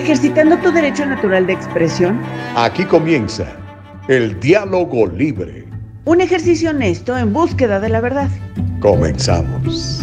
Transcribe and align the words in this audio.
ejercitando 0.00 0.56
tu 0.58 0.72
derecho 0.72 1.04
natural 1.04 1.46
de 1.46 1.52
expresión. 1.52 2.20
Aquí 2.56 2.84
comienza 2.84 3.56
el 4.08 4.40
diálogo 4.40 5.06
libre. 5.06 5.66
Un 6.06 6.22
ejercicio 6.22 6.70
honesto 6.70 7.16
en 7.16 7.32
búsqueda 7.32 7.78
de 7.80 7.90
la 7.90 8.00
verdad. 8.00 8.30
Comenzamos. 8.80 10.02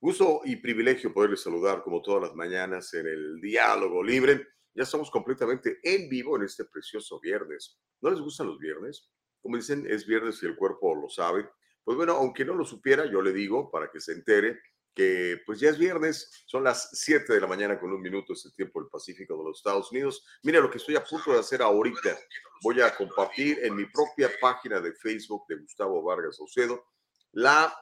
Gusto 0.00 0.42
y 0.44 0.56
privilegio 0.56 1.12
poderles 1.12 1.42
saludar 1.42 1.82
como 1.82 2.02
todas 2.02 2.22
las 2.22 2.34
mañanas 2.36 2.94
en 2.94 3.08
el 3.08 3.40
diálogo 3.40 4.00
libre. 4.02 4.46
Ya 4.74 4.84
estamos 4.84 5.10
completamente 5.10 5.80
en 5.82 6.08
vivo 6.08 6.36
en 6.36 6.44
este 6.44 6.64
precioso 6.66 7.18
viernes. 7.20 7.80
¿No 8.00 8.10
les 8.10 8.20
gustan 8.20 8.46
los 8.46 8.58
viernes? 8.58 9.10
Como 9.44 9.58
dicen, 9.58 9.86
es 9.86 10.06
viernes 10.06 10.42
y 10.42 10.46
el 10.46 10.56
cuerpo 10.56 10.94
lo 10.94 11.10
sabe. 11.10 11.46
Pues 11.84 11.98
bueno, 11.98 12.14
aunque 12.14 12.46
no 12.46 12.54
lo 12.54 12.64
supiera, 12.64 13.04
yo 13.04 13.20
le 13.20 13.30
digo 13.30 13.70
para 13.70 13.90
que 13.90 14.00
se 14.00 14.12
entere 14.12 14.58
que 14.94 15.42
pues 15.44 15.60
ya 15.60 15.68
es 15.68 15.76
viernes, 15.76 16.44
son 16.46 16.64
las 16.64 16.88
7 16.94 17.30
de 17.30 17.40
la 17.42 17.46
mañana 17.46 17.78
con 17.78 17.92
un 17.92 18.00
minuto, 18.00 18.32
es 18.32 18.46
el 18.46 18.54
tiempo 18.54 18.80
del 18.80 18.88
Pacífico 18.88 19.36
de 19.36 19.44
los 19.44 19.58
Estados 19.58 19.92
Unidos. 19.92 20.24
Mira 20.44 20.60
lo 20.60 20.70
que 20.70 20.78
estoy 20.78 20.96
a 20.96 21.04
punto 21.04 21.34
de 21.34 21.40
hacer 21.40 21.60
ahorita. 21.60 22.18
Voy 22.62 22.80
a 22.80 22.96
compartir 22.96 23.58
en 23.62 23.76
mi 23.76 23.84
propia 23.84 24.30
página 24.40 24.80
de 24.80 24.94
Facebook 24.94 25.44
de 25.46 25.56
Gustavo 25.56 26.02
Vargas 26.02 26.36
Saucedo 26.36 26.86
la 27.32 27.76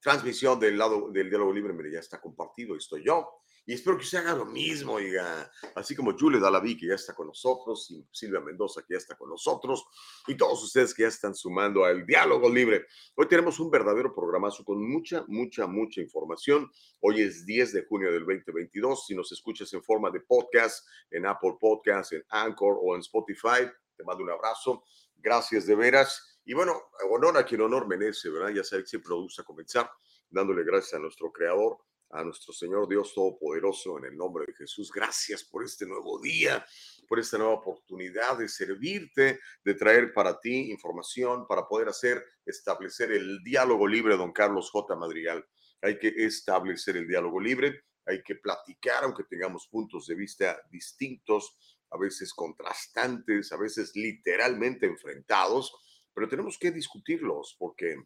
transmisión 0.00 0.58
del 0.58 0.76
lado 0.76 1.12
del 1.12 1.28
diálogo 1.28 1.52
libre. 1.52 1.72
Mire, 1.72 1.92
ya 1.92 2.00
está 2.00 2.20
compartido, 2.20 2.74
estoy 2.74 3.04
yo. 3.04 3.39
Y 3.66 3.74
espero 3.74 3.98
que 3.98 4.04
usted 4.04 4.18
haga 4.18 4.34
lo 4.34 4.46
mismo, 4.46 4.94
oiga. 4.94 5.50
Así 5.74 5.94
como 5.94 6.16
Julie 6.18 6.40
Dalaví, 6.40 6.76
que 6.76 6.88
ya 6.88 6.94
está 6.94 7.14
con 7.14 7.26
nosotros, 7.26 7.90
y 7.90 8.04
Silvia 8.10 8.40
Mendoza, 8.40 8.82
que 8.82 8.94
ya 8.94 8.98
está 8.98 9.16
con 9.16 9.28
nosotros, 9.28 9.84
y 10.26 10.34
todos 10.34 10.62
ustedes 10.64 10.94
que 10.94 11.02
ya 11.02 11.08
están 11.08 11.34
sumando 11.34 11.84
al 11.84 12.06
diálogo 12.06 12.48
libre. 12.48 12.86
Hoy 13.14 13.28
tenemos 13.28 13.60
un 13.60 13.70
verdadero 13.70 14.14
programazo 14.14 14.64
con 14.64 14.82
mucha, 14.82 15.24
mucha, 15.28 15.66
mucha 15.66 16.00
información. 16.00 16.70
Hoy 17.00 17.20
es 17.20 17.44
10 17.44 17.74
de 17.74 17.84
junio 17.84 18.10
del 18.10 18.24
2022. 18.24 19.06
Si 19.06 19.14
nos 19.14 19.30
escuchas 19.30 19.72
en 19.74 19.82
forma 19.82 20.10
de 20.10 20.20
podcast, 20.20 20.86
en 21.10 21.26
Apple 21.26 21.56
Podcast, 21.60 22.12
en 22.14 22.24
Anchor 22.30 22.78
o 22.80 22.94
en 22.94 23.00
Spotify, 23.02 23.70
te 23.94 24.04
mando 24.04 24.24
un 24.24 24.30
abrazo. 24.30 24.84
Gracias 25.16 25.66
de 25.66 25.74
veras. 25.76 26.40
Y 26.46 26.54
bueno, 26.54 26.74
honor 27.10 27.36
a 27.36 27.44
quien 27.44 27.60
honor 27.60 27.86
merece, 27.86 28.30
¿verdad? 28.30 28.48
Ya 28.48 28.64
sabes 28.64 28.84
que 28.84 28.90
siempre 28.90 29.10
nos 29.10 29.24
gusta 29.24 29.44
comenzar 29.44 29.90
dándole 30.30 30.64
gracias 30.64 30.94
a 30.94 30.98
nuestro 30.98 31.30
creador 31.30 31.78
a 32.10 32.24
nuestro 32.24 32.52
Señor 32.52 32.88
Dios 32.88 33.14
Todopoderoso 33.14 33.98
en 33.98 34.06
el 34.06 34.16
nombre 34.16 34.44
de 34.46 34.54
Jesús. 34.54 34.90
Gracias 34.92 35.44
por 35.44 35.64
este 35.64 35.86
nuevo 35.86 36.20
día, 36.20 36.64
por 37.08 37.18
esta 37.18 37.38
nueva 37.38 37.54
oportunidad 37.54 38.38
de 38.38 38.48
servirte, 38.48 39.40
de 39.64 39.74
traer 39.74 40.12
para 40.12 40.38
ti 40.40 40.70
información 40.70 41.46
para 41.46 41.66
poder 41.66 41.88
hacer, 41.88 42.24
establecer 42.44 43.12
el 43.12 43.42
diálogo 43.44 43.86
libre, 43.86 44.16
don 44.16 44.32
Carlos 44.32 44.70
J. 44.70 44.96
Madrigal. 44.96 45.46
Hay 45.82 45.98
que 45.98 46.08
establecer 46.16 46.96
el 46.96 47.06
diálogo 47.06 47.40
libre, 47.40 47.84
hay 48.06 48.22
que 48.22 48.34
platicar, 48.34 49.04
aunque 49.04 49.24
tengamos 49.24 49.68
puntos 49.68 50.06
de 50.06 50.14
vista 50.14 50.60
distintos, 50.70 51.78
a 51.90 51.98
veces 51.98 52.32
contrastantes, 52.34 53.52
a 53.52 53.56
veces 53.56 53.94
literalmente 53.94 54.86
enfrentados, 54.86 55.72
pero 56.12 56.28
tenemos 56.28 56.58
que 56.58 56.70
discutirlos 56.70 57.56
porque 57.58 57.96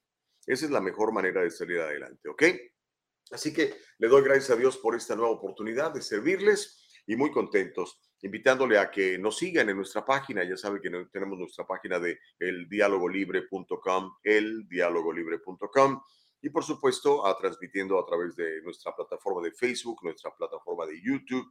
esa 0.47 0.67
es 0.67 0.71
la 0.71 0.81
mejor 0.81 1.13
manera 1.13 1.43
de 1.43 1.51
salir 1.51 1.81
adelante, 1.81 2.29
¿ok? 2.29 2.43
Así 3.31 3.53
que 3.53 3.75
le 3.99 4.09
doy 4.09 4.23
gracias 4.23 4.51
a 4.51 4.57
Dios 4.57 4.77
por 4.77 4.95
esta 4.95 5.17
nueva 5.17 5.33
oportunidad 5.33 5.93
de 5.93 6.03
servirles 6.03 7.03
y 7.07 7.17
muy 7.17 7.31
contentos, 7.31 8.01
invitándole 8.23 8.79
a 8.79 8.91
que 8.91 9.19
nos 9.19 9.39
sigan 9.39 9.69
en 9.69 9.77
nuestra 9.77 10.05
página. 10.05 10.45
Ya 10.45 10.57
sabe 10.57 10.81
que 10.81 10.91
tenemos 11.13 11.39
nuestra 11.39 11.67
página 11.67 11.99
de 11.99 12.19
eldialogolibre.com, 12.39 14.17
eldialogolibre.com 14.23 16.03
y 16.41 16.51
por 16.51 16.63
supuesto 16.63 17.27
a 17.27 17.37
transmitiendo 17.39 17.99
a 17.99 18.07
través 18.07 18.37
de 18.37 18.61
nuestra 18.63 18.95
plataforma 18.95 19.43
de 19.43 19.53
Facebook, 19.53 20.01
nuestra 20.03 20.31
plataforma 20.37 20.87
de 20.87 21.01
YouTube. 21.03 21.51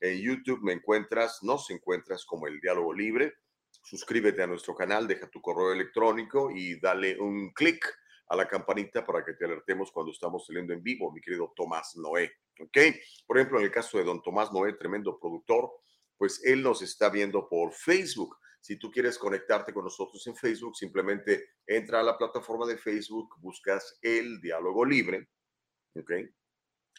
En 0.00 0.20
YouTube 0.20 0.60
me 0.62 0.72
encuentras, 0.72 1.42
nos 1.42 1.70
encuentras 1.70 2.26
como 2.26 2.46
el 2.46 2.60
diálogo 2.60 2.92
libre. 2.92 3.34
Suscríbete 3.82 4.42
a 4.42 4.46
nuestro 4.46 4.74
canal, 4.74 5.08
deja 5.08 5.30
tu 5.30 5.40
correo 5.40 5.72
electrónico 5.72 6.50
y 6.50 6.78
dale 6.78 7.18
un 7.18 7.52
clic 7.54 7.86
a 8.28 8.36
la 8.36 8.48
campanita 8.48 9.04
para 9.04 9.24
que 9.24 9.34
te 9.34 9.44
alertemos 9.44 9.92
cuando 9.92 10.12
estamos 10.12 10.46
saliendo 10.46 10.72
en 10.72 10.82
vivo, 10.82 11.12
mi 11.12 11.20
querido 11.20 11.52
Tomás 11.54 11.96
Noé. 11.96 12.32
¿Ok? 12.60 12.78
Por 13.26 13.38
ejemplo, 13.38 13.58
en 13.58 13.66
el 13.66 13.70
caso 13.70 13.98
de 13.98 14.04
don 14.04 14.22
Tomás 14.22 14.52
Noé, 14.52 14.74
tremendo 14.74 15.18
productor, 15.18 15.70
pues 16.16 16.42
él 16.44 16.62
nos 16.62 16.82
está 16.82 17.10
viendo 17.10 17.48
por 17.48 17.72
Facebook. 17.72 18.36
Si 18.60 18.78
tú 18.78 18.90
quieres 18.90 19.18
conectarte 19.18 19.74
con 19.74 19.84
nosotros 19.84 20.26
en 20.26 20.36
Facebook, 20.36 20.76
simplemente 20.76 21.50
entra 21.66 22.00
a 22.00 22.02
la 22.02 22.16
plataforma 22.16 22.66
de 22.66 22.78
Facebook, 22.78 23.34
buscas 23.38 23.98
el 24.00 24.40
diálogo 24.40 24.84
libre, 24.86 25.28
¿ok? 25.94 26.12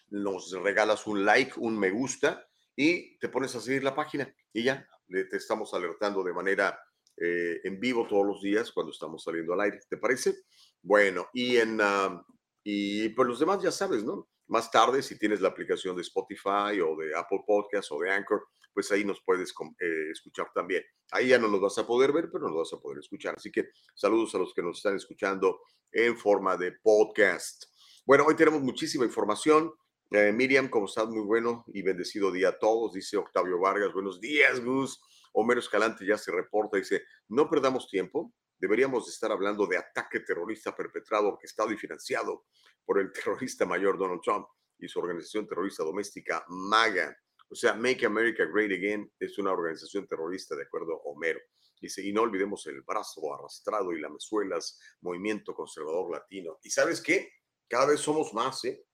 Nos 0.10 0.52
regalas 0.52 1.08
un 1.08 1.26
like, 1.26 1.54
un 1.58 1.80
me 1.80 1.90
gusta 1.90 2.48
y 2.76 3.18
te 3.18 3.30
pones 3.30 3.56
a 3.56 3.62
seguir 3.62 3.84
la 3.84 3.96
página 3.96 4.32
y 4.54 4.64
ya 4.64 4.88
te 5.08 5.38
estamos 5.38 5.74
alertando 5.74 6.24
de 6.24 6.34
manera 6.34 6.80
eh, 7.18 7.62
en 7.64 7.80
vivo 7.80 8.08
todos 8.08 8.26
los 8.26 8.42
días 8.42 8.72
cuando 8.72 8.92
estamos 8.92 9.24
saliendo 9.24 9.54
al 9.54 9.62
aire. 9.62 9.80
¿Te 9.90 9.98
parece? 9.98 10.36
Bueno, 10.82 11.28
y 11.34 11.58
en 11.58 11.80
ah, 11.82 12.26
y 12.68 13.10
pues 13.10 13.28
los 13.28 13.40
demás 13.40 13.62
ya 13.62 13.72
sabes, 13.72 14.04
¿no? 14.04 14.28
Más 14.48 14.72
tarde, 14.72 15.04
si 15.04 15.20
tienes 15.20 15.40
la 15.40 15.50
aplicación 15.50 15.96
de 15.96 16.02
Spotify 16.02 16.82
o 16.84 16.96
de 16.98 17.16
Apple 17.16 17.44
Podcast 17.46 17.92
o 17.92 18.00
de 18.00 18.12
Anchor, 18.12 18.48
pues 18.74 18.92
ahí 18.92 19.06
nos 19.06 19.22
puedes 19.24 19.54
eh, 19.80 20.10
escuchar 20.12 20.48
también. 20.54 20.84
Ahí 21.12 21.28
ya 21.28 21.38
no 21.38 21.48
nos 21.48 21.62
vas 21.62 21.78
a 21.78 21.86
poder 21.86 22.12
ver, 22.12 22.30
pero 22.32 22.48
nos 22.48 22.58
vas 22.58 22.74
a 22.74 22.82
poder 22.82 23.00
escuchar. 23.00 23.36
Así 23.38 23.52
que 23.52 23.70
saludos 23.94 24.34
a 24.34 24.40
los 24.40 24.52
que 24.54 24.64
nos 24.64 24.78
están 24.78 24.96
escuchando 24.96 25.62
en 25.92 26.18
forma 26.18 26.58
de 26.58 26.72
podcast. 26.72 27.66
Bueno, 28.04 28.26
hoy 28.28 28.36
tenemos 28.36 28.62
muchísima 28.62 29.06
información. 29.06 29.72
Eh, 30.10 30.32
Miriam, 30.32 30.68
como 30.68 30.88
estás? 30.88 31.08
Muy 31.08 31.24
bueno 31.24 31.66
y 31.68 31.84
bendecido 31.84 32.32
día 32.32 32.50
a 32.50 32.58
todos, 32.58 32.94
dice 32.94 33.18
Octavio 33.18 33.60
Vargas. 33.60 33.94
Buenos 33.94 34.20
días, 34.20 34.60
Gus. 34.60 35.00
Homero 35.36 35.60
Escalante 35.60 36.06
ya 36.06 36.18
se 36.18 36.32
reporta, 36.32 36.78
dice, 36.78 37.04
no 37.28 37.50
perdamos 37.50 37.90
tiempo, 37.90 38.34
deberíamos 38.58 39.08
estar 39.10 39.32
hablando 39.32 39.68
de 39.68 39.78
ataque 39.78 40.22
terrorista 40.22 40.76
perpetrado, 40.76 41.28
orquestado 41.28 41.72
y 41.72 41.78
financiado 41.78 42.46
por 42.86 43.00
el 43.00 43.12
terrorista 43.14 43.66
mayor 43.66 43.98
Donald 43.98 44.22
Trump 44.24 44.48
y 44.80 44.88
su 44.88 45.00
organización 45.00 45.48
terrorista 45.48 45.84
doméstica 45.84 46.46
MAGA. 46.48 47.16
O 47.50 47.56
sea, 47.56 47.74
Make 47.74 48.06
America 48.06 48.46
Great 48.46 48.72
Again 48.72 49.12
es 49.20 49.38
una 49.38 49.52
organización 49.52 50.08
terrorista 50.08 50.56
de 50.56 50.64
acuerdo 50.64 50.94
a 50.94 51.10
Homero. 51.10 51.40
Dice, 51.82 52.02
y 52.02 52.14
no 52.14 52.22
olvidemos 52.22 52.66
el 52.68 52.82
brazo 52.82 53.22
arrastrado 53.34 53.92
y 53.92 54.00
las 54.00 54.12
mesuelas, 54.12 54.80
movimiento 55.02 55.54
conservador 55.54 56.12
latino. 56.12 56.58
¿Y 56.64 56.70
sabes 56.70 57.02
qué? 57.02 57.30
Cada 57.68 57.88
vez 57.88 58.00
somos 58.00 58.34
más, 58.34 58.64
¿eh? 58.66 58.86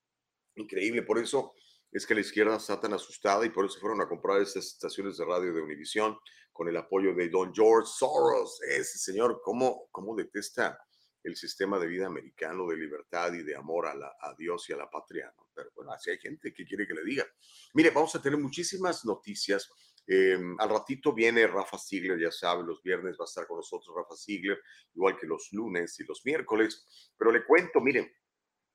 Increíble. 0.56 1.04
Por 1.04 1.20
eso 1.20 1.54
es 1.92 2.08
que 2.08 2.16
la 2.16 2.22
izquierda 2.22 2.56
está 2.56 2.80
tan 2.80 2.94
asustada 2.94 3.46
y 3.46 3.50
por 3.50 3.66
eso 3.66 3.80
fueron 3.80 4.02
a 4.02 4.08
comprar 4.08 4.42
estas 4.42 4.66
estaciones 4.66 5.18
de 5.18 5.26
radio 5.26 5.54
de 5.54 5.62
Univisión 5.62 6.18
con 6.52 6.70
el 6.70 6.78
apoyo 6.78 7.14
de 7.14 7.30
Don 7.30 7.54
George 7.54 7.90
Soros. 7.94 8.62
Ese 8.62 8.98
señor, 8.98 9.42
¿cómo, 9.44 9.88
cómo 9.92 10.16
detesta 10.16 10.80
el 11.24 11.36
sistema 11.36 11.78
de 11.80 11.88
vida 11.88 12.08
americano 12.08 12.66
de 12.68 12.78
libertad 12.78 13.34
y 13.34 13.44
de 13.44 13.56
amor 13.56 13.88
a, 13.88 14.36
Dios 14.38 14.70
y 14.70 14.74
a 14.74 14.78
la 14.78 14.90
patria? 14.90 15.34
Pero 15.54 15.70
bueno, 15.76 15.92
así 15.92 16.12
hay 16.12 16.18
gente 16.18 16.54
que 16.54 16.66
quiere 16.66 16.88
que 16.88 16.94
le 16.94 17.04
diga. 17.04 17.26
Mire, 17.74 17.90
vamos 17.90 18.16
a 18.16 18.22
tener 18.22 18.40
muchísimas 18.40 19.04
noticias. 19.04 19.70
Em, 20.08 20.56
al 20.60 20.70
ratito 20.70 21.14
viene 21.14 21.46
Rafa 21.46 21.78
Ziegler, 21.78 22.20
ya 22.20 22.32
sabe, 22.32 22.64
los 22.64 22.82
viernes 22.82 23.18
va 23.20 23.26
a 23.26 23.28
estar 23.28 23.46
con 23.46 23.58
nosotros 23.58 23.94
Rafa 23.96 24.16
Ziegler, 24.16 24.60
igual 24.96 25.18
que 25.18 25.28
los 25.28 25.50
lunes 25.52 26.00
y 26.00 26.06
los 26.06 26.22
miércoles. 26.26 27.12
Pero 27.18 27.32
le 27.32 27.46
cuento, 27.46 27.82
miren, 27.82 28.12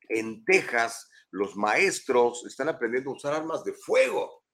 en 0.09 0.44
Texas 0.44 1.09
los 1.31 1.56
maestros 1.56 2.44
están 2.47 2.69
aprendiendo 2.69 3.10
a 3.10 3.15
usar 3.15 3.34
armas 3.34 3.65
de 3.65 3.72
fuego, 3.72 4.45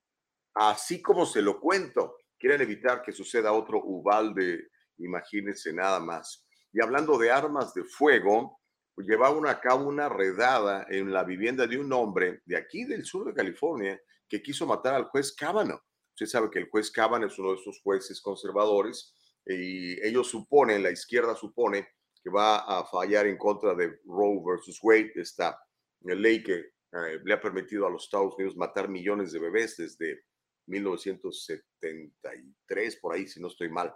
así 0.55 1.01
como 1.01 1.27
se 1.27 1.43
lo 1.43 1.61
cuento. 1.61 2.17
Quieren 2.39 2.61
evitar 2.61 3.03
que 3.03 3.13
suceda 3.13 3.53
otro 3.53 3.81
Ubalde, 3.85 4.69
imagínense 4.99 5.73
nada 5.73 6.01
más. 6.01 6.47
Y 6.73 6.83
hablando 6.83 7.19
de 7.19 7.31
armas 7.31 7.73
de 7.75 7.85
fuego, 7.85 8.61
pues 8.95 9.07
llevaron 9.07 9.47
a 9.47 9.61
cabo 9.61 9.89
una 9.89 10.09
redada 10.09 10.87
en 10.89 11.13
la 11.13 11.25
vivienda 11.25 11.67
de 11.67 11.79
un 11.79 11.93
hombre 11.93 12.43
de 12.45 12.57
aquí 12.57 12.85
del 12.85 13.05
sur 13.05 13.27
de 13.27 13.35
California 13.35 14.01
que 14.29 14.43
quiso 14.43 14.67
matar 14.67 14.95
al 14.95 15.05
juez 15.05 15.35
Cábano. 15.35 15.81
Usted 16.15 16.27
sabe 16.27 16.51
que 16.51 16.59
el 16.59 16.69
juez 16.69 16.91
Cábano 16.91 17.27
es 17.27 17.39
uno 17.39 17.51
de 17.51 17.61
esos 17.61 17.81
jueces 17.83 18.21
conservadores 18.21 19.15
y 19.47 20.05
ellos 20.07 20.29
suponen, 20.29 20.83
la 20.83 20.91
izquierda 20.91 21.35
supone, 21.35 21.89
que 22.23 22.31
va 22.31 22.59
a 22.59 22.87
fallar 22.87 23.27
en 23.27 23.37
contra 23.37 23.75
de 23.75 23.99
Roe 24.05 24.41
versus 24.45 24.79
Wade, 24.83 25.13
esta 25.17 25.59
ley 26.03 26.43
que 26.43 26.73
eh, 26.93 27.21
le 27.25 27.35
ha 27.35 27.41
permitido 27.41 27.87
a 27.87 27.91
los 27.91 28.05
Estados 28.05 28.35
Unidos 28.37 28.57
matar 28.57 28.89
millones 28.89 29.33
de 29.33 29.41
bebés 29.41 29.77
desde 29.77 30.25
1973, 30.67 32.97
por 32.97 33.15
ahí, 33.15 33.27
si 33.27 33.41
no 33.41 33.49
estoy 33.49 33.71
mal. 33.71 33.93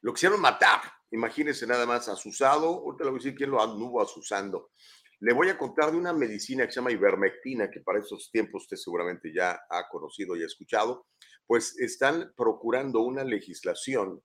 Lo 0.00 0.12
quisieron 0.12 0.40
matar, 0.40 0.80
imagínense 1.12 1.64
nada 1.66 1.86
más, 1.86 2.08
asusado, 2.08 2.80
ahorita 2.80 3.04
le 3.04 3.10
voy 3.10 3.18
a 3.18 3.22
decir 3.22 3.36
quién 3.36 3.50
lo 3.50 3.62
anduvo 3.62 4.02
asusando. 4.02 4.72
Le 5.20 5.32
voy 5.32 5.48
a 5.48 5.56
contar 5.56 5.92
de 5.92 5.98
una 5.98 6.12
medicina 6.12 6.66
que 6.66 6.72
se 6.72 6.80
llama 6.80 6.90
ivermectina, 6.90 7.70
que 7.70 7.80
para 7.80 8.00
esos 8.00 8.28
tiempos 8.32 8.64
usted 8.64 8.76
seguramente 8.76 9.32
ya 9.32 9.60
ha 9.70 9.88
conocido 9.88 10.34
y 10.34 10.42
ha 10.42 10.46
escuchado, 10.46 11.06
pues 11.46 11.78
están 11.78 12.32
procurando 12.36 13.02
una 13.02 13.22
legislación 13.22 14.20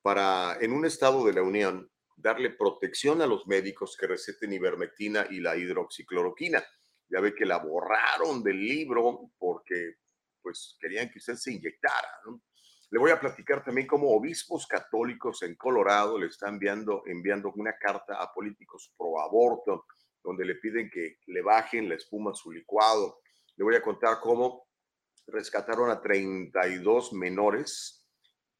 para, 0.00 0.56
en 0.60 0.72
un 0.72 0.86
estado 0.86 1.26
de 1.26 1.34
la 1.34 1.42
Unión, 1.42 1.90
darle 2.18 2.50
protección 2.50 3.22
a 3.22 3.26
los 3.26 3.46
médicos 3.46 3.96
que 3.96 4.06
receten 4.06 4.52
ivermectina 4.52 5.26
y 5.30 5.40
la 5.40 5.56
hidroxicloroquina. 5.56 6.64
Ya 7.08 7.20
ve 7.20 7.34
que 7.34 7.46
la 7.46 7.58
borraron 7.58 8.42
del 8.42 8.58
libro 8.58 9.30
porque 9.38 9.96
pues 10.42 10.76
querían 10.80 11.08
que 11.10 11.18
usted 11.18 11.34
se 11.34 11.52
inyectara. 11.52 12.08
Le 12.90 12.98
voy 12.98 13.10
a 13.10 13.20
platicar 13.20 13.62
también 13.64 13.86
cómo 13.86 14.10
obispos 14.10 14.66
católicos 14.66 15.42
en 15.42 15.54
Colorado 15.54 16.18
le 16.18 16.26
están 16.26 16.54
enviando, 16.54 17.02
enviando 17.06 17.52
una 17.54 17.76
carta 17.78 18.20
a 18.20 18.32
políticos 18.32 18.92
pro 18.96 19.20
aborto, 19.20 19.86
donde 20.22 20.44
le 20.44 20.56
piden 20.56 20.90
que 20.90 21.18
le 21.26 21.42
bajen 21.42 21.88
la 21.88 21.94
espuma 21.94 22.32
a 22.32 22.34
su 22.34 22.50
licuado. 22.50 23.20
Le 23.56 23.64
voy 23.64 23.76
a 23.76 23.82
contar 23.82 24.18
cómo 24.20 24.66
rescataron 25.26 25.90
a 25.90 26.00
32 26.00 27.12
menores 27.12 27.97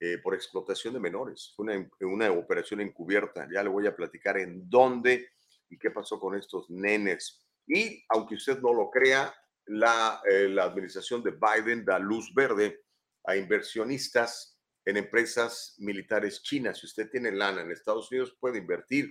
eh, 0.01 0.19
por 0.19 0.35
explotación 0.35 0.95
de 0.95 1.01
menores. 1.01 1.53
Fue 1.57 1.65
una, 1.65 1.91
una 2.01 2.31
operación 2.33 2.81
encubierta. 2.81 3.49
Ya 3.53 3.63
le 3.63 3.69
voy 3.69 3.87
a 3.87 3.97
platicar 3.97 4.39
en 4.39 4.69
dónde 4.69 5.31
y 5.69 5.79
qué 5.79 5.91
pasó 5.91 6.21
con 6.21 6.37
estos 6.37 6.71
nenes. 6.71 7.45
Y 7.67 8.05
aunque 8.09 8.37
usted 8.37 8.61
no 8.61 8.73
lo 8.73 8.91
crea, 8.91 9.35
la, 9.67 10.23
eh, 10.31 10.49
la 10.49 10.65
administración 10.65 11.23
de 11.23 11.33
Biden 11.33 11.85
da 11.85 11.99
luz 11.99 12.33
verde 12.35 12.85
a 13.25 13.37
inversionistas 13.37 14.59
en 14.85 14.97
empresas 14.97 15.75
militares 15.79 16.43
chinas. 16.43 16.79
Si 16.79 16.87
usted 16.87 17.11
tiene 17.11 17.31
lana 17.31 17.61
en 17.61 17.71
Estados 17.71 18.11
Unidos, 18.11 18.37
puede 18.41 18.59
invertir 18.59 19.09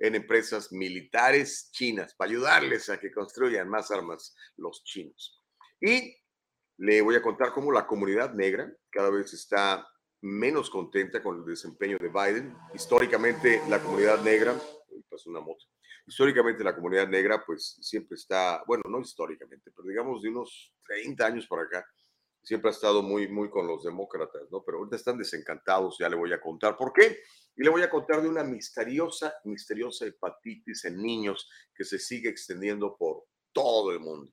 en 0.00 0.14
empresas 0.14 0.72
militares 0.72 1.70
chinas 1.70 2.14
para 2.14 2.30
ayudarles 2.30 2.88
a 2.88 2.98
que 2.98 3.12
construyan 3.12 3.68
más 3.68 3.90
armas 3.90 4.34
los 4.56 4.82
chinos. 4.82 5.40
Y 5.80 6.16
le 6.78 7.02
voy 7.02 7.14
a 7.14 7.22
contar 7.22 7.52
cómo 7.52 7.70
la 7.70 7.86
comunidad 7.86 8.32
negra 8.32 8.72
cada 8.90 9.10
vez 9.10 9.34
está 9.34 9.86
menos 10.22 10.70
contenta 10.70 11.22
con 11.22 11.38
el 11.38 11.44
desempeño 11.44 11.96
de 11.98 12.08
Biden. 12.08 12.56
Históricamente, 12.74 13.62
la 13.68 13.82
comunidad 13.82 14.22
negra, 14.22 14.54
pasó 15.08 15.30
una 15.30 15.40
moto, 15.40 15.64
históricamente 16.06 16.64
la 16.64 16.74
comunidad 16.74 17.08
negra, 17.08 17.42
pues 17.44 17.78
siempre 17.80 18.16
está, 18.16 18.62
bueno, 18.66 18.84
no 18.88 19.00
históricamente, 19.00 19.70
pero 19.74 19.88
digamos 19.88 20.22
de 20.22 20.28
unos 20.28 20.74
30 20.84 21.26
años 21.26 21.46
por 21.46 21.60
acá, 21.60 21.84
siempre 22.42 22.70
ha 22.70 22.72
estado 22.72 23.02
muy, 23.02 23.28
muy 23.28 23.50
con 23.50 23.66
los 23.66 23.84
demócratas, 23.84 24.42
¿no? 24.50 24.62
Pero 24.64 24.78
ahorita 24.78 24.96
están 24.96 25.18
desencantados, 25.18 25.96
ya 25.98 26.08
le 26.08 26.16
voy 26.16 26.32
a 26.32 26.40
contar 26.40 26.76
por 26.76 26.92
qué. 26.92 27.18
Y 27.56 27.62
le 27.62 27.70
voy 27.70 27.82
a 27.82 27.90
contar 27.90 28.22
de 28.22 28.28
una 28.28 28.42
misteriosa, 28.44 29.34
misteriosa 29.44 30.06
hepatitis 30.06 30.84
en 30.86 31.02
niños 31.02 31.48
que 31.74 31.84
se 31.84 31.98
sigue 31.98 32.30
extendiendo 32.30 32.96
por 32.96 33.24
todo 33.52 33.92
el 33.92 34.00
mundo. 34.00 34.32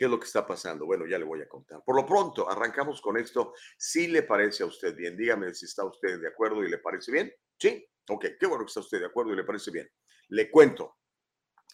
¿Qué 0.00 0.06
es 0.06 0.10
lo 0.10 0.18
que 0.18 0.24
está 0.24 0.46
pasando? 0.46 0.86
Bueno, 0.86 1.04
ya 1.04 1.18
le 1.18 1.26
voy 1.26 1.42
a 1.42 1.46
contar. 1.46 1.84
Por 1.84 1.94
lo 1.94 2.06
pronto, 2.06 2.48
arrancamos 2.48 3.02
con 3.02 3.18
esto. 3.18 3.52
Si 3.76 4.06
le 4.06 4.22
parece 4.22 4.62
a 4.62 4.66
usted 4.66 4.96
bien, 4.96 5.14
dígame 5.14 5.52
si 5.52 5.66
está 5.66 5.84
usted 5.84 6.18
de 6.18 6.28
acuerdo 6.28 6.64
y 6.64 6.70
le 6.70 6.78
parece 6.78 7.12
bien. 7.12 7.30
¿Sí? 7.58 7.86
Ok, 8.08 8.28
qué 8.40 8.46
bueno 8.46 8.64
que 8.64 8.70
está 8.70 8.80
usted 8.80 8.98
de 8.98 9.04
acuerdo 9.04 9.34
y 9.34 9.36
le 9.36 9.44
parece 9.44 9.70
bien. 9.70 9.86
Le 10.28 10.50
cuento. 10.50 10.96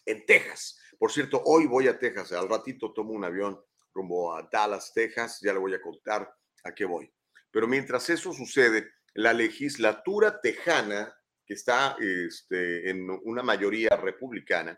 En 0.04 0.26
Texas, 0.26 0.76
por 0.98 1.12
cierto, 1.12 1.40
hoy 1.44 1.66
voy 1.66 1.86
a 1.86 2.00
Texas. 2.00 2.32
Al 2.32 2.48
ratito 2.48 2.92
tomo 2.92 3.12
un 3.12 3.22
avión 3.22 3.62
rumbo 3.94 4.34
a 4.34 4.42
Dallas, 4.50 4.92
Texas. 4.92 5.38
Ya 5.40 5.52
le 5.52 5.60
voy 5.60 5.74
a 5.74 5.80
contar 5.80 6.28
a 6.64 6.74
qué 6.74 6.84
voy. 6.84 7.08
Pero 7.52 7.68
mientras 7.68 8.10
eso 8.10 8.32
sucede, 8.32 8.90
la 9.14 9.32
legislatura 9.32 10.40
tejana, 10.40 11.16
que 11.46 11.54
está 11.54 11.96
este, 12.00 12.90
en 12.90 13.08
una 13.22 13.44
mayoría 13.44 13.90
republicana, 13.90 14.76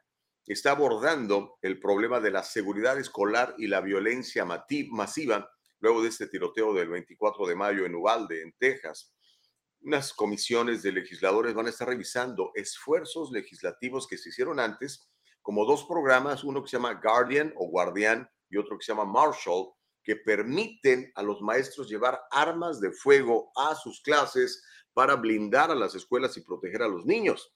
está 0.52 0.70
abordando 0.70 1.58
el 1.62 1.78
problema 1.78 2.20
de 2.20 2.30
la 2.30 2.42
seguridad 2.42 2.98
escolar 2.98 3.54
y 3.58 3.66
la 3.66 3.80
violencia 3.80 4.44
masiva 4.44 5.50
luego 5.80 6.02
de 6.02 6.08
este 6.08 6.26
tiroteo 6.26 6.74
del 6.74 6.88
24 6.88 7.46
de 7.46 7.54
mayo 7.54 7.84
en 7.84 7.94
Uvalde, 7.94 8.42
en 8.42 8.52
Texas. 8.58 9.14
Unas 9.80 10.12
comisiones 10.12 10.82
de 10.82 10.92
legisladores 10.92 11.54
van 11.54 11.66
a 11.66 11.70
estar 11.70 11.86
revisando 11.86 12.50
esfuerzos 12.54 13.30
legislativos 13.30 14.08
que 14.08 14.18
se 14.18 14.30
hicieron 14.30 14.58
antes, 14.58 15.08
como 15.42 15.64
dos 15.64 15.84
programas, 15.84 16.42
uno 16.44 16.62
que 16.62 16.68
se 16.68 16.76
llama 16.76 17.00
Guardian 17.00 17.52
o 17.56 17.68
Guardián 17.68 18.28
y 18.50 18.56
otro 18.56 18.76
que 18.76 18.84
se 18.84 18.92
llama 18.92 19.04
Marshall, 19.04 19.70
que 20.02 20.16
permiten 20.16 21.12
a 21.14 21.22
los 21.22 21.42
maestros 21.42 21.88
llevar 21.88 22.20
armas 22.30 22.80
de 22.80 22.90
fuego 22.90 23.52
a 23.54 23.74
sus 23.74 24.00
clases 24.00 24.64
para 24.94 25.14
blindar 25.14 25.70
a 25.70 25.74
las 25.74 25.94
escuelas 25.94 26.36
y 26.36 26.40
proteger 26.40 26.82
a 26.82 26.88
los 26.88 27.04
niños. 27.04 27.54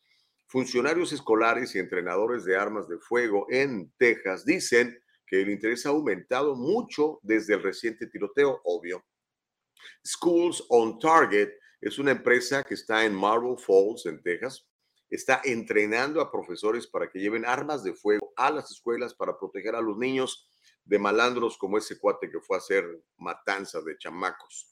Funcionarios 0.53 1.15
escolares 1.15 1.75
y 1.75 1.79
entrenadores 1.79 2.45
de 2.45 2.59
armas 2.59 2.87
de 2.87 2.99
fuego 2.99 3.47
en 3.49 3.91
Texas 3.97 4.45
dicen 4.45 5.03
que 5.27 5.41
el 5.41 5.49
interés 5.49 5.87
ha 5.87 5.89
aumentado 5.89 6.55
mucho 6.57 7.21
desde 7.23 7.55
el 7.55 7.63
reciente 7.63 8.07
tiroteo, 8.07 8.61
obvio. 8.65 9.03
Schools 10.07 10.63
on 10.69 10.99
Target 10.99 11.55
es 11.81 11.99
una 11.99 12.11
empresa 12.11 12.63
que 12.65 12.75
está 12.75 13.07
en 13.07 13.15
Marble 13.15 13.57
Falls, 13.57 14.05
en 14.05 14.23
Texas. 14.23 14.69
Está 15.09 15.41
entrenando 15.43 16.21
a 16.21 16.31
profesores 16.31 16.87
para 16.87 17.09
que 17.09 17.19
lleven 17.19 17.47
armas 17.47 17.83
de 17.83 17.95
fuego 17.95 18.35
a 18.37 18.51
las 18.51 18.71
escuelas 18.71 19.15
para 19.15 19.39
proteger 19.39 19.75
a 19.75 19.81
los 19.81 19.97
niños 19.97 20.51
de 20.85 20.99
malandros 20.99 21.57
como 21.57 21.79
ese 21.79 21.99
cuate 21.99 22.31
que 22.31 22.41
fue 22.41 22.59
a 22.59 22.59
hacer 22.59 22.85
matanza 23.17 23.81
de 23.81 23.97
chamacos. 23.97 24.72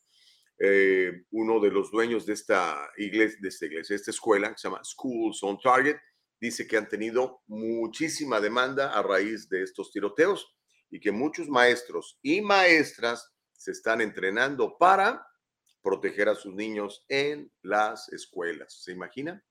Eh, 0.62 1.24
uno 1.30 1.58
de 1.58 1.70
los 1.70 1.90
dueños 1.90 2.26
de 2.26 2.34
esta 2.34 2.90
iglesia, 2.98 3.38
de 3.40 3.94
esta 3.94 4.10
escuela, 4.10 4.50
que 4.50 4.58
se 4.58 4.68
llama 4.68 4.84
Schools 4.84 5.42
on 5.42 5.58
Target, 5.58 5.96
dice 6.38 6.66
que 6.66 6.76
han 6.76 6.86
tenido 6.86 7.40
muchísima 7.46 8.42
demanda 8.42 8.92
a 8.92 9.02
raíz 9.02 9.48
de 9.48 9.62
estos 9.62 9.90
tiroteos 9.90 10.54
y 10.90 11.00
que 11.00 11.12
muchos 11.12 11.48
maestros 11.48 12.18
y 12.20 12.42
maestras 12.42 13.32
se 13.52 13.70
están 13.70 14.02
entrenando 14.02 14.76
para 14.76 15.26
proteger 15.82 16.28
a 16.28 16.34
sus 16.34 16.54
niños 16.54 17.06
en 17.08 17.50
las 17.62 18.12
escuelas. 18.12 18.82
¿Se 18.82 18.92
imagina? 18.92 19.42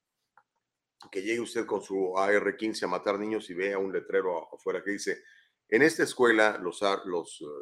Que 1.11 1.23
llegue 1.23 1.39
usted 1.39 1.65
con 1.65 1.81
su 1.81 2.15
AR-15 2.19 2.83
a 2.83 2.87
matar 2.87 3.17
niños 3.17 3.49
y 3.49 3.55
vea 3.55 3.79
un 3.79 3.91
letrero 3.91 4.53
afuera 4.53 4.83
que 4.83 4.91
dice, 4.91 5.23
en 5.69 5.81
esta 5.81 6.03
escuela 6.03 6.61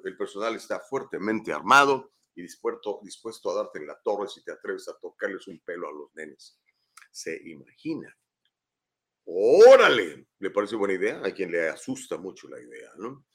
el 0.03 0.17
personal 0.17 0.55
está 0.55 0.81
fuertemente 0.81 1.53
armado 1.53 2.11
y 2.37 2.43
dispuesto, 2.43 2.99
dispuesto 3.03 3.49
a 3.49 3.55
darte 3.55 3.79
en 3.79 3.87
la 3.87 3.99
torre 3.99 4.29
si 4.29 4.43
te 4.43 4.51
atreves 4.51 4.87
a 4.87 4.97
tocarles 4.99 5.47
un 5.47 5.59
pelo 5.59 5.89
a 5.89 5.91
los 5.91 6.13
nenes. 6.13 6.61
Se 7.11 7.35
imagina. 7.49 8.15
Órale, 9.25 10.27
¿le 10.37 10.51
parece 10.51 10.75
buena 10.75 10.93
idea? 10.93 11.19
A 11.25 11.31
quien 11.31 11.51
le 11.51 11.67
asusta 11.67 12.17
mucho 12.17 12.47
la 12.47 12.61
idea, 12.61 12.91
¿no? 12.97 13.25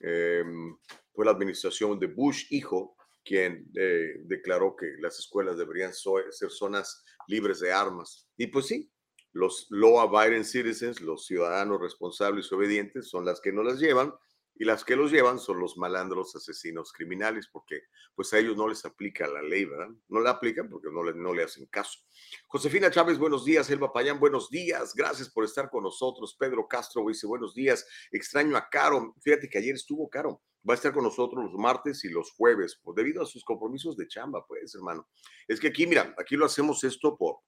Em, 0.00 0.76
fue 1.10 1.24
la 1.24 1.30
administración 1.30 1.98
de 1.98 2.06
Bush, 2.06 2.46
hijo, 2.50 2.96
quien 3.24 3.70
eh, 3.74 4.16
declaró 4.24 4.76
que 4.76 4.92
las 5.00 5.18
escuelas 5.18 5.56
deberían 5.56 5.94
ser 5.94 6.50
zonas 6.50 7.02
libres 7.26 7.60
de 7.60 7.72
armas. 7.72 8.28
Y 8.36 8.48
pues 8.48 8.66
sí, 8.66 8.92
los 9.32 9.66
law-abiding 9.70 10.44
citizens, 10.44 11.00
los 11.00 11.24
ciudadanos 11.24 11.80
responsables 11.80 12.48
y 12.50 12.54
obedientes, 12.54 13.08
son 13.08 13.24
las 13.24 13.40
que 13.40 13.52
no 13.52 13.62
las 13.62 13.80
llevan 13.80 14.12
y 14.56 14.64
las 14.64 14.84
que 14.84 14.94
los 14.94 15.10
llevan 15.10 15.38
son 15.38 15.58
los 15.58 15.76
malandros 15.76 16.34
asesinos 16.36 16.92
criminales, 16.92 17.48
porque 17.48 17.82
pues 18.14 18.32
a 18.32 18.38
ellos 18.38 18.56
no 18.56 18.68
les 18.68 18.84
aplica 18.84 19.26
la 19.26 19.42
ley, 19.42 19.64
¿verdad? 19.64 19.88
No 20.08 20.20
la 20.20 20.30
aplican 20.30 20.68
porque 20.68 20.88
no 20.92 21.02
le, 21.02 21.12
no 21.14 21.34
le 21.34 21.42
hacen 21.42 21.66
caso. 21.66 21.98
Josefina 22.46 22.90
Chávez, 22.90 23.18
buenos 23.18 23.44
días. 23.44 23.68
Elba 23.70 23.92
Payán, 23.92 24.20
buenos 24.20 24.50
días. 24.50 24.94
Gracias 24.94 25.28
por 25.28 25.44
estar 25.44 25.68
con 25.70 25.82
nosotros. 25.82 26.36
Pedro 26.38 26.68
Castro 26.68 27.04
dice, 27.08 27.26
buenos 27.26 27.54
días. 27.54 27.84
Extraño 28.12 28.56
a 28.56 28.68
Caro. 28.68 29.14
Fíjate 29.20 29.48
que 29.48 29.58
ayer 29.58 29.74
estuvo 29.74 30.08
Caro. 30.08 30.40
Va 30.68 30.74
a 30.74 30.76
estar 30.76 30.94
con 30.94 31.02
nosotros 31.02 31.44
los 31.44 31.54
martes 31.54 32.04
y 32.04 32.08
los 32.08 32.30
jueves, 32.30 32.80
pues, 32.82 32.94
debido 32.94 33.22
a 33.22 33.26
sus 33.26 33.44
compromisos 33.44 33.96
de 33.96 34.06
chamba, 34.06 34.46
pues, 34.46 34.74
hermano. 34.74 35.08
Es 35.46 35.60
que 35.60 35.68
aquí, 35.68 35.86
mira, 35.86 36.14
aquí 36.16 36.36
lo 36.36 36.46
hacemos 36.46 36.82
esto 36.84 37.18
por, 37.18 37.40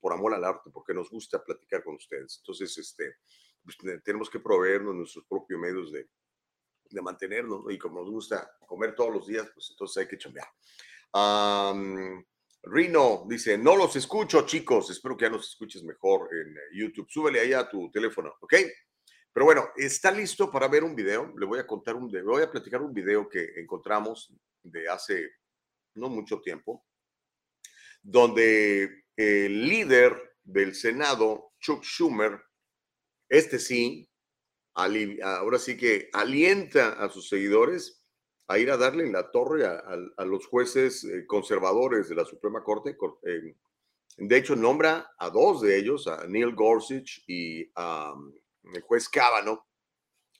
por 0.00 0.12
amor 0.14 0.32
al 0.32 0.44
arte, 0.44 0.70
porque 0.72 0.94
nos 0.94 1.10
gusta 1.10 1.44
platicar 1.44 1.84
con 1.84 1.96
ustedes. 1.96 2.38
Entonces, 2.38 2.78
este, 2.78 3.16
pues, 3.62 3.76
tenemos 4.02 4.30
que 4.30 4.40
proveernos 4.40 4.94
nuestros 4.94 5.26
propios 5.26 5.60
medios 5.60 5.92
de, 5.92 6.08
de 6.92 7.02
mantenernos, 7.02 7.64
y 7.70 7.78
como 7.78 8.00
nos 8.00 8.10
gusta 8.10 8.50
comer 8.66 8.94
todos 8.94 9.12
los 9.12 9.26
días, 9.26 9.48
pues 9.54 9.70
entonces 9.70 10.02
hay 10.02 10.08
que 10.08 10.18
chambear. 10.18 10.48
Rino 12.64 13.24
dice, 13.28 13.58
no 13.58 13.76
los 13.76 13.96
escucho, 13.96 14.46
chicos. 14.46 14.90
Espero 14.90 15.16
que 15.16 15.24
ya 15.24 15.30
nos 15.30 15.48
escuches 15.48 15.82
mejor 15.82 16.28
en 16.32 16.56
eh, 16.56 16.60
YouTube. 16.74 17.08
Súbele 17.10 17.40
ahí 17.40 17.52
a 17.52 17.68
tu 17.68 17.90
teléfono, 17.90 18.34
¿ok? 18.40 18.54
Pero 19.32 19.46
bueno, 19.46 19.68
¿está 19.76 20.12
listo 20.12 20.50
para 20.50 20.68
ver 20.68 20.84
un 20.84 20.94
video? 20.94 21.32
Le 21.36 21.46
voy 21.46 21.58
a 21.58 21.66
contar 21.66 21.96
un, 21.96 22.10
le 22.10 22.22
voy 22.22 22.42
a 22.42 22.50
platicar 22.50 22.82
un 22.82 22.92
video 22.92 23.28
que 23.28 23.52
encontramos 23.56 24.32
de 24.62 24.88
hace 24.88 25.28
no 25.94 26.08
mucho 26.08 26.40
tiempo, 26.40 26.86
donde 28.02 29.04
el 29.16 29.66
líder 29.66 30.36
del 30.44 30.74
Senado, 30.74 31.52
Chuck 31.58 31.82
Schumer, 31.82 32.40
este 33.28 33.58
sí, 33.58 34.08
ahora 34.74 35.58
sí 35.58 35.76
que 35.76 36.08
alienta 36.12 36.92
a 36.92 37.10
sus 37.10 37.28
seguidores 37.28 38.02
a 38.48 38.58
ir 38.58 38.70
a 38.70 38.76
darle 38.76 39.04
en 39.04 39.12
la 39.12 39.30
torre 39.30 39.66
a, 39.66 40.24
los 40.24 40.46
jueces 40.46 41.04
eh, 41.04 41.26
conservadores 41.26 42.08
de 42.08 42.14
la 42.14 42.24
Suprema 42.24 42.62
Corte. 42.62 42.96
Eh, 43.24 43.56
de 44.18 44.36
hecho, 44.36 44.56
nombra 44.56 45.10
a 45.18 45.30
dos 45.30 45.62
de 45.62 45.78
ellos, 45.78 46.06
a 46.06 46.26
Neil 46.26 46.54
Gorsuch 46.54 47.22
y 47.26 47.70
a 47.74 48.14
mm, 48.14 48.74
el 48.74 48.82
juez 48.82 49.08
Kavanaugh, 49.08 49.62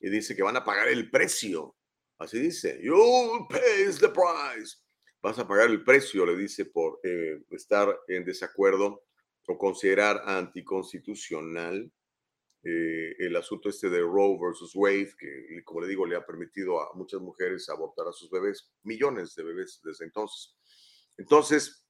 y 0.01 0.11
dice 0.11 0.37
que 0.37 0.43
van 0.43 0.57
a 0.57 0.65
pagar 0.65 0.89
el 0.89 1.11
precio. 1.11 1.77
Así 2.19 2.39
dice, 2.39 2.79
you'll 2.83 3.47
pay 3.49 3.87
the 3.99 4.09
price. 4.09 4.77
vas 5.23 5.39
a 5.39 5.47
pagar 5.47 5.71
el 5.71 5.83
precio, 5.85 6.27
le 6.27 6.37
dice, 6.37 6.67
por 6.67 7.01
eh, 7.05 7.43
estar 7.51 7.97
en 8.09 8.25
desacuerdo 8.25 9.05
o 9.47 9.59
considerar 9.59 10.23
anticonstitucional 10.27 11.91
eh, 12.64 13.16
el 13.19 13.35
asunto 13.35 13.69
este 13.69 13.90
de 13.90 14.00
Roe 14.00 14.38
versus 14.40 14.73
Wade, 14.75 15.14
que 15.19 15.62
como 15.64 15.81
le 15.81 15.88
digo, 15.88 16.07
le 16.07 16.16
ha 16.16 16.25
permitido 16.25 16.81
a 16.81 16.95
muchas 16.95 17.21
mujeres 17.21 17.69
abortar 17.69 18.07
a 18.07 18.12
sus 18.12 18.31
bebés, 18.31 18.73
millones 18.85 19.35
de 19.35 19.42
bebés 19.42 19.81
desde 19.83 20.04
entonces. 20.04 20.57
Entonces, 21.16 21.85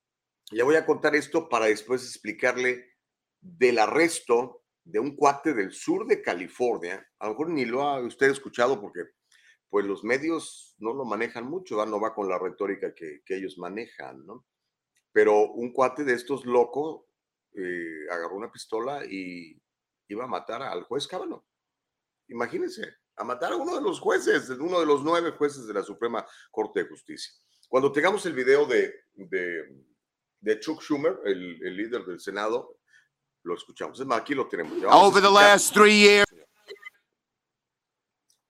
le 0.50 0.62
voy 0.62 0.76
a 0.76 0.86
contar 0.86 1.14
esto 1.14 1.48
para 1.48 1.66
después 1.66 2.02
explicarle 2.02 2.96
del 3.40 3.78
arresto 3.78 4.62
de 4.84 4.98
un 4.98 5.14
cuate 5.14 5.52
del 5.52 5.72
sur 5.72 6.06
de 6.06 6.22
California. 6.22 7.06
A 7.18 7.26
lo 7.26 7.32
mejor 7.32 7.50
ni 7.50 7.64
lo 7.64 7.82
ha 7.82 8.00
usted 8.00 8.30
escuchado 8.30 8.80
porque 8.80 9.00
pues 9.68 9.86
los 9.86 10.04
medios 10.04 10.74
no 10.78 10.92
lo 10.92 11.04
manejan 11.04 11.48
mucho, 11.48 11.84
no 11.86 12.00
va 12.00 12.14
con 12.14 12.28
la 12.28 12.38
retórica 12.38 12.94
que, 12.94 13.22
ellos 13.28 13.56
manejan, 13.56 14.26
¿no? 14.26 14.44
Pero 15.12 15.50
un 15.52 15.72
cuate 15.72 16.04
de 16.04 16.12
estos 16.12 16.44
locos 16.44 17.04
eh, 17.54 18.06
agarró 18.10 18.36
una 18.36 18.52
pistola 18.52 19.04
y 19.06 19.58
iba 20.08 20.24
a 20.24 20.28
matar 20.28 20.62
al 20.62 20.82
juez 20.84 21.06
Cábano. 21.06 21.44
Imagínense, 22.28 22.96
a 23.16 23.24
matar 23.24 23.52
a 23.52 23.56
uno 23.56 23.76
de 23.76 23.82
los 23.82 24.00
jueces, 24.00 24.48
uno 24.50 24.80
de 24.80 24.86
los 24.86 25.02
nueve 25.02 25.32
jueces 25.32 25.66
de 25.66 25.74
la 25.74 25.82
Suprema 25.82 26.24
Corte 26.50 26.82
de 26.82 26.88
Justicia. 26.88 27.32
Cuando 27.68 27.90
tengamos 27.92 28.24
el 28.26 28.34
video 28.34 28.66
de, 28.66 28.92
de, 29.14 30.60
Chuck 30.60 30.82
Schumer, 30.82 31.20
el, 31.24 31.76
líder 31.76 32.04
del 32.04 32.20
Senado, 32.20 32.78
lo 33.44 33.54
escuchamos. 33.54 33.98
Es 33.98 34.06
más, 34.06 34.20
aquí 34.20 34.34
lo 34.34 34.46
tenemos. 34.48 34.82
Over 34.84 35.22
the 35.22 35.30
last 35.30 35.72
three 35.72 35.98
years. 35.98 36.26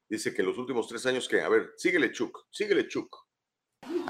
Dice 0.09 0.35
que 0.35 0.42
en 0.42 0.49
los 0.49 0.59
últimos 0.59 0.87
tres 0.88 1.06
años 1.06 1.26
que, 1.26 1.40
a 1.40 1.49
ver, 1.49 1.73
síguele 1.76 2.12
Chuck, 2.12 2.47
síguele 2.50 2.87
Chuck. 2.87 3.16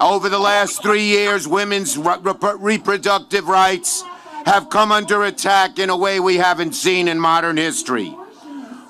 Over 0.00 0.30
the 0.30 0.38
last 0.38 0.82
three 0.82 1.04
years, 1.04 1.46
women's 1.46 1.96
reproductive 1.96 3.48
rights 3.48 4.04
have 4.46 4.70
come 4.70 4.92
under 4.92 5.24
attack 5.24 5.78
in 5.78 5.90
a 5.90 5.96
way 5.96 6.20
we 6.20 6.36
haven't 6.36 6.72
seen 6.72 7.08
in 7.08 7.18
modern 7.18 7.56
history. 7.56 8.14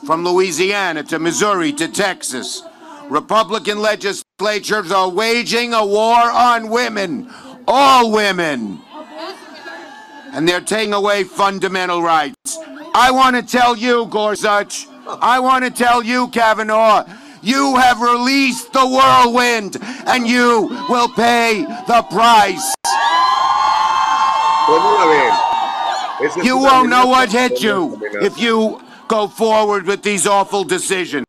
From 0.06 0.24
Louisiana 0.24 1.02
to 1.04 1.18
Missouri 1.18 1.72
to 1.74 1.88
Texas, 1.88 2.62
Republican 3.08 3.80
legislatures 3.80 4.90
are 4.90 5.08
waging 5.08 5.74
a 5.74 5.84
war 5.84 6.16
on 6.16 6.70
women, 6.70 7.30
all 7.68 8.10
women. 8.10 8.80
And 10.32 10.48
they're 10.48 10.60
taking 10.60 10.94
away 10.94 11.24
fundamental 11.24 12.02
rights. 12.02 12.58
I 12.94 13.10
want 13.10 13.36
to 13.36 13.42
tell 13.42 13.76
you, 13.76 14.06
Gorsuch, 14.06 14.86
I 15.06 15.40
want 15.40 15.64
to 15.64 15.70
tell 15.70 16.02
you, 16.02 16.28
Kavanaugh, 16.28 17.04
you 17.42 17.76
have 17.76 18.00
released 18.00 18.72
the 18.72 18.86
whirlwind 18.86 19.76
and 20.06 20.26
you 20.26 20.68
will 20.88 21.08
pay 21.08 21.64
the 21.86 22.06
price. 22.10 22.74
You 26.44 26.56
won't 26.56 26.88
know 26.88 27.06
what 27.06 27.32
hit 27.32 27.60
you 27.60 27.98
if 28.22 28.38
you 28.38 28.80
go 29.08 29.26
forward 29.26 29.86
with 29.86 30.02
these 30.02 30.26
awful 30.26 30.64
decisions. 30.64 31.26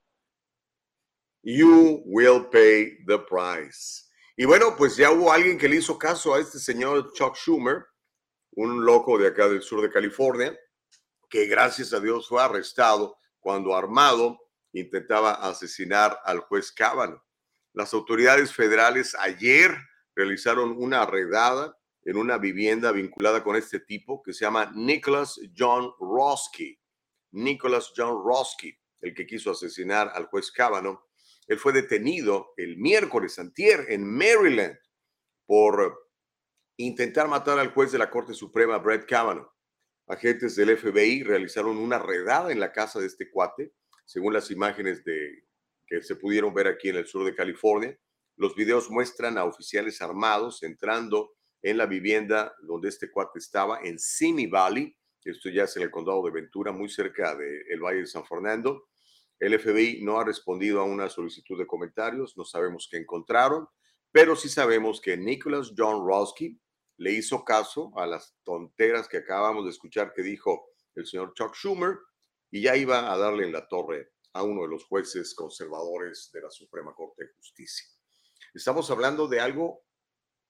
You 1.42 2.04
will 2.06 2.44
pay 2.44 3.00
the 3.08 3.20
price. 3.20 4.04
Y 4.38 4.46
bueno, 4.46 4.76
pues 4.78 4.96
ya 4.98 5.12
hubo 5.12 5.32
alguien 5.32 5.58
que 5.58 5.68
le 5.68 5.78
hizo 5.78 5.98
caso 5.98 6.34
a 6.34 6.40
este 6.40 6.60
señor 6.60 7.12
Chuck 7.14 7.36
Schumer, 7.36 7.86
un 8.56 8.86
loco 8.86 9.18
de 9.18 9.28
acá 9.28 9.48
del 9.48 9.62
sur 9.62 9.82
de 9.82 9.92
California, 9.92 10.58
que 11.30 11.48
gracias 11.48 11.94
a 11.94 12.00
Dios 12.00 12.28
fue 12.28 12.42
arrestado 12.42 13.18
cuando 13.40 13.76
armado 13.76 14.40
intentaba 14.74 15.34
asesinar 15.34 16.20
al 16.24 16.40
juez 16.40 16.72
Cábano. 16.72 17.24
Las 17.74 17.94
autoridades 17.94 18.54
federales 18.54 19.16
ayer 19.16 19.76
realizaron 20.16 20.76
una 20.78 21.06
redada 21.06 21.76
en 22.06 22.18
una 22.18 22.38
vivienda 22.38 22.92
vinculada 22.92 23.44
con 23.44 23.56
este 23.56 23.80
tipo 23.80 24.22
que 24.22 24.34
se 24.34 24.46
llama 24.46 24.72
Nicholas 24.76 25.40
John 25.58 25.92
Roski. 26.00 26.80
Nicholas 27.32 27.94
John 27.96 28.22
Roski, 28.24 28.78
el 29.02 29.14
que 29.14 29.26
quiso 29.26 29.52
asesinar 29.52 30.12
al 30.14 30.26
juez 30.28 30.52
Cábano. 30.52 31.08
Él 31.48 31.58
fue 31.58 31.74
detenido 31.74 32.54
el 32.58 32.78
miércoles 32.78 33.40
antier 33.40 33.88
en 33.90 34.06
Maryland 34.06 34.78
por 35.46 36.12
intentar 36.78 37.28
matar 37.28 37.60
al 37.60 37.74
juez 37.74 37.92
de 37.92 37.98
la 37.98 38.10
Corte 38.10 38.34
Suprema, 38.34 38.78
Brett 38.78 39.06
Kavanaugh. 39.06 39.52
Agentes 40.08 40.56
del 40.56 40.78
FBI 40.78 41.24
realizaron 41.24 41.78
una 41.78 41.98
redada 41.98 42.52
en 42.52 42.60
la 42.60 42.72
casa 42.72 43.00
de 43.00 43.08
este 43.08 43.32
cuate, 43.32 43.74
según 44.06 44.34
las 44.34 44.52
imágenes 44.52 45.04
de, 45.04 45.46
que 45.88 46.02
se 46.02 46.16
pudieron 46.16 46.54
ver 46.54 46.68
aquí 46.68 46.90
en 46.90 46.98
el 46.98 47.08
sur 47.08 47.26
de 47.26 47.36
California. 47.36 47.98
Los 48.36 48.56
videos 48.56 48.90
muestran 48.90 49.38
a 49.38 49.46
oficiales 49.46 50.02
armados 50.02 50.64
entrando 50.64 51.36
en 51.64 51.78
la 51.78 51.88
vivienda 51.88 52.54
donde 52.62 52.90
este 52.90 53.10
cuate 53.10 53.40
estaba, 53.40 53.80
en 53.82 53.98
Simi 53.98 54.48
Valley. 54.48 54.96
Esto 55.24 55.50
ya 55.50 55.64
es 55.64 55.76
en 55.78 55.84
el 55.84 55.92
condado 55.92 56.24
de 56.26 56.32
Ventura, 56.32 56.72
muy 56.72 56.90
cerca 56.90 57.36
del 57.36 57.80
Valle 57.82 58.02
de 58.02 58.08
San 58.08 58.26
Fernando. 58.26 58.90
El 59.40 59.58
FBI 59.58 60.04
no 60.04 60.20
ha 60.20 60.26
respondido 60.26 60.82
a 60.82 60.84
una 60.84 61.10
solicitud 61.10 61.58
de 61.58 61.66
comentarios, 61.66 62.38
no 62.38 62.46
sabemos 62.46 62.88
qué 62.92 62.98
encontraron, 62.98 63.68
pero 64.12 64.36
sí 64.36 64.50
sabemos 64.50 65.02
que 65.02 65.18
Nicholas 65.18 65.74
John 65.76 66.06
Roski, 66.06 66.60
le 66.98 67.12
hizo 67.12 67.44
caso 67.44 67.92
a 67.98 68.06
las 68.06 68.36
tonteras 68.44 69.08
que 69.08 69.18
acabamos 69.18 69.66
de 69.66 69.72
escuchar 69.72 70.14
que 70.14 70.22
dijo 70.22 70.70
el 70.96 71.06
señor 71.08 71.34
Chuck 71.34 71.56
Schumer 71.56 71.98
y 72.52 72.62
ya 72.62 72.76
iba 72.76 73.12
a 73.12 73.18
darle 73.18 73.46
en 73.46 73.52
la 73.52 73.68
torre 73.68 74.14
a 74.34 74.44
uno 74.44 74.64
de 74.64 74.68
los 74.68 74.86
jueces 74.86 75.34
conservadores 75.34 76.30
de 76.32 76.42
la 76.42 76.52
Suprema 76.52 76.94
Corte 76.94 77.26
de 77.26 77.34
Justicia. 77.34 77.88
Estamos 78.54 78.90
hablando 78.92 79.28
de 79.28 79.40
algo 79.40 79.84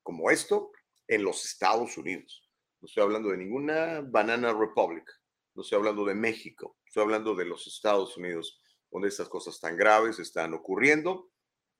como 0.01 0.29
esto 0.29 0.71
en 1.07 1.23
los 1.23 1.45
Estados 1.45 1.97
Unidos. 1.97 2.49
No 2.81 2.87
estoy 2.87 3.03
hablando 3.03 3.29
de 3.29 3.37
ninguna 3.37 4.01
Banana 4.01 4.53
Republic, 4.53 5.09
no 5.55 5.61
estoy 5.61 5.77
hablando 5.77 6.05
de 6.05 6.15
México, 6.15 6.77
estoy 6.85 7.03
hablando 7.03 7.35
de 7.35 7.45
los 7.45 7.67
Estados 7.67 8.17
Unidos, 8.17 8.61
donde 8.91 9.07
estas 9.07 9.29
cosas 9.29 9.59
tan 9.59 9.77
graves 9.77 10.19
están 10.19 10.53
ocurriendo 10.53 11.31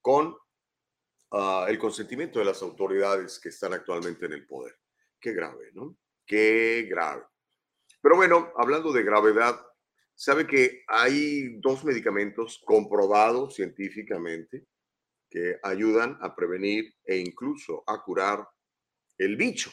con 0.01 0.35
Ah, 1.35 1.65
el 1.67 1.79
consentimiento 1.79 2.37
de 2.37 2.45
las 2.45 2.61
autoridades 2.61 3.39
que 3.39 3.49
están 3.49 3.73
actualmente 3.73 4.27
en 4.27 4.33
el 4.33 4.45
poder. 4.45 4.77
Qué 5.19 5.33
grave, 5.33 5.71
¿no? 5.73 5.97
Qué 6.27 6.85
grave. 6.87 7.23
Pero 7.99 8.17
bueno, 8.17 8.53
hablando 8.55 8.93
de 8.93 9.01
gravedad, 9.01 9.59
sabe 10.13 10.45
que 10.45 10.83
hay 10.87 11.59
dos 11.59 11.83
medicamentos 11.85 12.61
comprobados 12.63 13.55
científicamente 13.55 14.67
que 15.27 15.57
ayudan 15.63 16.19
a 16.21 16.35
prevenir 16.35 16.93
e 17.03 17.17
incluso 17.17 17.83
a 17.87 18.03
curar 18.03 18.47
el 19.23 19.35
bicho. 19.35 19.71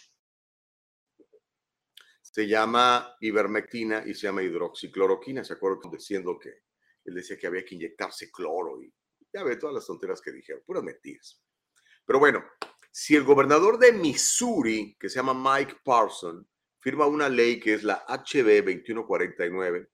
Se 2.23 2.47
llama 2.47 3.17
ivermectina 3.21 4.05
y 4.07 4.15
se 4.15 4.29
llama 4.29 4.43
hidroxicloroquina. 4.43 5.45
¿Se 5.45 5.55
acuerdan 5.55 5.91
diciendo 5.91 6.39
que 6.39 6.63
él 7.05 7.15
decía 7.15 7.37
que 7.37 7.47
había 7.47 7.65
que 7.65 7.75
inyectarse 7.75 8.31
cloro 8.31 8.81
y 8.83 8.93
ya 9.33 9.45
ve 9.45 9.57
todas 9.57 9.75
las 9.75 9.87
tonteras 9.87 10.21
que 10.21 10.33
dijeron, 10.33 10.63
puras 10.67 10.83
mentiras. 10.83 11.41
Pero 12.05 12.19
bueno, 12.19 12.45
si 12.91 13.15
el 13.15 13.25
gobernador 13.25 13.79
de 13.79 13.93
Missouri, 13.93 14.97
que 14.99 15.09
se 15.09 15.17
llama 15.17 15.35
Mike 15.35 15.77
Parson, 15.85 16.49
firma 16.79 17.07
una 17.07 17.29
ley 17.29 17.61
que 17.61 17.75
es 17.75 17.85
la 17.85 18.05
HB 18.09 18.65
2149, 18.65 19.89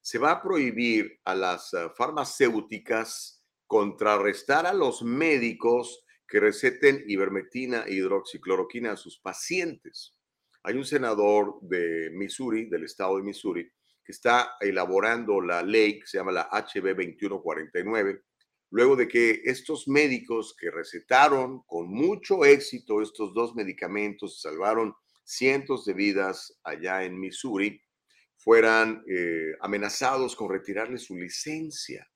se 0.00 0.18
va 0.18 0.32
a 0.32 0.42
prohibir 0.42 1.20
a 1.24 1.34
las 1.34 1.72
eh, 1.74 1.88
farmacéuticas 1.96 3.44
contrarrestar 3.66 4.66
a 4.66 4.72
los 4.72 5.02
médicos 5.02 6.04
que 6.32 6.40
receten 6.40 7.04
ivermectina 7.08 7.84
e 7.86 7.92
hidroxicloroquina 7.92 8.92
a 8.92 8.96
sus 8.96 9.18
pacientes. 9.18 10.16
Hay 10.62 10.76
un 10.76 10.86
senador 10.86 11.60
de 11.60 12.08
Missouri, 12.10 12.70
del 12.70 12.84
estado 12.84 13.18
de 13.18 13.22
Missouri, 13.22 13.70
que 14.02 14.12
está 14.12 14.54
elaborando 14.58 15.42
la 15.42 15.62
ley 15.62 16.00
que 16.00 16.06
se 16.06 16.16
llama 16.16 16.32
la 16.32 16.48
HB 16.50 16.96
2149, 16.96 18.22
luego 18.70 18.96
de 18.96 19.08
que 19.08 19.42
estos 19.44 19.86
médicos 19.88 20.56
que 20.58 20.70
recetaron 20.70 21.64
con 21.66 21.90
mucho 21.92 22.46
éxito 22.46 23.02
estos 23.02 23.34
dos 23.34 23.54
medicamentos, 23.54 24.40
salvaron 24.40 24.94
cientos 25.24 25.84
de 25.84 25.92
vidas 25.92 26.58
allá 26.64 27.04
en 27.04 27.20
Missouri, 27.20 27.78
fueran 28.38 29.04
eh, 29.06 29.52
amenazados 29.60 30.34
con 30.34 30.48
retirarles 30.48 31.02
su 31.02 31.14
licencia. 31.14 32.08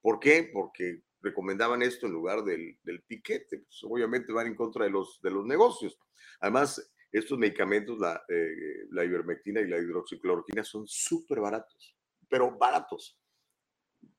¿Por 0.00 0.20
qué? 0.20 0.48
Porque 0.52 1.02
recomendaban 1.20 1.82
esto 1.82 2.06
en 2.06 2.12
lugar 2.12 2.44
del, 2.44 2.78
piquete. 3.06 3.58
Pues, 3.58 3.80
obviamente 3.84 4.32
van 4.32 4.48
en 4.48 4.54
contra 4.54 4.84
de 4.84 4.90
los, 4.90 5.20
de 5.22 5.30
los 5.30 5.44
negocios. 5.46 5.98
Además, 6.40 6.92
estos 7.12 7.38
medicamentos, 7.38 7.98
la, 7.98 8.22
eh, 8.28 8.86
la 8.90 9.04
ivermectina 9.04 9.60
y 9.60 9.68
la 9.68 9.78
hidroxicloroquina, 9.78 10.64
son 10.64 10.86
súper 10.86 11.40
baratos, 11.40 11.96
pero 12.28 12.56
baratos 12.56 13.20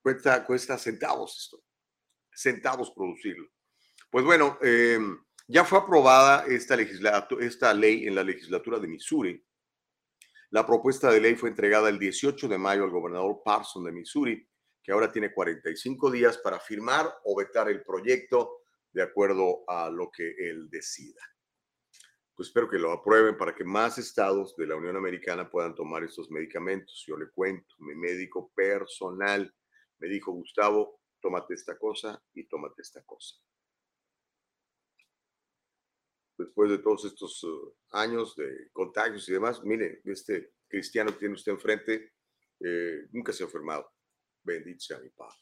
cuesta, 0.01 0.45
cuesta 0.45 0.77
centavos 0.77 1.37
esto, 1.37 1.63
centavos 2.33 2.91
producirlo. 2.91 3.49
Pues 4.09 4.25
bueno, 4.25 4.57
em, 4.61 5.17
ya 5.47 5.63
fue 5.63 5.79
aprobada 5.79 6.45
esta, 6.45 6.75
esta 7.39 7.73
ley 7.73 8.07
en 8.07 8.15
la 8.15 8.23
legislatura 8.23 8.79
de 8.79 8.87
Missouri. 8.87 9.45
La 10.49 10.65
propuesta 10.65 11.09
de 11.11 11.21
ley 11.21 11.35
fue 11.35 11.49
entregada 11.49 11.89
el 11.89 11.97
18 11.97 12.47
de 12.47 12.57
mayo 12.57 12.83
al 12.83 12.89
gobernador 12.89 13.41
Parson 13.43 13.85
de 13.85 13.91
Missouri, 13.91 14.47
que 14.83 14.91
ahora 14.91 15.11
tiene 15.11 15.33
45 15.33 16.11
días 16.11 16.37
para 16.37 16.59
firmar 16.59 17.11
o 17.23 17.35
vetar 17.35 17.69
el 17.69 17.83
proyecto 17.83 18.61
de 18.91 19.03
acuerdo 19.03 19.63
a 19.67 19.89
lo 19.89 20.09
que 20.11 20.33
él 20.37 20.69
decida. 20.69 21.21
Pues 22.35 22.47
espero 22.47 22.69
que 22.69 22.79
lo 22.79 22.91
aprueben 22.91 23.37
para 23.37 23.53
que 23.53 23.63
más 23.63 23.97
estados 23.97 24.55
de 24.55 24.65
la 24.65 24.75
Unión 24.75 24.95
Americana 24.95 25.49
puedan 25.49 25.75
tomar 25.75 26.03
estos 26.03 26.31
medicamentos. 26.31 27.03
Yo 27.05 27.17
le 27.17 27.29
cuento, 27.29 27.75
mi 27.79 27.95
médico 27.95 28.51
personal 28.55 29.53
me 29.99 30.07
dijo, 30.07 30.31
Gustavo, 30.31 31.01
tómate 31.19 31.53
esta 31.53 31.77
cosa 31.77 32.21
y 32.33 32.47
tómate 32.47 32.81
esta 32.81 33.03
cosa. 33.03 33.35
Después 36.37 36.71
de 36.71 36.79
todos 36.79 37.05
estos 37.05 37.43
uh, 37.43 37.75
años 37.91 38.35
de 38.35 38.71
contagios 38.71 39.29
y 39.29 39.33
demás, 39.33 39.63
mire, 39.63 40.01
este 40.05 40.53
cristiano 40.67 41.11
que 41.11 41.19
tiene 41.19 41.35
usted 41.35 41.51
enfrente 41.51 42.13
eh, 42.59 43.07
nunca 43.11 43.31
se 43.31 43.43
ha 43.43 43.45
enfermado. 43.45 43.90
Bendito 44.43 44.79
sea 44.79 44.99
mi 44.99 45.09
Padre. 45.09 45.37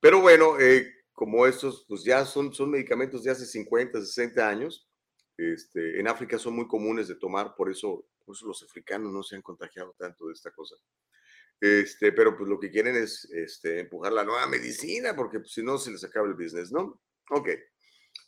Pero 0.00 0.20
bueno, 0.20 0.58
eh, 0.58 0.92
como 1.12 1.46
estos, 1.46 1.84
pues 1.88 2.02
ya 2.04 2.24
son, 2.24 2.52
son 2.52 2.70
medicamentos 2.70 3.22
de 3.22 3.30
hace 3.30 3.46
50, 3.46 4.00
60 4.00 4.48
años. 4.48 4.88
Este, 5.36 6.00
en 6.00 6.08
África 6.08 6.38
son 6.38 6.54
muy 6.54 6.66
comunes 6.66 7.08
de 7.08 7.16
tomar, 7.16 7.54
por 7.54 7.70
eso, 7.70 8.06
por 8.24 8.34
eso 8.34 8.46
los 8.46 8.62
africanos 8.62 9.12
no 9.12 9.22
se 9.22 9.36
han 9.36 9.42
contagiado 9.42 9.94
tanto 9.98 10.26
de 10.26 10.34
esta 10.34 10.50
cosa. 10.50 10.76
Este, 11.60 12.12
pero 12.12 12.36
pues 12.36 12.48
lo 12.48 12.58
que 12.58 12.70
quieren 12.70 12.96
es 12.96 13.24
este, 13.30 13.80
empujar 13.80 14.12
la 14.12 14.24
nueva 14.24 14.46
medicina, 14.48 15.14
porque 15.14 15.38
pues, 15.38 15.52
si 15.52 15.62
no 15.62 15.78
se 15.78 15.92
les 15.92 16.02
acaba 16.02 16.26
el 16.26 16.34
business, 16.34 16.72
¿no? 16.72 17.00
Ok. 17.30 17.48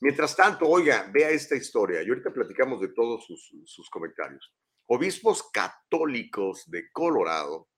Mientras 0.01 0.37
tanto, 0.37 0.69
oiga, 0.69 1.11
vea 1.13 1.31
esta 1.31 1.57
historia. 1.57 2.03
Y 2.03 2.09
ahorita 2.09 2.33
platicamos 2.33 2.81
de 2.81 2.89
todos 2.89 3.27
sus, 3.27 3.53
sus 3.65 3.91
comentarios. 3.91 4.55
Obispos 4.87 5.51
católicos 5.51 6.71
de 6.71 6.91
Colorado 6.93 7.69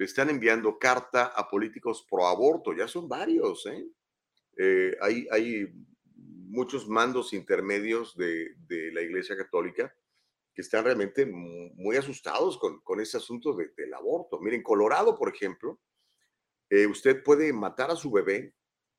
le 0.00 0.06
están 0.06 0.30
enviando 0.30 0.78
carta 0.78 1.26
a 1.26 1.46
políticos 1.46 2.06
pro 2.08 2.26
aborto. 2.26 2.72
Ya 2.72 2.88
son 2.88 3.06
varios, 3.06 3.66
¿eh? 3.66 3.86
eh 4.56 4.96
hay, 4.98 5.28
hay 5.30 5.66
muchos 6.14 6.88
mandos 6.88 7.34
intermedios 7.34 8.16
de, 8.16 8.54
de 8.66 8.92
la 8.92 9.02
Iglesia 9.02 9.36
Católica 9.36 9.94
que 10.54 10.62
están 10.62 10.84
realmente 10.86 11.26
muy 11.26 11.98
asustados 11.98 12.56
con, 12.56 12.80
con 12.80 12.98
ese 12.98 13.18
asunto 13.18 13.54
del 13.54 13.92
aborto. 13.92 14.40
Miren, 14.40 14.62
Colorado, 14.62 15.14
por 15.14 15.34
ejemplo, 15.34 15.78
eh, 16.70 16.86
usted 16.86 17.22
puede 17.22 17.52
matar 17.52 17.90
a 17.90 17.96
su 17.96 18.10
bebé 18.10 18.54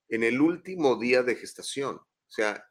en 0.07 0.23
el 0.23 0.39
último 0.39 0.97
día 0.97 1.23
de 1.23 1.35
gestación, 1.35 1.95
o 1.95 2.31
sea, 2.31 2.63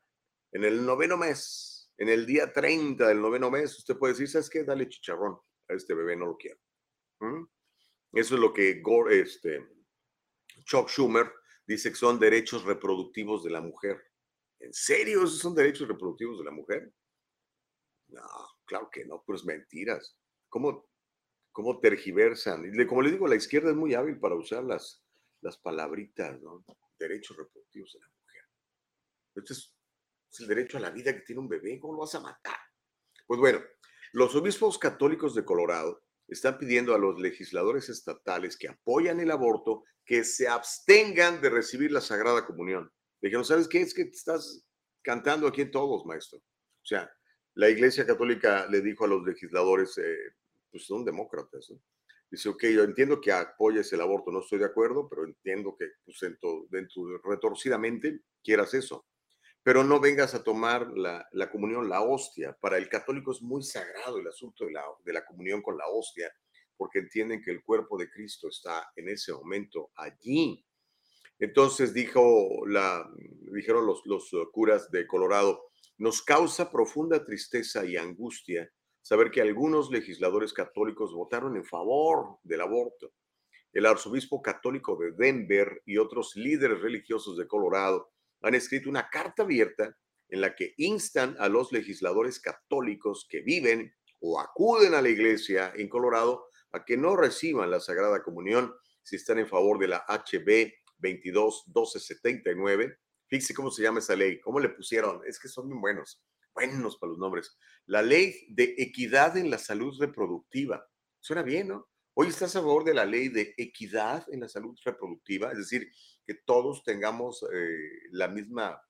en 0.53 0.63
el 0.63 0.87
noveno 0.87 1.17
mes, 1.17 1.91
en 1.97 2.09
el 2.09 2.27
día 2.27 2.53
30 2.53 3.09
del 3.09 3.21
noveno 3.21 3.51
mes, 3.51 3.77
usted 3.77 3.99
puede 3.99 4.13
decir, 4.13 4.29
¿sabes 4.29 4.49
qué? 4.49 4.63
Dale 4.63 4.89
chicharrón 4.89 5.37
a 5.69 5.75
este 5.75 5.95
bebé, 5.95 6.15
no 6.15 6.27
lo 6.27 6.37
quiero. 6.37 6.61
¿Mm? 7.19 7.60
Eso 8.13 8.35
es 8.35 8.41
lo 8.41 8.53
que 8.53 8.81
Gore, 8.81 9.21
este, 9.21 9.67
Chuck 10.65 10.89
Schumer 10.89 11.33
dice 11.67 11.91
que 11.91 11.97
son 11.97 12.19
derechos 12.19 12.65
reproductivos 12.65 13.45
de 13.45 13.51
la 13.51 13.61
mujer. 13.61 14.03
¿En 14.59 14.73
serio 14.73 15.25
esos 15.25 15.39
son 15.39 15.55
derechos 15.55 15.89
reproductivos 15.89 16.39
de 16.39 16.45
la 16.45 16.51
mujer? 16.51 16.93
No, 18.09 18.23
Claro 18.71 18.89
que 18.89 19.05
no, 19.05 19.25
pues 19.27 19.45
mentiras. 19.45 20.17
¿Cómo, 20.49 20.89
cómo 21.51 21.81
tergiversan? 21.81 22.71
Como 22.87 23.03
le 23.03 23.11
digo, 23.11 23.27
la 23.27 23.35
izquierda 23.35 23.71
es 23.71 23.77
muy 23.77 23.95
hábil 23.95 24.21
para 24.21 24.37
usar 24.37 24.63
las, 24.63 25.05
las 25.41 25.59
palabritas, 25.59 26.41
¿no? 26.41 26.65
Derechos 26.97 27.37
reproductivos 27.37 27.93
de 27.95 27.99
la 27.99 28.07
mujer. 28.07 28.45
Este 29.35 29.55
es, 29.55 29.77
es 30.33 30.41
el 30.41 30.47
derecho 30.47 30.79
a 30.79 30.83
la 30.83 30.91
vida 30.91 31.13
que 31.13 31.23
tiene 31.23 31.41
un 31.41 31.49
bebé. 31.49 31.81
¿Cómo 31.81 31.95
lo 31.95 32.01
vas 32.01 32.15
a 32.15 32.21
matar? 32.21 32.59
Pues 33.27 33.41
bueno, 33.41 33.61
los 34.13 34.37
obispos 34.37 34.79
católicos 34.79 35.35
de 35.35 35.45
Colorado 35.45 36.05
están 36.31 36.59
pidiendo 36.59 36.95
a 36.95 36.99
los 36.99 37.19
legisladores 37.21 37.89
estatales 37.89 38.57
que 38.57 38.69
apoyan 38.69 39.21
el 39.21 39.31
aborto 39.31 39.85
que 40.05 40.25
se 40.25 40.49
abstengan 40.49 41.41
de 41.41 41.51
recibir 41.51 41.93
la 41.93 42.01
Sagrada 42.01 42.47
Comunión. 42.47 42.91
Dijeron, 43.21 43.45
¿sabes 43.45 43.69
qué? 43.69 43.81
Es 43.83 43.95
que 43.95 44.03
estás 44.03 44.65
cantando 45.03 45.47
aquí 45.47 45.63
en 45.63 45.71
todos, 45.71 46.07
maestro. 46.07 46.39
O 46.39 46.87
sea, 46.87 47.11
la 47.55 47.69
Iglesia 47.69 48.07
Católica 48.07 48.67
le 48.69 48.81
dijo 48.81 49.05
a 49.05 49.09
los 49.09 49.25
legisladores, 49.25 49.99
eh, 49.99 50.17
pues 50.71 50.87
son 50.87 51.05
demócratas, 51.05 51.73
Dice, 52.31 52.49
ok, 52.49 52.63
yo 52.67 52.85
entiendo 52.85 53.21
que 53.21 53.33
apoyes 53.33 53.93
el 53.93 54.01
aborto, 54.01 54.31
no 54.31 54.39
estoy 54.39 54.61
de 54.61 54.67
acuerdo, 54.67 55.09
pero 55.09 55.25
entiendo 55.25 55.75
que 55.77 55.87
pues, 56.05 56.17
dentro, 56.21 56.65
dentro, 56.71 57.19
retorcidamente 57.25 58.21
quieras 58.41 58.73
eso. 58.75 59.05
Pero 59.63 59.85
no 59.85 60.01
vengas 60.01 60.35
a 60.35 60.43
tomar 60.43 60.91
la, 60.97 61.27
la, 61.33 61.51
comunión, 61.51 61.89
la 61.89 62.01
hostia. 62.01 62.57
Para 62.61 62.79
el 62.79 62.89
católico 62.89 63.33
es 63.33 63.43
muy 63.43 63.63
sagrado 63.63 64.19
el 64.19 64.27
asunto 64.27 64.65
de 64.65 64.73
la, 64.73 64.85
de 65.05 65.13
la 65.13 65.25
comunión 65.25 65.61
con 65.61 65.77
la 65.77 65.87
hostia, 65.87 66.33
porque 66.77 67.01
entienden 67.01 67.43
que 67.43 67.51
el 67.51 67.63
cuerpo 67.63 67.99
de 67.99 68.11
Cristo 68.11 68.49
está 68.49 68.91
en 68.97 69.09
ese 69.09 69.33
momento 69.33 69.91
allí. 69.97 70.65
Entonces 71.39 71.93
dijo 71.93 72.67
la, 72.67 73.07
dijeron 73.53 73.87
los, 73.87 74.03
los 74.07 74.31
curas 74.53 74.91
de 74.91 75.07
Colorado, 75.07 75.71
nos 75.99 76.23
causa 76.23 76.71
profunda 76.71 77.25
tristeza 77.25 77.85
y 77.85 77.97
angustia 77.97 78.71
saber 79.03 79.31
que 79.31 79.41
algunos 79.41 79.91
legisladores 79.91 80.53
católicos 80.53 81.13
votaron 81.13 81.57
en 81.57 81.65
favor 81.65 82.39
del 82.43 82.61
aborto. 82.61 83.13
El 83.73 83.87
arzobispo 83.87 84.43
católico 84.43 84.97
de 84.97 85.13
Denver 85.13 85.83
y 85.87 85.99
otros 85.99 86.35
líderes 86.37 86.81
religiosos 86.81 87.37
de 87.37 87.47
Colorado 87.47 88.11
han 88.43 88.55
escrito 88.55 88.89
una 88.89 89.09
carta 89.09 89.43
abierta 89.43 89.97
en 90.29 90.41
la 90.41 90.55
que 90.55 90.75
instan 90.77 91.37
a 91.39 91.49
los 91.49 91.73
legisladores 91.73 92.41
católicos 92.41 93.27
que 93.29 93.41
viven 93.41 93.95
o 94.21 94.41
acuden 94.41 94.95
a 94.95 95.03
la 95.03 95.09
iglesia 95.09 95.73
en 95.75 95.89
Colorado 95.89 96.47
a 96.73 96.85
que 96.85 96.97
no 96.97 97.17
reciban 97.17 97.71
la 97.71 97.81
Sagrada 97.81 98.23
Comunión 98.23 98.73
si 99.03 99.17
están 99.17 99.39
en 99.39 99.49
favor 99.49 99.79
de 99.79 99.89
la 99.89 100.05
HB 100.07 100.73
22 100.99 101.65
1279 101.67 102.99
Fíjese 103.31 103.55
cómo 103.55 103.71
se 103.71 103.85
llama 103.85 104.01
esa 104.01 104.17
ley, 104.17 104.41
cómo 104.41 104.59
le 104.59 104.71
pusieron, 104.71 105.21
es 105.25 105.39
que 105.39 105.47
son 105.47 105.69
muy 105.69 105.79
buenos, 105.79 106.21
buenos 106.53 106.99
para 106.99 107.11
los 107.11 107.19
nombres. 107.21 107.57
La 107.87 108.03
ley 108.03 108.45
de 108.49 108.75
equidad 108.77 109.37
en 109.37 109.51
la 109.51 109.59
salud 109.59 109.97
reproductiva. 110.01 110.85
Suena 111.21 111.43
bien, 111.43 111.69
¿no? 111.69 111.89
Hoy 112.15 112.27
estás 112.27 112.57
a 112.57 112.61
favor 112.61 112.83
de 112.83 112.93
la 112.93 113.05
ley 113.05 113.29
de 113.29 113.55
equidad 113.57 114.27
en 114.33 114.41
la 114.41 114.49
salud 114.49 114.77
reproductiva, 114.85 115.53
es 115.53 115.59
decir, 115.59 115.89
que 116.31 116.43
todos 116.47 116.85
tengamos 116.85 117.45
eh, 117.53 118.07
la 118.13 118.29
misma 118.29 118.81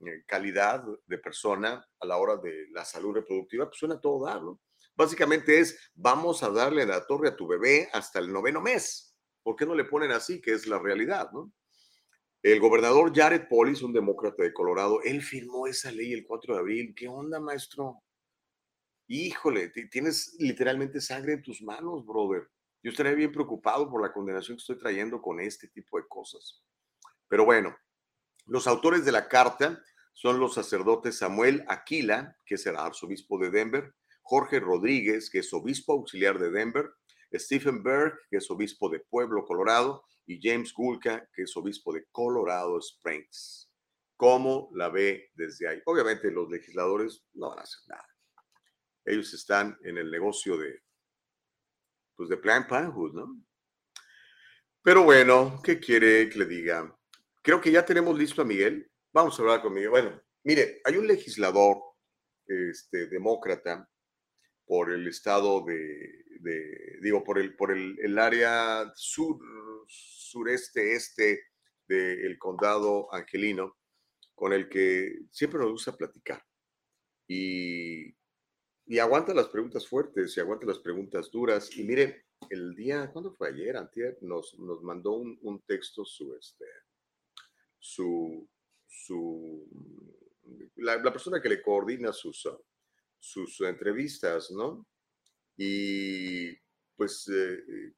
eh, 0.00 0.24
calidad 0.26 0.82
de 1.06 1.18
persona 1.18 1.86
a 2.00 2.06
la 2.06 2.16
hora 2.16 2.38
de 2.38 2.68
la 2.70 2.86
salud 2.86 3.12
reproductiva, 3.12 3.66
pues 3.66 3.78
suena 3.78 4.00
todo 4.00 4.24
dar. 4.24 4.40
Básicamente 4.94 5.58
es, 5.58 5.90
vamos 5.94 6.42
a 6.42 6.48
darle 6.48 6.86
la 6.86 7.06
torre 7.06 7.28
a 7.28 7.36
tu 7.36 7.46
bebé 7.46 7.90
hasta 7.92 8.18
el 8.18 8.32
noveno 8.32 8.62
mes. 8.62 9.14
¿Por 9.42 9.56
qué 9.56 9.66
no 9.66 9.74
le 9.74 9.84
ponen 9.84 10.10
así, 10.10 10.40
que 10.40 10.52
es 10.52 10.66
la 10.66 10.78
realidad, 10.78 11.30
¿no? 11.32 11.52
El 12.42 12.60
gobernador 12.60 13.12
Jared 13.14 13.46
Polis, 13.46 13.82
un 13.82 13.92
demócrata 13.92 14.42
de 14.42 14.54
Colorado, 14.54 15.02
él 15.02 15.20
firmó 15.20 15.66
esa 15.66 15.92
ley 15.92 16.14
el 16.14 16.24
4 16.24 16.54
de 16.54 16.60
abril. 16.60 16.94
¿Qué 16.96 17.08
onda, 17.08 17.38
maestro? 17.40 18.02
Híjole, 19.06 19.68
tienes 19.68 20.34
literalmente 20.38 21.02
sangre 21.02 21.34
en 21.34 21.42
tus 21.42 21.60
manos, 21.60 22.06
brother. 22.06 22.48
Yo 22.82 22.90
estaría 22.90 23.12
bien 23.12 23.32
preocupado 23.32 23.90
por 23.90 24.00
la 24.00 24.12
condenación 24.12 24.56
que 24.56 24.60
estoy 24.60 24.78
trayendo 24.78 25.20
con 25.20 25.40
este 25.40 25.66
tipo 25.66 25.98
de 25.98 26.06
cosas. 26.06 26.62
Pero 27.28 27.44
bueno, 27.44 27.76
los 28.46 28.66
autores 28.66 29.04
de 29.04 29.12
la 29.12 29.28
carta 29.28 29.82
son 30.12 30.40
los 30.40 30.54
sacerdotes 30.54 31.18
Samuel 31.18 31.64
Aquila, 31.68 32.36
que 32.44 32.54
el 32.54 32.76
arzobispo 32.76 33.38
de 33.38 33.50
Denver, 33.50 33.94
Jorge 34.22 34.60
Rodríguez, 34.60 35.30
que 35.30 35.40
es 35.40 35.52
obispo 35.52 35.92
auxiliar 35.92 36.38
de 36.38 36.50
Denver, 36.50 36.90
Stephen 37.34 37.82
Berg, 37.82 38.18
que 38.30 38.38
es 38.38 38.50
obispo 38.50 38.88
de 38.88 39.00
Pueblo, 39.00 39.44
Colorado, 39.44 40.04
y 40.26 40.40
James 40.42 40.72
Gulka, 40.72 41.28
que 41.32 41.42
es 41.42 41.56
obispo 41.56 41.92
de 41.92 42.04
Colorado 42.10 42.78
Springs. 42.78 43.70
¿Cómo 44.16 44.70
la 44.72 44.88
ve 44.88 45.30
desde 45.34 45.68
ahí? 45.68 45.82
Obviamente 45.84 46.30
los 46.30 46.48
legisladores 46.48 47.24
no 47.34 47.50
van 47.50 47.60
a 47.60 47.62
hacer 47.62 47.82
nada. 47.88 48.08
Ellos 49.04 49.32
están 49.34 49.78
en 49.84 49.98
el 49.98 50.10
negocio 50.10 50.56
de, 50.56 50.82
pues 52.16 52.28
de 52.28 52.36
Planned 52.36 52.68
¿no? 52.68 53.42
Pero 54.82 55.04
bueno, 55.04 55.60
¿qué 55.62 55.78
quiere 55.78 56.28
que 56.30 56.38
le 56.38 56.46
diga? 56.46 56.96
Creo 57.46 57.60
que 57.60 57.70
ya 57.70 57.86
tenemos 57.86 58.18
listo 58.18 58.42
a 58.42 58.44
Miguel. 58.44 58.90
Vamos 59.12 59.38
a 59.38 59.42
hablar 59.42 59.62
con 59.62 59.72
Miguel. 59.72 59.90
Bueno, 59.90 60.20
mire, 60.42 60.80
hay 60.82 60.96
un 60.96 61.06
legislador 61.06 61.76
este, 62.44 63.06
demócrata 63.06 63.88
por 64.66 64.90
el 64.90 65.06
estado 65.06 65.64
de, 65.64 66.24
digo, 67.00 67.22
por 67.22 67.38
el, 67.38 67.54
por 67.54 67.70
el, 67.70 67.96
el 68.00 68.18
área 68.18 68.90
sur, 68.96 69.38
sureste 69.86 70.96
este 70.96 71.44
del 71.86 72.36
condado 72.36 73.14
angelino, 73.14 73.76
con 74.34 74.52
el 74.52 74.68
que 74.68 75.12
siempre 75.30 75.60
nos 75.60 75.70
gusta 75.70 75.96
platicar. 75.96 76.44
Y, 77.28 78.08
y 78.86 78.98
aguanta 78.98 79.32
las 79.32 79.46
preguntas 79.46 79.86
fuertes 79.86 80.36
y 80.36 80.40
aguanta 80.40 80.66
las 80.66 80.80
preguntas 80.80 81.30
duras. 81.30 81.70
Y 81.76 81.84
mire, 81.84 82.26
el 82.50 82.74
día, 82.74 83.08
¿cuándo 83.12 83.32
fue 83.36 83.50
ayer? 83.50 83.76
Antier, 83.76 84.18
nos, 84.20 84.58
nos 84.58 84.82
mandó 84.82 85.12
un, 85.12 85.38
un, 85.42 85.62
texto 85.62 86.04
su, 86.04 86.34
este, 86.34 86.64
su, 87.78 88.48
su, 88.86 89.68
la, 90.76 91.02
persona 91.12 91.40
que 91.40 91.48
le 91.48 91.62
coordina 91.62 92.12
sus, 92.12 92.48
sus 93.18 93.60
entrevistas, 93.62 94.50
¿no? 94.50 94.86
Y 95.56 96.54
pues 96.96 97.28
eh, 97.32 97.94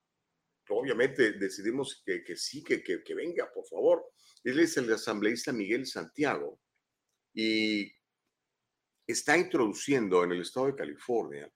obviamente 0.68 1.32
decidimos 1.32 2.02
que, 2.04 2.22
que 2.22 2.36
sí, 2.36 2.62
que, 2.62 2.82
que, 2.82 3.14
venga, 3.14 3.50
por 3.52 3.66
favor. 3.66 4.04
Él 4.44 4.60
es 4.60 4.76
el 4.76 4.92
asambleísta 4.92 5.52
Miguel 5.52 5.86
Santiago. 5.86 6.60
y 7.34 7.92
está 9.06 9.38
introduciendo 9.38 10.22
en 10.22 10.32
el 10.32 10.42
estado 10.42 10.66
de 10.66 10.74
California 10.74 11.50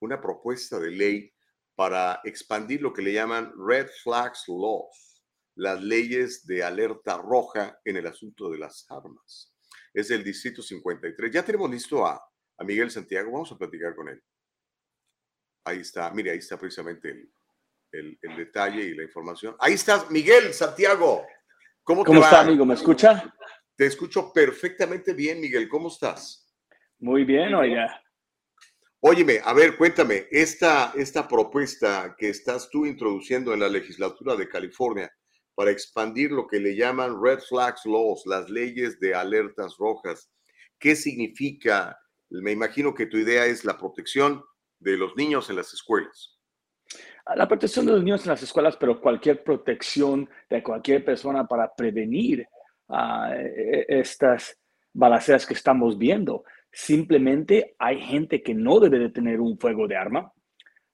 una 0.00 0.20
propuesta 0.20 0.78
de 0.78 0.90
ley 0.90 1.34
para 1.74 2.20
expandir 2.24 2.80
lo 2.80 2.92
que 2.92 3.02
le 3.02 3.12
llaman 3.12 3.52
Red 3.58 3.88
Flags 4.02 4.44
Laws, 4.48 5.13
las 5.56 5.82
leyes 5.82 6.46
de 6.46 6.62
alerta 6.62 7.16
roja 7.18 7.78
en 7.84 7.96
el 7.96 8.06
asunto 8.06 8.50
de 8.50 8.58
las 8.58 8.86
armas. 8.90 9.52
Es 9.92 10.10
el 10.10 10.24
Distrito 10.24 10.62
53. 10.62 11.32
Ya 11.32 11.44
tenemos 11.44 11.70
listo 11.70 12.04
a, 12.04 12.20
a 12.58 12.64
Miguel 12.64 12.90
Santiago, 12.90 13.30
vamos 13.32 13.52
a 13.52 13.58
platicar 13.58 13.94
con 13.94 14.08
él. 14.08 14.20
Ahí 15.64 15.80
está, 15.80 16.10
mire, 16.10 16.32
ahí 16.32 16.38
está 16.38 16.58
precisamente 16.58 17.10
el, 17.92 18.18
el, 18.20 18.36
detalle 18.36 18.82
y 18.82 18.94
la 18.94 19.04
información. 19.04 19.56
Ahí 19.60 19.74
estás, 19.74 20.10
Miguel 20.10 20.52
Santiago. 20.52 21.24
¿Cómo, 21.82 22.04
¿Cómo 22.04 22.22
está, 22.22 22.40
amigo? 22.40 22.66
¿Me 22.66 22.74
escucha? 22.74 23.32
Te 23.76 23.86
escucho 23.86 24.32
perfectamente 24.32 25.14
bien, 25.14 25.40
Miguel. 25.40 25.68
¿Cómo 25.68 25.88
estás? 25.88 26.52
Muy 26.98 27.24
bien, 27.24 27.54
oiga. 27.54 28.00
Óyeme, 29.00 29.40
a 29.44 29.52
ver, 29.52 29.76
cuéntame, 29.76 30.26
esta, 30.30 30.92
esta 30.96 31.28
propuesta 31.28 32.16
que 32.18 32.30
estás 32.30 32.70
tú 32.70 32.86
introduciendo 32.86 33.52
en 33.52 33.60
la 33.60 33.68
legislatura 33.68 34.34
de 34.34 34.48
California 34.48 35.12
para 35.54 35.70
expandir 35.70 36.30
lo 36.30 36.46
que 36.46 36.60
le 36.60 36.76
llaman 36.76 37.22
Red 37.22 37.40
Flags 37.40 37.84
Laws, 37.84 38.24
las 38.26 38.50
leyes 38.50 38.98
de 39.00 39.14
alertas 39.14 39.76
rojas, 39.78 40.30
¿qué 40.78 40.96
significa? 40.96 41.98
Me 42.30 42.52
imagino 42.52 42.94
que 42.94 43.06
tu 43.06 43.16
idea 43.16 43.46
es 43.46 43.64
la 43.64 43.78
protección 43.78 44.42
de 44.78 44.96
los 44.96 45.16
niños 45.16 45.48
en 45.50 45.56
las 45.56 45.72
escuelas. 45.72 46.38
La 47.34 47.48
protección 47.48 47.86
de 47.86 47.92
los 47.92 48.02
niños 48.02 48.24
en 48.24 48.30
las 48.30 48.42
escuelas, 48.42 48.76
pero 48.76 49.00
cualquier 49.00 49.42
protección 49.42 50.28
de 50.50 50.62
cualquier 50.62 51.04
persona 51.04 51.46
para 51.46 51.74
prevenir 51.74 52.46
uh, 52.88 53.32
estas 53.88 54.58
balaceras 54.92 55.46
que 55.46 55.54
estamos 55.54 55.96
viendo. 55.96 56.44
Simplemente 56.70 57.76
hay 57.78 58.00
gente 58.00 58.42
que 58.42 58.54
no 58.54 58.78
debe 58.78 58.98
de 58.98 59.08
tener 59.08 59.40
un 59.40 59.58
fuego 59.58 59.88
de 59.88 59.96
arma 59.96 60.32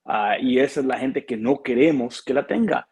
uh, 0.05 0.39
y 0.39 0.59
esa 0.59 0.79
es 0.79 0.85
la 0.85 0.97
gente 0.97 1.25
que 1.25 1.35
no 1.35 1.61
queremos 1.61 2.23
que 2.23 2.33
la 2.33 2.47
tenga. 2.47 2.87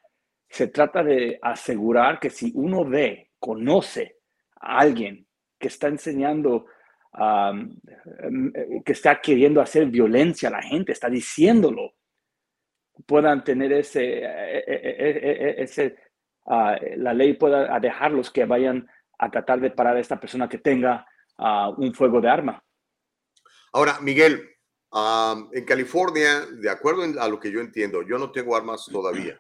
Se 0.50 0.68
trata 0.68 1.04
de 1.04 1.40
asegurar 1.42 2.20
que 2.20 2.30
si 2.30 2.52
uno 2.56 2.84
ve, 2.86 3.32
conoce 3.40 4.18
a 4.60 4.80
alguien 4.80 5.28
que 5.60 5.68
está 5.68 5.88
enseñando, 5.88 6.66
um, 7.14 7.80
que 8.84 8.92
está 8.92 9.22
queriendo 9.22 9.62
hacer 9.62 9.86
violencia 9.88 10.50
a 10.50 10.54
la 10.54 10.62
gente, 10.62 10.92
está 10.92 11.10
diciéndolo, 11.10 11.94
puedan 13.06 13.44
tener 13.44 13.72
ese, 13.74 14.26
uh, 16.46 16.76
la 16.98 17.14
ley 17.14 17.34
pueda 17.34 17.80
dejarlos 17.80 18.32
que 18.32 18.46
vayan 18.46 18.88
a 19.20 19.30
tratar 19.30 19.60
de 19.60 19.72
parar 19.72 19.98
a 19.98 20.00
esta 20.00 20.20
persona 20.20 20.50
que 20.50 20.58
tenga 20.58 21.06
uh, 21.38 21.70
un 21.78 21.94
fuego 21.94 22.20
de 22.22 22.30
arma. 22.30 22.64
Ahora, 23.72 24.00
Miguel, 24.02 24.50
en 25.52 25.66
California, 25.66 26.46
de 26.52 26.70
acuerdo 26.70 27.04
a 27.22 27.28
lo 27.28 27.40
que 27.40 27.52
yo 27.52 27.60
entiendo, 27.60 28.02
yo 28.02 28.18
no 28.18 28.32
tengo 28.32 28.56
armas 28.56 28.88
todavía, 28.92 29.38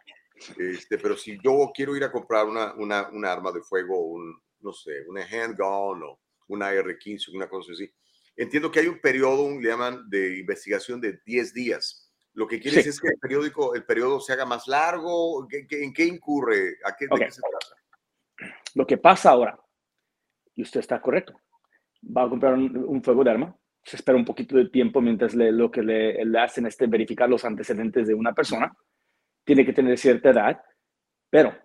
este, 0.57 0.97
pero 0.97 1.17
si 1.17 1.37
yo 1.43 1.71
quiero 1.73 1.95
ir 1.95 2.03
a 2.03 2.11
comprar 2.11 2.45
una, 2.45 2.73
una, 2.73 3.09
una 3.09 3.31
arma 3.31 3.51
de 3.51 3.61
fuego, 3.61 3.99
un, 3.99 4.41
no 4.61 4.73
sé, 4.73 5.05
una 5.07 5.23
handgun 5.23 6.03
o 6.03 6.19
una 6.47 6.71
R-15, 6.71 7.33
una 7.33 7.47
cosa 7.47 7.73
así, 7.73 7.91
entiendo 8.35 8.71
que 8.71 8.79
hay 8.79 8.87
un 8.87 8.99
periodo, 8.99 9.49
le 9.59 9.69
llaman 9.69 10.09
de 10.09 10.39
investigación 10.39 10.99
de 11.01 11.19
10 11.25 11.53
días. 11.53 12.11
Lo 12.33 12.47
que 12.47 12.59
quieres 12.59 12.83
sí. 12.83 12.89
es 12.89 13.01
que 13.01 13.09
el 13.09 13.19
periódico, 13.19 13.75
el 13.75 13.83
periodo 13.83 14.19
se 14.19 14.33
haga 14.33 14.45
más 14.45 14.67
largo. 14.67 15.47
¿En 15.51 15.93
qué 15.93 16.05
incurre? 16.05 16.77
¿A 16.85 16.95
qué, 16.95 17.05
okay. 17.05 17.19
¿De 17.19 17.25
qué 17.25 17.31
se 17.31 17.41
trata? 17.41 18.53
Lo 18.75 18.87
que 18.87 18.97
pasa 18.97 19.31
ahora, 19.31 19.59
y 20.55 20.61
usted 20.61 20.79
está 20.79 21.01
correcto, 21.01 21.39
va 22.05 22.23
a 22.23 22.29
comprar 22.29 22.53
un, 22.53 22.77
un 22.77 23.03
fuego 23.03 23.23
de 23.23 23.31
arma, 23.31 23.59
se 23.83 23.95
espera 23.95 24.17
un 24.17 24.25
poquito 24.25 24.55
de 24.55 24.69
tiempo 24.69 25.01
mientras 25.01 25.33
le, 25.33 25.51
lo 25.51 25.71
que 25.71 25.81
le, 25.81 26.23
le, 26.25 26.39
hacen 26.39 26.65
es 26.65 26.77
verificar 26.77 27.29
los 27.29 27.43
antecedentes 27.45 28.07
de 28.07 28.13
una 28.13 28.33
persona. 28.33 28.71
Tiene 29.49 29.65
que 29.65 29.73
tener 29.73 29.97
cierta 29.97 30.29
edad, 30.29 30.63
pero 31.27 31.57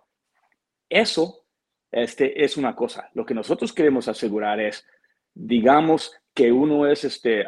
eso 0.89 1.45
este, 1.91 2.43
es 2.43 2.57
una 2.57 2.75
cosa. 2.75 3.11
Lo 3.13 3.23
que 3.23 3.35
nosotros 3.35 3.71
queremos 3.71 4.07
asegurar 4.07 4.59
es, 4.59 4.83
digamos 5.35 6.11
que 6.33 6.51
uno 6.51 6.87
es 6.87 7.03
este, 7.03 7.45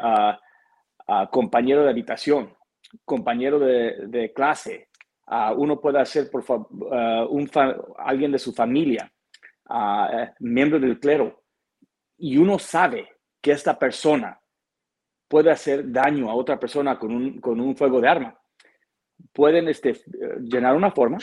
compañero 1.32 1.84
de 1.84 1.90
habitación, 1.90 2.56
compañero 3.04 3.58
de, 3.58 4.32
clase, 4.36 4.90
uh, 5.26 5.54
uno 5.58 5.82
puede 5.82 6.06
ser 6.06 6.30
por 6.30 6.46
un 7.32 7.50
alguien 7.98 8.32
de 8.32 8.38
su 8.38 8.54
familia, 8.54 9.12
miembro 10.38 10.80
del 10.80 11.00
clero, 11.00 11.42
y 12.16 12.38
uno 12.38 12.60
sabe 12.60 13.10
que 13.42 13.54
esta 13.54 13.80
persona 13.80 14.40
puede 15.28 15.50
hacer 15.50 15.92
daño 15.92 16.30
a 16.30 16.36
otra 16.36 16.60
persona 16.60 17.00
con 17.00 17.12
un, 17.12 17.42
con 17.42 17.60
un 17.60 17.76
fuego 17.76 18.00
de 18.00 18.08
arma. 18.08 18.40
Pueden 19.34 19.68
este, 19.68 19.94
llenar 20.42 20.76
una 20.76 20.92
forma, 20.92 21.18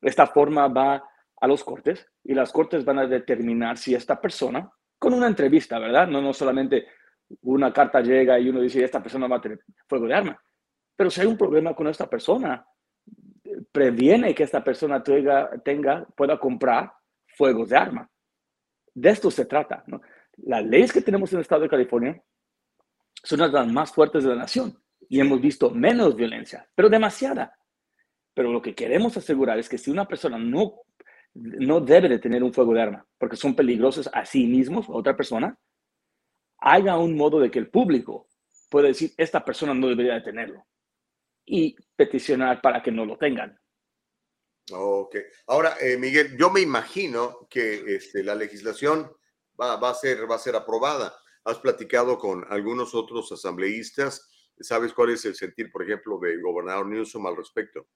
esta 0.00 0.26
forma 0.26 0.68
va 0.68 1.02
a 1.40 1.46
los 1.46 1.64
cortes 1.64 2.06
y 2.24 2.34
las 2.34 2.52
cortes 2.52 2.84
van 2.84 2.98
a 2.98 3.06
determinar 3.06 3.78
si 3.78 3.94
esta 3.94 4.20
persona, 4.20 4.70
con 4.98 5.14
una 5.14 5.26
entrevista, 5.26 5.78
¿verdad? 5.78 6.06
No, 6.06 6.20
no 6.20 6.32
solamente 6.32 6.86
una 7.42 7.72
carta 7.72 8.00
llega 8.00 8.38
y 8.38 8.48
uno 8.48 8.60
dice, 8.60 8.84
esta 8.84 9.02
persona 9.02 9.26
va 9.26 9.36
a 9.36 9.40
tener 9.40 9.60
fuego 9.88 10.06
de 10.06 10.14
arma. 10.14 10.42
Pero 10.96 11.10
si 11.10 11.20
hay 11.20 11.26
un 11.26 11.38
problema 11.38 11.74
con 11.74 11.86
esta 11.86 12.08
persona, 12.08 12.66
previene 13.72 14.34
que 14.34 14.42
esta 14.42 14.62
persona 14.62 15.02
tenga, 15.02 16.06
pueda 16.14 16.38
comprar 16.38 16.92
fuegos 17.26 17.70
de 17.70 17.76
arma. 17.76 18.10
De 18.92 19.10
esto 19.10 19.30
se 19.30 19.46
trata. 19.46 19.82
¿no? 19.86 20.00
Las 20.38 20.64
leyes 20.64 20.92
que 20.92 21.00
tenemos 21.00 21.32
en 21.32 21.38
el 21.38 21.42
estado 21.42 21.62
de 21.62 21.68
California 21.68 22.22
son 23.22 23.38
las 23.38 23.72
más 23.72 23.92
fuertes 23.92 24.24
de 24.24 24.30
la 24.30 24.36
nación 24.36 24.76
y 25.10 25.18
hemos 25.18 25.40
visto 25.40 25.70
menos 25.70 26.14
violencia, 26.14 26.70
pero 26.74 26.88
demasiada. 26.88 27.58
Pero 28.32 28.52
lo 28.52 28.62
que 28.62 28.76
queremos 28.76 29.16
asegurar 29.16 29.58
es 29.58 29.68
que 29.68 29.76
si 29.76 29.90
una 29.90 30.06
persona 30.06 30.38
no, 30.38 30.82
no 31.34 31.80
debe 31.80 32.08
de 32.08 32.20
tener 32.20 32.44
un 32.44 32.54
fuego 32.54 32.72
de 32.72 32.82
arma, 32.82 33.06
porque 33.18 33.36
son 33.36 33.56
peligrosos 33.56 34.08
a 34.12 34.24
sí 34.24 34.46
mismos, 34.46 34.88
a 34.88 34.92
otra 34.92 35.16
persona, 35.16 35.58
haya 36.58 36.96
un 36.96 37.16
modo 37.16 37.40
de 37.40 37.50
que 37.50 37.58
el 37.58 37.68
público 37.68 38.28
pueda 38.70 38.86
decir, 38.86 39.12
esta 39.16 39.44
persona 39.44 39.74
no 39.74 39.88
debería 39.88 40.14
de 40.14 40.20
tenerlo 40.20 40.64
y 41.44 41.74
peticionar 41.96 42.60
para 42.62 42.80
que 42.80 42.92
no 42.92 43.04
lo 43.04 43.18
tengan. 43.18 43.58
Ok. 44.72 45.16
Ahora, 45.48 45.74
eh, 45.80 45.96
Miguel, 45.96 46.36
yo 46.38 46.50
me 46.50 46.60
imagino 46.60 47.48
que 47.50 47.96
este, 47.96 48.22
la 48.22 48.36
legislación 48.36 49.10
va, 49.60 49.74
va, 49.74 49.90
a 49.90 49.94
ser, 49.94 50.30
va 50.30 50.36
a 50.36 50.38
ser 50.38 50.54
aprobada 50.54 51.12
has 51.44 51.58
platicado 51.58 52.18
con 52.18 52.44
algunos 52.50 52.94
otros 52.94 53.32
asambleístas. 53.32 54.29
¿Sabes 54.60 54.92
cuál 54.92 55.10
es 55.10 55.24
el 55.24 55.34
sentir, 55.34 55.70
por 55.70 55.82
ejemplo, 55.82 56.18
del 56.18 56.40
gobernador 56.40 56.86
Newsom 56.86 57.26
al 57.26 57.36
respecto? 57.36 57.86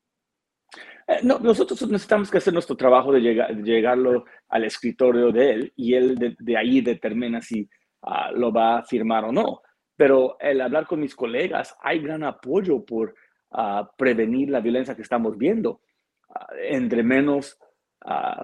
Eh, 1.07 1.21
no, 1.23 1.39
nosotros 1.39 1.81
necesitamos 1.89 2.31
que 2.31 2.39
hacer 2.39 2.53
nuestro 2.53 2.77
trabajo 2.77 3.13
de, 3.13 3.21
llegar, 3.21 3.55
llegarlo 3.63 4.25
al 4.49 4.65
escritorio 4.65 5.31
de 5.31 5.51
él 5.51 5.73
y 5.77 5.95
él 5.95 6.37
de, 6.39 6.57
ahí 6.57 6.81
determina 6.81 7.41
si 7.41 7.69
uh, 8.03 8.37
lo 8.37 8.53
va 8.53 8.79
a 8.79 8.85
firmar 8.85 9.25
o 9.25 9.33
no. 9.33 9.63
Pero 9.97 10.37
el 10.41 10.61
hablar 10.61 10.87
con 10.87 11.01
mis 11.01 11.15
colegas, 11.15 11.77
hay 11.81 12.01
gran 12.01 12.25
apoyo 12.25 12.85
por 12.85 13.15
uh, 13.51 13.87
prevenir 13.97 14.51
la 14.51 14.61
violencia 14.61 14.97
que 14.97 15.03
estamos 15.03 15.39
viendo. 15.39 15.83
Uh, 16.29 16.55
entre 16.61 17.03
menos 17.03 17.59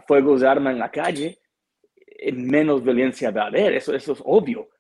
fuegos 0.07 0.41
de 0.41 0.49
arma 0.49 0.71
en 0.71 0.79
la 0.79 0.91
calle, 0.91 1.39
menos 2.33 2.83
violencia 2.83 3.31
va 3.31 3.43
a 3.43 3.47
haber. 3.49 3.75
Eso, 3.75 3.95
eso 3.95 4.15
es 4.15 4.23
obvio 4.25 4.71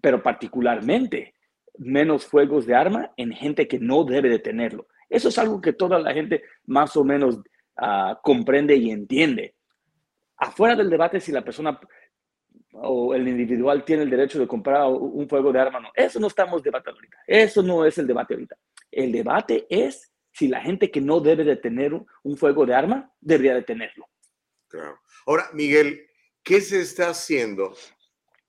pero 0.00 0.22
particularmente 0.22 1.34
menos 1.78 2.26
fuegos 2.26 2.66
de 2.66 2.74
arma 2.74 3.12
en 3.16 3.32
gente 3.32 3.68
que 3.68 3.78
no 3.78 4.04
debe 4.04 4.28
de 4.28 4.38
tenerlo. 4.38 4.86
Eso 5.08 5.28
es 5.28 5.38
algo 5.38 5.60
que 5.60 5.72
toda 5.72 5.98
la 5.98 6.12
gente 6.12 6.44
más 6.66 6.96
o 6.96 7.04
menos 7.04 7.36
uh, 7.36 8.14
comprende 8.22 8.76
y 8.76 8.90
entiende. 8.90 9.54
Afuera 10.36 10.76
del 10.76 10.88
debate 10.88 11.20
si 11.20 11.32
la 11.32 11.44
persona 11.44 11.78
o 12.72 13.14
el 13.14 13.26
individual 13.26 13.84
tiene 13.84 14.04
el 14.04 14.10
derecho 14.10 14.38
de 14.38 14.46
comprar 14.46 14.86
un 14.86 15.28
fuego 15.28 15.52
de 15.52 15.60
arma, 15.60 15.80
no. 15.80 15.90
Eso 15.94 16.20
no 16.20 16.28
estamos 16.28 16.62
debatiendo 16.62 16.98
ahorita. 16.98 17.16
Eso 17.26 17.62
no 17.62 17.84
es 17.84 17.98
el 17.98 18.06
debate 18.06 18.34
ahorita. 18.34 18.56
El 18.90 19.12
debate 19.12 19.66
es 19.68 20.12
si 20.32 20.48
la 20.48 20.60
gente 20.60 20.90
que 20.90 21.00
no 21.00 21.20
debe 21.20 21.44
de 21.44 21.56
tener 21.56 21.92
un 21.92 22.36
fuego 22.36 22.64
de 22.64 22.74
arma 22.74 23.12
debería 23.20 23.54
de 23.54 23.62
tenerlo. 23.62 24.08
Claro. 24.68 25.00
Ahora, 25.26 25.50
Miguel, 25.52 26.06
¿qué 26.42 26.60
se 26.60 26.80
está 26.80 27.10
haciendo 27.10 27.74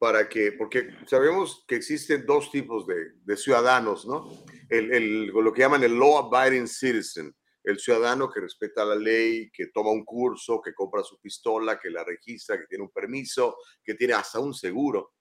para 0.02 0.28
que, 0.28 0.54
porque 0.54 0.90
sabemos 1.06 1.64
que 1.68 1.76
existen 1.76 2.26
dos 2.26 2.50
tipos 2.50 2.88
de, 2.88 3.12
de 3.24 3.38
ciudadanos, 3.38 4.08
¿no? 4.08 4.32
El, 4.68 4.92
el, 4.92 5.28
lo 5.28 5.54
que 5.54 5.62
llaman 5.62 5.84
el 5.84 5.94
law-abiding 5.94 6.68
citizen, 6.68 7.32
el 7.64 7.78
ciudadano 7.78 8.28
que 8.32 8.40
respeta 8.40 8.84
la 8.84 8.96
ley, 8.96 9.52
que 9.52 9.68
toma 9.68 9.92
un 9.92 10.04
curso, 10.04 10.60
que 10.60 10.74
compra 10.74 11.04
su 11.04 11.20
pistola, 11.22 11.80
que 11.80 11.92
la 11.92 12.04
registra, 12.04 12.58
que 12.58 12.66
tiene 12.66 12.84
un 12.84 12.90
permiso, 12.90 13.58
que 13.84 13.94
tiene 13.94 14.14
hasta 14.14 14.40
un 14.40 14.56
seguro. 14.56 15.14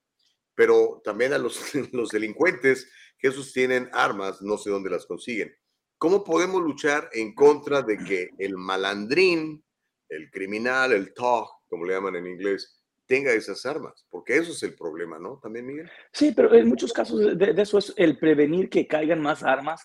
Pero 0.54 1.02
también 1.04 1.34
a 1.34 1.38
los, 1.38 1.60
los 1.92 2.08
delincuentes, 2.08 2.90
que 3.18 3.28
esos 3.28 3.52
tienen 3.52 3.90
armas, 3.92 4.40
no 4.40 4.56
sé 4.56 4.70
dónde 4.70 4.88
las 4.88 5.04
consiguen. 5.04 5.54
¿Cómo 5.98 6.24
podemos 6.24 6.62
luchar 6.62 7.10
en 7.12 7.34
contra 7.34 7.82
de 7.82 7.98
que 7.98 8.30
el 8.38 8.56
malandrín, 8.56 9.62
el 10.08 10.30
criminal, 10.30 10.92
el 10.92 11.12
tog, 11.12 11.50
como 11.68 11.84
le 11.84 11.92
llaman 11.92 12.16
en 12.16 12.28
inglés, 12.28 12.79
tenga 13.10 13.32
esas 13.32 13.66
armas, 13.66 14.06
porque 14.08 14.36
eso 14.36 14.52
es 14.52 14.62
el 14.62 14.76
problema, 14.76 15.18
¿no? 15.18 15.40
También, 15.42 15.66
Miguel. 15.66 15.90
Sí, 16.12 16.30
pero 16.30 16.54
en 16.54 16.68
muchos 16.68 16.92
casos 16.92 17.36
de, 17.36 17.52
de 17.52 17.62
eso 17.62 17.76
es 17.78 17.92
el 17.96 18.16
prevenir 18.16 18.70
que 18.70 18.86
caigan 18.86 19.20
más 19.20 19.42
armas 19.42 19.84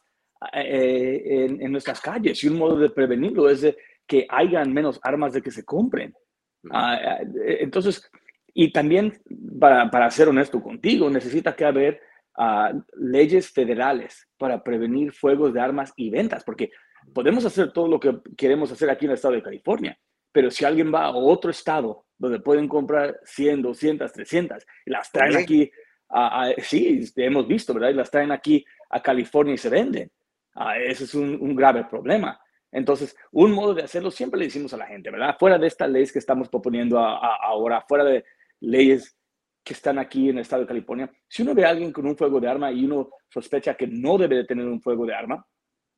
eh, 0.54 1.24
en, 1.26 1.60
en, 1.60 1.72
nuestras 1.72 2.00
calles. 2.00 2.44
Y 2.44 2.50
un 2.50 2.60
modo 2.60 2.78
de 2.78 2.92
prevenirlo 2.92 3.50
es 3.50 3.62
de 3.62 3.76
que 4.06 4.28
hayan 4.30 4.72
menos 4.72 5.00
armas 5.02 5.34
de 5.34 5.42
que 5.42 5.50
se 5.50 5.66
compren. 5.66 6.14
Uh, 6.66 7.26
entonces, 7.46 8.08
y 8.54 8.72
también, 8.72 9.20
para, 9.60 9.90
para, 9.90 10.12
ser 10.12 10.28
honesto 10.28 10.62
contigo, 10.62 11.10
necesita 11.10 11.56
que 11.56 11.66
haber 11.66 12.02
uh, 12.38 12.80
leyes 12.96 13.50
federales 13.50 14.28
para 14.38 14.64
prevenir 14.64 15.12
fuegos 15.14 15.52
de 15.52 15.62
armas 15.62 15.92
y 15.96 16.12
ventas, 16.12 16.44
porque 16.44 16.70
podemos 17.12 17.44
hacer 17.44 17.74
todo 17.74 17.88
lo 17.88 18.00
que 18.00 18.20
queremos 18.38 18.72
hacer 18.72 18.92
aquí 18.92 19.06
en 19.06 19.12
el 19.12 19.16
estado 19.16 19.34
de 19.34 19.42
California, 19.42 19.98
pero 20.36 20.52
si 20.52 20.66
alguien 20.66 20.94
va 20.94 21.06
a 21.06 21.16
otro 21.16 21.50
estado 21.50 22.08
donde 22.18 22.42
pueden 22.42 22.68
comprar 22.68 23.18
100, 23.24 23.62
200, 23.62 24.12
300, 24.12 24.66
y 24.86 24.90
las 24.90 25.10
traen 25.10 25.38
aquí, 25.38 25.72
a, 26.10 26.44
a, 26.44 26.54
sí, 26.58 27.10
hemos 27.16 27.48
visto, 27.48 27.74
¿verdad? 27.74 27.92
Y 27.92 27.94
las 27.94 28.12
traen 28.12 28.34
aquí 28.34 28.66
a 28.90 29.02
California 29.02 29.54
y 29.54 29.58
se 29.58 29.70
venden. 29.70 30.12
Uh, 30.54 30.72
ese 30.90 31.06
es 31.06 31.16
un, 31.16 31.38
un, 31.40 31.56
grave 31.56 31.86
problema. 31.86 32.38
Entonces, 32.70 33.16
un 33.32 33.54
modo 33.54 33.74
de 33.74 33.84
hacerlo 33.84 34.12
siempre 34.12 34.38
le 34.38 34.48
decimos 34.48 34.74
a 34.74 34.78
la 34.78 34.88
gente, 34.88 35.10
¿verdad? 35.10 35.38
Fuera 35.40 35.58
de 35.58 35.68
estas 35.68 35.90
leyes 35.90 36.12
que 36.12 36.20
estamos 36.20 36.50
proponiendo 36.50 37.00
a, 37.00 37.16
a, 37.16 37.38
ahora, 37.44 37.86
fuera 37.88 38.04
de 38.04 38.26
leyes 38.60 39.18
que 39.64 39.72
están 39.72 40.00
aquí 40.00 40.28
en 40.28 40.36
el 40.36 40.42
estado 40.42 40.64
de 40.64 40.68
California, 40.68 41.10
si 41.30 41.44
uno 41.44 41.56
ve 41.56 41.64
a 41.64 41.70
alguien 41.70 41.94
con 41.94 42.06
un 42.06 42.18
fuego 42.18 42.42
de 42.42 42.50
arma 42.50 42.74
y 42.74 42.84
uno 42.84 43.10
sospecha 43.30 43.76
que 43.76 43.88
no 43.88 44.18
debe 44.18 44.36
de 44.36 44.44
tener 44.44 44.68
un 44.68 44.82
fuego 44.82 45.06
de 45.06 45.16
arma, 45.16 45.48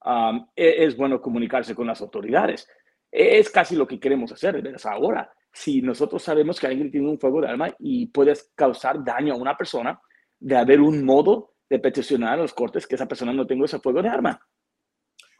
um, 0.05 0.47
es, 0.55 0.89
es, 0.89 0.95
bueno 0.95 1.19
comunicarse 1.19 1.73
con 1.73 1.87
las 1.87 2.01
autoridades. 2.01 2.69
Es 3.11 3.49
casi 3.49 3.75
lo 3.75 3.87
que 3.87 3.99
queremos 3.99 4.31
hacer, 4.31 4.61
¿verdad? 4.61 4.79
Ahora, 4.85 5.31
si 5.51 5.81
nosotros 5.81 6.21
sabemos 6.21 6.59
que 6.59 6.67
alguien 6.67 6.91
tiene 6.91 7.09
un 7.09 7.19
fuego 7.19 7.41
de 7.41 7.47
arma 7.47 7.75
y 7.79 8.07
puede 8.07 8.33
causar 8.55 9.03
daño 9.03 9.33
a 9.33 9.37
una 9.37 9.57
persona, 9.57 9.99
de 10.39 10.55
haber 10.55 10.79
un 10.81 11.03
modo 11.03 11.55
de 11.69 11.79
peticionar 11.79 12.33
a 12.33 12.41
los 12.43 12.53
cortes 12.53 12.85
que 12.85 12.95
esa 12.95 13.07
persona 13.07 13.33
no 13.33 13.47
tenga 13.47 13.65
ese 13.65 13.79
fuego 13.79 14.01
de 14.01 14.09
arma. 14.09 14.39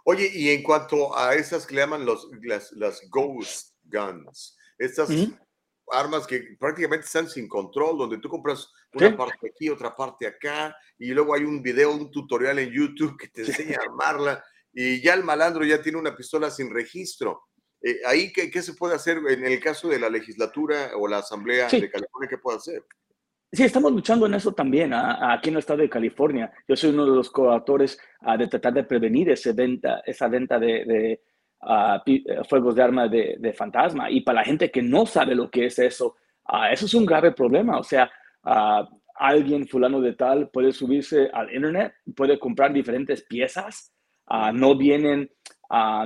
Oye, 0.06 0.30
y 0.34 0.50
en 0.50 0.64
cuanto 0.64 1.16
a 1.18 1.36
esas 1.36 1.68
que 1.68 1.76
le 1.76 1.82
llaman 1.82 2.06
los, 2.06 2.30
las, 2.42 2.72
las 2.74 3.02
ghost 3.10 3.76
guns, 3.84 4.58
estas 4.78 5.10
¿Mm? 5.10 5.34
armas 5.92 6.26
que 6.26 6.56
prácticamente 6.60 7.06
están 7.06 7.30
sin 7.30 7.48
control, 7.48 7.98
donde 7.98 8.18
tú 8.18 8.30
compras 8.30 8.72
una 8.94 9.10
¿Sí? 9.10 9.16
parte 9.16 9.50
aquí, 9.50 9.70
otra 9.70 9.96
parte 9.96 10.28
acá, 10.28 10.76
y 10.98 11.10
luego 11.10 11.36
hay 11.36 11.44
un 11.44 11.62
video, 11.62 11.92
un 11.92 12.10
tutorial 12.10 12.60
en 12.60 12.72
YouTube 12.72 13.18
que 13.18 13.28
te 13.28 13.42
enseña 13.42 13.78
a 13.80 13.84
armarla, 13.84 14.44
y 14.74 15.02
ya 15.02 15.14
el 15.14 15.24
malandro 15.24 15.66
ya 15.66 15.82
tiene 15.82 15.98
una 15.98 16.16
pistola 16.16 16.50
sin 16.52 16.74
registro. 16.74 17.48
Eh, 17.82 18.00
ahí, 18.06 18.32
¿qué, 18.34 18.50
¿qué, 18.50 18.62
se 18.62 18.74
puede 18.74 18.96
hacer 18.96 19.20
en 19.30 19.46
el 19.46 19.60
caso 19.60 19.88
de 19.88 20.00
la 20.00 20.10
legislatura 20.10 20.92
o 20.96 21.08
la 21.08 21.20
Asamblea 21.20 21.70
sí. 21.70 21.80
de 21.80 21.90
California? 21.90 22.30
¿Qué 22.30 22.38
puede 22.38 22.58
hacer? 22.58 22.84
Sí, 23.52 23.64
estamos 23.64 23.94
luchando 23.94 24.26
en 24.26 24.34
eso 24.34 24.52
también, 24.52 24.94
¿ah? 24.94 25.34
aquí 25.34 25.50
en 25.50 25.56
el 25.56 25.60
estado 25.60 25.80
de 25.80 25.90
California. 25.90 26.52
Yo 26.68 26.76
soy 26.76 26.90
uno 26.90 27.06
de 27.06 27.16
los 27.16 27.30
coautores 27.30 27.98
uh, 28.22 28.38
de 28.38 28.48
tratar 28.48 28.74
de 28.74 28.84
prevenir 28.84 29.30
ese 29.30 29.54
venta, 29.54 30.02
esa 30.06 30.28
venta 30.28 30.60
de, 30.60 30.84
de 30.84 31.22
uh, 31.62 32.44
fuegos 32.44 32.76
de 32.76 32.84
arma 32.84 33.08
de, 33.08 33.38
de, 33.40 33.54
fantasma. 33.54 34.12
Y 34.12 34.22
para 34.22 34.42
la 34.42 34.46
gente 34.46 34.70
que 34.70 34.82
no 34.82 35.06
sabe 35.06 35.34
lo 35.34 35.50
que 35.50 35.68
es 35.68 35.80
eso, 35.80 36.18
eso 36.72 36.86
es 36.86 36.94
un 36.94 37.06
grave 37.06 37.32
problema. 37.32 37.80
O 37.80 37.84
sea, 37.84 38.12
alguien 39.16 39.68
fulano 39.68 40.02
de 40.02 40.14
tal 40.14 40.50
puede 40.50 40.74
subirse 40.74 41.30
al 41.34 41.54
internet, 41.54 41.94
puede 42.16 42.40
comprar 42.40 42.74
diferentes 42.74 43.24
piezas, 43.24 43.94
no 44.54 44.78
vienen 44.78 45.30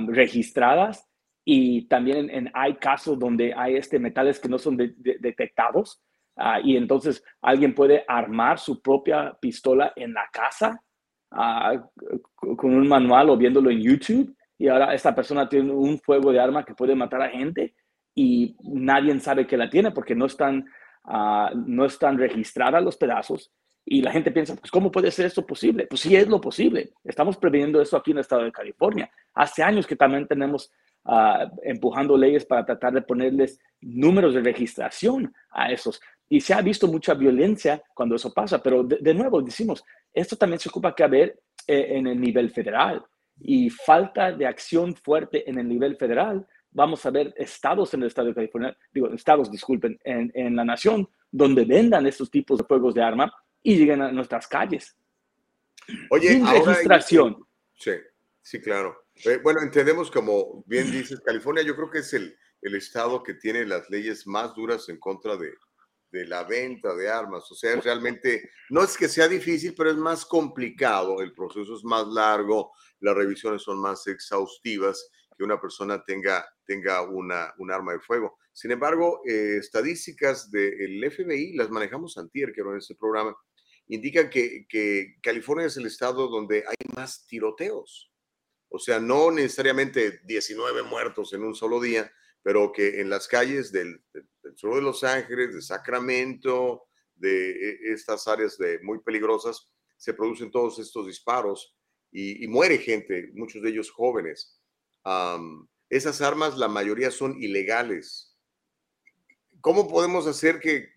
registradas 0.08 1.11
y 1.44 1.88
también 1.88 2.30
en, 2.30 2.52
hay 2.54 2.76
casos 2.76 3.18
donde 3.18 3.54
hay 3.54 3.76
este 3.76 4.00
metales 4.00 4.40
que 4.40 4.50
no 4.50 4.58
son 4.58 4.78
de, 4.78 4.94
de, 4.98 5.18
detectados 5.20 6.02
Uh, 6.36 6.60
y 6.64 6.78
entonces 6.78 7.24
alguien 7.42 7.76
puede 7.76 8.06
armar 8.08 8.58
su 8.58 8.82
propia 8.82 9.38
pistola 9.40 9.94
en 9.96 10.14
la 10.14 10.28
casa 10.32 10.82
uh, 11.32 12.56
con 12.56 12.74
un 12.74 12.88
manual 12.88 13.30
o 13.30 13.38
viéndolo 13.38 13.70
en 13.70 13.82
YouTube. 13.82 14.36
Y 14.58 14.68
ahora 14.68 14.94
esta 14.94 15.14
persona 15.14 15.50
tiene 15.50 15.72
un 15.72 16.00
fuego 16.00 16.32
de 16.32 16.40
arma 16.40 16.64
que 16.64 16.74
puede 16.74 16.96
matar 16.96 17.22
a 17.22 17.30
gente 17.30 17.76
y 18.16 18.56
nadie 18.62 19.18
sabe 19.20 19.48
que 19.48 19.58
la 19.58 19.70
tiene 19.70 19.92
porque 19.92 20.16
no 20.16 20.26
están, 20.26 20.66
uh, 21.06 21.56
no 21.56 21.86
están 21.86 22.18
registradas 22.18 22.84
los 22.84 22.98
pedazos. 22.98 23.52
Y 23.84 24.02
la 24.02 24.12
gente 24.12 24.32
piensa, 24.32 24.56
pues, 24.56 24.70
¿cómo 24.72 24.92
puede 24.92 25.10
ser 25.12 25.26
esto 25.26 25.46
posible? 25.46 25.88
Pues 25.88 26.02
sí 26.02 26.16
es 26.16 26.28
lo 26.28 26.40
posible. 26.40 26.94
Estamos 27.04 27.36
previniendo 27.36 27.82
eso 27.82 27.98
aquí 27.98 28.12
en 28.12 28.18
el 28.18 28.22
estado 28.22 28.44
de 28.44 28.52
California. 28.52 29.12
Hace 29.34 29.64
años 29.64 29.88
que 29.88 29.96
también 29.96 30.28
tenemos 30.28 30.72
Uh, 31.04 31.50
empujando 31.64 32.16
leyes 32.16 32.46
para 32.46 32.64
tratar 32.64 32.94
de 32.94 33.02
ponerles 33.02 33.60
números 33.82 34.36
de 34.36 34.42
registración 34.42 35.34
a 35.50 35.72
esos. 35.72 36.00
Y 36.30 36.40
se 36.40 36.54
ha 36.54 36.62
visto 36.62 36.88
mucha 36.88 37.16
violencia 37.16 37.82
cuando 37.96 38.16
eso 38.16 38.32
pasa, 38.32 38.62
pero 38.62 38.84
de, 38.84 38.98
de 38.98 39.14
nuevo 39.16 39.42
decimos, 39.42 39.84
esto 40.14 40.36
también 40.36 40.60
se 40.60 40.70
ocupa 40.70 40.94
que 40.94 41.04
haber 41.04 41.40
eh, 41.68 41.98
en 41.98 42.06
el 42.06 42.22
nivel 42.22 42.52
federal 42.52 43.04
y 43.40 43.70
falta 43.72 44.32
de 44.32 44.46
acción 44.46 44.96
fuerte 44.96 45.50
en 45.50 45.58
el 45.58 45.68
nivel 45.68 45.98
federal. 45.98 46.46
Vamos 46.70 47.04
a 47.06 47.10
ver 47.10 47.34
estados 47.36 47.94
en 47.96 48.02
el 48.02 48.08
estado 48.08 48.28
de 48.28 48.36
California, 48.36 48.78
digo, 48.94 49.12
estados, 49.12 49.52
disculpen, 49.52 50.00
en, 50.04 50.32
en 50.36 50.56
la 50.56 50.64
nación, 50.64 51.10
donde 51.32 51.66
vendan 51.66 52.06
estos 52.06 52.30
tipos 52.30 52.60
de 52.60 52.66
juegos 52.66 52.94
de 52.94 53.02
arma 53.02 53.34
y 53.64 53.76
lleguen 53.76 54.04
a 54.04 54.12
nuestras 54.12 54.48
calles. 54.48 54.96
Oye, 56.12 56.30
Sin 56.30 56.48
registración. 56.48 57.44
Sí, 57.74 57.94
sí, 58.42 58.62
claro. 58.62 59.01
Eh, 59.26 59.40
bueno, 59.44 59.62
entendemos 59.62 60.10
como 60.10 60.64
bien 60.66 60.92
dices, 60.92 61.22
California 61.26 61.64
yo 61.64 61.76
creo 61.76 61.90
que 61.90 62.00
es 62.00 62.14
el, 62.14 62.38
el 62.62 62.76
estado 62.76 63.24
que 63.24 63.36
tiene 63.36 63.66
las 63.66 63.90
leyes 63.90 64.26
más 64.28 64.54
duras 64.56 64.90
en 64.90 65.00
contra 65.00 65.38
de, 65.38 65.54
de 66.12 66.26
la 66.26 66.44
venta 66.44 66.94
de 66.96 67.10
armas. 67.10 67.50
O 67.52 67.56
sea, 67.56 67.76
realmente 67.80 68.50
no 68.70 68.84
es 68.84 68.98
que 68.98 69.08
sea 69.08 69.28
difícil, 69.28 69.74
pero 69.76 69.90
es 69.90 69.98
más 69.98 70.26
complicado, 70.26 71.22
el 71.22 71.34
proceso 71.34 71.76
es 71.76 71.84
más 71.84 72.08
largo, 72.08 72.72
las 73.00 73.16
revisiones 73.16 73.64
son 73.64 73.80
más 73.80 74.06
exhaustivas 74.08 75.10
que 75.38 75.44
una 75.44 75.60
persona 75.60 76.04
tenga, 76.04 76.46
tenga 76.66 77.02
una, 77.02 77.54
un 77.58 77.72
arma 77.72 77.94
de 77.94 78.00
fuego. 78.00 78.38
Sin 78.54 78.72
embargo, 78.72 79.22
eh, 79.26 79.58
estadísticas 79.58 80.52
del 80.52 81.10
FBI, 81.10 81.54
las 81.54 81.70
manejamos 81.70 82.18
antier, 82.18 82.52
que 82.52 82.62
en 82.62 82.78
este 82.78 82.96
programa, 82.96 83.36
indican 83.88 84.30
que, 84.30 84.66
que 84.68 85.16
California 85.22 85.68
es 85.68 85.78
el 85.78 85.86
estado 85.86 86.28
donde 86.28 86.64
hay 86.68 86.94
más 86.96 87.26
tiroteos. 87.28 88.11
O 88.74 88.80
sea, 88.80 89.00
no 89.00 89.32
necesariamente 89.32 90.22
19 90.24 90.84
muertos 90.84 91.34
en 91.34 91.44
un 91.44 91.54
solo 91.54 91.82
día, 91.82 92.12
pero 92.42 92.72
que 92.72 93.02
en 93.02 93.10
las 93.10 93.28
calles 93.28 93.72
del, 93.72 94.02
del, 94.14 94.26
sur 94.56 94.76
de 94.76 94.82
Los 94.82 95.04
Ángeles, 95.04 95.54
de 95.54 95.62
Sacramento, 95.62 96.88
de 97.16 97.52
e, 97.52 97.94
estas 97.94 98.28
áreas 98.30 98.58
de, 98.58 98.80
muy 98.82 99.00
peligrosas, 99.00 99.70
se 99.98 100.14
producen 100.14 100.52
todos 100.52 100.80
estos 100.80 101.06
disparos 101.06 101.76
y, 102.14 102.48
muere 102.48 102.78
gente, 102.78 103.30
muchos 103.34 103.62
de 103.62 103.70
ellos 103.70 103.92
jóvenes. 103.92 104.60
Esas 105.90 106.22
armas, 106.22 106.58
la 106.58 106.68
mayoría 106.68 107.12
son 107.12 107.42
ilegales. 107.42 108.38
¿Cómo 109.60 109.88
podemos 109.88 110.28
hacer 110.28 110.60
que, 110.60 110.90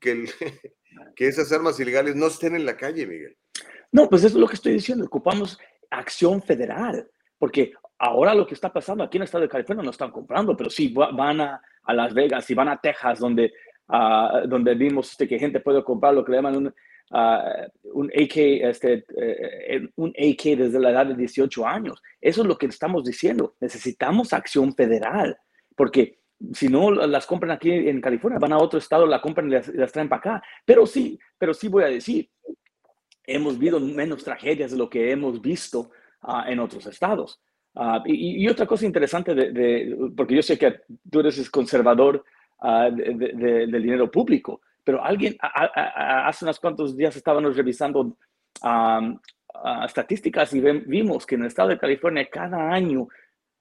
que 0.00 1.26
esas 1.26 1.52
armas 1.52 1.78
ilegales 1.78 2.16
no 2.16 2.26
estén 2.26 2.56
en 2.56 2.66
la 2.66 2.76
calle, 2.76 3.06
Miguel? 3.06 3.38
No, 3.92 4.08
pues 4.08 4.24
eso 4.24 4.36
es 4.36 4.40
lo 4.40 4.48
que 4.48 4.54
estoy 4.54 4.72
diciendo. 4.74 5.04
Ocupamos 5.06 5.58
acción 5.90 6.42
federal, 6.42 7.10
porque 7.40 7.72
Ahora 8.02 8.34
lo 8.34 8.46
que 8.46 8.54
está 8.54 8.72
pasando 8.72 9.04
aquí 9.04 9.18
en 9.18 9.22
el 9.22 9.24
estado 9.26 9.42
de 9.42 9.48
California 9.50 9.84
no 9.84 9.90
están 9.90 10.10
comprando, 10.10 10.56
pero 10.56 10.70
sí 10.70 10.88
van 10.88 11.42
a, 11.42 11.60
a 11.82 11.92
Las 11.92 12.14
Vegas 12.14 12.48
y 12.48 12.54
van 12.54 12.68
a 12.68 12.80
Texas, 12.80 13.18
donde, 13.18 13.52
uh, 13.88 14.48
donde 14.48 14.74
vimos 14.74 15.10
este, 15.10 15.28
que 15.28 15.38
gente 15.38 15.60
puede 15.60 15.84
comprar 15.84 16.14
lo 16.14 16.24
que 16.24 16.32
le 16.32 16.38
llaman 16.38 16.56
un, 16.56 16.66
uh, 16.68 17.92
un 17.92 18.06
AK, 18.06 18.36
este, 18.36 19.04
uh, 19.10 20.02
un 20.02 20.14
AK 20.16 20.56
desde 20.56 20.80
la 20.80 20.92
edad 20.92 21.06
de 21.08 21.14
18 21.14 21.66
años. 21.66 22.02
Eso 22.22 22.40
es 22.40 22.48
lo 22.48 22.56
que 22.56 22.64
estamos 22.64 23.04
diciendo. 23.04 23.54
Necesitamos 23.60 24.32
acción 24.32 24.74
federal, 24.74 25.36
porque 25.76 26.20
si 26.54 26.70
no 26.70 26.90
las 26.90 27.26
compran 27.26 27.50
aquí 27.50 27.70
en 27.70 28.00
California, 28.00 28.38
van 28.38 28.54
a 28.54 28.58
otro 28.58 28.78
estado, 28.78 29.04
la 29.04 29.20
compran 29.20 29.48
y 29.48 29.50
las, 29.50 29.68
las 29.68 29.92
traen 29.92 30.08
para 30.08 30.20
acá. 30.20 30.42
Pero 30.64 30.86
sí, 30.86 31.18
pero 31.36 31.52
sí 31.52 31.68
voy 31.68 31.84
a 31.84 31.88
decir, 31.88 32.30
hemos 33.26 33.58
visto 33.58 33.78
menos 33.78 34.24
tragedias 34.24 34.70
de 34.70 34.78
lo 34.78 34.88
que 34.88 35.10
hemos 35.12 35.42
visto 35.42 35.90
en 36.46 36.60
otros 36.60 36.86
estados. 36.86 37.40
Uh, 37.74 38.00
y, 38.04 38.44
y, 38.44 38.48
otra 38.48 38.66
cosa 38.66 38.84
interesante, 38.84 39.34
de, 39.34 39.52
de, 39.52 40.10
porque 40.16 40.34
yo 40.34 40.42
sé 40.42 40.58
que 40.58 40.80
tú 41.08 41.20
eres 41.20 41.48
conservador 41.50 42.24
uh, 42.62 42.90
de, 42.90 43.66
del 43.66 43.82
dinero 43.82 44.10
público, 44.10 44.60
pero 44.82 45.04
alguien, 45.04 45.36
a, 45.40 45.70
a, 45.74 46.28
hace 46.28 46.44
unos 46.44 46.58
cuantos 46.58 46.96
días 46.96 47.14
estábamos 47.14 47.56
revisando 47.56 48.00
um, 48.00 48.16
uh, 48.64 49.84
estadísticas 49.84 50.52
y 50.52 50.60
vimos 50.60 51.24
que 51.24 51.36
en 51.36 51.42
el 51.42 51.46
estado 51.46 51.68
de 51.68 51.78
California 51.78 52.28
cada 52.30 52.70
año 52.70 53.08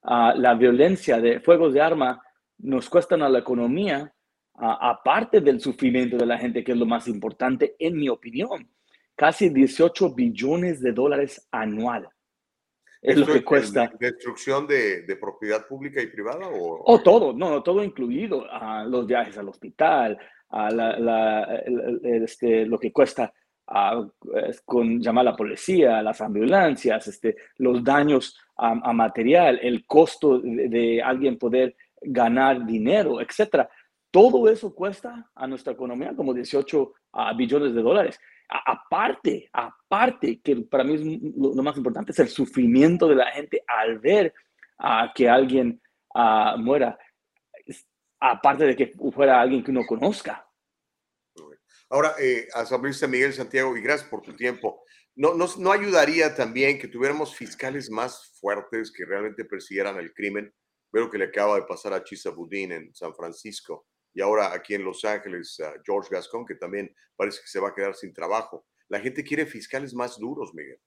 la 0.01 0.53
violencia 0.53 1.19
de 1.19 1.41
fuegos 1.41 1.73
de 1.73 1.81
arma 1.81 2.23
nos 2.59 2.89
cuestan 2.89 3.21
a 3.21 3.27
la 3.27 3.39
economía, 3.39 4.13
aparte 4.55 5.41
del 5.41 5.59
sufrimiento 5.59 6.15
de 6.15 6.25
la 6.25 6.37
gente, 6.37 6.63
que 6.63 6.71
es 6.71 6.77
lo 6.77 6.85
más 6.85 7.09
importante, 7.09 7.75
en 7.77 7.97
mi 7.97 8.07
opinión, 8.07 8.69
casi 9.13 9.49
18 9.49 10.15
billones 10.15 10.81
de 10.81 10.93
dólares 10.93 11.45
anual 11.51 12.07
es 13.01 13.17
lo 13.17 13.25
que 13.25 13.43
cuesta. 13.43 13.91
¿Destrucción 13.99 14.67
de, 14.67 15.03
de, 15.03 15.15
propiedad 15.15 15.65
pública 15.67 16.01
y 16.01 16.07
privada? 16.07 16.47
O, 16.47 16.83
o 16.85 17.01
todo, 17.01 17.33
no, 17.33 17.63
todo 17.63 17.83
incluido. 17.83 18.39
Uh, 18.39 18.89
los 18.89 19.07
viajes 19.07 19.37
al 19.37 19.49
hospital, 19.49 20.17
este, 22.03 22.65
lo 22.65 22.79
que 22.79 22.91
cuesta 22.91 23.33
con 24.65 24.99
llamar 24.99 25.27
a 25.27 25.31
la 25.31 25.35
policía, 25.35 26.01
las 26.01 26.21
ambulancias, 26.21 27.07
este, 27.07 27.35
los 27.57 27.83
daños 27.83 28.35
a, 28.57 28.93
material, 28.93 29.59
el 29.61 29.85
costo 29.85 30.39
de, 30.39 31.01
alguien 31.01 31.37
poder 31.37 31.75
ganar 32.01 32.65
dinero, 32.65 33.21
etcétera. 33.21 33.69
Todo 34.11 34.49
eso 34.49 34.73
cuesta 34.73 35.29
a 35.35 35.47
nuestra 35.47 35.73
economía 35.73 36.15
como 36.15 36.33
18 36.33 36.93
billones 37.37 37.75
de 37.75 37.81
dólares. 37.81 38.19
Aparte, 38.49 39.49
aparte, 39.53 40.41
que 40.41 40.55
para 40.57 40.83
mí 40.83 41.19
lo, 41.37 41.53
más 41.61 41.77
importante 41.77 42.11
es 42.11 42.19
el 42.19 42.29
sufrimiento 42.29 43.07
de 43.07 43.15
la 43.15 43.31
gente 43.31 43.63
al 43.67 43.99
ver 43.99 44.33
a 44.79 45.11
que 45.13 45.29
alguien 45.29 45.79
muera, 46.57 46.97
aparte 48.19 48.65
de 48.65 48.75
que 48.75 48.93
fuera 49.13 49.39
alguien 49.39 49.63
que 49.63 49.71
uno 49.71 49.85
conozca. 49.85 50.45
Ahora, 51.91 52.15
eh, 52.19 52.47
asambleísta 52.53 53.07
Miguel 53.07 53.33
Santiago, 53.33 53.75
y 53.75 53.81
gracias 53.81 54.09
por 54.09 54.21
tu 54.21 54.35
tiempo. 54.35 54.83
No, 55.15 55.33
no, 55.33 55.47
¿No 55.57 55.71
ayudaría 55.71 56.35
también 56.35 56.79
que 56.79 56.87
tuviéramos 56.87 57.35
fiscales 57.35 57.89
más 57.89 58.37
fuertes 58.39 58.91
que 58.91 59.05
realmente 59.05 59.43
persiguieran 59.43 59.97
el 59.97 60.13
crimen? 60.13 60.53
Veo 60.91 61.09
que 61.09 61.17
le 61.17 61.25
acaba 61.25 61.55
de 61.55 61.63
pasar 61.63 61.93
a 61.93 62.03
Chisa 62.03 62.29
Budín 62.29 62.71
en 62.71 62.95
San 62.95 63.13
Francisco 63.15 63.87
y 64.19 64.21
ahora 64.21 64.53
aquí 64.53 64.73
en 64.73 64.83
Los 64.83 65.05
Ángeles, 65.05 65.57
George 65.85 66.09
Gascon, 66.11 66.45
que 66.45 66.55
también 66.55 66.93
parece 67.15 67.39
que 67.41 67.47
se 67.47 67.57
va 67.57 67.69
a 67.69 67.73
quedar 67.73 67.95
sin 67.95 68.13
trabajo. 68.13 68.65
La 68.89 68.99
gente 68.99 69.23
quiere 69.23 69.45
fiscales 69.45 69.93
más 69.93 70.19
duros, 70.19 70.53
Miguel. 70.53 70.77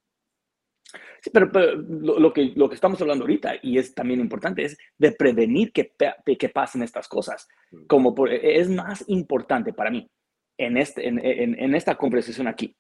Sí, 1.23 1.31
pero, 1.33 1.47
lo, 1.47 2.31
que, 2.31 2.53
lo 2.55 2.69
que 2.69 2.75
estamos 2.75 3.01
hablando 3.01 3.25
ahorita, 3.25 3.55
y 3.63 3.79
es 3.79 3.95
también 3.95 4.21
importante, 4.21 4.65
es 4.65 4.77
de 4.99 5.13
prevenir 5.13 5.73
que, 5.73 5.95
que 6.39 6.49
pasen 6.51 6.83
estas 6.83 7.09
cosas. 7.09 7.49
Mm. 7.71 7.87
Como 7.87 8.15
es 8.27 8.69
más 8.69 9.03
importante 9.07 9.73
para 9.73 9.91
mí 9.91 10.11
en, 10.59 10.77
este, 10.77 11.09
en, 11.09 11.19
en, 11.19 11.75
esta 11.75 11.97
conversación 11.97 12.49
aquí. 12.49 12.77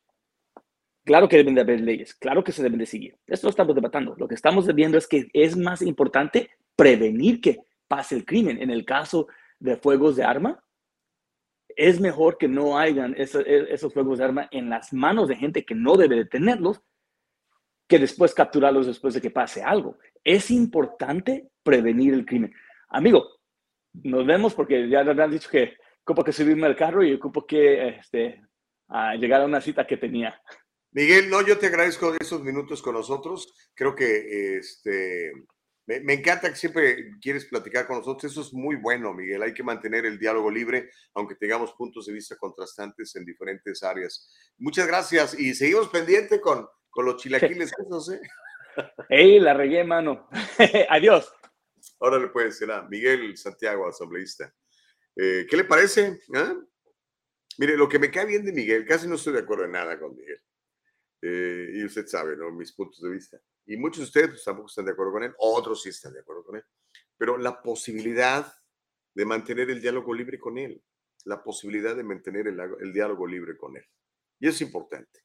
Claro 1.03 1.31
que 1.31 1.39
deben 1.39 1.55
de 1.55 1.63
haber 1.63 1.81
leyes, 1.81 2.15
claro 2.15 2.45
que 2.45 2.53
se 2.53 2.63
deben 2.63 2.79
de 2.79 2.85
seguir. 2.85 3.17
Esto 3.27 3.47
lo 3.47 3.51
estamos 3.53 3.75
debatiendo. 3.75 4.15
Lo 4.19 4.29
que 4.29 4.35
estamos 4.35 4.67
viendo 4.75 4.99
es 4.99 5.09
que 5.09 5.31
es 5.33 5.57
más 5.57 5.81
importante 5.81 6.51
prevenir 6.77 7.41
que 7.41 7.61
pase 7.89 8.17
el 8.17 8.27
crimen. 8.27 8.61
En 8.61 8.71
el 8.71 8.85
caso 8.85 9.29
de 9.63 9.77
fuegos 9.77 10.17
de 10.17 10.25
arma, 10.25 10.63
es 11.69 12.01
mejor 12.01 12.37
que 12.37 12.49
no 12.49 12.77
hayan 12.77 13.15
esos, 13.17 13.45
esos 13.47 13.95
fuegos 13.95 14.19
de 14.19 14.25
arma 14.25 14.49
en 14.51 14.69
las 14.69 14.93
manos 14.93 15.29
de 15.29 15.37
gente 15.37 15.65
que 15.65 15.75
no 15.75 15.97
debe 15.97 16.17
de 16.17 16.25
tenerlos, 16.25 16.81
que 17.89 17.99
después 17.99 18.35
capturarlos 18.35 18.87
después 18.87 19.15
de 19.15 19.21
que 19.21 19.31
pase 19.31 19.63
algo. 19.63 19.99
Es 20.25 20.51
importante 20.51 21.49
prevenir 21.63 22.13
el 22.13 22.27
crimen. 22.27 22.53
Amigo, 22.89 23.29
nos 23.93 24.27
vemos 24.27 24.55
porque 24.55 24.89
ya 24.89 25.05
nos 25.05 25.19
han 25.19 25.31
dicho 25.31 25.49
que 25.49 25.77
ocupo 26.03 26.25
que 26.25 26.33
subirme 26.33 26.67
al 26.67 26.77
carro 26.77 27.05
y 27.05 27.15
ocupo 27.15 27.47
que 27.47 27.89
este, 27.89 28.43
llegar 29.19 29.43
a 29.43 29.47
una 29.47 29.61
cita 29.61 29.87
que 29.87 29.97
tenía. 29.97 30.41
Miguel, 30.91 31.31
no, 31.31 31.47
yo 31.47 31.57
te 31.59 31.67
agradezco 31.67 32.13
esos 32.21 32.43
minutos 32.43 32.83
con 32.83 32.95
nosotros. 32.95 33.71
Creo 33.75 33.95
que 33.95 34.59
este, 34.59 35.33
me, 35.87 36.01
me, 36.01 36.15
encanta 36.15 36.49
que 36.49 36.57
siempre 36.57 37.11
quieres 37.21 37.45
platicar 37.47 37.87
con 37.87 37.99
nosotros. 37.99 38.31
Eso 38.31 38.43
es 38.43 38.53
muy 38.53 38.77
bueno, 38.77 39.13
Miguel. 39.13 39.43
Hay 39.43 39.53
que 39.53 39.63
mantener 39.63 40.07
el 40.07 40.19
diálogo 40.19 40.51
libre, 40.51 40.91
aunque 41.15 41.35
tengamos 41.35 41.73
puntos 41.73 42.07
de 42.07 42.13
vista 42.13 42.37
contrastantes 42.37 43.15
en 43.17 43.25
diferentes 43.25 43.83
áreas. 43.83 44.31
Muchas 44.59 44.87
gracias 44.87 45.39
y 45.39 45.55
seguimos 45.55 45.89
pendiente 45.89 46.41
con, 46.41 46.67
con 46.91 47.05
los 47.05 47.17
chilaquiles 47.17 47.73
esos, 47.79 48.13
¿eh? 48.13 48.21
¡Ey, 49.09 49.41
la 49.41 49.55
regué, 49.55 49.85
mano! 49.85 50.29
Adiós. 50.89 51.33
Ahora 52.01 52.19
le 52.19 52.29
puede 52.29 52.53
ser 52.53 52.71
a 52.71 52.83
Miguel 52.83 53.37
Santiago, 53.37 53.87
asambleísta. 53.87 54.53
Eh, 55.17 55.47
¿Qué 55.49 55.57
le 55.57 55.65
parece? 55.65 56.21
¿Ah? 56.35 56.55
Mire, 57.59 57.77
lo 57.77 57.89
que 57.89 57.99
me 57.99 58.11
cae 58.11 58.27
bien 58.27 58.45
de 58.45 58.53
Miguel, 58.53 58.87
casi 58.87 59.07
no 59.07 59.17
estoy 59.17 59.35
de 59.35 59.41
acuerdo 59.41 59.65
en 59.65 59.73
nada 59.73 59.99
con 59.99 60.15
Miguel. 60.17 60.41
Eh, 61.25 61.71
y 61.75 61.85
usted 61.85 62.07
sabe, 62.09 62.37
¿no? 62.37 62.51
Mis 62.51 62.73
puntos 62.73 63.01
de 63.01 63.09
vista. 63.09 63.41
Y 63.65 63.77
muchos 63.77 63.99
de 63.99 64.05
ustedes 64.05 64.29
pues, 64.31 64.45
tampoco 64.45 64.67
están 64.67 64.87
de 64.87 64.91
acuerdo 64.91 65.13
con 65.13 65.23
él, 65.23 65.33
otros 65.39 65.83
sí 65.83 65.91
están 65.91 66.13
de 66.13 66.21
acuerdo 66.21 66.45
con 66.45 66.57
él. 66.57 66.65
Pero 67.17 67.39
la 67.39 67.63
posibilidad 67.63 68.53
de 69.15 69.25
mantener 69.25 69.71
el 69.71 69.81
diálogo 69.81 70.13
libre 70.13 70.41
con 70.41 70.59
él, 70.59 70.83
la 71.25 71.45
posibilidad 71.45 71.95
de 71.95 72.03
mantener 72.03 72.49
el, 72.49 72.93
diálogo 72.93 73.27
libre 73.27 73.57
con 73.57 73.77
él. 73.77 73.85
Y 74.41 74.49
es 74.49 74.61
importante. 74.61 75.21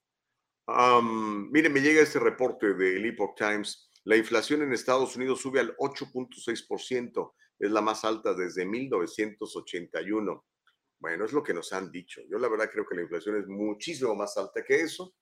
mire, 0.67 1.69
me 1.69 1.81
llega 1.81 2.01
este 2.01 2.19
reporte 2.19 2.75
del 2.75 3.03
Epoch 3.05 3.35
Times. 3.35 3.91
La 4.03 4.15
inflación 4.15 4.61
en 4.61 4.73
Estados 4.73 5.15
Unidos 5.15 5.41
sube 5.41 5.59
al 5.59 5.75
8.6%, 5.77 7.33
es 7.59 7.71
la 7.71 7.81
más 7.81 8.05
alta 8.05 8.35
desde 8.35 8.65
1981. 8.65 10.45
Bueno, 10.99 11.25
es 11.25 11.33
lo 11.33 11.41
que 11.41 11.55
nos 11.55 11.73
han 11.73 11.91
dicho. 11.91 12.21
Yo 12.29 12.37
la 12.37 12.49
verdad 12.49 12.69
creo 12.71 12.85
que 12.85 12.95
la 12.95 13.01
inflación 13.01 13.37
es 13.37 13.47
muchísimo 13.47 14.15
más 14.15 14.37
alta 14.37 14.63
que 14.63 14.81
eso 14.81 15.15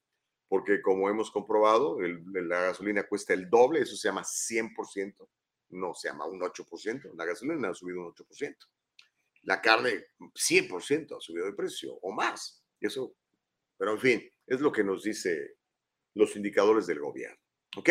porque 0.48 0.82
como 0.82 1.10
hemos 1.10 1.32
comprobado, 1.32 1.98
la 2.00 2.62
gasolina 2.62 3.08
cuesta 3.08 3.34
el 3.34 3.50
doble, 3.50 3.82
eso 3.82 3.96
se 3.96 4.08
llama 4.08 4.24
100%, 4.24 5.28
no 5.70 5.94
se 5.94 6.10
llama 6.10 6.28
un 6.28 6.40
8%, 6.40 7.14
la 7.16 7.26
gasolina 7.26 7.70
ha 7.70 7.74
subido 7.74 8.02
un 8.02 8.14
8%. 8.14 8.56
La 9.44 9.62
carne 9.62 10.08
100% 10.20 11.18
ha 11.18 11.22
subido 11.22 11.46
de 11.46 11.54
precio 11.54 11.94
o 12.02 12.12
más. 12.12 12.64
Eso, 12.80 13.16
pero 13.78 13.92
en 13.94 14.00
fin, 14.00 14.32
es 14.48 14.60
lo 14.60 14.72
que 14.72 14.84
nos 14.84 15.04
dice 15.04 15.58
los 16.16 16.36
indicadores 16.36 16.88
del 16.88 17.00
gobierno. 17.00 17.38
¿Ok? 17.78 17.90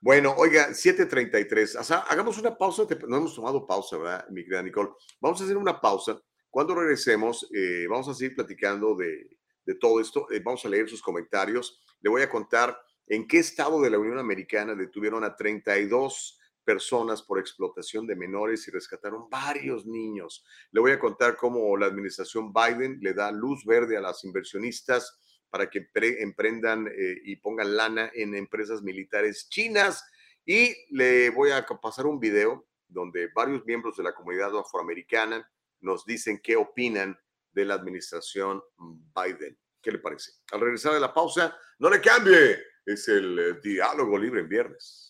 Bueno, 0.00 0.34
oiga, 0.36 0.70
7.33, 0.70 2.04
hagamos 2.08 2.38
una 2.38 2.56
pausa, 2.56 2.86
no 3.06 3.16
hemos 3.16 3.34
tomado 3.34 3.66
pausa, 3.66 3.98
¿verdad, 3.98 4.28
mi 4.30 4.42
querida 4.42 4.62
Nicole? 4.62 4.90
Vamos 5.20 5.40
a 5.40 5.44
hacer 5.44 5.56
una 5.56 5.78
pausa. 5.80 6.18
Cuando 6.48 6.74
regresemos, 6.74 7.48
eh, 7.54 7.86
vamos 7.88 8.08
a 8.08 8.14
seguir 8.14 8.34
platicando 8.34 8.94
de 8.96 9.39
de 9.70 9.76
todo 9.76 10.00
esto. 10.00 10.26
Eh, 10.32 10.40
vamos 10.44 10.64
a 10.64 10.68
leer 10.68 10.88
sus 10.88 11.00
comentarios. 11.00 11.80
Le 12.00 12.10
voy 12.10 12.22
a 12.22 12.28
contar 12.28 12.76
en 13.06 13.28
qué 13.28 13.38
estado 13.38 13.80
de 13.80 13.90
la 13.90 14.00
Unión 14.00 14.18
Americana 14.18 14.74
detuvieron 14.74 15.22
a 15.22 15.36
32 15.36 16.40
personas 16.64 17.22
por 17.22 17.38
explotación 17.38 18.04
de 18.04 18.16
menores 18.16 18.66
y 18.66 18.72
rescataron 18.72 19.30
varios 19.30 19.86
niños. 19.86 20.44
Le 20.72 20.80
voy 20.80 20.90
a 20.90 20.98
contar 20.98 21.36
cómo 21.36 21.76
la 21.76 21.86
administración 21.86 22.52
Biden 22.52 22.98
le 23.00 23.14
da 23.14 23.30
luz 23.30 23.64
verde 23.64 23.96
a 23.96 24.00
las 24.00 24.24
inversionistas 24.24 25.16
para 25.50 25.70
que 25.70 25.88
emprendan 25.94 26.88
eh, 26.88 27.20
y 27.24 27.36
pongan 27.36 27.76
lana 27.76 28.10
en 28.12 28.34
empresas 28.34 28.82
militares 28.82 29.48
chinas. 29.48 30.04
Y 30.44 30.74
le 30.90 31.30
voy 31.30 31.50
a 31.52 31.64
pasar 31.64 32.06
un 32.06 32.18
video 32.18 32.66
donde 32.88 33.28
varios 33.32 33.64
miembros 33.66 33.96
de 33.96 34.02
la 34.02 34.14
comunidad 34.14 34.56
afroamericana 34.58 35.48
nos 35.80 36.04
dicen 36.04 36.40
qué 36.42 36.56
opinan 36.56 37.16
de 37.52 37.64
la 37.64 37.74
administración 37.74 38.62
Biden. 38.78 39.58
¿Qué 39.82 39.92
le 39.92 39.98
parece? 39.98 40.32
Al 40.52 40.60
regresar 40.60 40.92
de 40.92 41.00
la 41.00 41.12
pausa, 41.12 41.56
no 41.78 41.90
le 41.90 42.00
cambie. 42.00 42.58
Es 42.84 43.08
el 43.08 43.38
eh, 43.38 43.60
diálogo 43.62 44.18
libre 44.18 44.40
en 44.40 44.48
viernes. 44.48 45.09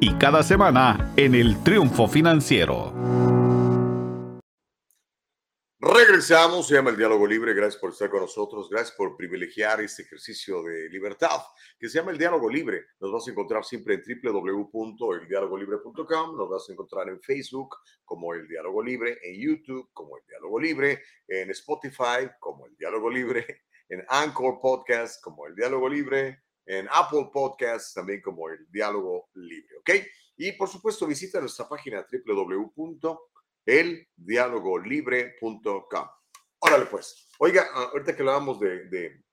y 0.01 0.13
cada 0.15 0.41
semana 0.41 1.13
en 1.15 1.35
el 1.35 1.63
Triunfo 1.63 2.07
Financiero. 2.07 2.91
Regresamos, 5.79 6.67
se 6.67 6.73
llama 6.75 6.89
el 6.89 6.97
diálogo 6.97 7.27
libre. 7.27 7.53
Gracias 7.53 7.79
por 7.79 7.91
estar 7.91 8.09
con 8.09 8.21
nosotros. 8.21 8.67
Gracias 8.69 8.97
por 8.97 9.15
privilegiar 9.15 9.79
este 9.81 10.01
ejercicio 10.01 10.63
de 10.63 10.89
libertad 10.89 11.39
que 11.79 11.87
se 11.87 11.99
llama 11.99 12.11
el 12.11 12.17
diálogo 12.17 12.49
libre. 12.49 12.85
Nos 12.99 13.11
vas 13.11 13.27
a 13.27 13.31
encontrar 13.31 13.63
siempre 13.63 13.93
en 13.95 14.01
www.eldialogolibre.com. 14.23 16.35
Nos 16.35 16.49
vas 16.49 16.67
a 16.67 16.73
encontrar 16.73 17.07
en 17.09 17.21
Facebook 17.21 17.75
como 18.03 18.33
el 18.33 18.47
diálogo 18.47 18.81
libre, 18.81 19.19
en 19.21 19.39
YouTube 19.39 19.87
como 19.93 20.17
el 20.17 20.23
diálogo 20.27 20.59
libre, 20.59 21.03
en 21.27 21.51
Spotify 21.51 22.27
como 22.39 22.65
el 22.65 22.75
diálogo 22.75 23.07
libre, 23.09 23.65
en 23.89 24.03
Anchor 24.07 24.59
Podcast 24.59 25.23
como 25.23 25.45
el 25.45 25.53
diálogo 25.55 25.87
libre, 25.87 26.41
en 26.71 26.87
Apple 26.91 27.29
Podcast 27.33 27.95
también 27.95 28.21
como 28.21 28.49
el 28.49 28.69
diálogo 28.71 29.29
libre. 29.33 29.77
¿Ok? 29.79 29.89
Y 30.37 30.53
por 30.53 30.69
supuesto, 30.69 31.05
visita 31.05 31.39
nuestra 31.39 31.67
página 31.67 32.05
www 32.25 32.71
eldialogolibre.com. 33.65 36.07
Órale, 36.59 36.85
pues. 36.85 37.27
Oiga, 37.39 37.67
ah, 37.73 37.89
ahorita 37.91 38.15
que 38.15 38.21
hablábamos 38.21 38.59
de, 38.59 38.85
de, 38.85 39.23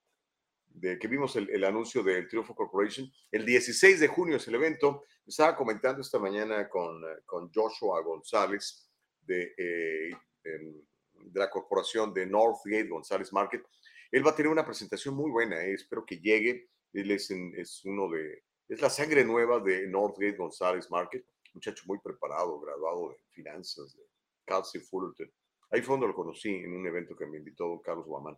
de 0.67 0.99
que 0.99 1.09
vimos 1.09 1.37
el, 1.37 1.65
anuncio 1.65 2.03
del 2.03 2.29
Triunfo 2.29 2.55
Corporation, 2.55 3.11
el 3.31 3.47
16 3.47 4.01
de 4.01 4.09
junio 4.09 4.37
es 4.37 4.49
el 4.49 4.55
evento. 4.55 5.05
Estaba 5.27 5.55
comentando 5.57 6.01
esta 6.01 6.19
mañana 6.19 6.69
con, 6.69 7.03
con 7.25 7.51
Joshua 7.53 8.03
González 8.03 8.91
de, 9.21 9.53
eh, 9.57 10.11
de 10.45 11.41
la 11.41 11.51
corporación 11.51 12.15
de 12.15 12.27
Northgate 12.27 12.89
González 12.89 13.33
Market. 13.33 13.63
Él 14.11 14.27
va 14.27 14.31
a 14.31 14.37
tener 14.37 14.51
una 14.51 14.65
presentación 14.65 15.15
muy 15.15 15.31
buena, 15.31 15.63
eh, 15.63 15.75
espero 15.75 16.07
que 16.07 16.19
llegue. 16.19 16.71
Él 16.93 17.11
es, 17.11 17.31
es 17.31 17.85
uno 17.85 18.11
de, 18.11 18.43
es 18.69 18.81
la 18.81 18.91
sangre 18.91 19.25
nueva 19.25 19.61
de 19.61 19.87
Northgate 19.87 20.37
González 20.37 20.91
Market, 20.91 21.25
muchacho 21.55 21.85
muy 21.87 21.99
preparado, 21.99 22.61
graduado 22.61 23.11
de 23.11 23.17
finanzas, 23.31 23.97
de 23.97 24.03
Kelsey 24.47 24.81
Fullerton. 24.81 25.31
Ahí 25.71 25.83
fue 25.83 25.95
donde 25.95 26.09
lo 26.09 26.15
conocí 26.15 26.51
en 26.51 26.75
un 26.75 26.87
evento 26.87 27.17
que 27.17 27.27
me 27.27 27.39
invitó 27.39 27.81
Carlos 27.83 28.07
Guamán. 28.07 28.37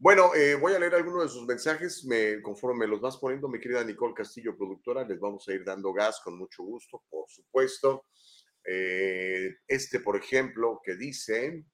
Bueno, 0.03 0.33
eh, 0.33 0.55
voy 0.55 0.73
a 0.73 0.79
leer 0.79 0.95
algunos 0.95 1.21
de 1.21 1.29
sus 1.29 1.45
mensajes. 1.45 2.03
Me, 2.05 2.41
conforme 2.41 2.79
me 2.79 2.87
los 2.87 2.99
vas 2.99 3.17
poniendo, 3.17 3.47
mi 3.47 3.59
querida 3.59 3.83
Nicole 3.83 4.15
Castillo, 4.15 4.57
productora, 4.57 5.07
les 5.07 5.19
vamos 5.19 5.47
a 5.47 5.53
ir 5.53 5.63
dando 5.63 5.93
gas 5.93 6.19
con 6.23 6.39
mucho 6.39 6.63
gusto, 6.63 7.03
por 7.07 7.29
supuesto. 7.29 8.07
Eh, 8.63 9.57
este, 9.67 9.99
por 9.99 10.15
ejemplo, 10.17 10.81
que 10.83 10.95
dice, 10.95 11.65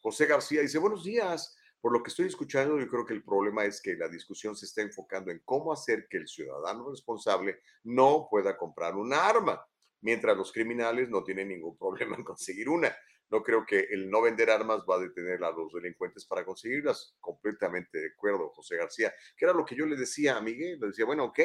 José 0.00 0.26
García 0.26 0.60
dice, 0.60 0.78
buenos 0.78 1.04
días. 1.04 1.56
Por 1.80 1.92
lo 1.92 2.02
que 2.02 2.10
estoy 2.10 2.26
escuchando, 2.26 2.80
yo 2.80 2.88
creo 2.88 3.06
que 3.06 3.14
el 3.14 3.22
problema 3.22 3.64
es 3.64 3.80
que 3.80 3.94
la 3.94 4.08
discusión 4.08 4.56
se 4.56 4.66
está 4.66 4.82
enfocando 4.82 5.30
en 5.30 5.40
cómo 5.44 5.72
hacer 5.72 6.08
que 6.10 6.16
el 6.16 6.26
ciudadano 6.26 6.90
responsable 6.90 7.60
no 7.84 8.26
pueda 8.28 8.58
comprar 8.58 8.96
un 8.96 9.14
arma, 9.14 9.64
mientras 10.00 10.36
los 10.36 10.50
criminales 10.50 11.10
no 11.10 11.22
tienen 11.22 11.50
ningún 11.50 11.78
problema 11.78 12.16
en 12.16 12.24
conseguir 12.24 12.68
una. 12.68 12.92
No 13.30 13.42
creo 13.42 13.64
que 13.64 13.80
el 13.90 14.10
no 14.10 14.20
vender 14.20 14.50
armas 14.50 14.82
va 14.88 14.96
a 14.96 15.00
detener 15.00 15.42
a 15.42 15.50
los 15.50 15.72
delincuentes 15.72 16.26
para 16.26 16.44
conseguirlas. 16.44 17.16
Completamente 17.20 17.98
de 17.98 18.08
acuerdo, 18.08 18.50
José 18.50 18.76
García. 18.76 19.12
Que 19.36 19.46
era 19.46 19.54
lo 19.54 19.64
que 19.64 19.74
yo 19.74 19.86
le 19.86 19.96
decía 19.96 20.36
a 20.36 20.42
Miguel. 20.42 20.78
Le 20.80 20.88
decía, 20.88 21.06
bueno, 21.06 21.24
ok, 21.24 21.40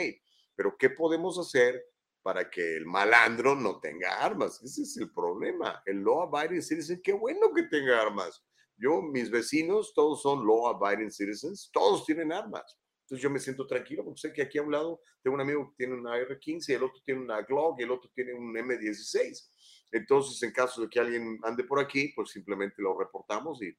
pero 0.55 0.75
¿qué 0.77 0.89
podemos 0.89 1.39
hacer 1.39 1.81
para 2.27 2.49
que 2.49 2.75
el 2.75 2.85
malandro 2.85 3.55
no 3.55 3.79
tenga 3.79 4.21
armas. 4.21 4.61
Ese 4.61 4.81
es 4.81 4.97
el 4.97 5.09
problema. 5.13 5.81
El 5.85 6.01
law 6.01 6.23
abiding 6.23 6.61
citizen, 6.61 7.01
qué 7.01 7.13
bueno 7.13 7.53
que 7.55 7.63
tenga 7.63 8.01
armas. 8.01 8.43
Yo, 8.75 9.01
mis 9.01 9.31
vecinos, 9.31 9.93
todos 9.93 10.23
son 10.23 10.45
law 10.45 10.67
abiding 10.67 11.09
citizens, 11.09 11.69
todos 11.71 12.05
tienen 12.05 12.33
armas. 12.33 12.77
Entonces 13.03 13.23
yo 13.23 13.29
me 13.29 13.39
siento 13.39 13.65
tranquilo 13.65 14.03
porque 14.03 14.19
sé 14.19 14.33
que 14.33 14.41
aquí 14.41 14.57
a 14.57 14.63
un 14.63 14.73
lado 14.73 14.99
tengo 15.23 15.35
un 15.35 15.41
amigo 15.41 15.69
que 15.69 15.75
tiene 15.77 15.93
una 15.93 16.17
R15, 16.17 16.75
el 16.75 16.83
otro 16.83 17.01
tiene 17.05 17.21
una 17.21 17.41
Glock 17.43 17.79
y 17.79 17.83
el 17.83 17.91
otro 17.91 18.11
tiene 18.13 18.33
un 18.33 18.53
M16. 18.53 19.49
Entonces, 19.91 20.41
en 20.43 20.51
caso 20.51 20.81
de 20.81 20.89
que 20.89 20.99
alguien 20.99 21.39
ande 21.43 21.63
por 21.63 21.79
aquí, 21.79 22.11
pues 22.15 22.31
simplemente 22.31 22.81
lo 22.81 22.97
reportamos 22.97 23.61
y 23.61 23.75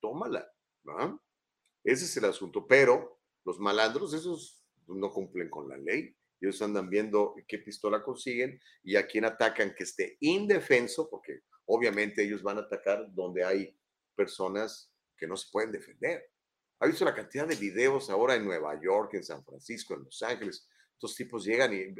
tómala. 0.00 0.46
¿no? 0.84 1.22
Ese 1.84 2.04
es 2.04 2.16
el 2.16 2.24
asunto. 2.24 2.66
Pero 2.66 3.20
los 3.44 3.58
malandros, 3.58 4.14
esos 4.14 4.64
no 4.86 5.10
cumplen 5.12 5.48
con 5.48 5.68
la 5.68 5.76
ley 5.76 6.16
ellos 6.42 6.60
andan 6.60 6.90
viendo 6.90 7.36
qué 7.46 7.58
pistola 7.58 8.02
consiguen 8.02 8.60
y 8.82 8.96
a 8.96 9.06
quién 9.06 9.24
atacan 9.24 9.74
que 9.74 9.84
esté 9.84 10.16
indefenso, 10.20 11.08
porque 11.08 11.42
obviamente 11.66 12.24
ellos 12.24 12.42
van 12.42 12.58
a 12.58 12.62
atacar 12.62 13.06
donde 13.14 13.44
hay 13.44 13.76
personas 14.16 14.92
que 15.16 15.28
no 15.28 15.36
se 15.36 15.48
pueden 15.52 15.70
defender. 15.70 16.30
¿Ha 16.80 16.86
visto 16.86 17.04
la 17.04 17.14
cantidad 17.14 17.46
de 17.46 17.54
videos 17.54 18.10
ahora 18.10 18.34
en 18.34 18.44
Nueva 18.44 18.78
York, 18.82 19.14
en 19.14 19.22
San 19.22 19.44
Francisco, 19.44 19.94
en 19.94 20.02
Los 20.02 20.20
Ángeles? 20.22 20.68
Estos 21.02 21.16
tipos 21.16 21.44
llegan 21.44 21.74
y 21.74 21.92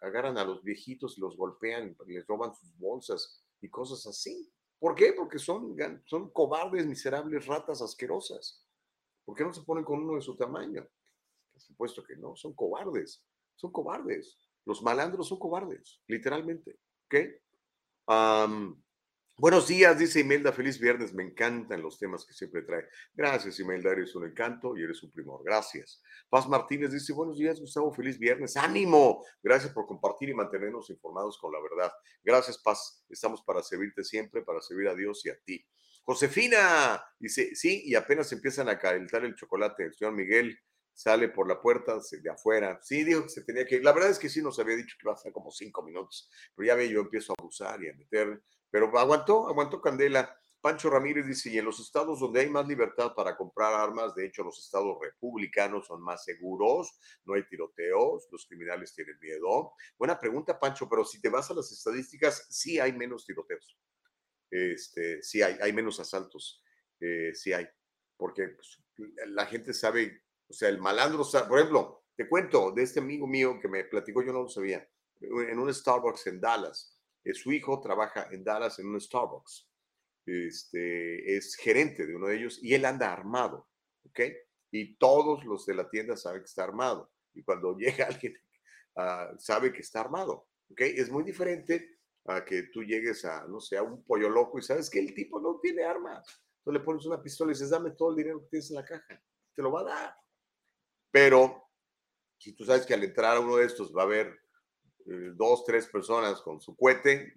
agarran 0.00 0.38
a 0.38 0.44
los 0.44 0.62
viejitos, 0.62 1.18
los 1.18 1.36
golpean, 1.36 1.94
les 2.06 2.26
roban 2.26 2.54
sus 2.54 2.74
bolsas 2.78 3.44
y 3.60 3.68
cosas 3.68 4.06
así. 4.06 4.50
¿Por 4.78 4.94
qué? 4.94 5.12
Porque 5.12 5.38
son, 5.38 5.76
son 6.06 6.30
cobardes, 6.30 6.86
miserables, 6.86 7.44
ratas 7.44 7.82
asquerosas. 7.82 8.66
¿Por 9.26 9.36
qué 9.36 9.44
no 9.44 9.52
se 9.52 9.60
ponen 9.60 9.84
con 9.84 10.02
uno 10.02 10.14
de 10.14 10.22
su 10.22 10.34
tamaño? 10.36 10.88
Por 11.52 11.60
supuesto 11.60 12.02
que 12.02 12.16
no, 12.16 12.34
son 12.34 12.54
cobardes 12.54 13.22
son 13.56 13.72
cobardes. 13.72 14.38
Los 14.64 14.82
malandros 14.82 15.28
son 15.28 15.38
cobardes, 15.38 16.00
literalmente. 16.06 16.78
¿Ok? 17.06 17.14
Buenos 19.38 19.68
días, 19.68 19.98
dice 19.98 20.20
Imelda. 20.20 20.52
Feliz 20.52 20.78
viernes. 20.78 21.12
Me 21.12 21.22
encantan 21.22 21.82
los 21.82 21.98
temas 21.98 22.24
que 22.24 22.32
siempre 22.32 22.62
trae. 22.62 22.86
Gracias, 23.14 23.60
Imelda. 23.60 23.92
Eres 23.92 24.14
un 24.14 24.26
encanto 24.26 24.76
y 24.76 24.82
eres 24.82 25.02
un 25.02 25.10
primor. 25.10 25.42
Gracias. 25.44 26.02
Paz 26.28 26.48
Martínez 26.48 26.92
dice: 26.92 27.12
Buenos 27.12 27.38
días, 27.38 27.60
Gustavo. 27.60 27.92
Feliz 27.92 28.18
viernes. 28.18 28.56
¡Ánimo! 28.56 29.24
Gracias 29.42 29.72
por 29.72 29.86
compartir 29.86 30.28
y 30.30 30.34
mantenernos 30.34 30.90
informados 30.90 31.38
con 31.38 31.52
la 31.52 31.60
verdad. 31.60 31.92
Gracias, 32.24 32.58
Paz. 32.58 33.04
Estamos 33.08 33.42
para 33.42 33.62
servirte 33.62 34.04
siempre, 34.04 34.42
para 34.42 34.60
servir 34.60 34.88
a 34.88 34.94
Dios 34.94 35.24
y 35.26 35.30
a 35.30 35.38
ti. 35.38 35.66
Josefina 36.04 37.02
dice: 37.18 37.54
Sí, 37.54 37.82
y 37.84 37.94
apenas 37.94 38.32
empiezan 38.32 38.68
a 38.68 38.78
calentar 38.78 39.24
el 39.24 39.34
chocolate. 39.34 39.84
El 39.84 39.94
señor 39.94 40.14
Miguel 40.14 40.58
sale 40.92 41.28
por 41.28 41.46
la 41.46 41.60
puerta 41.60 41.98
de 42.10 42.30
afuera. 42.30 42.80
Sí, 42.82 43.04
dijo 43.04 43.24
que 43.24 43.28
se 43.28 43.44
tenía 43.44 43.66
que. 43.66 43.80
La 43.80 43.92
verdad 43.92 44.10
es 44.10 44.18
que 44.18 44.30
sí 44.30 44.42
nos 44.42 44.58
había 44.58 44.76
dicho 44.76 44.96
que 44.98 45.06
iba 45.06 45.12
a 45.12 45.16
ser 45.16 45.30
como 45.32 45.50
cinco 45.50 45.82
minutos, 45.82 46.30
pero 46.54 46.66
ya 46.66 46.74
ve, 46.74 46.88
yo 46.88 47.00
empiezo 47.00 47.32
a 47.32 47.36
abusar 47.38 47.82
y 47.84 47.90
a 47.90 47.94
meter. 47.94 48.42
Pero 48.70 48.96
aguantó, 48.98 49.48
aguantó 49.48 49.80
Candela. 49.80 50.38
Pancho 50.60 50.90
Ramírez 50.90 51.26
dice, 51.26 51.50
y 51.50 51.58
en 51.58 51.64
los 51.64 51.78
estados 51.78 52.18
donde 52.18 52.40
hay 52.40 52.50
más 52.50 52.66
libertad 52.66 53.14
para 53.14 53.36
comprar 53.36 53.72
armas, 53.74 54.14
de 54.16 54.26
hecho 54.26 54.42
los 54.42 54.58
estados 54.58 54.96
republicanos 55.00 55.86
son 55.86 56.02
más 56.02 56.24
seguros, 56.24 56.98
no 57.24 57.34
hay 57.34 57.46
tiroteos, 57.46 58.26
los 58.32 58.46
criminales 58.46 58.92
tienen 58.92 59.16
miedo. 59.20 59.72
Buena 59.96 60.18
pregunta, 60.18 60.58
Pancho, 60.58 60.88
pero 60.88 61.04
si 61.04 61.20
te 61.20 61.28
vas 61.28 61.48
a 61.50 61.54
las 61.54 61.70
estadísticas, 61.70 62.46
sí 62.50 62.80
hay 62.80 62.92
menos 62.92 63.24
tiroteos. 63.24 63.78
Este, 64.50 65.22
sí 65.22 65.40
hay, 65.40 65.56
hay 65.60 65.72
menos 65.72 66.00
asaltos, 66.00 66.62
eh, 67.00 67.32
sí 67.34 67.52
hay, 67.52 67.68
porque 68.16 68.48
pues, 68.48 68.82
la 69.26 69.46
gente 69.46 69.72
sabe 69.72 70.26
o 70.48 70.52
sea, 70.52 70.68
el 70.68 70.78
malandro, 70.78 71.24
por 71.48 71.58
ejemplo, 71.58 72.04
te 72.16 72.28
cuento 72.28 72.70
de 72.72 72.82
este 72.82 73.00
amigo 73.00 73.26
mío 73.26 73.58
que 73.60 73.68
me 73.68 73.84
platicó, 73.84 74.22
yo 74.22 74.32
no 74.32 74.42
lo 74.42 74.48
sabía, 74.48 74.88
en 75.20 75.58
un 75.58 75.72
Starbucks 75.72 76.26
en 76.28 76.40
Dallas. 76.40 76.95
Eh, 77.26 77.34
su 77.34 77.52
hijo 77.52 77.80
trabaja 77.80 78.28
en 78.30 78.44
Dallas 78.44 78.78
en 78.78 78.86
un 78.86 79.00
Starbucks. 79.00 79.68
Este, 80.24 81.36
es 81.36 81.56
gerente 81.56 82.06
de 82.06 82.14
uno 82.14 82.28
de 82.28 82.36
ellos 82.36 82.58
y 82.62 82.74
él 82.74 82.84
anda 82.84 83.12
armado, 83.12 83.68
¿ok? 84.04 84.20
Y 84.72 84.96
todos 84.96 85.44
los 85.44 85.66
de 85.66 85.74
la 85.74 85.88
tienda 85.88 86.16
saben 86.16 86.40
que 86.40 86.46
está 86.46 86.64
armado. 86.64 87.12
Y 87.34 87.42
cuando 87.42 87.74
llega 87.78 88.06
alguien, 88.06 88.36
uh, 88.96 89.36
sabe 89.38 89.72
que 89.72 89.80
está 89.80 90.00
armado, 90.00 90.48
¿ok? 90.70 90.80
Es 90.82 91.10
muy 91.10 91.24
diferente 91.24 91.98
a 92.26 92.44
que 92.44 92.64
tú 92.72 92.82
llegues 92.82 93.24
a, 93.24 93.46
no 93.46 93.60
sé, 93.60 93.76
a 93.76 93.82
un 93.82 94.04
pollo 94.04 94.28
loco 94.28 94.58
y 94.58 94.62
sabes 94.62 94.88
que 94.88 95.00
el 95.00 95.12
tipo 95.14 95.40
no 95.40 95.58
tiene 95.60 95.84
armas. 95.84 96.42
Entonces 96.58 96.80
le 96.80 96.84
pones 96.84 97.06
una 97.06 97.22
pistola 97.22 97.50
y 97.50 97.54
dices, 97.54 97.70
dame 97.70 97.92
todo 97.92 98.10
el 98.10 98.16
dinero 98.16 98.40
que 98.40 98.48
tienes 98.50 98.70
en 98.70 98.76
la 98.76 98.84
caja. 98.84 99.22
Te 99.54 99.62
lo 99.62 99.72
va 99.72 99.80
a 99.80 99.84
dar. 99.84 100.16
Pero 101.10 101.70
si 102.38 102.52
tú 102.54 102.64
sabes 102.64 102.86
que 102.86 102.94
al 102.94 103.04
entrar 103.04 103.36
a 103.36 103.40
uno 103.40 103.56
de 103.56 103.66
estos 103.66 103.94
va 103.96 104.02
a 104.02 104.06
haber 104.06 104.45
eh, 105.06 105.32
dos, 105.34 105.64
tres 105.64 105.86
personas 105.86 106.40
con 106.42 106.60
su 106.60 106.76
cohete, 106.76 107.34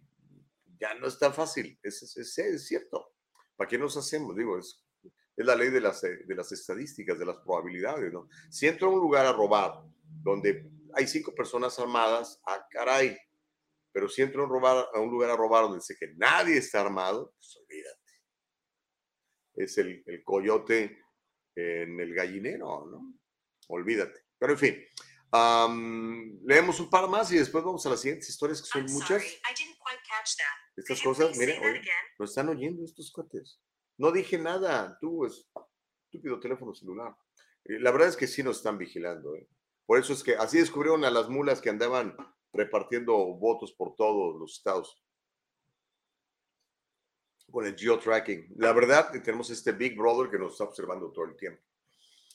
ya 0.80 0.93
no 0.95 1.07
es 1.07 1.17
tan 1.20 1.34
fácil. 1.34 1.78
Es, 1.84 2.01
es, 2.17 2.65
cierto. 2.65 3.13
¿Para 3.55 3.67
qué 3.67 3.78
nos 3.78 3.95
hacemos? 3.97 4.36
Digo, 4.36 4.57
es, 4.57 4.86
es 5.03 5.45
la 5.45 5.55
ley 5.55 5.70
de 5.70 5.82
las, 5.82 6.03
eh, 6.03 6.20
de 6.26 6.36
las 6.36 6.51
estadísticas, 6.51 7.20
de 7.20 7.26
las 7.26 7.38
probabilidades, 7.38 8.11
¿no? 8.11 8.30
Si 8.49 8.67
entro 8.67 8.88
a 8.88 8.93
un 8.93 8.99
lugar 8.99 9.26
a 9.26 9.34
robar 9.34 9.84
donde 10.03 10.70
hay 10.93 11.07
cinco 11.07 11.34
personas 11.36 11.78
armadas, 11.80 12.41
ah, 12.47 12.65
caray. 12.72 13.17
Pero 13.91 14.07
si 14.07 14.22
entro 14.22 14.45
a 14.45 14.47
robar, 14.47 14.88
a 14.93 14.99
un 14.99 15.09
lugar 15.09 15.32
a 15.32 15.36
robar 15.36 15.63
donde 15.63 15.82
sé 15.82 15.95
que 15.99 16.13
nadie 16.15 16.57
está 16.57 16.82
armado, 16.82 17.34
pues 17.36 17.57
olvídate. 17.57 17.99
Es 19.55 19.78
el, 19.78 20.03
el 20.05 20.24
coyote 20.24 20.99
en 21.55 21.99
el 21.99 22.13
gallinero, 22.13 22.86
¿no? 22.86 23.20
olvídate. 23.70 24.26
Pero 24.38 24.53
en 24.53 24.59
fin, 24.59 24.86
leemos 26.44 26.80
un 26.80 26.90
par 26.90 27.08
más 27.08 27.32
y 27.32 27.38
después 27.38 27.64
vamos 27.64 27.86
a 27.86 27.90
las 27.90 28.02
siguientes 28.02 28.30
historias 28.30 28.62
que 28.62 28.68
son 28.68 28.86
muchas. 28.92 29.24
Estas 30.76 31.02
cosas, 31.02 31.38
miren, 31.38 31.62
nos 32.18 32.30
están 32.30 32.50
oyendo 32.50 32.84
estos 32.84 33.12
cuates. 33.12 33.60
No 33.98 34.12
dije 34.12 34.38
nada, 34.38 34.98
tú, 35.00 35.26
estúpido 35.26 36.40
teléfono 36.40 36.74
celular. 36.74 37.16
Eh, 37.66 37.80
la 37.80 37.92
verdad 37.92 38.10
es 38.10 38.16
que 38.16 38.28
sí 38.28 38.42
nos 38.42 38.58
están 38.58 38.78
vigilando. 38.78 39.36
¿eh? 39.36 39.48
Por 39.86 40.00
eso 40.00 40.14
es 40.14 40.24
que 40.24 40.36
así 40.36 40.58
descubrieron 40.58 41.04
a 41.04 41.12
las 41.12 41.30
mulas 41.30 41.62
que 41.62 41.70
andaban 41.70 42.16
repartiendo 42.54 43.14
votos 43.36 43.74
por 43.74 43.96
todos 43.96 44.40
los 44.40 44.54
estados 44.54 45.04
con 47.52 47.66
el 47.66 47.76
geotracking. 47.76 48.54
La 48.58 48.74
verdad, 48.74 49.12
tenemos 49.24 49.50
este 49.50 49.72
Big 49.72 49.98
Brother 49.98 50.30
que 50.30 50.40
nos 50.40 50.54
está 50.54 50.64
observando 50.64 51.12
todo 51.12 51.26
el 51.26 51.36
tiempo. 51.36 51.62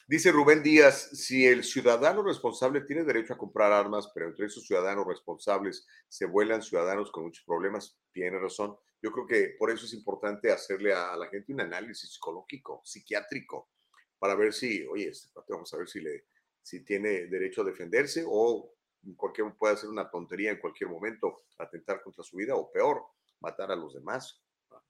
Dice 0.06 0.30
Rubén 0.30 0.62
Díaz, 0.62 1.08
si 1.14 1.46
el 1.46 1.64
ciudadano 1.64 2.22
responsable 2.22 2.82
tiene 2.82 3.04
derecho 3.04 3.32
a 3.32 3.38
comprar 3.38 3.72
armas, 3.72 4.10
pero 4.14 4.26
entre 4.28 4.44
esos 4.44 4.66
ciudadanos 4.66 5.06
responsables 5.06 5.86
se 6.08 6.26
vuelan 6.26 6.60
ciudadanos 6.60 7.10
con 7.10 7.24
muchos 7.24 7.42
problemas, 7.46 7.98
tiene 8.12 8.38
razón. 8.38 8.76
Yo 9.00 9.10
creo 9.12 9.26
que 9.26 9.56
por 9.58 9.70
eso 9.70 9.86
es 9.86 9.94
importante 9.94 10.52
hacerle 10.52 10.92
a 10.92 11.16
la 11.16 11.28
gente 11.28 11.54
un 11.54 11.62
análisis 11.62 12.12
psicológico, 12.12 12.82
psiquiátrico, 12.84 13.70
para 14.18 14.34
ver 14.34 14.52
si, 14.52 14.84
oye, 14.84 15.08
este 15.08 15.30
vamos 15.48 15.72
a 15.72 15.78
ver 15.78 15.88
si, 15.88 16.00
le, 16.02 16.26
si 16.60 16.84
tiene 16.84 17.26
derecho 17.26 17.62
a 17.62 17.64
defenderse 17.64 18.26
o 18.26 18.74
cualquier, 19.16 19.54
puede 19.56 19.72
hacer 19.72 19.88
una 19.88 20.10
tontería 20.10 20.50
en 20.50 20.60
cualquier 20.60 20.90
momento, 20.90 21.44
atentar 21.56 22.02
contra 22.02 22.22
su 22.22 22.36
vida 22.36 22.54
o 22.54 22.70
peor, 22.70 23.06
matar 23.40 23.72
a 23.72 23.76
los 23.76 23.94
demás. 23.94 24.42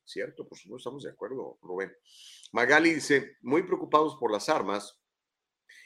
Cierto, 0.05 0.47
por 0.47 0.59
supuesto, 0.59 0.89
estamos 0.89 1.05
de 1.05 1.11
acuerdo, 1.11 1.57
Rubén. 1.63 1.93
Magali 2.53 2.95
dice, 2.95 3.37
muy 3.43 3.63
preocupados 3.63 4.17
por 4.17 4.31
las 4.31 4.49
armas, 4.49 5.01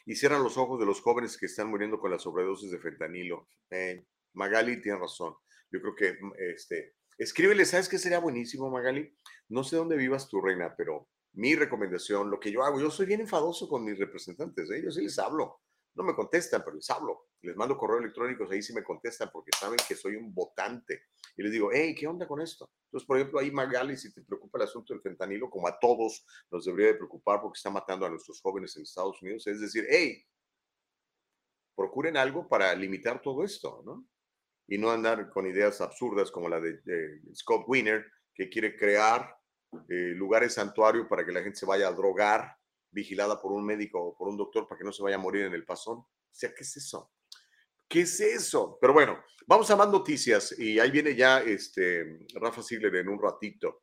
y 0.07 0.15
cierran 0.15 0.43
los 0.43 0.57
ojos 0.57 0.79
de 0.81 0.87
los 0.87 1.01
jóvenes 1.01 1.37
que 1.37 1.47
están 1.47 1.69
muriendo 1.69 1.99
con 1.99 2.11
la 2.11 2.19
sobredosis 2.19 2.71
de 2.71 2.79
fentanilo. 2.79 3.49
Eh, 3.71 4.05
Magali 4.35 4.81
tiene 4.81 4.99
razón. 4.99 5.35
Yo 5.71 5.81
creo 5.81 5.95
que, 5.95 6.13
mm, 6.13 6.33
este, 6.55 6.95
escríbele, 7.19 7.65
¿sabes 7.65 7.89
qué 7.89 7.99
sería 7.99 8.19
buenísimo, 8.19 8.71
Magali? 8.71 9.15
No 9.49 9.65
sé 9.65 9.77
dónde 9.77 9.97
vivas 9.97 10.29
tu 10.29 10.41
reina, 10.41 10.75
pero 10.77 11.09
mi 11.33 11.55
recomendación, 11.55 12.31
lo 12.31 12.41
que 12.41 12.51
yo 12.51 12.63
hago, 12.63 12.81
yo 12.81 12.91
soy 12.91 13.07
bien 13.07 13.21
enfadoso 13.21 13.69
con 13.69 13.85
mis 13.85 13.99
representantes, 13.99 14.71
¿eh? 14.71 14.83
yo 14.83 14.91
sí 14.91 15.03
les 15.03 15.19
hablo. 15.19 15.61
No 15.99 16.05
me 16.05 16.15
contestan, 16.15 16.63
pero 16.65 16.77
les 16.77 16.89
hablo. 16.91 17.27
Les 17.43 17.57
mando 17.57 17.77
correos 17.77 18.03
electrónicos, 18.03 18.49
ahí 18.53 18.63
sí 18.63 18.73
me 18.73 18.85
contestan 18.85 19.31
porque 19.33 19.51
saben 19.59 19.79
que 19.89 19.97
soy 19.97 20.15
un 20.15 20.33
votante. 20.33 21.07
Y 21.37 21.43
les 21.43 21.51
digo, 21.51 21.71
hey, 21.73 21.93
¿qué 21.93 22.07
onda 22.07 22.29
con 22.29 22.41
esto? 22.41 22.71
Entonces, 22.85 23.05
por 23.05 23.17
ejemplo, 23.17 23.41
ahí 23.41 23.51
Magali, 23.51 23.97
si 23.97 24.15
te 24.15 24.23
preocupa 24.23 24.59
el 24.59 24.65
asunto 24.65 24.95
del 24.95 25.03
fentanilo, 25.03 25.51
como 25.51 25.67
a 25.67 25.77
todos 25.77 26.25
nos 26.53 26.65
debería 26.65 26.93
de 26.93 26.99
preocupar 26.99 27.41
porque 27.41 27.57
está 27.57 27.69
matando 27.69 28.07
a 28.07 28.11
nuestros 28.11 28.41
jóvenes 28.41 28.77
en 28.77 28.85
Estados 28.85 29.21
Unidos, 29.21 29.45
es 29.49 29.61
decir, 29.61 29.87
hey, 29.91 30.25
procuren 31.75 32.17
algo 32.17 32.49
para 32.49 32.73
limitar 32.77 33.21
todo 33.21 33.43
esto, 33.43 33.83
¿no? 33.85 34.07
Y 34.69 34.79
no 34.79 34.91
andar 34.93 35.31
con 35.31 35.49
ideas 35.49 35.81
absurdas 35.81 36.31
como 36.31 36.49
la 36.49 36.61
de, 36.61 36.81
Scott 37.35 37.65
Wiener, 37.67 38.07
que 38.33 38.49
quiere 38.49 38.77
crear 38.77 39.37
eh, 39.89 40.15
lugares 40.15 40.55
santuario 40.55 41.09
para 41.09 41.27
que 41.27 41.33
la 41.33 41.43
gente 41.43 41.59
se 41.59 41.67
vaya 41.67 41.89
a 41.89 41.93
drogar 41.93 42.58
vigilada 42.91 43.41
por 43.41 43.53
un 43.53 43.65
médico 43.65 44.01
o 44.03 44.17
por 44.17 44.29
un 44.29 44.37
doctor 44.37 44.67
para 44.67 44.79
que 44.79 44.85
no 44.85 44.93
se 44.93 45.03
vaya 45.03 45.17
a 45.17 45.21
morir 45.21 45.47
en 45.47 45.55
el 45.55 45.65
pasón. 45.65 45.99
O 45.99 46.09
sea, 46.31 46.55
¿qué 46.55 46.63
es 46.63 46.77
eso? 46.77 47.13
¿Qué 47.89 48.03
es 48.03 48.21
eso? 48.21 48.79
Pero 48.81 48.93
bueno, 48.93 49.19
vamos 49.47 49.71
a 49.71 49.77
más 49.77 49.89
noticias 49.89 50.59
y 50.59 50.79
ahí 50.79 50.91
viene 50.91 51.15
ya 51.17 51.41
este 51.41 52.27
Rafa 52.35 52.63
Sigler 52.63 52.95
en 52.97 53.09
un 53.09 53.21
ratito. 53.21 53.83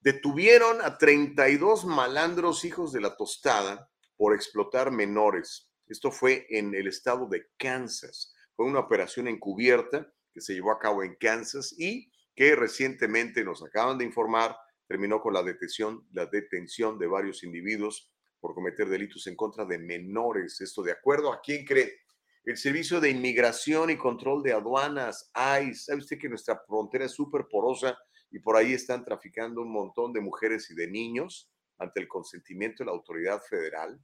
Detuvieron 0.00 0.80
a 0.80 0.96
32 0.96 1.84
malandros 1.84 2.64
hijos 2.64 2.92
de 2.92 3.00
la 3.00 3.16
tostada 3.16 3.90
por 4.16 4.34
explotar 4.34 4.90
menores. 4.90 5.70
Esto 5.86 6.10
fue 6.10 6.46
en 6.50 6.74
el 6.74 6.86
estado 6.86 7.28
de 7.28 7.48
Kansas. 7.58 8.32
Fue 8.54 8.64
una 8.64 8.78
operación 8.78 9.28
encubierta 9.28 10.10
que 10.32 10.40
se 10.40 10.54
llevó 10.54 10.70
a 10.70 10.78
cabo 10.78 11.02
en 11.02 11.16
Kansas 11.16 11.74
y 11.76 12.10
que 12.34 12.54
recientemente 12.54 13.44
nos 13.44 13.62
acaban 13.62 13.98
de 13.98 14.04
informar 14.04 14.56
terminó 14.90 15.20
con 15.20 15.32
la 15.32 15.44
detención, 15.44 16.98
de 16.98 17.06
varios 17.06 17.44
individuos 17.44 18.10
por 18.40 18.56
cometer 18.56 18.88
delitos 18.88 19.24
en 19.28 19.36
contra 19.36 19.64
de 19.64 19.78
menores. 19.78 20.60
Esto 20.60 20.82
de 20.82 20.90
acuerdo 20.90 21.32
a 21.32 21.40
quién 21.40 21.64
cree. 21.64 22.00
El 22.44 22.56
Servicio 22.56 23.00
de 23.00 23.10
Inmigración 23.10 23.90
y 23.90 23.96
Control 23.96 24.42
de 24.42 24.52
Aduanas, 24.52 25.30
ICE. 25.62 25.74
¿Sabe 25.74 25.98
usted 26.00 26.18
que 26.18 26.28
nuestra 26.28 26.60
frontera 26.66 27.04
es 27.04 27.12
súper 27.12 27.46
porosa 27.48 27.96
y 28.32 28.40
por 28.40 28.56
ahí 28.56 28.72
están 28.72 29.04
traficando 29.04 29.62
un 29.62 29.70
montón 29.70 30.12
de 30.12 30.20
mujeres 30.20 30.68
y 30.72 30.74
de 30.74 30.88
niños 30.88 31.48
ante 31.78 32.00
el 32.00 32.08
consentimiento 32.08 32.82
de 32.82 32.86
la 32.86 32.96
autoridad 32.96 33.40
federal? 33.42 33.96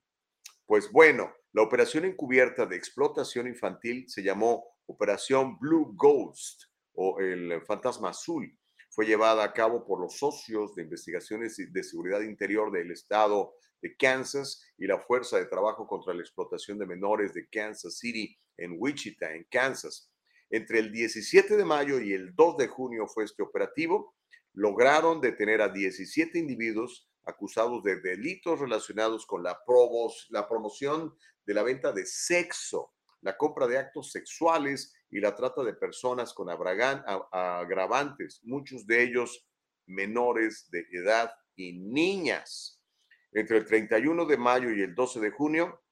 Pues 0.66 0.92
bueno, 0.92 1.34
la 1.50 1.62
operación 1.62 2.04
encubierta 2.04 2.64
de 2.64 2.76
explotación 2.76 3.48
infantil 3.48 4.04
se 4.06 4.22
llamó 4.22 4.64
Operación 4.86 5.58
Blue 5.58 5.94
Ghost 5.96 6.62
o 6.92 7.18
el 7.18 7.60
fantasma 7.62 8.10
azul 8.10 8.56
fue 8.96 9.04
llevada 9.04 9.44
a 9.44 9.52
cabo 9.52 9.84
por 9.84 10.00
los 10.00 10.16
socios 10.16 10.74
de 10.74 10.84
investigaciones 10.84 11.58
de 11.70 11.82
seguridad 11.84 12.22
interior 12.22 12.72
del 12.72 12.90
estado 12.90 13.54
de 13.82 13.94
Kansas 13.94 14.64
y 14.78 14.86
la 14.86 14.98
Fuerza 14.98 15.36
de 15.36 15.44
Trabajo 15.44 15.86
contra 15.86 16.14
la 16.14 16.22
Explotación 16.22 16.78
de 16.78 16.86
Menores 16.86 17.34
de 17.34 17.46
Kansas 17.46 17.98
City 17.98 18.34
en 18.56 18.76
Wichita, 18.78 19.34
en 19.34 19.44
Kansas. 19.50 20.10
Entre 20.48 20.78
el 20.78 20.90
17 20.90 21.58
de 21.58 21.64
mayo 21.66 22.00
y 22.00 22.14
el 22.14 22.34
2 22.34 22.56
de 22.56 22.68
junio 22.68 23.06
fue 23.06 23.24
este 23.24 23.42
operativo. 23.42 24.14
Lograron 24.54 25.20
detener 25.20 25.60
a 25.60 25.68
17 25.68 26.38
individuos 26.38 27.06
acusados 27.26 27.82
de 27.82 28.00
delitos 28.00 28.58
relacionados 28.60 29.26
con 29.26 29.42
la, 29.42 29.60
la 30.30 30.48
promoción 30.48 31.14
de 31.44 31.52
la 31.52 31.62
venta 31.62 31.92
de 31.92 32.06
sexo, 32.06 32.94
la 33.20 33.36
compra 33.36 33.66
de 33.66 33.76
actos 33.76 34.10
sexuales 34.10 34.95
y 35.10 35.20
la 35.20 35.34
trata 35.34 35.62
de 35.62 35.74
personas 35.74 36.34
con 36.34 36.48
agravantes, 36.50 38.40
muchos 38.44 38.86
de 38.86 39.02
ellos 39.02 39.46
menores 39.86 40.68
de 40.70 40.86
edad 40.90 41.32
y 41.54 41.78
niñas. 41.78 42.82
Entre 43.32 43.58
el 43.58 43.64
31 43.64 44.26
de 44.26 44.36
mayo 44.36 44.70
y 44.70 44.82
el 44.82 44.94
12 44.94 45.20
de 45.20 45.30
junio, 45.30 45.82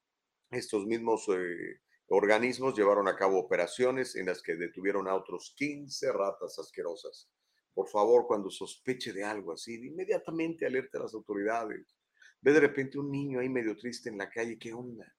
estos 0.50 0.86
mismos 0.86 1.26
eh, 1.28 1.80
organismos 2.08 2.76
llevaron 2.76 3.08
a 3.08 3.16
cabo 3.16 3.38
operaciones 3.38 4.16
en 4.16 4.26
las 4.26 4.42
que 4.42 4.56
detuvieron 4.56 5.08
a 5.08 5.14
otros 5.14 5.54
15 5.56 6.12
ratas 6.12 6.58
asquerosas. 6.58 7.30
Por 7.72 7.88
favor, 7.88 8.26
cuando 8.26 8.50
sospeche 8.50 9.12
de 9.12 9.24
algo 9.24 9.52
así, 9.52 9.74
inmediatamente 9.74 10.66
alerte 10.66 10.96
a 10.96 11.02
las 11.02 11.14
autoridades. 11.14 11.96
Ve 12.40 12.52
de 12.52 12.60
repente 12.60 12.98
un 12.98 13.10
niño 13.10 13.40
ahí 13.40 13.48
medio 13.48 13.76
triste 13.76 14.10
en 14.10 14.18
la 14.18 14.30
calle, 14.30 14.58
¿qué 14.58 14.72
onda? 14.72 15.12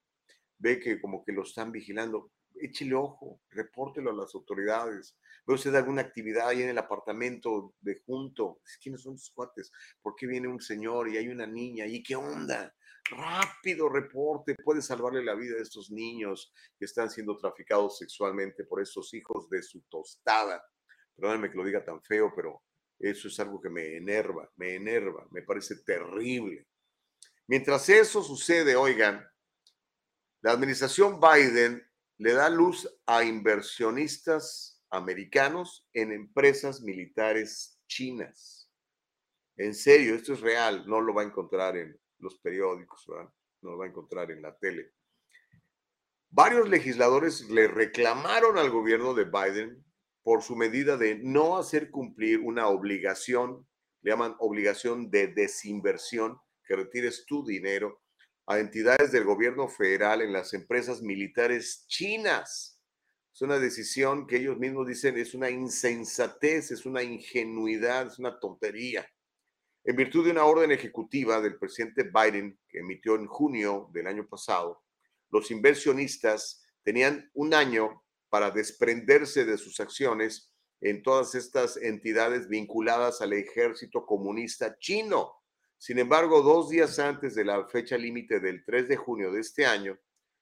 Ve 0.57 0.79
que 0.79 1.01
como 1.01 1.23
que 1.23 1.33
lo 1.33 1.43
están 1.43 1.71
vigilando 1.71 2.31
échele 2.59 2.95
ojo, 2.95 3.41
repórtelo 3.49 4.11
a 4.11 4.13
las 4.13 4.33
autoridades. 4.35 5.17
Ve 5.45 5.53
usted 5.53 5.75
alguna 5.75 6.01
actividad 6.01 6.49
ahí 6.49 6.63
en 6.63 6.69
el 6.69 6.77
apartamento 6.77 7.75
de 7.79 8.01
junto. 8.05 8.61
¿Quiénes 8.81 9.01
son 9.01 9.17
sus 9.17 9.31
cuates? 9.31 9.71
¿Por 10.01 10.15
qué 10.15 10.27
viene 10.27 10.47
un 10.47 10.61
señor 10.61 11.07
y 11.09 11.17
hay 11.17 11.27
una 11.27 11.45
niña? 11.45 11.85
¿Y 11.85 12.01
qué 12.01 12.15
onda? 12.15 12.73
Rápido 13.11 13.87
reporte, 13.87 14.55
puede 14.63 14.81
salvarle 14.81 15.23
la 15.23 15.35
vida 15.35 15.57
a 15.57 15.61
estos 15.61 15.91
niños 15.91 16.51
que 16.77 16.85
están 16.85 17.09
siendo 17.09 17.37
traficados 17.37 17.99
sexualmente 17.99 18.63
por 18.63 18.81
esos 18.81 19.13
hijos 19.13 19.47
de 19.49 19.61
su 19.61 19.81
tostada. 19.83 20.63
Perdónenme 21.15 21.51
que 21.51 21.57
lo 21.57 21.63
diga 21.63 21.85
tan 21.85 22.01
feo, 22.01 22.33
pero 22.35 22.63
eso 22.97 23.27
es 23.27 23.39
algo 23.39 23.61
que 23.61 23.69
me 23.69 23.97
enerva, 23.97 24.51
me 24.55 24.75
enerva, 24.75 25.27
me 25.29 25.43
parece 25.43 25.75
terrible. 25.83 26.67
Mientras 27.47 27.87
eso 27.89 28.23
sucede, 28.23 28.75
oigan, 28.75 29.23
la 30.41 30.51
administración 30.51 31.19
Biden 31.19 31.84
le 32.17 32.33
da 32.33 32.49
luz 32.49 32.87
a 33.05 33.23
inversionistas 33.23 34.81
americanos 34.89 35.87
en 35.93 36.11
empresas 36.11 36.81
militares 36.81 37.79
chinas. 37.87 38.69
En 39.57 39.73
serio, 39.73 40.15
esto 40.15 40.33
es 40.33 40.41
real, 40.41 40.87
no 40.87 41.01
lo 41.01 41.13
va 41.13 41.21
a 41.21 41.25
encontrar 41.25 41.77
en 41.77 41.99
los 42.19 42.39
periódicos, 42.39 43.05
no 43.61 43.71
lo 43.71 43.77
va 43.77 43.85
a 43.85 43.89
encontrar 43.89 44.31
en 44.31 44.41
la 44.41 44.57
tele. 44.57 44.93
Varios 46.29 46.67
legisladores 46.67 47.49
le 47.49 47.67
reclamaron 47.67 48.57
al 48.57 48.69
gobierno 48.69 49.13
de 49.13 49.25
Biden 49.25 49.85
por 50.23 50.41
su 50.41 50.55
medida 50.55 50.97
de 50.97 51.15
no 51.15 51.57
hacer 51.57 51.91
cumplir 51.91 52.39
una 52.39 52.67
obligación, 52.67 53.67
le 54.01 54.11
llaman 54.11 54.35
obligación 54.39 55.09
de 55.09 55.27
desinversión, 55.27 56.39
que 56.65 56.75
retires 56.75 57.25
tu 57.25 57.45
dinero 57.45 58.01
a 58.47 58.59
entidades 58.59 59.11
del 59.11 59.23
gobierno 59.23 59.67
federal 59.67 60.21
en 60.21 60.31
las 60.31 60.53
empresas 60.53 61.01
militares 61.01 61.85
chinas. 61.87 62.79
Es 63.33 63.41
una 63.41 63.59
decisión 63.59 64.27
que 64.27 64.37
ellos 64.37 64.57
mismos 64.57 64.87
dicen 64.87 65.17
es 65.17 65.33
una 65.33 65.49
insensatez, 65.49 66.71
es 66.71 66.85
una 66.85 67.03
ingenuidad, 67.03 68.07
es 68.07 68.19
una 68.19 68.39
tontería. 68.39 69.05
En 69.83 69.95
virtud 69.95 70.25
de 70.25 70.31
una 70.31 70.45
orden 70.45 70.71
ejecutiva 70.71 71.41
del 71.41 71.57
presidente 71.57 72.03
Biden 72.03 72.59
que 72.67 72.79
emitió 72.79 73.15
en 73.15 73.27
junio 73.27 73.89
del 73.93 74.07
año 74.07 74.27
pasado, 74.27 74.83
los 75.29 75.51
inversionistas 75.51 76.65
tenían 76.81 77.29
un 77.33 77.53
año 77.53 78.03
para 78.29 78.51
desprenderse 78.51 79.45
de 79.45 79.57
sus 79.57 79.79
acciones 79.79 80.53
en 80.81 81.01
todas 81.03 81.35
estas 81.35 81.77
entidades 81.77 82.47
vinculadas 82.47 83.21
al 83.21 83.33
ejército 83.33 84.05
comunista 84.05 84.77
chino. 84.77 85.33
Sin 85.77 85.99
embargo, 85.99 86.41
dos 86.41 86.69
días 86.69 86.97
antes 86.99 87.35
de 87.35 87.45
la 87.45 87.65
fecha 87.67 87.97
límite 87.97 88.39
del 88.39 88.63
3 88.63 88.87
de 88.87 88.95
junio 88.97 89.31
de 89.31 89.41
este 89.41 89.65
año, 89.65 89.97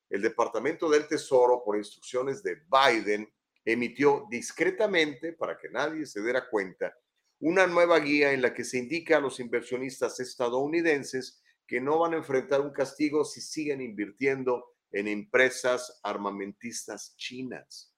el 0.10 0.22
Departamento 0.22 0.90
del 0.90 1.08
Tesoro, 1.08 1.64
por 1.64 1.78
instrucciones 1.78 2.44
de 2.44 2.62
Biden, 2.70 3.28
emitió 3.66 4.28
discretamente, 4.30 5.34
para 5.34 5.58
que 5.58 5.70
nadie 5.70 6.06
se 6.06 6.22
diera 6.22 6.50
cuenta, 6.50 6.96
una 7.40 7.68
nueva 7.68 8.00
guía 8.00 8.32
en 8.32 8.42
la 8.42 8.54
que 8.54 8.64
se 8.64 8.78
indica 8.78 9.18
a 9.18 9.22
los 9.22 9.40
inversionistas 9.40 10.20
estadounidenses 10.20 11.42
que 11.68 11.82
no 11.82 12.00
van 12.00 12.14
a 12.14 12.18
enfrentar 12.18 12.62
un 12.62 12.72
castigo 12.72 13.26
si 13.26 13.42
siguen 13.42 13.82
invirtiendo 13.82 14.76
en 14.92 15.08
empresas 15.08 16.00
armamentistas 16.04 17.16
chinas. 17.18 17.94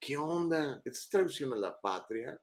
¿Qué 0.00 0.16
onda? 0.16 0.80
¿Es 0.84 1.08
traducción 1.08 1.52
a 1.52 1.56
la 1.56 1.78
patria? 1.78 2.40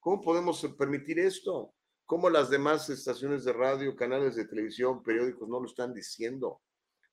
¿Cómo 0.00 0.22
podemos 0.22 0.66
permitir 0.78 1.18
esto? 1.18 1.73
¿Cómo 2.06 2.28
las 2.28 2.50
demás 2.50 2.90
estaciones 2.90 3.44
de 3.44 3.52
radio, 3.52 3.96
canales 3.96 4.36
de 4.36 4.44
televisión, 4.44 5.02
periódicos 5.02 5.48
no 5.48 5.60
lo 5.60 5.66
están 5.66 5.94
diciendo? 5.94 6.60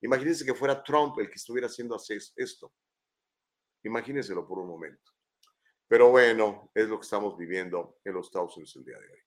Imagínense 0.01 0.45
que 0.45 0.53
fuera 0.53 0.83
Trump 0.83 1.17
el 1.19 1.29
que 1.29 1.35
estuviera 1.35 1.67
haciendo 1.67 1.97
esto. 2.35 2.73
Imagínenselo 3.83 4.45
por 4.45 4.59
un 4.59 4.67
momento. 4.67 5.11
Pero 5.87 6.09
bueno, 6.09 6.71
es 6.73 6.87
lo 6.87 6.99
que 6.99 7.03
estamos 7.03 7.37
viviendo 7.37 7.99
en 8.03 8.13
los 8.13 8.27
Estados 8.27 8.55
Unidos 8.57 8.75
el 8.77 8.85
día 8.85 8.99
de 8.99 9.11
hoy. 9.11 9.19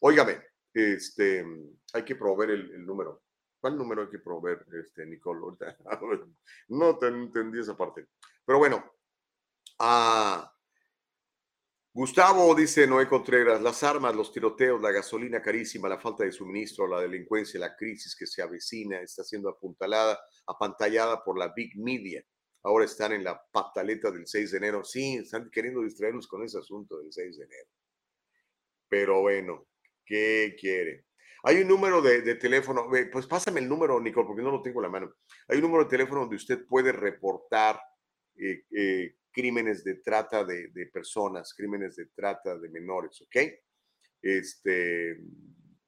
Óigame, 0.00 0.42
este, 0.72 1.44
hay 1.92 2.04
que 2.04 2.16
proveer 2.16 2.50
el, 2.50 2.86
número. 2.86 3.22
¿Cuál 3.60 3.76
número 3.76 4.02
hay 4.02 4.08
que 4.08 4.18
proveer, 4.18 4.64
este, 4.72 5.06
Nicole? 5.06 5.40
no 6.68 6.98
te 6.98 7.06
entendí 7.08 7.60
esa 7.60 7.76
parte. 7.76 8.08
Pero 8.44 8.58
bueno, 8.58 8.92
ah, 9.78 10.51
Gustavo 11.94 12.54
dice 12.54 12.86
Noé 12.86 13.06
Contreras, 13.06 13.60
las 13.60 13.82
armas, 13.82 14.14
los 14.14 14.32
tiroteos, 14.32 14.80
la 14.80 14.90
gasolina 14.90 15.42
carísima, 15.42 15.88
la 15.88 15.98
falta 15.98 16.24
de 16.24 16.32
suministro, 16.32 16.86
la 16.86 17.00
delincuencia, 17.00 17.60
la 17.60 17.76
crisis 17.76 18.16
que 18.16 18.26
se 18.26 18.40
avecina, 18.40 19.00
está 19.00 19.22
siendo 19.22 19.50
apuntalada, 19.50 20.18
apantallada 20.46 21.22
por 21.22 21.38
la 21.38 21.52
Big 21.54 21.78
Media 21.78 22.24
ahora 22.62 22.84
están 22.84 23.12
en 23.12 23.24
la 23.24 23.42
pataleta 23.52 24.10
del 24.10 24.26
6 24.26 24.52
de 24.52 24.58
enero. 24.58 24.84
Sí, 24.84 25.16
están 25.16 25.50
queriendo 25.50 25.82
distraernos 25.82 26.26
con 26.26 26.44
ese 26.44 26.58
asunto 26.58 26.98
del 26.98 27.12
6 27.12 27.38
de 27.38 27.44
enero. 27.44 27.68
Pero 28.88 29.20
bueno, 29.20 29.66
¿qué 30.04 30.54
quiere? 30.58 31.06
Hay 31.44 31.56
un 31.56 31.68
número 31.68 32.00
de, 32.00 32.34
teléfono, 32.36 32.88
pues 33.10 33.26
pásame 33.26 33.60
el 33.60 33.68
número, 33.68 34.00
Nicole, 34.00 34.26
porque 34.26 34.42
no 34.42 34.52
lo 34.52 34.62
tengo 34.62 34.80
en 34.80 34.84
la 34.84 34.88
mano. 34.88 35.14
Hay 35.48 35.56
un 35.56 35.62
número 35.62 35.84
de 35.84 35.90
teléfono 35.90 36.20
donde 36.20 36.36
usted 36.36 36.64
puede 36.66 36.92
reportar 36.92 37.80
eh, 38.36 38.64
eh, 38.70 39.16
crímenes 39.32 39.82
de 39.84 39.96
trata 39.96 40.44
de, 40.44 40.68
de, 40.68 40.86
personas, 40.86 41.54
crímenes 41.54 41.96
de 41.96 42.06
trata 42.06 42.58
de 42.58 42.68
menores, 42.68 43.20
¿ok? 43.22 43.36
Este, 44.20 45.18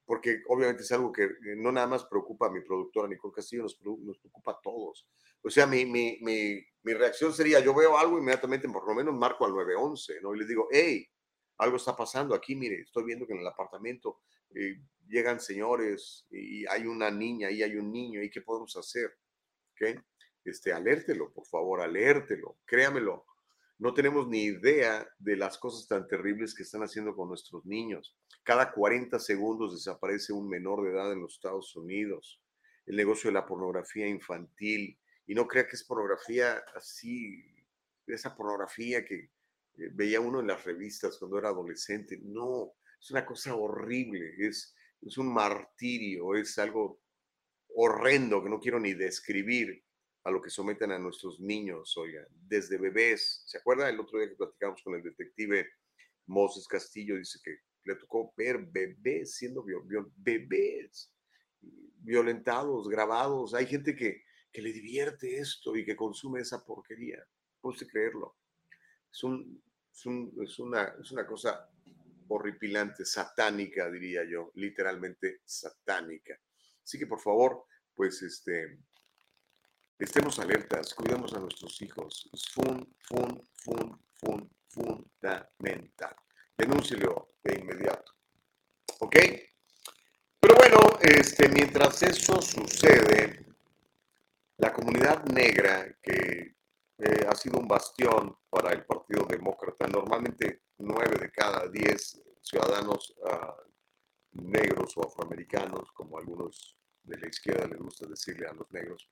porque 0.04 0.42
obviamente 0.48 0.82
es 0.82 0.92
algo 0.92 1.12
que 1.12 1.28
no 1.56 1.72
nada 1.72 1.86
más 1.86 2.04
preocupa 2.04 2.46
a 2.46 2.50
mi 2.50 2.60
productora 2.60 3.08
Nicole 3.08 3.34
Castillo, 3.34 3.62
nos, 3.62 3.76
preocupa 4.18 4.52
a 4.52 4.60
todos. 4.62 5.08
O 5.42 5.50
sea, 5.50 5.66
mi, 5.66 5.86
mi, 5.86 6.18
mi, 6.20 6.64
mi, 6.82 6.94
reacción 6.94 7.32
sería, 7.32 7.60
yo 7.60 7.74
veo 7.74 7.96
algo, 7.96 8.18
inmediatamente 8.18 8.68
por 8.68 8.86
lo 8.86 8.94
menos 8.94 9.14
marco 9.14 9.44
al 9.44 9.52
911, 9.52 10.20
¿no? 10.22 10.34
Y 10.34 10.38
les 10.38 10.48
digo, 10.48 10.68
hey, 10.70 11.06
algo 11.58 11.76
está 11.76 11.96
pasando 11.96 12.34
aquí, 12.34 12.54
mire, 12.54 12.80
estoy 12.80 13.04
viendo 13.04 13.26
que 13.26 13.32
en 13.32 13.40
el 13.40 13.46
apartamento 13.46 14.22
eh, 14.54 14.80
llegan 15.06 15.40
señores 15.40 16.26
y 16.30 16.66
hay 16.66 16.86
una 16.86 17.10
niña 17.10 17.50
y 17.50 17.62
hay 17.62 17.76
un 17.76 17.92
niño, 17.92 18.22
¿y 18.22 18.30
qué 18.30 18.40
podemos 18.42 18.76
hacer? 18.76 19.16
¿Ok? 19.72 20.00
Este, 20.44 20.72
alértelo, 20.72 21.32
por 21.32 21.46
favor, 21.46 21.80
alértelo, 21.80 22.58
créamelo. 22.64 23.24
No 23.78 23.92
tenemos 23.92 24.28
ni 24.28 24.44
idea 24.44 25.08
de 25.18 25.36
las 25.36 25.58
cosas 25.58 25.86
tan 25.88 26.06
terribles 26.06 26.54
que 26.54 26.62
están 26.62 26.82
haciendo 26.82 27.14
con 27.14 27.28
nuestros 27.28 27.64
niños. 27.66 28.16
Cada 28.42 28.72
40 28.72 29.18
segundos 29.18 29.72
desaparece 29.72 30.32
un 30.32 30.48
menor 30.48 30.84
de 30.84 30.90
edad 30.90 31.12
en 31.12 31.20
los 31.20 31.34
Estados 31.34 31.74
Unidos. 31.74 32.40
El 32.86 32.96
negocio 32.96 33.28
de 33.28 33.34
la 33.34 33.46
pornografía 33.46 34.06
infantil. 34.06 34.98
Y 35.26 35.34
no 35.34 35.48
crea 35.48 35.66
que 35.66 35.76
es 35.76 35.84
pornografía 35.84 36.62
así, 36.76 37.42
esa 38.06 38.36
pornografía 38.36 39.04
que 39.04 39.30
veía 39.92 40.20
uno 40.20 40.40
en 40.40 40.46
las 40.46 40.64
revistas 40.64 41.18
cuando 41.18 41.38
era 41.38 41.48
adolescente. 41.48 42.20
No, 42.22 42.74
es 43.00 43.10
una 43.10 43.26
cosa 43.26 43.54
horrible, 43.54 44.34
es 44.38 44.74
un 45.16 45.32
martirio, 45.32 46.34
es 46.36 46.58
algo 46.58 47.00
horrendo 47.74 48.42
que 48.42 48.50
no 48.50 48.60
quiero 48.60 48.78
ni 48.78 48.94
describir 48.94 49.84
a 50.24 50.30
lo 50.30 50.40
que 50.40 50.50
someten 50.50 50.90
a 50.90 50.98
nuestros 50.98 51.38
niños, 51.38 51.96
oiga, 51.98 52.26
desde 52.30 52.78
bebés. 52.78 53.42
¿Se 53.46 53.58
acuerda 53.58 53.88
el 53.88 54.00
otro 54.00 54.18
día 54.18 54.30
que 54.30 54.36
platicamos 54.36 54.82
con 54.82 54.94
el 54.94 55.02
detective 55.02 55.68
Moses 56.26 56.66
Castillo? 56.66 57.16
Dice 57.16 57.38
que 57.44 57.58
le 57.84 57.96
tocó 57.96 58.32
ver 58.34 58.58
bebés 58.58 59.36
siendo 59.36 59.64
bebés 60.16 61.12
violentados, 61.60 62.88
grabados. 62.88 63.52
Hay 63.52 63.66
gente 63.66 63.94
que, 63.94 64.24
que, 64.50 64.62
le 64.62 64.72
divierte 64.72 65.36
esto 65.36 65.76
y 65.76 65.84
que 65.84 65.94
consume 65.94 66.40
esa 66.40 66.64
porquería. 66.64 67.22
Puede 67.60 67.86
creerlo. 67.86 68.36
Es, 69.12 69.22
un, 69.24 69.62
es, 69.92 70.06
un, 70.06 70.34
es, 70.42 70.58
una, 70.58 70.94
es 71.00 71.10
una 71.10 71.26
cosa 71.26 71.70
horripilante, 72.28 73.04
satánica, 73.04 73.90
diría 73.90 74.24
yo, 74.24 74.50
literalmente 74.54 75.42
satánica. 75.44 76.40
Así 76.82 76.98
que 76.98 77.06
por 77.06 77.20
favor, 77.20 77.64
pues 77.94 78.22
este, 78.22 78.78
estemos 79.98 80.38
alertas, 80.38 80.94
cuidemos 80.94 81.32
a 81.34 81.40
nuestros 81.40 81.80
hijos. 81.82 82.28
Es 82.32 82.48
fun, 82.48 82.94
fun, 83.00 83.48
fun, 83.54 84.00
fun, 84.14 84.50
fundamental. 84.68 86.16
Denúncielo 86.56 87.34
de 87.42 87.54
inmediato. 87.54 88.12
¿Ok? 89.00 89.16
Pero 90.40 90.54
bueno, 90.56 90.78
este, 91.00 91.48
mientras 91.48 92.02
eso 92.02 92.40
sucede, 92.42 93.46
la 94.58 94.72
comunidad 94.72 95.24
negra, 95.24 95.96
que 96.02 96.54
eh, 96.98 97.26
ha 97.28 97.34
sido 97.34 97.58
un 97.58 97.66
bastión 97.66 98.36
para 98.50 98.72
el 98.72 98.84
Partido 98.84 99.24
Demócrata, 99.24 99.86
normalmente 99.88 100.62
nueve 100.78 101.16
de 101.18 101.30
cada 101.30 101.66
diez 101.68 102.20
ciudadanos 102.40 103.16
uh, 103.22 104.40
negros 104.42 104.96
o 104.96 105.06
afroamericanos, 105.06 105.90
como 105.92 106.18
algunos 106.18 106.78
de 107.02 107.18
la 107.18 107.28
izquierda 107.28 107.66
les 107.66 107.78
gusta 107.78 108.06
decirle 108.06 108.46
a 108.46 108.52
los 108.52 108.70
negros, 108.70 109.10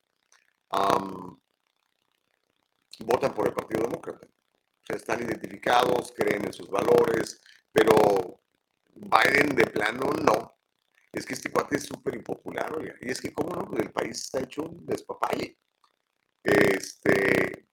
votan 3.00 3.34
por 3.34 3.48
el 3.48 3.54
Partido 3.54 3.82
Demócrata. 3.82 4.26
O 4.26 4.86
sea, 4.86 4.96
están 4.96 5.22
identificados, 5.22 6.12
creen 6.16 6.46
en 6.46 6.52
sus 6.52 6.68
valores, 6.68 7.40
pero 7.72 8.40
Biden 8.94 9.54
de 9.54 9.66
plano 9.66 10.10
no. 10.22 10.58
Es 11.12 11.26
que 11.26 11.34
este 11.34 11.50
cuate 11.50 11.76
es 11.76 11.84
súper 11.84 12.14
impopular, 12.14 12.74
oiga. 12.74 12.94
Y 13.00 13.10
es 13.10 13.20
que, 13.20 13.32
¿cómo 13.32 13.54
no? 13.54 13.76
El 13.76 13.92
país 13.92 14.22
está 14.22 14.40
hecho 14.40 14.62
un 14.62 14.86
despapalle. 14.86 15.58
Este, 16.42 17.68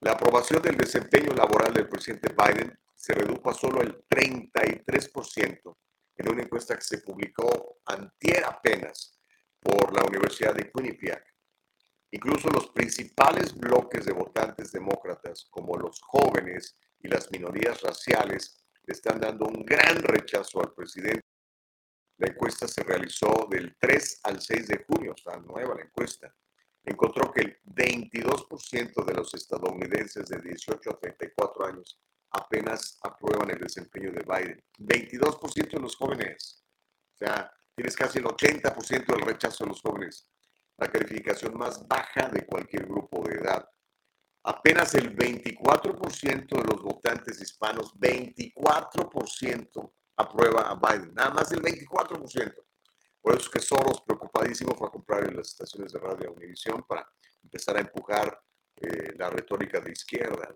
la 0.00 0.12
aprobación 0.12 0.62
del 0.62 0.76
desempeño 0.76 1.32
laboral 1.34 1.72
del 1.72 1.88
presidente 1.88 2.32
Biden 2.32 2.78
se 2.94 3.14
redujo 3.14 3.50
a 3.50 3.54
solo 3.54 3.80
el 3.80 4.06
33% 4.06 5.76
en 6.16 6.28
una 6.28 6.42
encuesta 6.42 6.76
que 6.76 6.82
se 6.82 6.98
publicó 6.98 7.80
antier 7.86 8.44
apenas 8.44 9.18
por 9.60 9.94
la 9.94 10.04
Universidad 10.04 10.54
de 10.54 10.70
Quinnipiac. 10.70 11.33
Incluso 12.14 12.48
los 12.48 12.68
principales 12.68 13.58
bloques 13.58 14.04
de 14.04 14.12
votantes 14.12 14.70
demócratas, 14.70 15.48
como 15.50 15.76
los 15.76 16.00
jóvenes 16.00 16.78
y 17.00 17.08
las 17.08 17.28
minorías 17.32 17.82
raciales, 17.82 18.64
le 18.84 18.92
están 18.92 19.18
dando 19.18 19.46
un 19.46 19.64
gran 19.64 20.00
rechazo 20.00 20.60
al 20.60 20.72
presidente. 20.74 21.26
La 22.18 22.28
encuesta 22.28 22.68
se 22.68 22.84
realizó 22.84 23.48
del 23.50 23.74
3 23.80 24.20
al 24.22 24.40
6 24.40 24.68
de 24.68 24.84
junio, 24.86 25.12
está 25.16 25.36
nueva 25.38 25.74
la 25.74 25.82
encuesta. 25.82 26.32
Encontró 26.84 27.32
que 27.32 27.40
el 27.40 27.60
22% 27.64 29.04
de 29.04 29.14
los 29.14 29.34
estadounidenses 29.34 30.28
de 30.28 30.38
18 30.38 30.90
a 30.90 31.00
34 31.00 31.66
años 31.66 32.00
apenas 32.30 32.96
aprueban 33.02 33.50
el 33.50 33.58
desempeño 33.58 34.12
de 34.12 34.22
Biden. 34.22 34.64
22% 34.78 35.68
de 35.68 35.80
los 35.80 35.96
jóvenes. 35.96 36.64
O 37.14 37.16
sea, 37.16 37.52
tienes 37.74 37.96
casi 37.96 38.20
el 38.20 38.26
80% 38.26 39.04
del 39.04 39.26
rechazo 39.26 39.64
de 39.64 39.70
los 39.70 39.82
jóvenes 39.82 40.30
la 40.76 40.90
calificación 40.90 41.56
más 41.56 41.86
baja 41.86 42.28
de 42.28 42.44
cualquier 42.46 42.86
grupo 42.86 43.22
de 43.22 43.36
edad. 43.36 43.68
Apenas 44.42 44.94
el 44.94 45.16
24% 45.16 46.46
de 46.46 46.64
los 46.64 46.82
votantes 46.82 47.40
hispanos, 47.40 47.94
24% 47.94 49.92
aprueba 50.16 50.68
a 50.70 50.74
Biden, 50.74 51.14
nada 51.14 51.30
más 51.30 51.50
el 51.52 51.62
24%. 51.62 52.54
Por 53.20 53.34
eso 53.34 53.44
es 53.44 53.48
que 53.48 53.60
Soros, 53.60 54.02
preocupadísimo, 54.02 54.74
fue 54.76 54.88
a 54.88 54.90
comprar 54.90 55.24
en 55.26 55.36
las 55.36 55.48
estaciones 55.48 55.92
de 55.92 55.98
radio 55.98 56.32
Univisión 56.32 56.84
para 56.86 57.08
empezar 57.42 57.78
a 57.78 57.80
empujar 57.80 58.38
eh, 58.76 59.14
la 59.16 59.30
retórica 59.30 59.80
de 59.80 59.92
izquierda. 59.92 60.54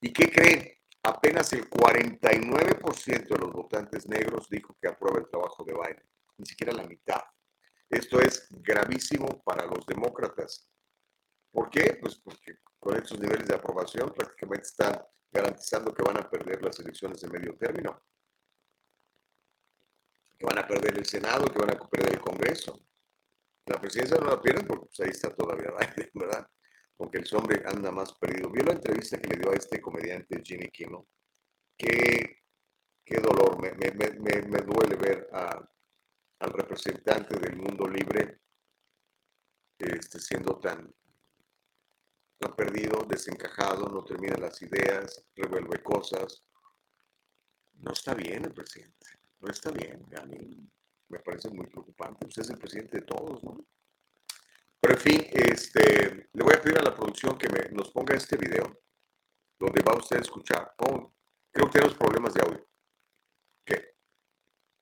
¿Y 0.00 0.12
qué 0.12 0.30
creen? 0.30 0.72
Apenas 1.02 1.52
el 1.52 1.68
49% 1.68 3.28
de 3.28 3.38
los 3.38 3.52
votantes 3.52 4.06
negros 4.06 4.48
dijo 4.48 4.76
que 4.80 4.88
aprueba 4.88 5.18
el 5.18 5.28
trabajo 5.28 5.64
de 5.64 5.72
Biden, 5.72 6.08
ni 6.36 6.46
siquiera 6.46 6.72
la 6.72 6.84
mitad. 6.84 7.22
Esto 7.90 8.20
es 8.20 8.46
gravísimo 8.50 9.42
para 9.42 9.66
los 9.66 9.84
demócratas. 9.84 10.70
¿Por 11.50 11.68
qué? 11.68 11.98
Pues 12.00 12.20
porque 12.20 12.58
con 12.78 12.96
estos 12.96 13.18
niveles 13.18 13.48
de 13.48 13.56
aprobación 13.56 14.12
prácticamente 14.14 14.68
están 14.68 15.02
garantizando 15.32 15.92
que 15.92 16.04
van 16.04 16.18
a 16.18 16.30
perder 16.30 16.62
las 16.62 16.78
elecciones 16.78 17.20
de 17.20 17.28
medio 17.28 17.56
término, 17.56 18.00
que 20.38 20.46
van 20.46 20.58
a 20.58 20.66
perder 20.66 20.98
el 20.98 21.04
Senado, 21.04 21.46
que 21.46 21.58
van 21.58 21.70
a 21.70 21.88
perder 21.88 22.14
el 22.14 22.20
Congreso. 22.20 22.80
La 23.66 23.80
presidencia 23.80 24.18
no 24.18 24.26
la 24.26 24.40
pierden 24.40 24.66
porque 24.68 24.86
pues, 24.86 25.00
ahí 25.00 25.10
está 25.10 25.34
todavía 25.34 25.72
Biden, 25.72 26.10
¿verdad? 26.14 26.48
Porque 26.96 27.18
el 27.18 27.36
hombre 27.36 27.62
anda 27.66 27.90
más 27.90 28.12
perdido. 28.14 28.50
Vio 28.50 28.62
la 28.62 28.72
entrevista 28.72 29.20
que 29.20 29.28
le 29.30 29.36
dio 29.36 29.50
a 29.50 29.56
este 29.56 29.80
comediante 29.80 30.40
Jimmy 30.44 30.70
Kimmel, 30.70 31.02
que 31.76 32.36
qué 33.04 33.20
dolor, 33.20 33.60
me, 33.60 33.72
me, 33.72 33.90
me, 33.90 34.42
me 34.42 34.58
duele 34.58 34.94
ver 34.94 35.28
a, 35.32 35.68
al 36.40 36.52
representante 36.52 37.38
del 37.38 37.56
mundo 37.56 37.86
libre 37.86 38.40
este, 39.78 40.18
siendo 40.18 40.58
tan, 40.58 40.94
tan 42.38 42.54
perdido, 42.54 43.04
desencajado, 43.08 43.88
no 43.88 44.04
termina 44.04 44.36
las 44.36 44.60
ideas, 44.62 45.24
revuelve 45.34 45.82
cosas. 45.82 46.42
No 47.74 47.92
está 47.92 48.14
bien 48.14 48.44
el 48.44 48.52
presidente, 48.52 49.06
no 49.38 49.50
está 49.50 49.70
bien. 49.70 50.04
A 50.16 50.24
mí 50.26 50.70
me 51.08 51.18
parece 51.20 51.48
muy 51.50 51.66
preocupante. 51.66 52.26
Usted 52.26 52.42
es 52.42 52.50
el 52.50 52.58
presidente 52.58 52.98
de 52.98 53.06
todos, 53.06 53.42
¿no? 53.42 53.64
Pero 54.80 54.94
en 54.94 55.00
fin, 55.00 55.26
este, 55.32 56.28
le 56.32 56.42
voy 56.42 56.54
a 56.54 56.62
pedir 56.62 56.78
a 56.78 56.82
la 56.82 56.94
producción 56.94 57.36
que 57.36 57.48
me, 57.48 57.70
nos 57.70 57.90
ponga 57.90 58.14
este 58.14 58.36
video 58.36 58.82
donde 59.58 59.82
va 59.82 59.98
usted 59.98 60.16
a 60.16 60.20
escuchar. 60.20 60.74
Oh, 60.78 61.12
creo 61.52 61.66
que 61.66 61.72
tenemos 61.72 61.96
problemas 61.96 62.32
de 62.32 62.40
audio. 62.40 62.66
¿Qué? 63.64 63.94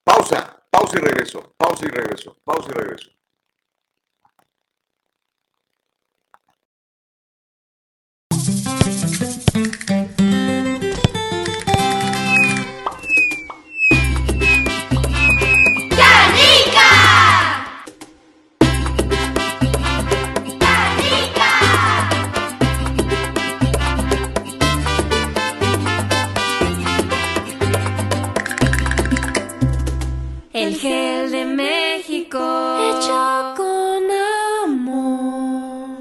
Pausa, 0.04 0.57
pausa 0.70 0.98
y 0.98 1.00
regreso, 1.00 1.54
pausa 1.56 1.86
y 1.86 1.88
regreso, 1.88 2.36
pausa 2.44 2.70
y 2.70 2.78
regreso. 2.78 3.17
El 30.60 30.74
gel 30.74 31.30
de 31.30 31.44
México. 31.44 32.38
Hecho 32.38 33.54
con 33.56 34.02
amor. 34.64 35.98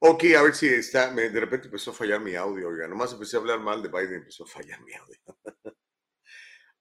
Ok, 0.00 0.24
a 0.36 0.42
ver 0.42 0.54
si 0.54 0.66
está, 0.68 1.10
me- 1.12 1.30
de 1.30 1.40
repente 1.40 1.66
empezó 1.68 1.92
a 1.92 1.94
fallar 1.94 2.20
mi 2.20 2.34
audio, 2.34 2.68
oiga, 2.68 2.88
nomás 2.88 3.12
empecé 3.12 3.36
a 3.36 3.40
hablar 3.40 3.60
mal 3.60 3.82
de 3.82 3.88
Biden 3.88 4.12
y 4.12 4.16
empezó 4.16 4.44
a 4.44 4.46
fallar 4.48 4.80
mi 4.82 4.92
audio. 4.94 5.16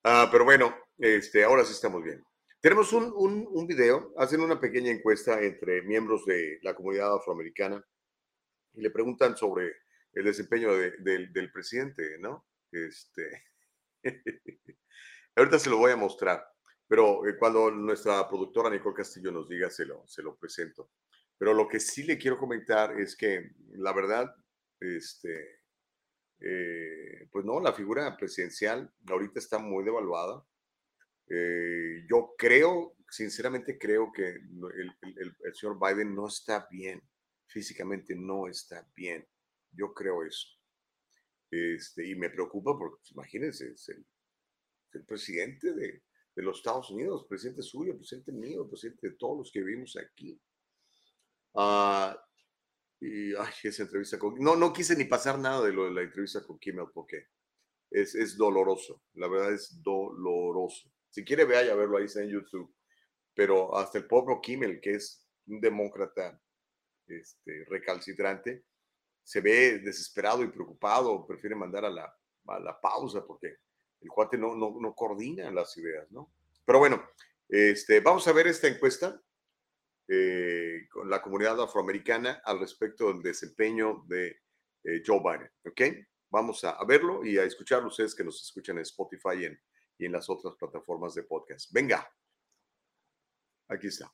Ah, 0.03 0.29
pero 0.31 0.45
bueno, 0.45 0.75
este, 0.97 1.43
ahora 1.43 1.63
sí 1.63 1.73
estamos 1.73 2.03
bien. 2.03 2.23
Tenemos 2.59 2.93
un, 2.93 3.11
un, 3.15 3.47
un 3.51 3.67
video, 3.67 4.13
hacen 4.17 4.41
una 4.41 4.59
pequeña 4.59 4.91
encuesta 4.91 5.41
entre 5.41 5.81
miembros 5.83 6.25
de 6.25 6.59
la 6.61 6.75
comunidad 6.75 7.15
afroamericana 7.15 7.83
y 8.73 8.81
le 8.81 8.91
preguntan 8.91 9.37
sobre 9.37 9.73
el 10.13 10.25
desempeño 10.25 10.73
de- 10.75 10.97
del- 10.99 11.51
presidente, 11.51 12.17
¿no? 12.19 12.47
Este, 12.71 13.43
ahorita 15.35 15.59
se 15.59 15.69
lo 15.69 15.77
voy 15.77 15.91
a 15.91 15.95
mostrar, 15.97 16.45
pero 16.87 17.25
eh, 17.27 17.37
cuando 17.37 17.71
nuestra 17.71 18.27
productora 18.27 18.69
Nicole 18.69 18.95
Castillo 18.95 19.31
nos 19.31 19.47
diga, 19.49 19.69
se 19.69 19.85
lo, 19.85 20.07
se 20.07 20.21
lo 20.23 20.37
presento. 20.37 20.91
Pero 21.37 21.53
lo 21.53 21.67
que 21.67 21.79
sí 21.79 22.03
le 22.03 22.17
quiero 22.17 22.37
comentar 22.37 22.99
es 22.99 23.15
que 23.15 23.51
la 23.73 23.93
verdad, 23.93 24.35
este, 24.79 25.61
eh, 26.39 27.27
pues 27.31 27.45
no, 27.45 27.59
la 27.59 27.73
figura 27.73 28.15
presidencial 28.17 28.91
ahorita 29.07 29.39
está 29.39 29.59
muy 29.59 29.83
devaluada. 29.83 30.45
Eh, 31.29 32.05
yo 32.09 32.35
creo, 32.37 32.95
sinceramente 33.09 33.77
creo 33.79 34.11
que 34.11 34.29
el- 34.29 35.35
el 35.43 35.55
señor 35.55 35.79
Biden 35.79 36.15
no 36.15 36.27
está 36.27 36.67
bien, 36.69 37.01
físicamente 37.51 38.15
no 38.15 38.47
está 38.47 38.87
bien. 38.95 39.27
Yo 39.71 39.93
creo 39.93 40.23
eso. 40.25 40.47
Este, 41.49 42.07
y 42.07 42.15
me 42.15 42.29
preocupa 42.29 42.77
porque, 42.77 42.97
pues, 42.99 43.11
imagínense, 43.11 43.71
es 43.71 43.89
el, 43.89 44.05
el 44.93 45.05
presidente 45.05 45.73
de, 45.73 46.03
de 46.35 46.43
los 46.43 46.57
Estados 46.57 46.89
Unidos, 46.91 47.25
presidente 47.27 47.61
suyo, 47.61 47.95
presidente 47.97 48.31
mío, 48.31 48.67
presidente 48.67 49.09
de 49.09 49.15
todos 49.15 49.37
los 49.39 49.51
que 49.51 49.61
vivimos 49.61 49.97
aquí. 49.97 50.39
Ah, 51.55 52.17
y 52.99 53.35
ay, 53.35 53.53
esa 53.63 53.83
entrevista 53.83 54.17
con... 54.17 54.35
No, 54.35 54.55
no 54.55 54.71
quise 54.71 54.95
ni 54.95 55.05
pasar 55.05 55.39
nada 55.39 55.65
de 55.65 55.73
lo 55.73 55.85
de 55.85 55.91
la 55.91 56.03
entrevista 56.03 56.43
con 56.45 56.59
Kimmel 56.59 56.87
porque 56.93 57.27
es, 57.89 58.15
es 58.15 58.37
doloroso. 58.37 59.03
La 59.13 59.27
verdad 59.27 59.53
es 59.53 59.81
doloroso. 59.81 60.89
Si 61.09 61.25
quiere, 61.25 61.43
vaya 61.43 61.73
a 61.73 61.75
verlo 61.75 61.97
ahí 61.97 62.05
está 62.05 62.21
en 62.21 62.29
YouTube. 62.29 62.73
Pero 63.33 63.75
hasta 63.77 63.97
el 63.97 64.07
pobre 64.07 64.35
Kimmel, 64.41 64.79
que 64.79 64.91
es 64.91 65.27
un 65.47 65.59
demócrata 65.59 66.41
este, 67.19 67.65
recalcitrante, 67.67 68.63
se 69.23 69.41
ve 69.41 69.79
desesperado 69.79 70.43
y 70.43 70.47
preocupado, 70.47 71.25
prefiere 71.25 71.55
mandar 71.55 71.85
a 71.85 71.89
la, 71.89 72.17
a 72.47 72.59
la 72.59 72.79
pausa 72.79 73.25
porque 73.25 73.57
el 74.01 74.09
cuate 74.09 74.37
no, 74.37 74.55
no, 74.55 74.75
no 74.79 74.95
coordina 74.95 75.51
las 75.51 75.77
ideas, 75.77 76.11
¿no? 76.11 76.33
Pero 76.65 76.79
bueno, 76.79 77.03
este, 77.47 77.99
vamos 77.99 78.27
a 78.27 78.33
ver 78.33 78.47
esta 78.47 78.67
encuesta 78.67 79.21
eh, 80.07 80.87
con 80.89 81.09
la 81.09 81.21
comunidad 81.21 81.61
afroamericana 81.61 82.41
al 82.43 82.59
respecto 82.59 83.07
del 83.07 83.21
desempeño 83.21 84.03
de 84.07 84.41
eh, 84.83 85.03
Joe 85.05 85.19
Biden, 85.19 85.51
¿ok? 85.65 86.05
Vamos 86.29 86.63
a, 86.63 86.71
a 86.71 86.85
verlo 86.85 87.25
y 87.25 87.37
a 87.37 87.43
escucharlo 87.43 87.89
ustedes 87.89 88.15
que 88.15 88.23
nos 88.23 88.41
escuchan 88.41 88.77
en 88.77 88.83
Spotify 88.83 89.41
y 89.41 89.45
en, 89.45 89.61
y 89.97 90.05
en 90.05 90.11
las 90.13 90.29
otras 90.29 90.55
plataformas 90.55 91.13
de 91.13 91.23
podcast. 91.23 91.71
Venga, 91.71 92.09
aquí 93.67 93.87
está. 93.87 94.11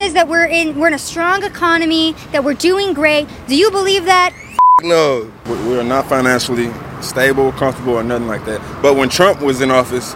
Is 0.00 0.14
that 0.14 0.28
we're 0.28 0.46
in 0.46 0.78
we're 0.78 0.88
in 0.88 0.94
a 0.94 0.98
strong 0.98 1.44
economy, 1.44 2.12
that 2.32 2.42
we're 2.44 2.54
doing 2.54 2.92
great. 2.92 3.28
Do 3.46 3.56
you 3.56 3.70
believe 3.70 4.04
that? 4.06 4.32
No, 4.82 5.30
we 5.46 5.52
we 5.68 5.78
are 5.78 5.84
not 5.84 6.06
financially 6.08 6.70
stable, 7.00 7.52
comfortable, 7.52 7.94
or 7.94 8.02
nothing 8.02 8.26
like 8.26 8.44
that. 8.46 8.60
But 8.82 8.96
when 8.96 9.08
Trump 9.08 9.40
was 9.40 9.60
in 9.60 9.70
office, 9.70 10.14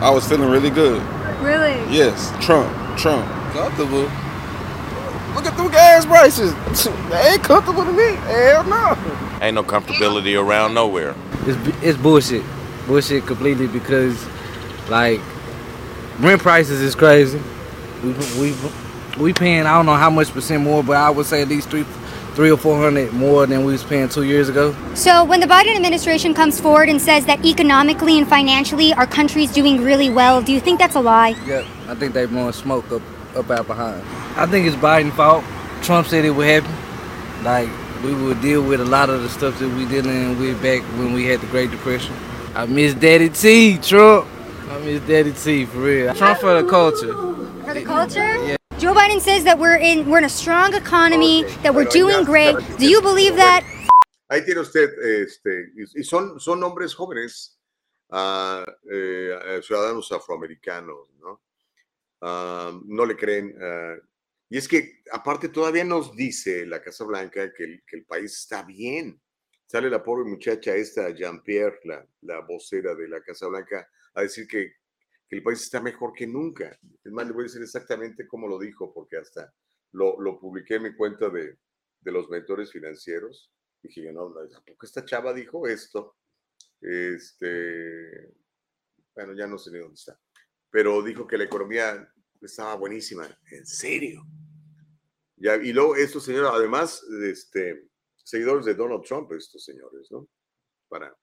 I 0.00 0.10
was 0.10 0.26
feeling 0.28 0.50
really 0.50 0.70
good. 0.70 1.02
Really? 1.40 1.74
Yes, 1.94 2.30
Trump, 2.44 2.70
Trump, 2.98 3.26
comfortable. 3.52 4.10
Look 5.34 5.46
at 5.46 5.56
them 5.56 5.70
gas 5.70 6.04
prices. 6.04 6.52
They 7.10 7.32
ain't 7.32 7.42
comfortable 7.42 7.84
to 7.84 7.92
me. 7.92 8.14
Hell 8.26 8.64
no. 8.64 8.96
Ain't 9.42 9.54
no 9.54 9.64
comfortability 9.64 10.40
around 10.40 10.74
nowhere. 10.74 11.14
It's 11.46 11.82
it's 11.82 11.98
bullshit, 11.98 12.44
bullshit 12.86 13.26
completely 13.26 13.66
because 13.66 14.26
like 14.88 15.20
rent 16.20 16.42
prices 16.42 16.80
is 16.80 16.94
crazy. 16.94 17.40
We 18.02 18.12
we 18.40 18.56
we 19.18 19.32
paying 19.32 19.66
I 19.66 19.76
don't 19.76 19.86
know 19.86 19.94
how 19.94 20.10
much 20.10 20.30
percent 20.30 20.62
more, 20.62 20.82
but 20.82 20.96
I 20.96 21.10
would 21.10 21.26
say 21.26 21.42
at 21.42 21.48
least 21.48 21.68
three 21.70 21.84
three 22.34 22.50
or 22.50 22.56
four 22.56 22.78
hundred 22.78 23.12
more 23.12 23.46
than 23.46 23.64
we 23.64 23.72
was 23.72 23.84
paying 23.84 24.08
two 24.08 24.22
years 24.22 24.48
ago. 24.48 24.74
So 24.94 25.24
when 25.24 25.40
the 25.40 25.46
Biden 25.46 25.74
administration 25.76 26.32
comes 26.32 26.60
forward 26.60 26.88
and 26.88 27.00
says 27.00 27.26
that 27.26 27.44
economically 27.44 28.18
and 28.18 28.26
financially 28.26 28.94
our 28.94 29.06
country's 29.06 29.52
doing 29.52 29.82
really 29.82 30.08
well, 30.08 30.40
do 30.40 30.52
you 30.52 30.60
think 30.60 30.78
that's 30.78 30.94
a 30.94 31.00
lie? 31.00 31.34
Yep, 31.46 31.66
I 31.88 31.94
think 31.94 32.14
they 32.14 32.26
blowing 32.26 32.52
smoke 32.52 32.90
up 32.92 33.02
up 33.36 33.50
out 33.50 33.66
behind. 33.66 34.02
I 34.36 34.46
think 34.46 34.66
it's 34.66 34.76
Biden's 34.76 35.14
fault. 35.14 35.44
Trump 35.82 36.06
said 36.06 36.24
it 36.24 36.30
would 36.30 36.46
happen. 36.46 36.72
Like 37.44 37.68
we 38.02 38.14
would 38.14 38.40
deal 38.40 38.62
with 38.62 38.80
a 38.80 38.84
lot 38.84 39.10
of 39.10 39.22
the 39.22 39.28
stuff 39.28 39.58
that 39.58 39.68
we 39.68 39.86
dealing 39.86 40.38
with 40.38 40.62
back 40.62 40.82
when 40.98 41.12
we 41.12 41.26
had 41.26 41.40
the 41.40 41.46
Great 41.48 41.70
Depression. 41.70 42.14
I 42.54 42.66
miss 42.66 42.94
Daddy 42.94 43.28
T, 43.28 43.78
Trump. 43.78 44.26
I 44.80 44.82
miss 44.82 45.06
Daddy 45.06 45.32
T 45.32 45.66
for 45.66 45.78
real. 45.80 46.14
Trump 46.14 46.40
for 46.40 46.62
the 46.62 46.66
culture. 46.66 47.12
For 47.66 47.74
the 47.74 47.84
culture? 47.84 48.56
Joe 48.78 48.94
Biden 48.94 49.20
says 49.20 49.44
that 49.44 49.58
we're 49.58 49.76
in 49.76 50.08
we're 50.08 50.16
in 50.16 50.24
a 50.24 50.28
strong 50.30 50.72
economy, 50.72 51.42
that 51.62 51.74
we're 51.74 51.84
bueno, 51.84 52.00
doing 52.00 52.20
ya 52.20 52.24
great. 52.24 52.56
Do 52.78 52.88
you 52.88 53.02
believe 53.02 53.36
that? 53.36 53.62
Ahí 54.30 54.42
tiene 54.42 54.60
usted, 54.60 54.88
este, 55.02 55.72
y 55.76 55.84
y 56.00 56.02
son, 56.02 56.40
son 56.40 56.62
hombres 56.62 56.94
jóvenes, 56.94 57.58
ah, 58.10 58.64
eh, 58.90 59.38
eh, 59.44 59.60
ciudadanos 59.62 60.10
afroamericanos, 60.12 61.10
¿no? 61.20 61.42
Ah, 62.22 62.72
no 62.86 63.04
le 63.04 63.16
creen. 63.16 63.54
ah, 63.60 63.96
y 64.48 64.56
es 64.56 64.66
que, 64.66 65.02
aparte, 65.12 65.50
todavía 65.50 65.84
nos 65.84 66.16
dice 66.16 66.64
la 66.64 66.80
Casa 66.80 67.04
Blanca 67.04 67.52
que 67.52 67.64
el, 67.64 67.82
que 67.86 67.96
el 67.98 68.04
país 68.06 68.32
está 68.32 68.62
bien. 68.62 69.20
Sale 69.66 69.90
la 69.90 70.02
pobre 70.02 70.24
muchacha 70.24 70.74
esta, 70.74 71.10
Jean-Pierre, 71.10 71.80
la, 71.84 72.06
la 72.22 72.40
vocera 72.40 72.94
de 72.94 73.08
la 73.08 73.20
Casa 73.20 73.46
Blanca, 73.46 73.86
a 74.14 74.22
decir 74.22 74.46
que, 74.46 74.74
el 75.30 75.44
país 75.44 75.62
está 75.62 75.80
mejor 75.80 76.12
que 76.12 76.26
nunca. 76.26 76.76
Es 77.04 77.12
más, 77.12 77.24
le 77.24 77.32
voy 77.32 77.42
a 77.42 77.44
decir 77.44 77.62
exactamente 77.62 78.26
cómo 78.26 78.48
lo 78.48 78.58
dijo, 78.58 78.92
porque 78.92 79.16
hasta 79.16 79.54
lo, 79.92 80.20
lo 80.20 80.40
publiqué 80.40 80.74
en 80.74 80.82
mi 80.82 80.96
cuenta 80.96 81.28
de, 81.30 81.56
de 82.00 82.12
los 82.12 82.28
mentores 82.28 82.72
financieros. 82.72 83.52
Dije 83.80 84.02
yo, 84.02 84.12
no, 84.12 84.28
no, 84.28 84.48
tampoco 84.48 84.84
esta 84.84 85.04
chava 85.04 85.32
dijo 85.32 85.68
esto. 85.68 86.16
Este, 86.80 88.34
bueno, 89.14 89.34
ya 89.34 89.46
no 89.46 89.56
sé 89.56 89.70
ni 89.70 89.78
dónde 89.78 89.94
está. 89.94 90.18
Pero 90.68 91.02
dijo 91.02 91.26
que 91.26 91.38
la 91.38 91.44
economía 91.44 92.12
estaba 92.40 92.74
buenísima. 92.74 93.28
En 93.50 93.66
serio. 93.66 94.24
Ya, 95.36 95.56
y 95.56 95.72
luego 95.72 95.96
estos 95.96 96.24
señores, 96.24 96.50
además, 96.52 97.02
este, 97.22 97.88
seguidores 98.16 98.66
de 98.66 98.74
Donald 98.74 99.02
Trump, 99.04 99.32
estos 99.32 99.64
señores, 99.64 100.10
¿no? 100.10 100.28
Para, 100.88 101.16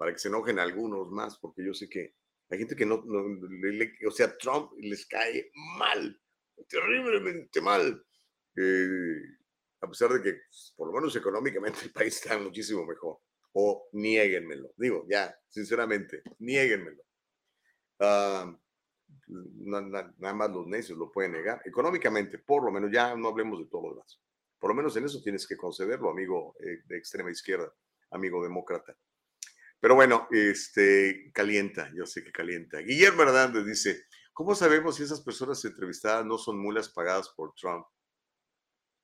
para 0.00 0.14
que 0.14 0.18
se 0.18 0.28
enojen 0.28 0.58
algunos 0.58 1.10
más, 1.10 1.36
porque 1.38 1.62
yo 1.62 1.74
sé 1.74 1.86
que 1.86 2.14
hay 2.48 2.58
gente 2.58 2.74
que 2.74 2.86
no, 2.86 3.04
o 3.04 4.10
sea, 4.10 4.34
Trump 4.38 4.72
les 4.78 5.04
cae 5.06 5.50
mal. 5.76 6.18
terriblemente 6.66 7.60
mal. 7.60 8.02
Eh, 8.56 9.20
a 9.82 9.86
pesar 9.90 10.10
de 10.14 10.22
que, 10.22 10.32
pues, 10.48 10.72
por 10.74 10.88
lo 10.88 10.94
menos 10.94 11.14
económicamente, 11.16 11.80
el 11.84 11.92
país 11.92 12.16
está 12.16 12.38
muchísimo 12.38 12.86
mejor. 12.86 13.18
O 13.52 13.90
niéguenmelo. 13.92 14.72
Digo, 14.78 15.04
ya, 15.06 15.38
sinceramente, 15.50 16.22
niéguenmelo. 16.38 17.02
Na- 19.28 20.14
nada 20.18 20.34
más 20.34 20.50
los 20.50 20.66
necios 20.66 20.96
lo 20.98 21.12
pueden 21.12 21.32
negar. 21.32 21.60
Económicamente, 21.66 22.38
por 22.38 22.64
lo 22.64 22.70
menos, 22.72 22.90
ya 22.90 23.14
no 23.16 23.28
hablemos 23.28 23.58
de 23.58 23.66
todo 23.66 23.82
lo 23.82 23.94
demás. 23.96 24.18
Por 24.58 24.70
lo 24.70 24.74
menos 24.76 24.96
en 24.96 25.04
eso 25.04 25.20
tienes 25.22 25.46
que 25.46 25.58
concederlo, 25.58 26.08
amigo 26.08 26.54
eh, 26.58 26.78
de 26.86 26.96
extrema 26.96 27.30
izquierda, 27.30 27.70
amigo 28.12 28.42
demócrata. 28.42 28.96
Pero 29.80 29.94
bueno, 29.94 30.28
este 30.30 31.30
calienta, 31.34 31.90
yo 31.94 32.06
sé 32.06 32.22
que 32.24 32.32
calienta. 32.32 32.78
Guillermo 32.78 33.22
Hernández 33.22 33.64
dice: 33.66 34.04
¿Cómo 34.32 34.54
sabemos 34.54 34.96
si 34.96 35.02
esas 35.04 35.20
personas 35.22 35.64
entrevistadas 35.64 36.24
no 36.26 36.38
son 36.38 36.58
mulas 36.58 36.88
pagadas 36.88 37.30
por 37.30 37.54
Trump? 37.54 37.86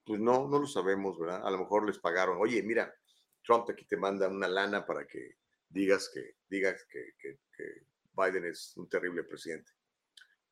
Pues 0.04 0.20
no, 0.20 0.48
no 0.48 0.58
lo 0.60 0.66
sabemos, 0.66 1.18
¿verdad? 1.18 1.46
A 1.46 1.50
lo 1.50 1.58
mejor 1.58 1.84
les 1.86 1.98
pagaron. 1.98 2.38
Oye, 2.40 2.62
mira, 2.62 2.94
Trump 3.42 3.68
aquí 3.70 3.84
te 3.86 3.96
manda 3.96 4.28
una 4.28 4.48
lana 4.48 4.86
para 4.86 5.06
que 5.06 5.38
digas 5.68 6.10
que 6.12 6.36
digas 6.48 6.84
que, 6.90 7.12
que- 7.18 7.38
Biden 8.18 8.46
es 8.46 8.74
un 8.78 8.88
terrible 8.88 9.24
presidente. 9.24 9.72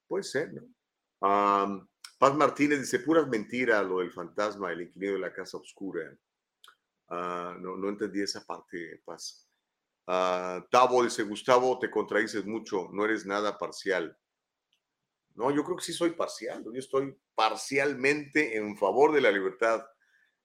Puede 0.09 0.25
ser, 0.25 0.53
¿no? 0.55 0.63
Paz 2.19 2.35
Martínez 2.35 2.81
dice, 2.81 2.99
puras 3.01 3.29
mentiras 3.29 3.87
lo 3.87 4.01
del 4.01 4.13
fantasma, 4.13 4.73
el 4.73 4.83
inquilino 4.83 5.15
de 5.15 5.19
la 5.21 5.33
casa 5.33 5.57
oscura. 5.59 6.17
Ah, 7.09 7.57
no, 7.61 7.77
no 7.77 7.89
entendí 7.89 8.23
esa 8.23 8.45
parte, 8.45 9.01
Paz. 9.05 9.44
Ah, 10.07 10.65
Tavo 10.71 11.03
dice, 11.03 11.23
Gustavo, 11.23 11.79
te 11.79 11.91
contradices 11.91 12.45
mucho, 12.45 12.89
no 12.93 13.05
eres 13.05 13.25
nada 13.25 13.57
parcial. 13.59 14.17
No, 15.35 15.51
yo 15.51 15.65
creo 15.65 15.77
que 15.77 15.85
sí 15.85 15.93
soy 15.93 16.11
parcial. 16.11 16.63
Yo 16.65 16.79
estoy 16.79 17.17
parcialmente 17.35 18.57
en 18.57 18.77
favor 18.77 19.13
de 19.13 19.21
la 19.21 19.33
libertad. 19.33 19.85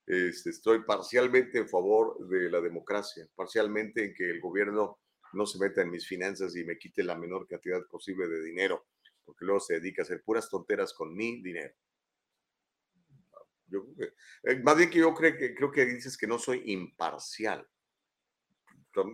Este, 0.05 0.49
estoy 0.49 0.84
parcialmente 0.84 1.60
en 1.60 1.70
favor 1.70 2.28
de 2.28 2.49
la 2.49 2.62
democracia, 2.62 3.28
parcialmente 3.36 4.05
en 4.05 4.14
que 4.16 4.30
el 4.30 4.41
gobierno 4.41 4.99
no 5.34 5.45
se 5.45 5.60
meta 5.60 5.84
en 5.84 5.91
mis 5.91 6.07
finanzas 6.07 6.55
y 6.55 6.64
me 6.64 6.80
quite 6.80 7.03
la 7.03 7.16
menor 7.16 7.47
cantidad 7.47 7.86
posible 7.86 8.28
de 8.28 8.43
dinero, 8.43 8.88
porque 9.24 9.45
luego 9.45 9.60
se 9.60 9.76
dedica 9.76 10.01
a 10.01 10.05
hacer 10.05 10.24
puras 10.24 10.49
tonteras 10.49 10.93
con 10.93 11.16
mi 11.16 11.43
dinero. 11.43 11.76
Yo 13.68 13.86
eh, 14.43 14.60
más 14.64 14.76
bien 14.76 14.89
que 14.89 14.97
yo 14.97 15.14
creo 15.14 15.38
que, 15.38 15.53
creo 15.53 15.72
que 15.72 15.86
dices 15.86 16.18
que 16.18 16.26
no 16.26 16.39
soy 16.39 16.64
imparcial. 16.66 17.68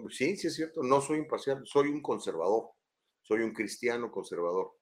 Sí, 0.10 0.38
sí 0.38 0.48
es 0.48 0.56
cierto, 0.56 0.82
no 0.84 1.02
soy 1.02 1.20
imparcial, 1.20 1.62
soy 1.66 1.90
un 1.90 2.02
conservador, 2.02 2.72
soy 3.22 3.42
un 3.42 3.54
cristiano 3.54 4.12
conservador 4.12 4.74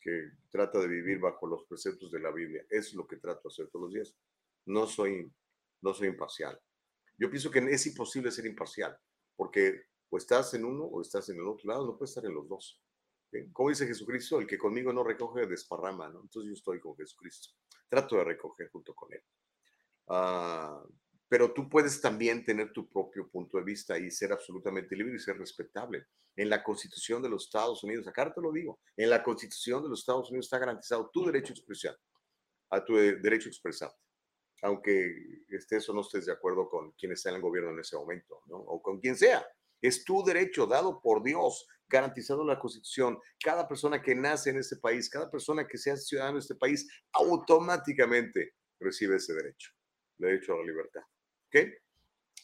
que 0.00 0.32
trata 0.50 0.78
de 0.80 0.88
vivir 0.88 1.18
bajo 1.18 1.46
los 1.46 1.64
preceptos 1.64 2.10
de 2.10 2.20
la 2.20 2.30
Biblia. 2.30 2.64
Es 2.68 2.92
lo 2.92 3.06
que 3.06 3.16
trato 3.16 3.48
de 3.48 3.52
hacer 3.52 3.68
todos 3.70 3.84
los 3.84 3.94
días. 3.94 4.14
No 4.66 4.86
soy, 4.86 5.32
no 5.80 5.94
soy 5.94 6.08
imparcial. 6.08 6.60
Yo 7.16 7.30
pienso 7.30 7.50
que 7.50 7.60
es 7.60 7.86
imposible 7.86 8.30
ser 8.30 8.44
imparcial, 8.44 8.98
porque 9.36 9.84
o 10.10 10.18
estás 10.18 10.54
en 10.54 10.64
uno 10.64 10.84
o 10.84 11.00
estás 11.00 11.28
en 11.30 11.36
el 11.36 11.46
otro 11.46 11.68
lado, 11.68 11.86
no 11.86 11.96
puedes 11.96 12.10
estar 12.10 12.24
en 12.24 12.34
los 12.34 12.48
dos. 12.48 12.80
Como 13.52 13.70
dice 13.70 13.86
Jesucristo, 13.86 14.38
el 14.38 14.46
que 14.46 14.58
conmigo 14.58 14.92
no 14.92 15.02
recoge 15.02 15.46
desparrama, 15.46 16.08
¿no? 16.08 16.20
Entonces 16.20 16.50
yo 16.50 16.54
estoy 16.54 16.78
con 16.78 16.96
Jesucristo. 16.96 17.54
Trato 17.88 18.16
de 18.16 18.24
recoger 18.24 18.70
junto 18.70 18.94
con 18.94 19.12
él. 19.12 19.22
Ah, 20.06 20.84
pero 21.28 21.52
tú 21.52 21.68
puedes 21.68 22.00
también 22.00 22.44
tener 22.44 22.72
tu 22.72 22.88
propio 22.88 23.28
punto 23.28 23.58
de 23.58 23.64
vista 23.64 23.98
y 23.98 24.10
ser 24.10 24.32
absolutamente 24.32 24.94
libre 24.96 25.16
y 25.16 25.18
ser 25.18 25.36
respetable. 25.38 26.06
En 26.36 26.48
la 26.50 26.62
Constitución 26.62 27.22
de 27.22 27.28
los 27.28 27.44
Estados 27.44 27.82
Unidos, 27.84 28.06
acá 28.08 28.32
te 28.32 28.40
lo 28.40 28.52
digo, 28.52 28.80
en 28.96 29.10
la 29.10 29.22
Constitución 29.22 29.82
de 29.82 29.88
los 29.88 30.00
Estados 30.00 30.30
Unidos 30.30 30.46
está 30.46 30.58
garantizado 30.58 31.10
tu 31.12 31.24
derecho 31.26 31.52
a 31.52 31.56
expresión, 31.56 31.94
a 32.70 32.84
tu 32.84 32.96
de- 32.96 33.16
derecho 33.16 33.48
a 33.48 33.52
expresarte, 33.52 33.98
aunque 34.62 35.12
estés 35.48 35.88
o 35.88 35.92
no 35.94 36.00
estés 36.02 36.26
de 36.26 36.32
acuerdo 36.32 36.68
con 36.68 36.92
quien 36.92 37.12
está 37.12 37.30
en 37.30 37.36
el 37.36 37.42
gobierno 37.42 37.70
en 37.70 37.78
ese 37.80 37.96
momento, 37.96 38.40
¿no? 38.46 38.56
o 38.56 38.82
con 38.82 38.98
quien 39.00 39.16
sea. 39.16 39.46
Es 39.80 40.04
tu 40.04 40.24
derecho 40.24 40.66
dado 40.66 41.00
por 41.00 41.22
Dios, 41.22 41.66
garantizado 41.86 42.40
en 42.42 42.48
la 42.48 42.58
Constitución. 42.58 43.18
Cada 43.42 43.68
persona 43.68 44.00
que 44.02 44.14
nace 44.14 44.50
en 44.50 44.56
este 44.58 44.76
país, 44.76 45.10
cada 45.10 45.30
persona 45.30 45.66
que 45.66 45.76
sea 45.78 45.96
ciudadano 45.96 46.36
de 46.36 46.40
este 46.40 46.54
país, 46.54 46.88
automáticamente 47.12 48.54
recibe 48.80 49.16
ese 49.16 49.34
derecho, 49.34 49.70
el 50.18 50.26
derecho 50.28 50.54
a 50.54 50.56
la 50.58 50.64
libertad. 50.64 51.02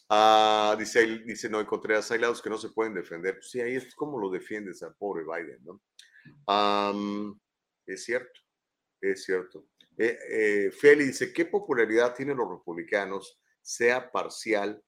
Ah, 0.09 0.75
dice, 0.77 1.05
dice 1.25 1.49
no 1.49 1.61
encontré 1.61 1.95
hay 1.95 2.19
lados 2.19 2.41
que 2.41 2.49
no 2.49 2.57
se 2.57 2.69
pueden 2.69 2.93
defender. 2.93 3.35
Pues 3.35 3.49
sí, 3.49 3.61
ahí 3.61 3.75
es 3.75 3.95
como 3.95 4.19
lo 4.19 4.29
defiendes 4.29 4.83
al 4.83 4.95
pobre 4.95 5.23
Biden, 5.23 5.63
¿no? 5.63 5.81
Es 7.85 8.03
cierto, 8.03 8.41
es 8.99 9.23
cierto. 9.23 9.67
Eh, 9.97 10.17
eh, 10.29 10.71
Feli 10.71 11.05
dice, 11.05 11.31
¿qué 11.33 11.45
popularidad 11.45 12.13
tienen 12.13 12.37
los 12.37 12.49
republicanos, 12.49 13.39
sea 13.61 14.11
parcial? 14.11 14.83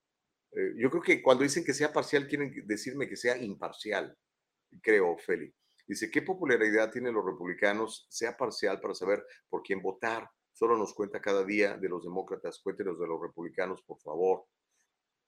Eh, 0.51 0.73
yo 0.77 0.89
creo 0.89 1.01
que 1.01 1.21
cuando 1.21 1.43
dicen 1.43 1.63
que 1.63 1.73
sea 1.73 1.91
parcial 1.91 2.27
quieren 2.27 2.53
decirme 2.65 3.07
que 3.07 3.15
sea 3.15 3.37
imparcial, 3.37 4.17
creo, 4.81 5.17
Feli. 5.17 5.53
Dice, 5.85 6.09
¿qué 6.09 6.21
popularidad 6.21 6.91
tienen 6.91 7.13
los 7.13 7.25
republicanos, 7.25 8.07
sea 8.09 8.37
parcial, 8.37 8.79
para 8.79 8.93
saber 8.93 9.25
por 9.49 9.61
quién 9.63 9.81
votar? 9.81 10.29
Solo 10.53 10.77
nos 10.77 10.93
cuenta 10.93 11.19
cada 11.19 11.43
día 11.43 11.77
de 11.77 11.89
los 11.89 12.03
demócratas, 12.03 12.59
cuéntenos 12.63 12.99
de 12.99 13.07
los 13.07 13.19
republicanos, 13.19 13.81
por 13.81 13.99
favor. 13.99 14.45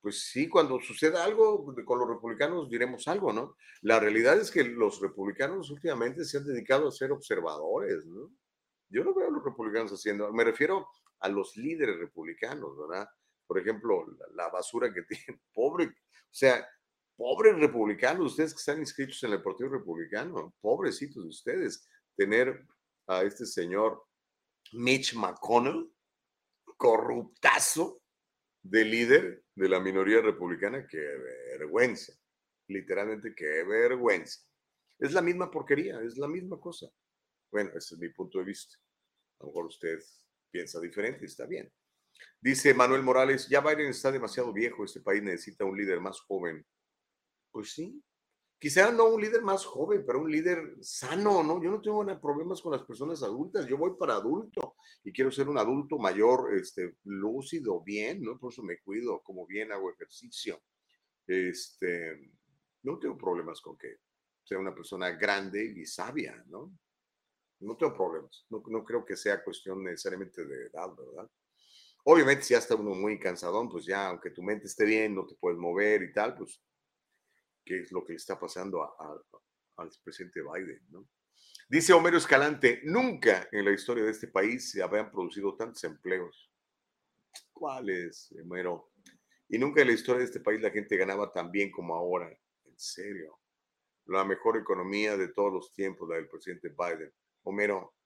Pues 0.00 0.22
sí, 0.30 0.48
cuando 0.48 0.80
suceda 0.80 1.24
algo 1.24 1.74
con 1.84 1.98
los 1.98 2.08
republicanos 2.08 2.70
diremos 2.70 3.08
algo, 3.08 3.32
¿no? 3.32 3.56
La 3.82 3.98
realidad 3.98 4.38
es 4.38 4.52
que 4.52 4.62
los 4.62 5.00
republicanos 5.00 5.70
últimamente 5.70 6.24
se 6.24 6.38
han 6.38 6.46
dedicado 6.46 6.88
a 6.88 6.92
ser 6.92 7.10
observadores, 7.10 8.06
¿no? 8.06 8.30
Yo 8.88 9.02
no 9.02 9.12
veo 9.14 9.26
a 9.26 9.32
los 9.32 9.44
republicanos 9.44 9.90
haciendo, 9.90 10.32
me 10.32 10.44
refiero 10.44 10.86
a 11.18 11.28
los 11.28 11.56
líderes 11.56 11.98
republicanos, 11.98 12.78
¿verdad? 12.78 13.08
Por 13.48 13.58
ejemplo, 13.58 14.06
la, 14.16 14.44
la 14.44 14.48
basura 14.50 14.94
que 14.94 15.02
tienen, 15.08 15.42
pobre, 15.52 15.86
o 15.86 15.92
sea, 16.30 16.64
pobres 17.16 17.58
republicanos, 17.58 18.32
ustedes 18.32 18.52
que 18.52 18.58
están 18.58 18.78
inscritos 18.78 19.22
en 19.24 19.32
el 19.32 19.42
Partido 19.42 19.70
Republicano, 19.70 20.54
pobrecitos 20.60 21.24
de 21.24 21.30
ustedes, 21.30 21.88
tener 22.16 22.64
a 23.08 23.22
este 23.22 23.46
señor 23.46 24.05
Mitch 24.72 25.14
McConnell, 25.14 25.92
corruptazo 26.76 28.02
de 28.62 28.84
líder 28.84 29.44
de 29.54 29.68
la 29.68 29.80
minoría 29.80 30.20
republicana, 30.20 30.86
qué 30.86 30.98
vergüenza, 31.58 32.12
literalmente 32.68 33.34
qué 33.34 33.64
vergüenza. 33.64 34.40
Es 34.98 35.12
la 35.12 35.22
misma 35.22 35.50
porquería, 35.50 36.00
es 36.00 36.16
la 36.18 36.28
misma 36.28 36.58
cosa. 36.58 36.86
Bueno, 37.50 37.70
ese 37.70 37.94
es 37.94 38.00
mi 38.00 38.08
punto 38.10 38.38
de 38.38 38.44
vista. 38.44 38.76
A 39.38 39.44
lo 39.44 39.48
mejor 39.48 39.66
usted 39.66 39.98
piensa 40.50 40.80
diferente, 40.80 41.26
está 41.26 41.46
bien. 41.46 41.72
Dice 42.40 42.74
Manuel 42.74 43.02
Morales, 43.02 43.48
ya 43.48 43.60
Biden 43.60 43.88
está 43.88 44.10
demasiado 44.10 44.52
viejo, 44.52 44.84
este 44.84 45.00
país 45.00 45.22
necesita 45.22 45.64
un 45.64 45.76
líder 45.76 46.00
más 46.00 46.20
joven. 46.20 46.66
Pues 47.50 47.72
sí, 47.72 48.02
quizá 48.58 48.90
no 48.90 49.08
un 49.08 49.20
líder 49.20 49.42
más 49.42 49.64
joven, 49.64 50.04
pero 50.06 50.20
un 50.20 50.30
líder 50.30 50.76
sano, 50.80 51.42
¿no? 51.42 51.62
Yo 51.62 51.70
no 51.70 51.80
tengo 51.80 52.04
problemas 52.20 52.60
con 52.60 52.72
las 52.72 52.82
personas 52.82 53.22
adultas, 53.22 53.66
yo 53.66 53.76
voy 53.76 53.92
para 53.98 54.14
adulto 54.14 54.76
y 55.04 55.12
quiero 55.12 55.30
ser 55.30 55.48
un 55.48 55.58
adulto 55.58 55.98
mayor, 55.98 56.54
este, 56.54 56.96
lúcido, 57.04 57.82
bien, 57.82 58.22
¿no? 58.22 58.38
Por 58.38 58.52
eso 58.52 58.62
me 58.62 58.78
cuido, 58.80 59.22
como 59.22 59.46
bien 59.46 59.72
hago 59.72 59.90
ejercicio. 59.90 60.62
Este, 61.26 62.32
no 62.82 62.98
tengo 62.98 63.16
problemas 63.16 63.60
con 63.60 63.76
que 63.76 63.96
sea 64.42 64.58
una 64.58 64.74
persona 64.74 65.10
grande 65.10 65.64
y 65.64 65.84
sabia, 65.84 66.42
¿no? 66.46 66.72
No 67.60 67.76
tengo 67.76 67.94
problemas, 67.94 68.46
no, 68.50 68.62
no 68.68 68.84
creo 68.84 69.04
que 69.04 69.16
sea 69.16 69.42
cuestión 69.42 69.82
necesariamente 69.82 70.44
de 70.44 70.66
edad, 70.66 70.94
¿verdad? 70.94 71.28
Obviamente, 72.04 72.44
si 72.44 72.54
ya 72.54 72.58
está 72.58 72.76
uno 72.76 72.94
muy 72.94 73.18
cansadón, 73.18 73.68
pues 73.68 73.84
ya, 73.84 74.08
aunque 74.08 74.30
tu 74.30 74.40
mente 74.40 74.66
esté 74.66 74.84
bien, 74.84 75.14
no 75.14 75.26
te 75.26 75.34
puedes 75.34 75.58
mover 75.58 76.02
y 76.02 76.12
tal, 76.12 76.36
pues, 76.36 76.62
¿qué 77.66 77.80
es 77.80 77.92
lo 77.92 78.04
que 78.04 78.12
le 78.12 78.16
está 78.16 78.38
pasando 78.38 78.82
al 79.76 79.90
presidente 80.02 80.40
Biden, 80.40 80.86
no? 80.90 81.06
Dice 81.68 81.92
Homero 81.92 82.16
Escalante, 82.16 82.80
nunca 82.84 83.48
en 83.50 83.64
la 83.64 83.72
historia 83.72 84.04
de 84.04 84.12
este 84.12 84.28
país 84.28 84.70
se 84.70 84.82
habían 84.82 85.10
producido 85.10 85.56
tantos 85.56 85.82
empleos. 85.82 86.48
¿Cuáles, 87.52 88.32
Homero? 88.40 88.92
Y 89.48 89.58
nunca 89.58 89.80
en 89.82 89.88
la 89.88 89.94
historia 89.94 90.20
de 90.20 90.26
este 90.26 90.40
país 90.40 90.60
la 90.60 90.70
gente 90.70 90.96
ganaba 90.96 91.32
tan 91.32 91.50
bien 91.50 91.72
como 91.72 91.96
ahora. 91.96 92.30
En 92.64 92.78
serio. 92.78 93.40
La 94.06 94.24
mejor 94.24 94.56
economía 94.56 95.16
de 95.16 95.28
todos 95.28 95.52
los 95.52 95.72
tiempos, 95.72 96.08
la 96.08 96.16
del 96.16 96.28
presidente 96.28 96.68
Biden. 96.68 97.12
Homero, 97.42 97.96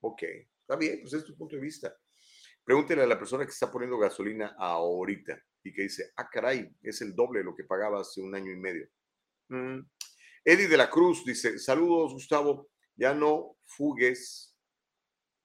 ok, 0.00 0.22
está 0.60 0.76
bien, 0.76 1.00
pues 1.02 1.12
es 1.12 1.24
tu 1.24 1.36
punto 1.36 1.56
de 1.56 1.62
vista. 1.62 1.94
Pregúntele 2.64 3.02
a 3.02 3.06
la 3.06 3.18
persona 3.18 3.44
que 3.44 3.50
está 3.50 3.70
poniendo 3.70 3.98
gasolina 3.98 4.54
ahorita 4.58 5.40
y 5.64 5.72
que 5.72 5.82
dice, 5.82 6.12
ah, 6.16 6.28
caray, 6.30 6.70
es 6.82 7.00
el 7.02 7.14
doble 7.14 7.40
de 7.40 7.44
lo 7.44 7.54
que 7.54 7.64
pagaba 7.64 8.00
hace 8.00 8.20
un 8.20 8.34
año 8.34 8.52
y 8.52 8.56
medio. 8.56 8.88
Mm. 9.48 9.80
Eddie 10.44 10.68
de 10.68 10.76
la 10.76 10.90
Cruz 10.90 11.24
dice, 11.24 11.58
saludos, 11.58 12.12
Gustavo, 12.12 12.68
ya 12.96 13.14
no 13.14 13.56
fugues, 13.64 14.56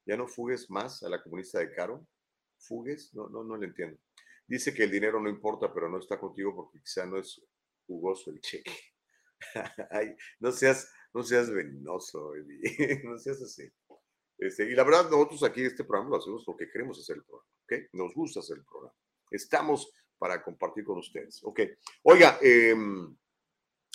ya 0.06 0.16
no 0.16 0.26
fugues 0.26 0.70
más 0.70 1.02
a 1.02 1.08
la 1.08 1.22
comunista 1.22 1.58
de 1.58 1.72
Caro. 1.72 2.06
¿Fugues? 2.58 3.14
No, 3.14 3.28
no, 3.28 3.44
no 3.44 3.56
le 3.56 3.66
entiendo. 3.66 3.98
Dice 4.46 4.74
que 4.74 4.84
el 4.84 4.90
dinero 4.90 5.20
no 5.20 5.28
importa, 5.28 5.72
pero 5.72 5.88
no 5.88 5.98
está 5.98 6.18
contigo 6.18 6.54
porque 6.54 6.80
quizá 6.80 7.06
no 7.06 7.18
es 7.18 7.40
jugoso 7.86 8.30
el 8.30 8.40
cheque. 8.40 8.72
No 10.40 10.50
seas, 10.50 10.90
no 11.14 11.22
seas 11.22 11.48
venenoso, 11.48 12.34
Eddie. 12.34 13.02
no 13.04 13.16
seas 13.18 13.40
así. 13.40 13.70
Este, 14.38 14.70
y 14.70 14.74
la 14.74 14.84
verdad, 14.84 15.10
nosotros 15.10 15.42
aquí 15.42 15.62
este 15.62 15.84
programa 15.84 16.10
lo 16.10 16.16
hacemos 16.16 16.44
porque 16.44 16.70
queremos 16.70 16.98
hacer 16.98 17.16
el 17.16 17.24
programa, 17.24 17.50
¿ok? 17.64 17.72
Nos 17.92 18.14
gusta 18.14 18.40
hacer 18.40 18.58
el 18.58 18.64
programa. 18.64 18.94
Estamos 19.30 19.92
para 20.16 20.42
compartir 20.42 20.84
con 20.84 20.98
ustedes, 20.98 21.40
¿ok? 21.42 21.60
Oiga, 22.04 22.38
em, 22.40 23.16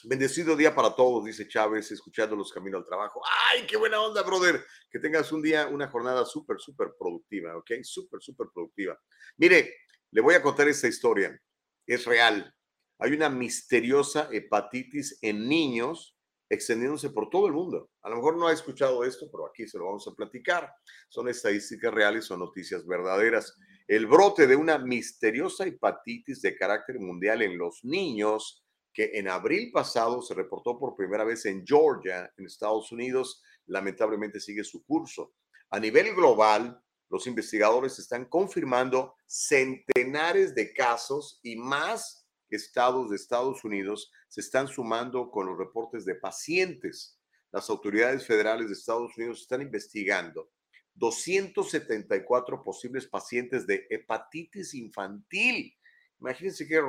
bendecido 0.04 0.56
día 0.56 0.76
para 0.76 0.94
todos, 0.94 1.24
dice 1.24 1.48
Chávez, 1.48 1.90
escuchando 1.92 2.36
los 2.36 2.52
caminos 2.52 2.82
al 2.82 2.88
trabajo. 2.88 3.22
¡Ay, 3.52 3.66
qué 3.66 3.78
buena 3.78 4.02
onda, 4.02 4.22
brother! 4.22 4.66
Que 4.90 5.00
tengas 5.00 5.32
un 5.32 5.42
día, 5.42 5.68
una 5.68 5.88
jornada 5.88 6.26
súper, 6.26 6.60
súper 6.60 6.94
productiva, 7.00 7.56
¿ok? 7.58 7.72
Súper, 7.84 8.22
súper 8.22 8.48
productiva. 8.54 9.00
Mire, 9.38 9.76
le 10.12 10.22
voy 10.22 10.36
a 10.36 10.42
contar 10.42 10.68
esta 10.68 10.88
historia. 10.88 11.40
Es 11.88 12.06
real. 12.06 12.54
Hay 13.00 13.14
una 13.14 13.30
misteriosa 13.30 14.30
hepatitis 14.32 15.18
en 15.22 15.48
niños 15.48 16.13
extendiéndose 16.54 17.10
por 17.10 17.30
todo 17.30 17.48
el 17.48 17.54
mundo. 17.54 17.90
A 18.02 18.10
lo 18.10 18.18
mejor 18.18 18.38
no 18.38 18.48
ha 18.48 18.54
escuchado 18.54 19.04
esto, 19.04 19.30
pero 19.32 19.48
aquí 19.48 19.68
se 19.68 19.78
lo 19.78 19.86
vamos 19.86 20.08
a 20.08 20.14
platicar. 20.14 20.72
Son 21.10 21.28
estadísticas 21.28 21.94
reales, 21.94 22.26
son 22.26 22.40
noticias 22.40 22.86
verdaderas. 22.86 23.58
El 23.88 24.08
brote 24.08 24.48
de 24.48 24.56
una 24.56 24.78
misteriosa 24.78 25.66
hepatitis 25.66 26.42
de 26.42 26.56
carácter 26.56 27.00
mundial 27.00 27.42
en 27.42 27.58
los 27.58 27.84
niños, 27.84 28.64
que 28.94 29.12
en 29.14 29.28
abril 29.28 29.72
pasado 29.72 30.22
se 30.22 30.34
reportó 30.34 30.78
por 30.78 30.96
primera 30.96 31.24
vez 31.24 31.46
en 31.46 31.66
Georgia, 31.66 32.32
en 32.38 32.46
Estados 32.46 32.92
Unidos, 32.92 33.42
lamentablemente 33.66 34.40
sigue 34.40 34.64
su 34.64 34.86
curso. 34.86 35.34
A 35.72 35.80
nivel 35.80 36.14
global, 36.16 36.80
los 37.10 37.28
investigadores 37.28 38.00
están 38.00 38.26
confirmando 38.26 39.16
centenares 39.26 40.54
de 40.56 40.74
casos 40.74 41.40
y 41.44 41.56
más 41.56 42.23
estados 42.56 43.10
de 43.10 43.16
Estados 43.16 43.64
Unidos 43.64 44.12
se 44.28 44.42
están 44.42 44.68
sumando 44.68 45.30
con 45.32 45.48
los 45.48 45.58
reportes 45.58 46.06
de 46.06 46.16
pacientes. 46.16 47.20
Las 47.52 47.70
autoridades 47.70 48.26
federales 48.26 48.68
de 48.68 48.74
Estados 48.74 49.16
Unidos 49.18 49.42
están 49.42 49.62
investigando 49.62 50.50
274 50.96 52.64
posibles 52.64 53.08
pacientes 53.08 53.66
de 53.66 53.88
hepatitis 53.90 54.74
infantil. 54.74 55.76
Imagínense 56.20 56.68
qué, 56.68 56.82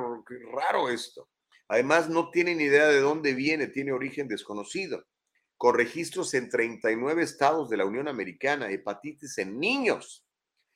raro 0.53 0.89
esto. 0.89 1.29
Además, 1.67 2.09
no 2.09 2.29
tienen 2.29 2.61
idea 2.61 2.87
de 2.87 2.99
dónde 2.99 3.33
viene, 3.33 3.67
tiene 3.67 3.91
origen 3.91 4.27
desconocido. 4.27 5.05
Con 5.57 5.75
registros 5.75 6.33
en 6.33 6.49
39 6.49 7.23
estados 7.23 7.69
de 7.69 7.77
la 7.77 7.85
Unión 7.85 8.07
Americana, 8.07 8.69
hepatitis 8.69 9.37
en 9.39 9.59
niños. 9.59 10.25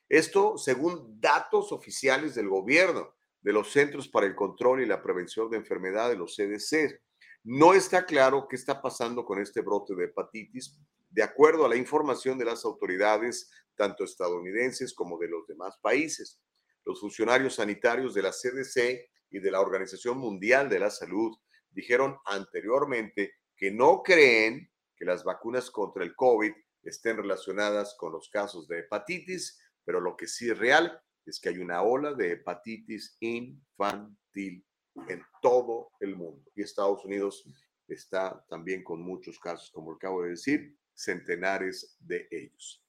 Esto 0.08 0.58
según 0.58 1.20
datos 1.20 1.72
oficiales 1.72 2.34
del 2.34 2.50
gobierno 2.50 3.19
de 3.42 3.54
los 3.54 3.72
Centros 3.72 4.08
para 4.08 4.26
el 4.26 4.36
Control 4.36 4.82
y 4.82 4.86
la 4.86 5.02
Prevención 5.02 5.50
de 5.50 5.58
Enfermedades, 5.58 6.18
los 6.18 6.36
CDC. 6.36 7.02
No 7.44 7.74
está 7.74 8.06
claro 8.06 8.48
qué 8.50 8.56
está 8.56 8.82
pasando 8.82 9.24
con 9.26 9.40
este 9.40 9.62
brote 9.62 9.96
de 9.96 10.06
hepatitis, 10.06 10.78
de 11.10 11.24
acuerdo 11.24 11.66
a 11.66 11.70
la 11.70 11.76
información 11.76 12.38
de 12.38 12.46
las 12.46 12.66
autoridades, 12.66 13.50
tanto 13.76 14.04
estadounidenses 14.04 14.94
como 14.94 15.18
de 15.18 15.30
los 15.30 15.48
demás 15.48 15.78
países. 15.82 16.42
Los 16.86 17.00
funcionarios 17.00 17.56
sanitarios 17.56 18.14
de 18.14 18.22
la 18.22 18.32
CDC 18.32 19.10
y 19.32 19.40
de 19.40 19.52
la 19.52 19.62
Organización 19.62 20.18
Mundial 20.18 20.70
de 20.70 20.80
la 20.80 20.90
Salud 20.90 21.36
dijeron 21.72 22.18
anteriormente 22.26 23.34
que 23.56 23.72
no 23.72 24.02
creen 24.04 24.70
que 24.96 25.06
las 25.06 25.24
vacunas 25.24 25.72
contra 25.72 26.04
el 26.04 26.16
COVID 26.16 26.52
estén 26.84 27.18
relacionadas 27.18 27.96
con 27.98 28.12
los 28.12 28.30
casos 28.30 28.68
de 28.68 28.80
hepatitis, 28.80 29.60
pero 29.86 30.02
lo 30.02 30.16
que 30.18 30.28
sí 30.28 30.50
es 30.50 30.58
real 30.58 31.02
es 31.30 31.40
que 31.40 31.50
hay 31.50 31.60
una 31.60 31.82
ola 31.82 32.14
de 32.14 32.34
hepatitis 32.34 33.18
infantil 33.20 34.66
en 35.08 35.24
todo 35.42 35.90
el 36.00 36.16
mundo. 36.16 36.50
Y 36.56 36.62
Estados 36.62 37.06
Unidos 37.06 37.46
está 37.88 38.44
también 38.50 38.84
con 38.84 39.02
muchos 39.02 39.40
casos, 39.40 39.72
como 39.72 39.94
acabo 39.94 40.24
de 40.24 40.32
decir, 40.32 40.76
centenares 40.94 41.96
de 42.00 42.28
ellos. 42.32 42.84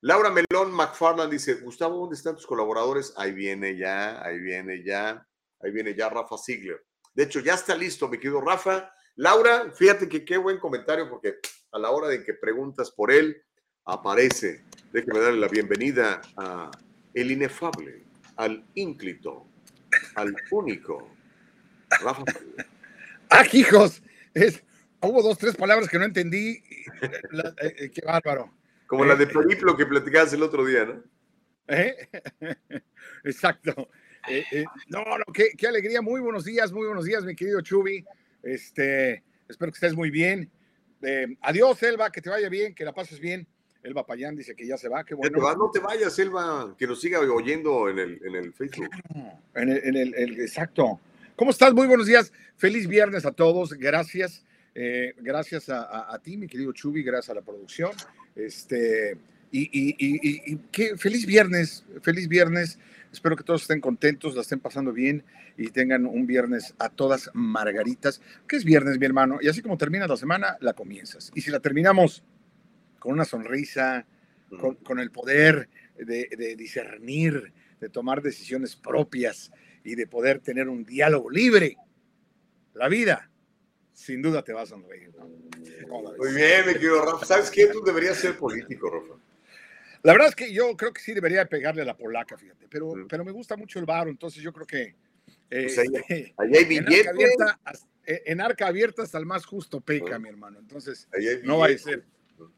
Laura 0.00 0.30
Melón 0.30 0.72
McFarland 0.72 1.32
dice, 1.32 1.54
Gustavo, 1.54 1.98
¿dónde 1.98 2.16
están 2.16 2.34
tus 2.34 2.46
colaboradores? 2.46 3.14
Ahí 3.16 3.32
viene 3.32 3.76
ya, 3.76 4.22
ahí 4.22 4.38
viene 4.38 4.84
ya, 4.84 5.26
ahí 5.60 5.70
viene 5.70 5.94
ya 5.94 6.10
Rafa 6.10 6.36
Ziegler. 6.36 6.84
De 7.14 7.22
hecho, 7.22 7.40
ya 7.40 7.54
está 7.54 7.74
listo, 7.74 8.08
mi 8.08 8.18
querido 8.18 8.40
Rafa. 8.40 8.92
Laura, 9.16 9.70
fíjate 9.70 10.08
que 10.08 10.24
qué 10.24 10.36
buen 10.36 10.58
comentario, 10.58 11.08
porque 11.08 11.36
a 11.72 11.78
la 11.78 11.90
hora 11.90 12.08
de 12.08 12.22
que 12.22 12.34
preguntas 12.34 12.90
por 12.90 13.10
él, 13.10 13.42
aparece. 13.86 14.64
Déjeme 14.92 15.20
darle 15.20 15.40
la 15.40 15.48
bienvenida 15.48 16.20
a 16.36 16.70
el 17.14 17.30
inefable, 17.30 18.02
al 18.36 18.64
ínclito, 18.74 19.46
al 20.16 20.34
único. 20.50 21.10
Rafa. 22.02 22.24
¡Ah, 23.30 23.44
hijos! 23.52 24.02
Es, 24.34 24.62
hubo 25.00 25.22
dos, 25.22 25.38
tres 25.38 25.56
palabras 25.56 25.88
que 25.88 25.98
no 25.98 26.04
entendí. 26.04 26.62
Eh, 27.00 27.74
eh, 27.78 27.90
qué 27.90 28.02
bárbaro. 28.04 28.52
Como 28.86 29.04
la 29.04 29.14
de 29.14 29.24
eh, 29.24 29.28
periplo 29.28 29.76
que 29.76 29.86
platicabas 29.86 30.32
el 30.32 30.42
otro 30.42 30.64
día, 30.64 30.84
¿no? 30.84 31.02
Exacto. 33.24 33.88
no, 34.88 35.04
no, 35.04 35.24
qué, 35.32 35.50
qué, 35.56 35.68
alegría. 35.68 36.02
Muy 36.02 36.20
buenos 36.20 36.44
días, 36.44 36.72
muy 36.72 36.86
buenos 36.86 37.04
días, 37.04 37.24
mi 37.24 37.34
querido 37.34 37.60
Chubi. 37.60 38.04
Este, 38.42 39.22
espero 39.48 39.72
que 39.72 39.76
estés 39.76 39.94
muy 39.94 40.10
bien. 40.10 40.50
adiós, 41.40 41.82
Elba, 41.82 42.10
que 42.10 42.20
te 42.20 42.30
vaya 42.30 42.48
bien, 42.48 42.74
que 42.74 42.84
la 42.84 42.92
pases 42.92 43.20
bien. 43.20 43.46
Elba 43.84 44.06
Payán 44.06 44.34
dice 44.34 44.56
que 44.56 44.66
ya 44.66 44.78
se 44.78 44.88
va, 44.88 45.04
qué 45.04 45.14
bueno. 45.14 45.38
no 45.56 45.70
te 45.70 45.78
vayas, 45.78 46.18
Elba, 46.18 46.74
que 46.78 46.86
nos 46.86 47.00
siga 47.00 47.20
oyendo 47.20 47.90
en 47.90 47.98
el, 47.98 48.20
en 48.24 48.34
el 48.34 48.52
Facebook. 48.54 48.88
en, 49.54 49.96
el, 49.96 50.40
exacto. 50.40 50.98
¿Cómo 51.36 51.50
estás? 51.50 51.74
Muy 51.74 51.86
buenos 51.86 52.06
días. 52.06 52.32
Feliz 52.56 52.88
viernes 52.88 53.26
a 53.26 53.32
todos. 53.32 53.74
Gracias. 53.74 54.44
Eh, 54.74 55.14
gracias 55.18 55.68
a, 55.68 56.18
ti, 56.22 56.36
mi 56.36 56.48
querido 56.48 56.72
Chubi, 56.72 57.02
gracias 57.02 57.30
a 57.30 57.34
la 57.34 57.42
producción. 57.42 57.90
Este, 58.34 59.18
y, 59.52 59.68
y, 59.72 60.56
qué 60.72 60.96
feliz 60.96 61.26
viernes, 61.26 61.84
feliz 62.00 62.26
viernes. 62.26 62.78
Espero 63.12 63.36
que 63.36 63.44
todos 63.44 63.62
estén 63.62 63.80
contentos, 63.80 64.34
la 64.34 64.40
estén 64.40 64.60
pasando 64.60 64.92
bien 64.92 65.22
y 65.56 65.68
tengan 65.68 66.06
un 66.06 66.26
viernes 66.26 66.74
a 66.78 66.88
todas 66.88 67.30
margaritas. 67.34 68.20
¿Qué 68.48 68.56
es 68.56 68.64
viernes, 68.64 68.98
mi 68.98 69.06
hermano? 69.06 69.38
Y 69.40 69.48
así 69.48 69.60
como 69.60 69.76
terminas 69.76 70.08
la 70.08 70.16
semana, 70.16 70.56
la 70.60 70.72
comienzas. 70.72 71.30
Y 71.34 71.42
si 71.42 71.50
la 71.50 71.60
terminamos 71.60 72.24
con 73.04 73.12
una 73.12 73.26
sonrisa, 73.26 74.06
con, 74.82 74.98
el 74.98 75.10
poder 75.10 75.68
de, 75.94 76.54
discernir, 76.56 77.52
de 77.78 77.90
tomar 77.90 78.22
decisiones 78.22 78.76
propias 78.76 79.52
y 79.84 79.94
de 79.94 80.06
poder 80.06 80.38
tener 80.38 80.70
un 80.70 80.86
diálogo 80.86 81.28
libre. 81.28 81.76
La 82.72 82.88
vida, 82.88 83.30
sin 83.92 84.22
duda, 84.22 84.42
te 84.42 84.54
va 84.54 84.62
a 84.62 84.66
sonreír. 84.66 85.12
Muy 86.16 86.34
bien, 86.34 86.64
me 86.64 86.72
querido 86.72 87.04
Rafa. 87.04 87.26
¿Sabes 87.26 87.50
qué? 87.50 87.66
Tú 87.66 87.82
deberías 87.84 88.16
ser 88.16 88.38
político, 88.38 88.88
Rafa. 88.88 89.20
La 90.02 90.12
verdad 90.12 90.28
es 90.28 90.34
que 90.34 90.50
yo 90.50 90.74
creo 90.74 90.94
que 90.94 91.02
sí 91.02 91.12
debería 91.12 91.44
pegarle 91.44 91.82
a 91.82 91.84
la 91.84 91.98
polaca, 91.98 92.38
fíjate, 92.38 92.68
pero, 92.70 92.90
pero 93.06 93.22
me 93.22 93.32
gusta 93.32 93.54
mucho 93.54 93.78
el 93.78 93.84
bar, 93.84 94.08
entonces 94.08 94.42
yo 94.42 94.50
creo 94.50 94.66
que... 94.66 94.94
Pues 95.50 95.78
ahí, 95.78 95.88
este, 95.92 96.34
hay 96.38 96.64
billetes. 96.64 97.06
En 98.06 98.40
arca, 98.40 98.66
abierta, 98.66 99.02
hasta 99.02 99.18
el 99.18 99.26
más 99.26 99.44
justo 99.44 99.82
peca, 99.82 100.18
mi 100.18 100.30
hermano. 100.30 100.58
Entonces, 100.58 101.06
no 101.42 101.58
va 101.58 101.66
a 101.66 101.76
ser. 101.76 102.04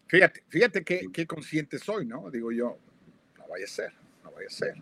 Fíjate, 0.06 0.44
fíjate 0.48 0.84
qué, 0.84 1.08
qué 1.12 1.26
consciente 1.26 1.78
soy, 1.78 2.06
¿no? 2.06 2.30
Digo 2.30 2.52
yo, 2.52 2.78
no 3.38 3.48
vaya 3.48 3.64
a 3.64 3.68
ser, 3.68 3.92
no 4.22 4.30
vaya 4.30 4.46
a 4.46 4.50
ser. 4.50 4.74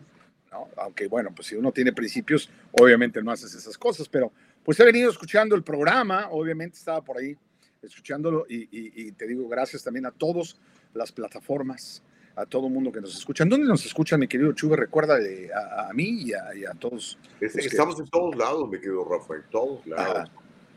¿no? 0.51 0.69
Aunque 0.77 1.09
bueno, 1.09 1.35
pues 1.35 1.49
si 1.49 1.57
uno 1.57 1.73
tiene 1.73 1.93
principios, 1.93 2.51
obviamente 2.73 3.23
no 3.23 3.31
haces 3.31 3.55
esas 3.55 3.77
cosas, 3.79 4.09
pero 4.09 4.33
pues 4.63 4.79
he 4.81 4.85
venido 4.85 5.11
escuchando 5.11 5.55
el 5.55 5.63
programa, 5.63 6.29
obviamente 6.31 6.79
estaba 6.79 7.03
por 7.03 7.19
ahí 7.19 7.37
escuchándolo 7.83 8.47
y, 8.49 8.69
y, 8.71 9.13
te 9.13 9.27
digo 9.27 9.47
gracias 9.47 9.85
también 9.85 10.07
a 10.07 10.11
todas 10.11 10.57
las 10.95 11.13
plataformas, 11.13 12.03
a 12.35 12.47
todo 12.47 12.67
el 12.67 12.73
mundo 12.73 12.91
que 12.91 13.01
nos 13.01 13.15
escucha. 13.15 13.45
¿Dónde 13.45 13.67
nos 13.67 13.85
escuchan, 13.85 14.21
mi 14.21 14.27
querido 14.27 14.53
Chuve? 14.53 14.77
Recuerda 14.77 15.17
a, 15.17 15.91
a, 15.91 15.93
mí 15.93 16.25
y 16.25 16.33
a, 16.33 16.71
a 16.71 16.75
todos. 16.75 17.19
estamos 17.41 18.01
en 18.01 18.09
todos 18.09 18.37
lados, 18.37 18.69
mi 18.71 18.79
querido 18.79 19.05
Rafael, 19.05 19.43
todos 19.51 19.87
lados. 19.87 20.31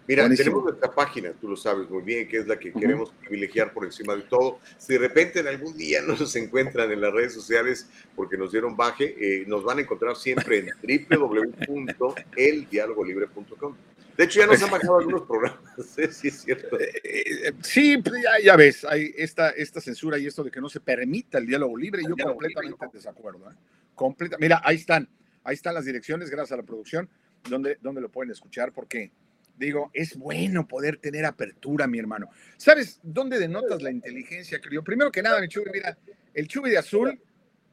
Mira, 0.08 0.30
tenemos 0.30 0.64
nuestra 0.64 0.96
página, 0.96 1.34
tú 1.34 1.50
lo 1.50 1.58
sabes 1.58 1.90
muy 1.90 2.02
bien, 2.02 2.30
que 2.30 2.38
es 2.38 2.48
la 2.48 2.58
que 2.58 2.72
queremos 2.72 3.12
privilegiar 3.20 3.74
por 3.74 3.84
encima 3.84 4.16
de 4.16 4.22
todo. 4.22 4.62
Si 4.78 4.94
de 4.94 5.00
repente 5.00 5.42
en 5.42 5.48
algún 5.48 5.76
día 5.76 6.02
no 6.08 6.16
nos 6.16 6.34
encuentran 6.36 6.90
en 6.92 7.02
las 7.02 7.12
redes 7.14 7.34
sociales 7.34 7.90
porque 8.16 8.38
nos 8.38 8.52
dieron 8.52 8.78
baje, 8.78 9.16
eh, 9.20 9.44
nos 9.48 9.64
van 9.64 9.80
a 9.80 9.82
encontrar 9.82 10.16
siempre 10.16 10.60
en 10.60 10.70
www.eldialogolibre.com. 11.10 13.76
De 14.18 14.24
hecho, 14.24 14.40
ya 14.40 14.48
nos 14.48 14.64
han 14.64 14.72
bajado 14.72 14.98
algunos 14.98 15.22
programas, 15.24 15.62
¿eh? 15.98 16.12
sí 16.12 16.30
es 16.30 16.42
cierto. 16.42 16.80
Eh, 16.80 17.54
sí, 17.62 17.98
pues 17.98 18.24
ya, 18.24 18.32
ya, 18.44 18.56
ves, 18.56 18.84
hay 18.84 19.14
esta, 19.16 19.52
esta 19.52 19.80
censura 19.80 20.18
y 20.18 20.26
esto 20.26 20.44
de 20.44 20.50
que 20.50 20.60
no 20.60 20.70
se 20.70 20.80
permita 20.80 21.38
el 21.38 21.46
diálogo 21.46 21.78
libre, 21.78 22.02
yo 22.02 22.16
completamente 22.16 22.84
en 22.84 22.92
desacuerdo. 22.92 23.52
¿eh? 23.52 23.54
Completa, 23.94 24.38
mira, 24.40 24.60
ahí 24.64 24.78
están, 24.78 25.08
ahí 25.44 25.54
están 25.54 25.76
las 25.76 25.86
direcciones, 25.86 26.32
gracias 26.32 26.54
a 26.54 26.58
la 26.58 26.64
producción, 26.64 27.08
donde, 27.48 27.78
donde 27.80 28.02
lo 28.02 28.10
pueden 28.10 28.32
escuchar, 28.32 28.74
porque 28.74 29.12
Digo, 29.58 29.90
es 29.94 30.16
bueno 30.16 30.68
poder 30.68 30.98
tener 30.98 31.26
apertura, 31.26 31.88
mi 31.88 31.98
hermano. 31.98 32.30
¿Sabes 32.58 33.00
dónde 33.02 33.40
denotas 33.40 33.82
la 33.82 33.90
inteligencia, 33.90 34.60
creo? 34.62 34.84
Primero 34.84 35.12
que 35.12 35.24
nada, 35.24 35.42
mi 35.42 35.48
Chubi, 35.48 35.72
mira, 35.72 35.98
el 36.34 36.48
Chubi 36.48 36.70
de 36.70 36.78
azul 36.78 37.20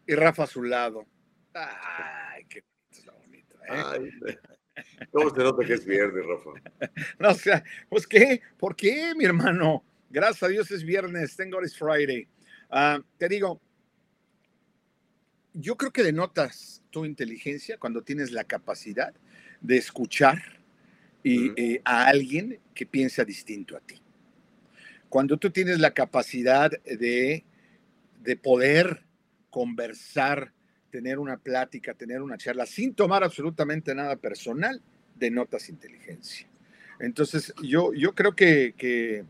y 0.07 0.15
Rafa 0.15 0.45
a 0.45 0.47
su 0.47 0.63
lado. 0.63 1.07
Ay, 1.53 2.47
qué 2.49 2.65
bonito, 3.13 3.57
¿eh? 3.69 4.39
¿Cómo 5.13 5.31
se 5.31 5.43
nota 5.43 5.65
que 5.65 5.75
es 5.75 5.85
viernes, 5.85 6.25
Rafa? 6.27 6.51
No, 7.19 7.29
o 7.31 7.35
sea, 7.35 7.63
pues 7.89 8.07
qué, 8.07 8.41
¿por 8.59 8.75
qué, 8.75 9.15
mi 9.15 9.27
hermano? 9.27 9.85
Gracias 10.09 10.43
a 10.43 10.49
Dios 10.49 10.71
es 10.71 10.85
viernes, 10.85 11.37
tengo 11.37 11.61
es 11.61 11.77
Friday. 11.77 12.27
Ah, 12.71 12.99
te 13.19 13.29
digo, 13.29 13.61
yo 15.53 15.77
creo 15.77 15.93
que 15.93 16.03
denotas 16.03 16.83
tu 16.91 17.05
inteligencia 17.05 17.79
cuando 17.79 18.03
tienes 18.03 18.33
la 18.33 18.45
capacidad 18.45 19.15
de 19.61 19.77
escuchar 19.77 20.64
y, 21.25 21.51
eh, 21.61 21.81
a 21.85 22.07
alguien 22.07 22.61
que 22.75 22.87
piensa 22.87 23.25
distinto 23.25 23.77
a 23.77 23.81
ti. 23.81 24.01
Cuando 25.09 25.37
tú 25.37 25.51
tienes 25.51 25.81
la 25.81 25.93
capacidad 25.93 26.71
de, 26.71 27.45
de 28.23 28.37
poder 28.37 29.05
conversar, 29.51 30.53
tener 30.91 31.19
una 31.19 31.39
plática, 31.39 31.95
tener 31.95 32.23
una 32.23 32.37
charla, 32.37 32.67
sin 32.67 32.95
tomar 32.95 33.25
absolutamente 33.25 33.95
nada 33.95 34.17
personal, 34.17 34.81
denotas 35.17 35.69
inteligencia. 35.69 36.47
Entonces, 37.01 37.53
yo, 37.63 37.93
yo 37.95 38.15
creo 38.15 38.37
que, 38.37 38.75
que, 38.77 39.25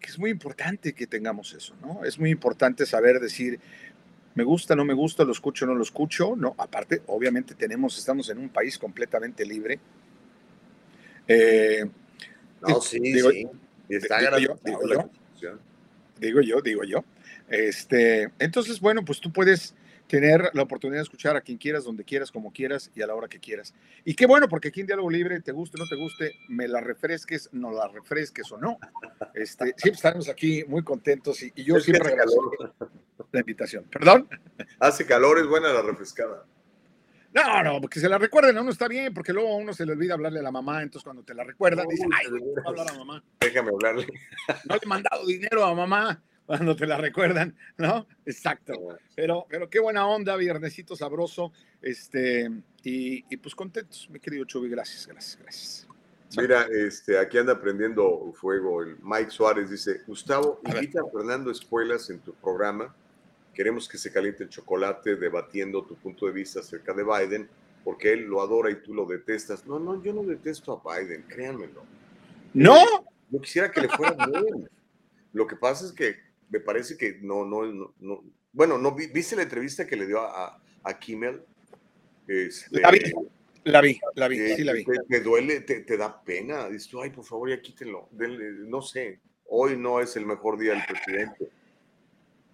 que 0.00 0.10
es 0.10 0.18
muy 0.18 0.30
importante 0.30 0.92
que 0.92 1.06
tengamos 1.06 1.54
eso, 1.54 1.74
¿no? 1.80 2.04
Es 2.04 2.18
muy 2.18 2.30
importante 2.30 2.84
saber 2.84 3.20
decir, 3.20 3.60
me 4.34 4.44
gusta, 4.44 4.74
no 4.74 4.84
me 4.84 4.94
gusta, 4.94 5.24
lo 5.24 5.32
escucho, 5.32 5.66
no 5.66 5.74
lo 5.74 5.82
escucho, 5.82 6.34
no, 6.36 6.54
aparte, 6.58 7.02
obviamente 7.06 7.54
tenemos, 7.54 7.96
estamos 7.98 8.28
en 8.30 8.38
un 8.38 8.48
país 8.48 8.78
completamente 8.78 9.44
libre. 9.46 9.78
Eh, 11.28 11.84
No, 12.60 12.80
sí, 12.80 13.00
digo- 13.00 13.30
sí. 13.30 13.48
Está 13.88 14.18
digo 14.20 14.38
yo, 14.38 14.58
digo 14.64 14.86
la 14.86 14.94
yo. 15.40 15.58
Digo 16.18 16.40
yo, 16.40 16.60
digo 16.62 16.84
yo. 16.84 17.04
Este, 17.48 18.30
entonces, 18.38 18.80
bueno, 18.80 19.04
pues 19.04 19.20
tú 19.20 19.32
puedes 19.32 19.74
tener 20.06 20.50
la 20.52 20.62
oportunidad 20.62 20.98
de 21.00 21.04
escuchar 21.04 21.36
a 21.36 21.40
quien 21.40 21.58
quieras, 21.58 21.84
donde 21.84 22.04
quieras, 22.04 22.30
como 22.30 22.52
quieras 22.52 22.90
y 22.94 23.02
a 23.02 23.06
la 23.06 23.14
hora 23.14 23.28
que 23.28 23.40
quieras. 23.40 23.74
Y 24.04 24.14
qué 24.14 24.26
bueno, 24.26 24.48
porque 24.48 24.68
aquí 24.68 24.80
en 24.80 24.86
Diálogo 24.86 25.10
Libre, 25.10 25.40
te 25.40 25.52
guste 25.52 25.76
o 25.78 25.82
no 25.82 25.88
te 25.88 25.96
guste, 25.96 26.32
me 26.48 26.68
la 26.68 26.80
refresques, 26.80 27.48
no 27.52 27.72
la 27.72 27.88
refresques 27.88 28.50
o 28.52 28.58
no. 28.58 28.78
Este, 29.34 29.66
siempre 29.76 29.92
estamos 29.92 30.28
aquí 30.28 30.64
muy 30.66 30.82
contentos 30.84 31.42
y, 31.42 31.52
y 31.56 31.64
yo 31.64 31.76
Es 31.78 31.84
siempre 31.84 32.10
agradezco 32.12 32.74
la 33.32 33.40
invitación. 33.40 33.84
¿Perdón? 33.90 34.28
Hace 34.78 35.06
calor, 35.06 35.38
es 35.38 35.46
buena 35.46 35.72
la 35.72 35.82
refrescada. 35.82 36.44
No, 37.34 37.62
no, 37.62 37.80
porque 37.80 37.98
se 37.98 38.08
la 38.08 38.18
recuerden 38.18 38.58
a 38.58 38.60
uno 38.60 38.70
está 38.70 38.88
bien, 38.88 39.14
porque 39.14 39.32
luego 39.32 39.54
a 39.54 39.56
uno 39.56 39.72
se 39.72 39.86
le 39.86 39.92
olvida 39.92 40.14
hablarle 40.14 40.40
a 40.40 40.42
la 40.42 40.50
mamá, 40.50 40.82
entonces 40.82 41.04
cuando 41.04 41.22
te 41.22 41.34
la 41.34 41.44
recuerdan, 41.44 41.88
dice, 41.88 42.04
ay, 42.14 42.28
güey, 42.28 42.42
¿cómo 42.54 42.68
hablar 42.68 42.90
a 42.90 42.98
mamá? 42.98 43.24
Déjame 43.40 43.70
hablarle. 43.70 44.06
No 44.68 44.74
le 44.74 44.80
he 44.82 44.86
mandado 44.86 45.26
dinero 45.26 45.64
a 45.64 45.74
mamá 45.74 46.22
cuando 46.44 46.76
te 46.76 46.86
la 46.86 46.98
recuerdan, 46.98 47.56
¿no? 47.78 48.06
Exacto. 48.26 48.74
Pero, 49.14 49.46
pero 49.48 49.70
qué 49.70 49.80
buena 49.80 50.06
onda, 50.06 50.36
viernesito 50.36 50.94
sabroso, 50.94 51.52
este, 51.80 52.50
y, 52.82 53.24
y 53.32 53.36
pues 53.38 53.54
contentos, 53.54 54.08
mi 54.10 54.20
querido 54.20 54.44
Chubi, 54.44 54.68
gracias, 54.68 55.06
gracias, 55.06 55.38
gracias. 55.40 55.88
Mira, 56.36 56.66
este, 56.70 57.18
aquí 57.18 57.38
anda 57.38 57.60
prendiendo 57.60 58.32
fuego 58.34 58.82
el 58.82 58.96
Mike 59.02 59.30
Suárez. 59.30 59.70
Dice, 59.70 60.00
Gustavo, 60.06 60.60
invita 60.64 61.00
a 61.00 61.10
Fernando 61.10 61.50
Espuelas 61.50 62.08
en 62.08 62.20
tu 62.20 62.32
programa. 62.34 62.94
Queremos 63.54 63.88
que 63.88 63.98
se 63.98 64.12
caliente 64.12 64.44
el 64.44 64.48
chocolate 64.48 65.16
debatiendo 65.16 65.84
tu 65.84 65.96
punto 65.96 66.26
de 66.26 66.32
vista 66.32 66.60
acerca 66.60 66.94
de 66.94 67.04
Biden, 67.04 67.48
porque 67.84 68.12
él 68.12 68.22
lo 68.24 68.40
adora 68.40 68.70
y 68.70 68.76
tú 68.82 68.94
lo 68.94 69.04
detestas. 69.06 69.66
No, 69.66 69.78
no, 69.78 70.02
yo 70.02 70.12
no 70.12 70.22
detesto 70.22 70.80
a 70.86 70.98
Biden, 70.98 71.22
créanmelo. 71.28 71.84
¡No! 72.54 72.76
Yo 73.30 73.40
quisiera 73.40 73.70
que 73.70 73.80
le 73.82 73.88
fuera 73.88 74.14
bien. 74.26 74.68
Lo 75.32 75.46
que 75.46 75.56
pasa 75.56 75.84
es 75.86 75.92
que 75.92 76.16
me 76.50 76.60
parece 76.60 76.96
que 76.96 77.18
no, 77.22 77.44
no, 77.44 77.64
no, 77.64 77.94
no- 77.98 78.24
bueno, 78.52 78.76
no 78.78 78.94
vi- 78.94 79.06
viste 79.08 79.34
la 79.36 79.42
entrevista 79.42 79.86
que 79.86 79.96
le 79.96 80.06
dio 80.06 80.20
a, 80.20 80.46
a- 80.46 80.62
a 80.84 80.98
Kimmel. 80.98 81.42
Este, 82.28 82.80
La 82.80 82.90
vi, 82.90 83.00
la 83.64 83.80
vi, 83.80 84.00
la 84.14 84.28
vi, 84.28 84.38
eh, 84.38 84.56
sí 84.56 84.64
la 84.64 84.72
vi. 84.74 84.84
Te, 84.84 84.92
te 85.08 85.20
duele, 85.20 85.60
te, 85.60 85.80
te 85.80 85.96
da 85.96 86.22
pena. 86.22 86.68
Dices 86.68 86.88
tú, 86.88 87.00
ay, 87.02 87.10
por 87.10 87.24
favor, 87.24 87.48
ya 87.50 87.60
quítenlo. 87.60 88.08
denle", 88.12 88.50
no 88.68 88.82
sé, 88.82 89.20
hoy 89.48 89.76
no 89.76 90.00
es 90.00 90.14
el 90.16 90.26
mejor 90.26 90.58
día 90.58 90.72
del 90.72 90.82
presidente. 90.86 91.48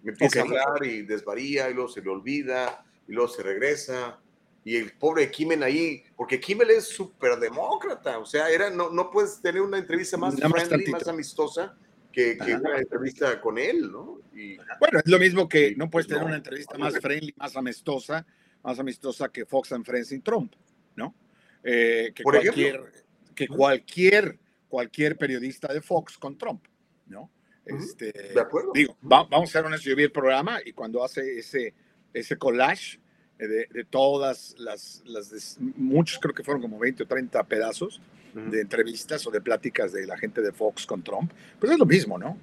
Me 0.03 0.11
empieza 0.11 0.39
a 0.39 0.43
hablar 0.43 0.85
y 0.85 1.01
desvaría 1.03 1.69
y 1.69 1.73
luego 1.73 1.89
se 1.89 2.01
le 2.01 2.09
olvida 2.09 2.85
y 3.07 3.13
luego 3.13 3.29
se 3.29 3.43
regresa. 3.43 4.19
Y 4.63 4.75
el 4.75 4.91
pobre 4.93 5.31
Kimmel 5.31 5.63
ahí, 5.63 6.03
porque 6.15 6.39
Kimmel 6.39 6.69
es 6.71 6.85
súper 6.85 7.39
demócrata, 7.39 8.19
o 8.19 8.25
sea, 8.25 8.49
era, 8.49 8.69
no, 8.69 8.89
no 8.89 9.09
puedes 9.09 9.41
tener 9.41 9.61
una 9.61 9.77
entrevista 9.77 10.17
más 10.17 10.35
friendly, 10.35 10.91
más 10.91 11.07
amistosa 11.07 11.77
que, 12.11 12.37
una 12.59 12.77
entrevista 12.77 13.39
con 13.39 13.57
él, 13.57 13.91
¿no? 13.91 14.19
Y, 14.33 14.57
Bueno, 14.79 14.99
es 14.99 15.09
lo 15.09 15.19
mismo 15.19 15.47
que 15.47 15.75
no 15.75 15.89
puedes 15.89 16.07
tener 16.07 16.21
no. 16.21 16.27
una 16.27 16.37
entrevista 16.37 16.77
más 16.77 16.99
friendly, 16.99 17.33
más 17.37 17.55
amistosa, 17.55 18.25
más 18.63 18.79
amistosa 18.79 19.29
que 19.29 19.45
Fox 19.45 19.71
and 19.71 19.85
Friends 19.85 20.11
y 20.11 20.19
Trump, 20.19 20.53
¿no? 20.95 21.15
Eh, 21.63 22.11
que 22.13 22.23
Por 22.23 22.35
cualquier, 22.35 22.75
ejemplo. 22.75 22.91
que 23.35 23.47
cualquier, 23.47 24.39
cualquier 24.67 25.17
periodista 25.17 25.73
de 25.73 25.81
Fox 25.81 26.17
con 26.17 26.37
Trump, 26.37 26.65
¿no? 27.07 27.29
Este, 27.77 28.11
de 28.11 28.39
acuerdo. 28.39 28.71
Digo, 28.73 28.97
va- 29.03 29.23
vamos 29.29 29.49
a 29.49 29.53
ser 29.53 29.65
honestos, 29.65 29.85
yo 29.85 29.95
vi 29.95 30.03
el 30.03 30.11
programa 30.11 30.59
y 30.65 30.71
cuando 30.73 31.03
hace 31.03 31.39
ese, 31.39 31.73
ese 32.13 32.37
collage 32.37 32.99
eh, 33.37 33.47
de, 33.47 33.67
de 33.71 33.83
todas 33.85 34.55
las, 34.57 35.01
las 35.05 35.29
des- 35.31 35.57
muchos 35.59 36.19
creo 36.19 36.33
que 36.33 36.43
fueron 36.43 36.61
como 36.61 36.77
20 36.79 37.03
o 37.03 37.07
30 37.07 37.43
pedazos 37.45 38.01
de 38.33 38.61
entrevistas 38.61 39.25
o 39.25 39.31
de 39.31 39.41
pláticas 39.41 39.91
de 39.91 40.05
la 40.05 40.15
gente 40.15 40.41
de 40.41 40.51
Fox 40.51 40.85
con 40.85 41.01
Trump, 41.03 41.31
pues 41.59 41.71
es 41.71 41.79
lo 41.79 41.85
mismo, 41.87 42.17
¿no? 42.19 42.37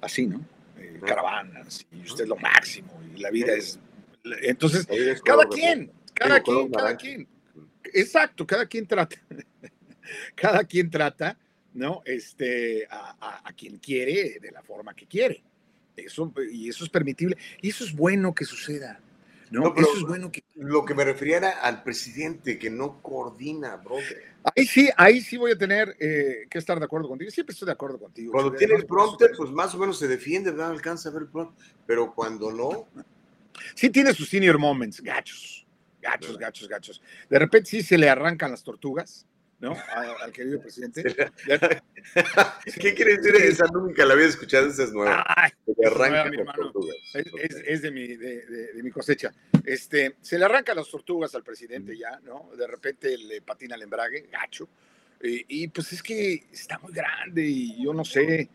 Así, 0.00 0.26
¿no? 0.26 0.40
Eh, 0.78 1.00
caravanas 1.04 1.84
y 1.90 2.00
usted 2.02 2.22
es 2.24 2.28
lo 2.28 2.36
máximo 2.36 3.00
y 3.14 3.18
la 3.20 3.30
vida 3.30 3.52
es... 3.54 3.78
Entonces, 4.42 4.88
La 4.88 4.94
vida 4.94 5.12
es 5.12 5.20
cada 5.22 5.42
de 5.42 5.48
quien, 5.48 5.92
cada 6.14 6.34
Digo, 6.36 6.44
color 6.44 6.60
quien, 6.62 6.72
cada 6.72 6.96
quien. 6.96 7.28
Exacto, 7.92 8.46
cada 8.46 8.66
quien 8.66 8.86
trata, 8.86 9.16
cada 10.36 10.64
quien 10.64 10.90
trata, 10.90 11.36
¿no? 11.74 12.02
Este, 12.04 12.86
a, 12.90 13.16
a- 13.20 13.48
a 13.48 13.52
quien 13.52 13.78
quiere 13.78 14.38
de 14.40 14.50
la 14.50 14.62
forma 14.62 14.94
que 14.94 15.06
quiere. 15.06 15.42
Eso, 15.96 16.32
y 16.50 16.68
eso 16.68 16.84
es 16.84 16.90
permitible. 16.90 17.36
Y 17.60 17.70
eso 17.70 17.84
es 17.84 17.94
bueno 17.94 18.34
que 18.34 18.44
suceda, 18.44 19.00
¿no? 19.50 19.60
No, 19.62 19.74
pero 19.74 19.86
eso 19.86 19.96
es 19.98 20.02
bueno 20.04 20.32
que... 20.32 20.42
Lo 20.54 20.84
que 20.84 20.94
me 20.94 21.04
refería 21.04 21.36
era 21.36 21.50
al 21.60 21.82
presidente 21.82 22.58
que 22.58 22.70
no 22.70 23.02
coordina, 23.02 23.76
brother. 23.76 24.32
Ahí 24.56 24.64
sí, 24.66 24.88
ahí 24.96 25.20
sí 25.20 25.36
voy 25.36 25.52
a 25.52 25.58
tener 25.58 25.94
eh, 26.00 26.46
que 26.50 26.58
estar 26.58 26.78
de 26.78 26.84
acuerdo 26.84 27.08
contigo. 27.08 27.30
Siempre 27.30 27.52
estoy 27.52 27.66
de 27.66 27.72
acuerdo 27.72 27.98
contigo. 27.98 28.32
Cuando 28.32 28.52
tiene 28.54 28.74
el 28.74 28.86
prompter, 28.86 29.30
te- 29.30 29.36
pues 29.36 29.50
más 29.50 29.74
o 29.74 29.78
menos 29.78 29.98
se 29.98 30.08
defiende, 30.08 30.50
¿verdad? 30.50 30.70
Alcanza 30.70 31.10
a 31.10 31.12
ver 31.12 31.22
el 31.22 31.28
prompter. 31.28 31.64
Pero 31.86 32.14
cuando 32.14 32.50
no, 32.50 32.88
Sí 33.74 33.90
tiene 33.90 34.12
sus 34.14 34.28
senior 34.28 34.58
moments, 34.58 35.00
gachos, 35.00 35.66
gachos, 36.00 36.38
gachos, 36.38 36.68
gachos. 36.68 37.02
De 37.28 37.38
repente 37.38 37.70
sí 37.70 37.82
se 37.82 37.98
le 37.98 38.08
arrancan 38.08 38.50
las 38.50 38.62
tortugas, 38.62 39.26
¿no? 39.62 39.72
A- 39.72 40.16
al 40.24 40.32
querido 40.32 40.60
presidente. 40.60 41.02
¿qué 42.80 42.94
quiere 42.94 43.16
decir 43.16 43.36
esa? 43.36 43.64
Nunca 43.72 44.04
la 44.04 44.14
había 44.14 44.26
escuchado, 44.26 44.66
esa 44.68 44.82
es 44.84 44.92
nueva. 44.92 45.24
Ay, 45.26 45.50
Se 45.64 45.72
nueva, 45.90 46.24
mi 46.26 46.36
las 46.38 46.54
tortugas. 46.56 46.96
Es, 47.14 47.26
es- 47.38 47.62
es 47.66 47.82
de, 47.82 47.90
mi, 47.92 48.08
de, 48.16 48.44
de- 48.46 48.72
de 48.74 48.82
mi 48.82 48.90
cosecha. 48.90 49.32
Este, 49.64 50.16
se 50.20 50.38
le 50.38 50.44
arrancan 50.44 50.76
las 50.76 50.88
tortugas 50.90 51.34
al 51.36 51.44
presidente 51.44 51.96
ya, 51.96 52.18
¿no? 52.24 52.50
De 52.56 52.66
repente 52.66 53.16
le 53.16 53.40
patina 53.40 53.76
el 53.76 53.82
embrague, 53.82 54.28
gacho. 54.30 54.68
Y, 55.22 55.44
y, 55.62 55.68
pues 55.68 55.92
es 55.92 56.02
que 56.02 56.44
está 56.52 56.78
muy 56.80 56.92
grande 56.92 57.42
y 57.44 57.82
yo 57.84 57.94
no 57.94 58.04
sé. 58.04 58.48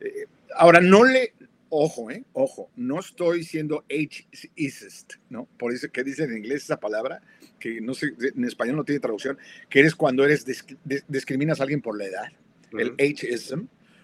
Eh, 0.00 0.26
ahora, 0.56 0.80
no 0.80 1.04
le, 1.04 1.32
ojo, 1.70 2.10
¿eh? 2.10 2.24
Ojo, 2.32 2.70
no 2.76 3.00
estoy 3.00 3.44
siendo 3.44 3.84
ageist, 3.90 5.14
¿no? 5.30 5.46
Por 5.58 5.72
eso 5.72 5.90
que 5.90 6.04
dicen 6.04 6.30
en 6.30 6.38
inglés 6.38 6.64
esa 6.64 6.78
palabra, 6.80 7.20
que 7.58 7.80
no 7.80 7.94
sé, 7.94 8.12
en 8.20 8.44
español 8.44 8.76
no 8.76 8.84
tiene 8.84 9.00
traducción, 9.00 9.38
que 9.68 9.80
eres 9.80 9.94
cuando 9.94 10.24
eres, 10.24 10.46
disc- 10.46 10.76
dis- 10.86 11.04
discriminas 11.08 11.60
a 11.60 11.64
alguien 11.64 11.80
por 11.80 11.96
la 11.98 12.04
edad, 12.04 12.26
el 12.72 12.88
Ujú. 12.88 12.96
ageism. 12.98 13.62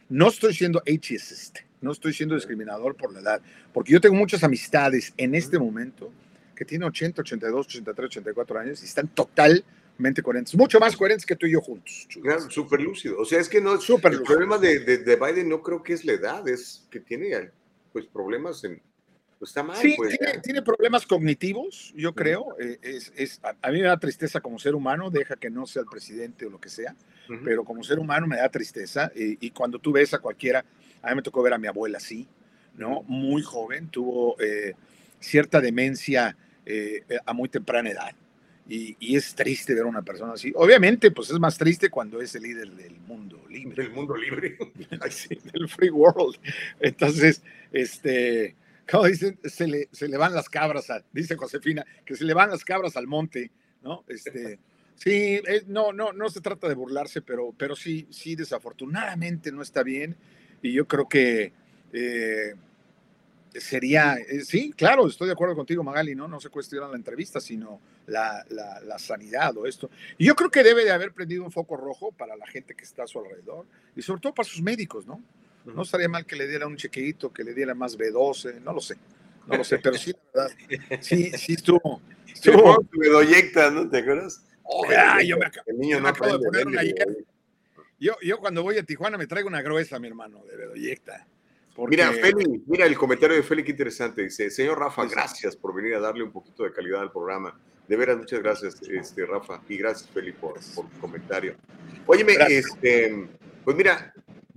No 0.08 0.28
estoy 0.28 0.54
siendo 0.54 0.82
ageist, 0.86 1.58
no 1.80 1.92
estoy 1.92 2.12
siendo 2.12 2.34
discriminador 2.34 2.94
por 2.96 3.12
la 3.12 3.20
edad, 3.20 3.42
porque 3.72 3.92
yo 3.92 4.00
tengo 4.00 4.14
muchas 4.16 4.44
amistades 4.44 5.12
en 5.16 5.34
este 5.34 5.58
momento 5.58 6.12
que 6.54 6.64
tienen 6.64 6.86
80, 6.88 7.22
82, 7.22 7.66
83, 7.66 8.06
84 8.06 8.58
años 8.60 8.82
y 8.82 8.84
están 8.84 9.08
totalmente 9.94 10.22
coherentes, 10.22 10.54
mucho 10.56 10.80
más 10.80 10.96
coherentes 10.96 11.24
que 11.24 11.36
tú 11.36 11.46
y 11.46 11.52
yo 11.52 11.60
juntos. 11.60 12.08
Claro, 12.20 12.50
Súper 12.50 12.80
lúcido. 12.80 13.18
O 13.20 13.24
sea, 13.24 13.38
es 13.40 13.48
que 13.48 13.60
no 13.60 13.80
Súper 13.80 14.14
el 14.14 14.22
problema 14.22 14.58
de, 14.58 14.80
de- 14.80 14.98
de 14.98 15.16
Biden 15.16 15.48
no 15.48 15.62
creo 15.62 15.82
que 15.82 15.92
es 15.92 16.04
la 16.04 16.12
edad, 16.12 16.46
es 16.48 16.86
que 16.90 17.00
tiene 17.00 17.50
pues 17.92 18.06
problemas 18.06 18.64
en. 18.64 18.82
Pues 19.38 19.50
está 19.50 19.62
mal, 19.62 19.76
Sí, 19.76 19.94
pues. 19.96 20.16
tiene, 20.42 20.62
problemas 20.62 21.06
cognitivos, 21.06 21.92
yo 21.96 22.14
creo. 22.14 22.56
eh, 22.60 22.78
es, 22.82 23.12
es- 23.16 23.40
a, 23.42 23.70
mí 23.70 23.80
me 23.80 23.86
da 23.86 23.98
tristeza 23.98 24.40
como 24.40 24.58
ser 24.58 24.74
humano, 24.74 25.10
deja 25.10 25.36
que 25.36 25.50
no 25.50 25.66
sea 25.66 25.82
el 25.82 25.88
presidente 25.88 26.46
o 26.46 26.50
lo 26.50 26.60
que 26.60 26.68
sea, 26.70 26.94
pero 27.44 27.64
como 27.64 27.82
ser 27.84 27.98
humano 27.98 28.26
me 28.26 28.36
da 28.36 28.48
tristeza. 28.48 29.12
Y, 29.14 29.46
y 29.46 29.50
cuando 29.50 29.78
tú 29.78 29.92
ves 29.92 30.12
a 30.14 30.18
cualquiera, 30.18 30.64
a 31.02 31.10
mí 31.10 31.16
me 31.16 31.22
tocó 31.22 31.42
ver 31.42 31.52
a 31.52 31.58
mi 31.58 31.66
abuela 31.68 31.98
así, 31.98 32.26
¿no? 32.76 33.02
Muy 33.06 33.42
joven, 33.42 33.88
tuvo 33.88 34.36
eh, 34.40 34.74
cierta 35.20 35.60
demencia 35.60 36.36
eh, 36.66 37.02
a 37.24 37.32
muy 37.32 37.48
temprana 37.48 37.90
edad. 37.90 38.14
Y, 38.66 38.96
y 38.98 39.16
es 39.16 39.34
triste 39.34 39.74
ver 39.74 39.82
a 39.84 39.86
una 39.86 40.02
persona 40.02 40.32
así. 40.32 40.50
Obviamente, 40.56 41.10
pues 41.10 41.30
es 41.30 41.38
más 41.38 41.58
triste 41.58 41.90
cuando 41.90 42.20
es 42.22 42.34
el 42.34 42.44
líder 42.44 42.70
del 42.70 42.98
mundo 43.00 43.42
libre. 43.50 43.82
Del 43.84 43.92
mundo 43.92 44.16
libre. 44.16 44.56
Sí, 45.10 45.38
del 45.52 45.68
free 45.68 45.90
world. 45.90 46.36
Entonces, 46.80 47.42
este, 47.72 48.54
como 48.90 49.04
dicen, 49.04 49.38
se 49.44 49.66
le, 49.66 49.88
se 49.92 50.08
le 50.08 50.16
van 50.16 50.34
las 50.34 50.48
cabras, 50.48 50.88
a- 50.90 51.04
dice 51.12 51.36
Josefina, 51.36 51.84
que 52.06 52.16
se 52.16 52.24
le 52.24 52.32
van 52.32 52.50
las 52.50 52.64
cabras 52.64 52.96
al 52.96 53.06
monte, 53.06 53.50
¿no? 53.82 54.02
Este, 54.08 54.58
sí, 54.96 55.12
eh, 55.46 55.62
no, 55.66 55.92
no, 55.92 56.12
no 56.14 56.30
se 56.30 56.40
trata 56.40 56.66
de 56.68 56.74
burlarse, 56.74 57.20
pero, 57.20 57.52
pero 57.58 57.76
sí, 57.76 58.06
sí, 58.10 58.34
desafortunadamente 58.34 59.52
no 59.52 59.60
está 59.60 59.82
bien. 59.82 60.16
Y 60.62 60.72
yo 60.72 60.88
creo 60.88 61.06
que, 61.06 61.52
eh, 61.92 62.54
sería, 63.54 64.14
eh, 64.16 64.44
sí, 64.44 64.72
claro, 64.76 65.06
estoy 65.06 65.28
de 65.28 65.32
acuerdo 65.32 65.54
contigo, 65.54 65.82
Magali, 65.82 66.14
¿no? 66.14 66.28
No 66.28 66.40
se 66.40 66.50
cuestiona 66.50 66.88
la 66.88 66.96
entrevista, 66.96 67.40
sino 67.40 67.80
la, 68.06 68.44
la, 68.50 68.80
la, 68.80 68.98
sanidad 68.98 69.56
o 69.56 69.66
esto. 69.66 69.90
Y 70.18 70.26
yo 70.26 70.34
creo 70.34 70.50
que 70.50 70.62
debe 70.62 70.84
de 70.84 70.90
haber 70.90 71.12
prendido 71.12 71.44
un 71.44 71.52
foco 71.52 71.76
rojo 71.76 72.12
para 72.12 72.36
la 72.36 72.46
gente 72.46 72.74
que 72.74 72.84
está 72.84 73.04
a 73.04 73.06
su 73.06 73.18
alrededor 73.18 73.66
y 73.96 74.02
sobre 74.02 74.20
todo 74.20 74.34
para 74.34 74.48
sus 74.48 74.60
médicos, 74.60 75.06
¿no? 75.06 75.22
No 75.64 75.82
estaría 75.82 76.08
mal 76.08 76.26
que 76.26 76.36
le 76.36 76.46
diera 76.46 76.66
un 76.66 76.76
chequeito, 76.76 77.32
que 77.32 77.42
le 77.42 77.54
diera 77.54 77.74
más 77.74 77.96
B12, 77.96 78.60
no 78.60 78.74
lo 78.74 78.80
sé, 78.80 78.96
no 79.46 79.56
lo 79.56 79.64
sé, 79.64 79.78
pero 79.78 79.96
sí, 79.96 80.12
la 80.34 80.42
verdad, 80.42 80.56
sí, 81.00 81.30
sí 81.32 81.54
estuvo. 81.54 82.02
estuvo. 82.26 82.86
Bedoyecta, 82.92 83.70
¿no? 83.70 83.88
¿Te 83.88 83.98
acuerdas? 83.98 84.44
Oh, 84.62 84.84
yo 85.22 85.38
me, 85.38 85.46
acabo, 85.46 85.66
no 85.72 86.08
acabo 86.08 86.38
de 86.38 86.44
poner 86.46 86.66
una. 86.66 86.82
Yo, 87.98 88.14
yo 88.22 88.38
cuando 88.38 88.62
voy 88.62 88.76
a 88.76 88.82
Tijuana 88.82 89.16
me 89.16 89.26
traigo 89.26 89.48
una 89.48 89.62
gruesa, 89.62 89.98
mi 89.98 90.08
hermano, 90.08 90.42
de 90.44 90.56
Bedoyecta. 90.56 91.26
Porque... 91.74 91.96
Mira, 91.96 92.12
Feli, 92.12 92.62
mira 92.66 92.86
el 92.86 92.96
comentario 92.96 93.36
de 93.36 93.42
Feli, 93.42 93.64
qué 93.64 93.72
interesante. 93.72 94.22
Dice, 94.22 94.50
señor 94.50 94.78
Rafa, 94.78 95.04
gracias 95.06 95.56
por 95.56 95.74
venir 95.74 95.94
a 95.94 96.00
darle 96.00 96.22
un 96.22 96.32
poquito 96.32 96.62
de 96.62 96.72
calidad 96.72 97.02
al 97.02 97.10
programa. 97.10 97.58
De 97.88 97.96
veras, 97.96 98.16
muchas 98.16 98.40
gracias, 98.40 98.80
este, 98.82 99.26
Rafa. 99.26 99.60
Y 99.68 99.76
gracias, 99.76 100.08
Feli, 100.10 100.32
por, 100.32 100.54
por 100.74 100.88
tu 100.88 100.98
comentario. 101.00 101.56
Óyeme, 102.06 102.34
este, 102.48 103.28
pues 103.64 103.76
mira, 103.76 104.14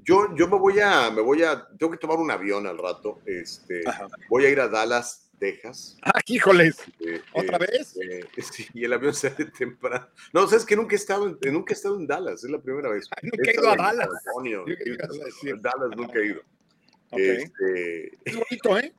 yo, 0.08 0.34
yo 0.36 0.48
me 0.48 0.58
voy 0.58 0.80
a, 0.80 1.12
me 1.12 1.22
voy 1.22 1.44
a, 1.44 1.68
tengo 1.78 1.92
que 1.92 1.98
tomar 1.98 2.18
un 2.18 2.32
avión 2.32 2.66
al 2.66 2.78
rato. 2.78 3.20
Este, 3.26 3.84
voy 4.30 4.46
a 4.46 4.50
ir 4.50 4.60
a 4.62 4.70
Dallas, 4.70 5.30
Texas. 5.38 5.98
¡Ah, 6.04 6.22
híjoles! 6.26 6.78
Eh, 7.00 7.22
¿Otra 7.34 7.58
vez? 7.58 7.98
Eh, 7.98 8.26
sí, 8.52 8.68
y 8.74 8.86
el 8.86 8.94
avión 8.94 9.14
sale 9.14 9.46
temprano. 9.46 10.08
No, 10.32 10.48
sabes 10.48 10.66
que 10.66 10.76
nunca 10.76 10.96
he 10.96 11.00
estado 11.00 11.28
en, 11.28 11.54
nunca 11.54 11.74
he 11.74 11.76
estado 11.76 12.00
en 12.00 12.08
Dallas, 12.08 12.44
es 12.44 12.50
la 12.50 12.62
primera 12.62 12.90
vez. 12.90 13.10
nunca 13.22 13.52
he 13.52 13.54
ido 13.54 13.70
a 13.70 13.76
Dallas. 13.76 14.10
Dallas 15.62 15.98
nunca 15.98 16.20
he 16.20 16.28
ido. 16.28 16.42
Okay. 17.10 17.38
Este... 17.38 18.18
Es 18.26 18.36
bonito, 18.36 18.78
¿eh? 18.80 18.94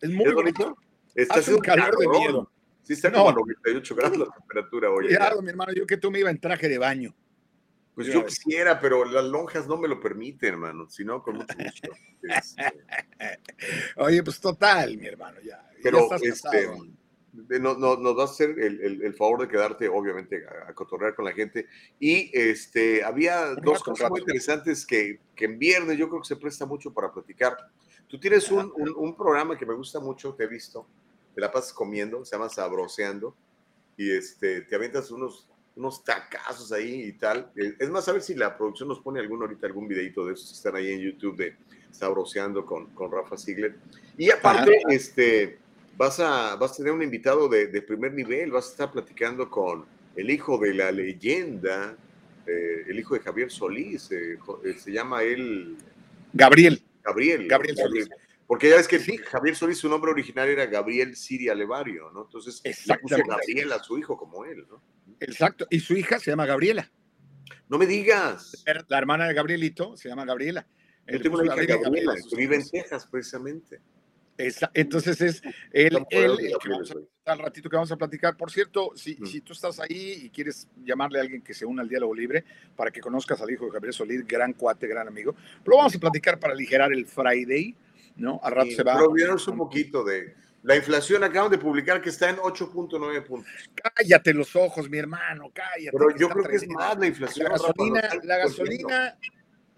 Es 0.00 0.10
muy 0.10 0.26
¿Es 0.26 0.34
bonito. 0.34 0.62
bonito. 0.64 0.78
Está 1.14 1.34
Hace 1.36 1.54
un 1.54 1.60
calor 1.60 1.96
de 1.96 2.08
miedo. 2.08 2.50
Sí, 2.82 2.92
está 2.94 3.10
no. 3.10 3.18
como 3.18 3.32
98 3.32 3.94
grados 3.94 4.18
la 4.18 4.26
temperatura 4.26 4.90
hoy. 4.90 5.06
Cuidado, 5.06 5.42
mi 5.42 5.50
hermano, 5.50 5.72
yo 5.72 5.86
que 5.86 5.96
tú 5.96 6.10
me 6.10 6.20
iba 6.20 6.30
en 6.30 6.40
traje 6.40 6.68
de 6.68 6.78
baño. 6.78 7.14
Pues 7.94 8.06
yo 8.06 8.24
quisiera, 8.24 8.80
pero 8.80 9.04
las 9.04 9.24
lonjas 9.24 9.66
no 9.66 9.76
me 9.76 9.88
lo 9.88 9.98
permiten, 9.98 10.54
hermano. 10.54 10.88
Si 10.88 11.04
no, 11.04 11.20
con 11.22 11.36
mucho 11.36 11.54
gusto. 11.58 11.90
Este... 12.22 12.72
Oye, 13.96 14.22
pues 14.22 14.40
total, 14.40 14.96
mi 14.96 15.06
hermano, 15.06 15.40
ya. 15.40 15.68
Pero 15.82 16.08
ya 16.10 16.16
este, 16.22 16.70
no, 17.60 17.74
no, 17.74 17.96
nos 17.96 18.16
vas 18.16 18.30
a 18.30 18.32
hacer 18.32 18.50
el, 18.58 18.80
el, 18.80 19.02
el, 19.02 19.14
favor 19.14 19.40
de 19.40 19.48
quedarte, 19.48 19.88
obviamente, 19.88 20.44
a, 20.46 20.70
a, 20.70 20.74
cotorrear 20.74 21.14
con 21.14 21.24
la 21.24 21.32
gente. 21.32 21.66
Y 21.98 22.30
este, 22.36 23.04
había 23.04 23.54
dos 23.54 23.82
cosas 23.82 24.10
muy 24.10 24.20
interesantes 24.20 24.86
que, 24.86 25.20
que, 25.34 25.44
en 25.44 25.58
viernes 25.58 25.98
yo 25.98 26.08
creo 26.08 26.20
que 26.22 26.28
se 26.28 26.36
presta 26.36 26.66
mucho 26.66 26.92
para 26.92 27.12
platicar. 27.12 27.56
Tú 28.08 28.18
tienes 28.18 28.50
un, 28.50 28.72
un, 28.76 28.94
un, 28.96 29.16
programa 29.16 29.56
que 29.56 29.66
me 29.66 29.74
gusta 29.74 30.00
mucho, 30.00 30.34
te 30.34 30.44
he 30.44 30.46
visto, 30.46 30.86
te 31.34 31.40
la 31.40 31.52
pasas 31.52 31.72
comiendo, 31.72 32.24
se 32.24 32.36
llama 32.36 32.48
Sabroseando, 32.48 33.36
y 33.96 34.10
este, 34.10 34.62
te 34.62 34.74
aventas 34.74 35.10
unos, 35.10 35.48
unos 35.76 36.02
tacazos 36.04 36.72
ahí 36.72 37.02
y 37.04 37.12
tal. 37.12 37.52
Es 37.54 37.90
más, 37.90 38.08
a 38.08 38.12
ver 38.12 38.22
si 38.22 38.34
la 38.34 38.56
producción 38.56 38.88
nos 38.88 39.00
pone 39.00 39.20
algún 39.20 39.42
ahorita 39.42 39.66
algún 39.66 39.86
videito 39.86 40.24
de 40.26 40.34
esos 40.34 40.48
que 40.48 40.56
están 40.56 40.76
ahí 40.76 40.92
en 40.92 41.00
YouTube 41.00 41.36
de 41.36 41.56
Sabroseando 41.90 42.64
con, 42.64 42.86
con 42.94 43.10
Rafa 43.10 43.36
Ziegler. 43.36 43.76
Y 44.16 44.30
aparte, 44.30 44.78
Ajá. 44.78 44.94
este 44.94 45.58
vas 45.98 46.20
a, 46.20 46.54
vas 46.54 46.72
a 46.72 46.76
tener 46.76 46.92
un 46.92 47.02
invitado 47.02 47.48
de, 47.48 47.66
de, 47.66 47.82
primer 47.82 48.14
nivel, 48.14 48.52
vas 48.52 48.68
a 48.68 48.70
estar 48.70 48.92
platicando 48.92 49.50
con 49.50 49.84
el 50.14 50.30
hijo 50.30 50.56
de 50.56 50.72
la 50.72 50.92
leyenda, 50.92 51.96
eh, 52.46 52.84
el 52.86 52.98
hijo 52.98 53.14
de 53.14 53.20
Javier 53.20 53.50
Solís, 53.50 54.10
eh, 54.12 54.38
se 54.78 54.92
llama 54.92 55.24
él... 55.24 55.76
Gabriel. 56.32 56.82
Gabriel. 57.02 57.48
Gabriel 57.48 57.76
Solís. 57.76 58.08
Porque 58.46 58.70
ya 58.70 58.76
ves 58.76 58.88
que 58.88 59.00
sí. 59.00 59.18
Javier 59.18 59.56
Solís, 59.56 59.78
su 59.78 59.88
nombre 59.88 60.12
original 60.12 60.48
era 60.48 60.66
Gabriel 60.66 61.16
Siria 61.16 61.54
Levario, 61.54 62.10
¿no? 62.12 62.22
Entonces 62.22 62.62
le 62.64 62.98
puso 62.98 63.16
Gabriel 63.26 63.72
a 63.72 63.82
su 63.82 63.98
hijo 63.98 64.16
como 64.16 64.44
él, 64.44 64.66
¿no? 64.70 64.80
Exacto. 65.20 65.66
Y 65.68 65.80
su 65.80 65.96
hija 65.96 66.20
se 66.20 66.30
llama 66.30 66.46
Gabriela. 66.46 66.90
No 67.68 67.76
me 67.76 67.86
digas. 67.86 68.64
La 68.86 68.98
hermana 68.98 69.26
de 69.26 69.34
Gabrielito 69.34 69.96
se 69.96 70.08
llama 70.08 70.24
Gabriela. 70.24 70.66
Yo 71.08 71.20
tengo 71.20 71.38
una 71.38 71.46
hija 71.46 71.56
Gabriela, 71.56 71.82
Gabriela 71.82 72.14
que 72.30 72.36
vive 72.36 72.56
en 72.56 72.68
Texas, 72.68 73.06
precisamente. 73.10 73.80
Esa, 74.38 74.70
entonces 74.72 75.20
es 75.20 75.42
él, 75.72 75.94
no 75.94 76.06
él 76.10 76.36
el 76.40 76.58
que 76.58 76.68
vamos 76.68 76.92
a, 76.92 77.32
al 77.32 77.38
ratito 77.40 77.68
que 77.68 77.76
vamos 77.76 77.90
a 77.90 77.96
platicar. 77.96 78.36
Por 78.36 78.50
cierto, 78.50 78.92
si, 78.94 79.16
mm. 79.18 79.26
si, 79.26 79.40
tú 79.40 79.52
estás 79.52 79.80
ahí 79.80 80.22
y 80.24 80.30
quieres 80.30 80.68
llamarle 80.76 81.18
a 81.18 81.22
alguien 81.22 81.42
que 81.42 81.52
se 81.52 81.66
una 81.66 81.82
al 81.82 81.88
diálogo 81.88 82.14
libre 82.14 82.44
para 82.76 82.90
que 82.92 83.00
conozcas 83.00 83.40
al 83.40 83.50
hijo 83.50 83.66
de 83.66 83.72
Javier 83.72 83.92
Solís, 83.92 84.26
gran 84.26 84.52
cuate, 84.52 84.86
gran 84.86 85.08
amigo, 85.08 85.34
lo 85.64 85.76
vamos 85.76 85.94
a 85.94 85.98
platicar 85.98 86.38
para 86.38 86.52
aligerar 86.52 86.92
el 86.92 87.04
Friday, 87.04 87.74
¿no? 88.16 88.40
Al 88.42 88.52
rato 88.52 88.70
se 88.70 88.82
va. 88.84 88.94
Pero 88.94 89.36
un 89.50 89.58
poquito 89.58 90.04
de 90.04 90.34
la 90.62 90.76
inflación. 90.76 91.24
Acaban 91.24 91.50
de 91.50 91.58
publicar 91.58 92.00
que 92.00 92.10
está 92.10 92.30
en 92.30 92.36
8.9 92.36 93.24
puntos. 93.24 93.52
Cállate 93.74 94.34
los 94.34 94.54
ojos, 94.54 94.88
mi 94.88 94.98
hermano, 94.98 95.50
cállate. 95.52 95.96
Pero 95.96 96.16
yo 96.16 96.28
creo 96.28 96.44
que 96.44 96.56
es 96.56 96.68
más 96.68 96.98
la 96.98 97.06
inflación. 97.06 97.44
La 97.44 97.50
gasolina, 97.50 98.08
la 98.22 98.36
gasolina 98.38 99.18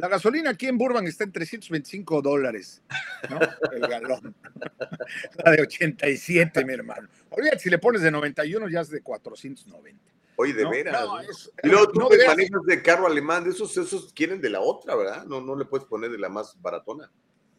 la 0.00 0.08
gasolina 0.08 0.50
aquí 0.50 0.66
en 0.66 0.78
Burbank 0.78 1.06
está 1.06 1.24
en 1.24 1.32
325 1.32 2.22
dólares, 2.22 2.82
¿no? 3.28 3.38
El 3.70 3.82
galón. 3.82 4.34
La 5.44 5.52
de 5.52 5.62
87, 5.62 6.64
mi 6.64 6.72
hermano. 6.72 7.06
Olvídate, 7.28 7.58
si 7.58 7.68
le 7.70 7.78
pones 7.78 8.00
de 8.00 8.10
91 8.10 8.68
ya 8.70 8.80
es 8.80 8.88
de 8.88 9.02
490. 9.02 10.00
Oye, 10.36 10.54
de 10.54 10.62
¿no? 10.62 10.70
veras. 10.70 11.04
No, 11.04 11.20
es, 11.20 11.52
y 11.62 11.68
luego 11.68 11.92
tú 11.92 12.00
no, 12.00 12.08
te 12.08 12.26
manejas 12.26 12.62
de 12.64 12.82
carro 12.82 13.06
alemán, 13.06 13.44
de 13.44 13.50
esos, 13.50 13.76
esos 13.76 14.10
quieren 14.14 14.40
de 14.40 14.48
la 14.48 14.60
otra, 14.60 14.96
¿verdad? 14.96 15.26
No, 15.26 15.42
no 15.42 15.54
le 15.54 15.66
puedes 15.66 15.86
poner 15.86 16.10
de 16.10 16.18
la 16.18 16.30
más 16.30 16.56
baratona. 16.62 17.10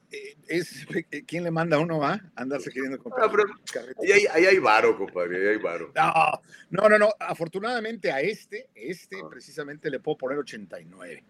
Eh, 0.10 0.36
es, 0.48 0.88
¿Quién 1.28 1.44
le 1.44 1.52
manda 1.52 1.78
a 1.78 1.80
uno 1.80 2.04
a 2.04 2.20
andarse 2.36 2.72
queriendo 2.72 2.98
comprar? 2.98 3.28
No, 3.28 3.32
pero 3.32 3.44
ahí 4.02 4.12
hay, 4.12 4.26
ahí 4.26 4.46
hay 4.46 4.58
varo, 4.58 4.98
compadre, 4.98 5.38
ahí 5.38 5.56
hay 5.56 5.62
varo. 5.62 5.92
No, 5.96 6.42
no, 6.72 6.90
no, 6.90 6.98
no. 6.98 7.10
Afortunadamente 7.20 8.12
a 8.12 8.20
este, 8.20 8.68
este 8.74 9.18
ah. 9.24 9.28
precisamente 9.30 9.92
le 9.92 10.00
puedo 10.00 10.18
poner 10.18 10.40
89. 10.40 11.24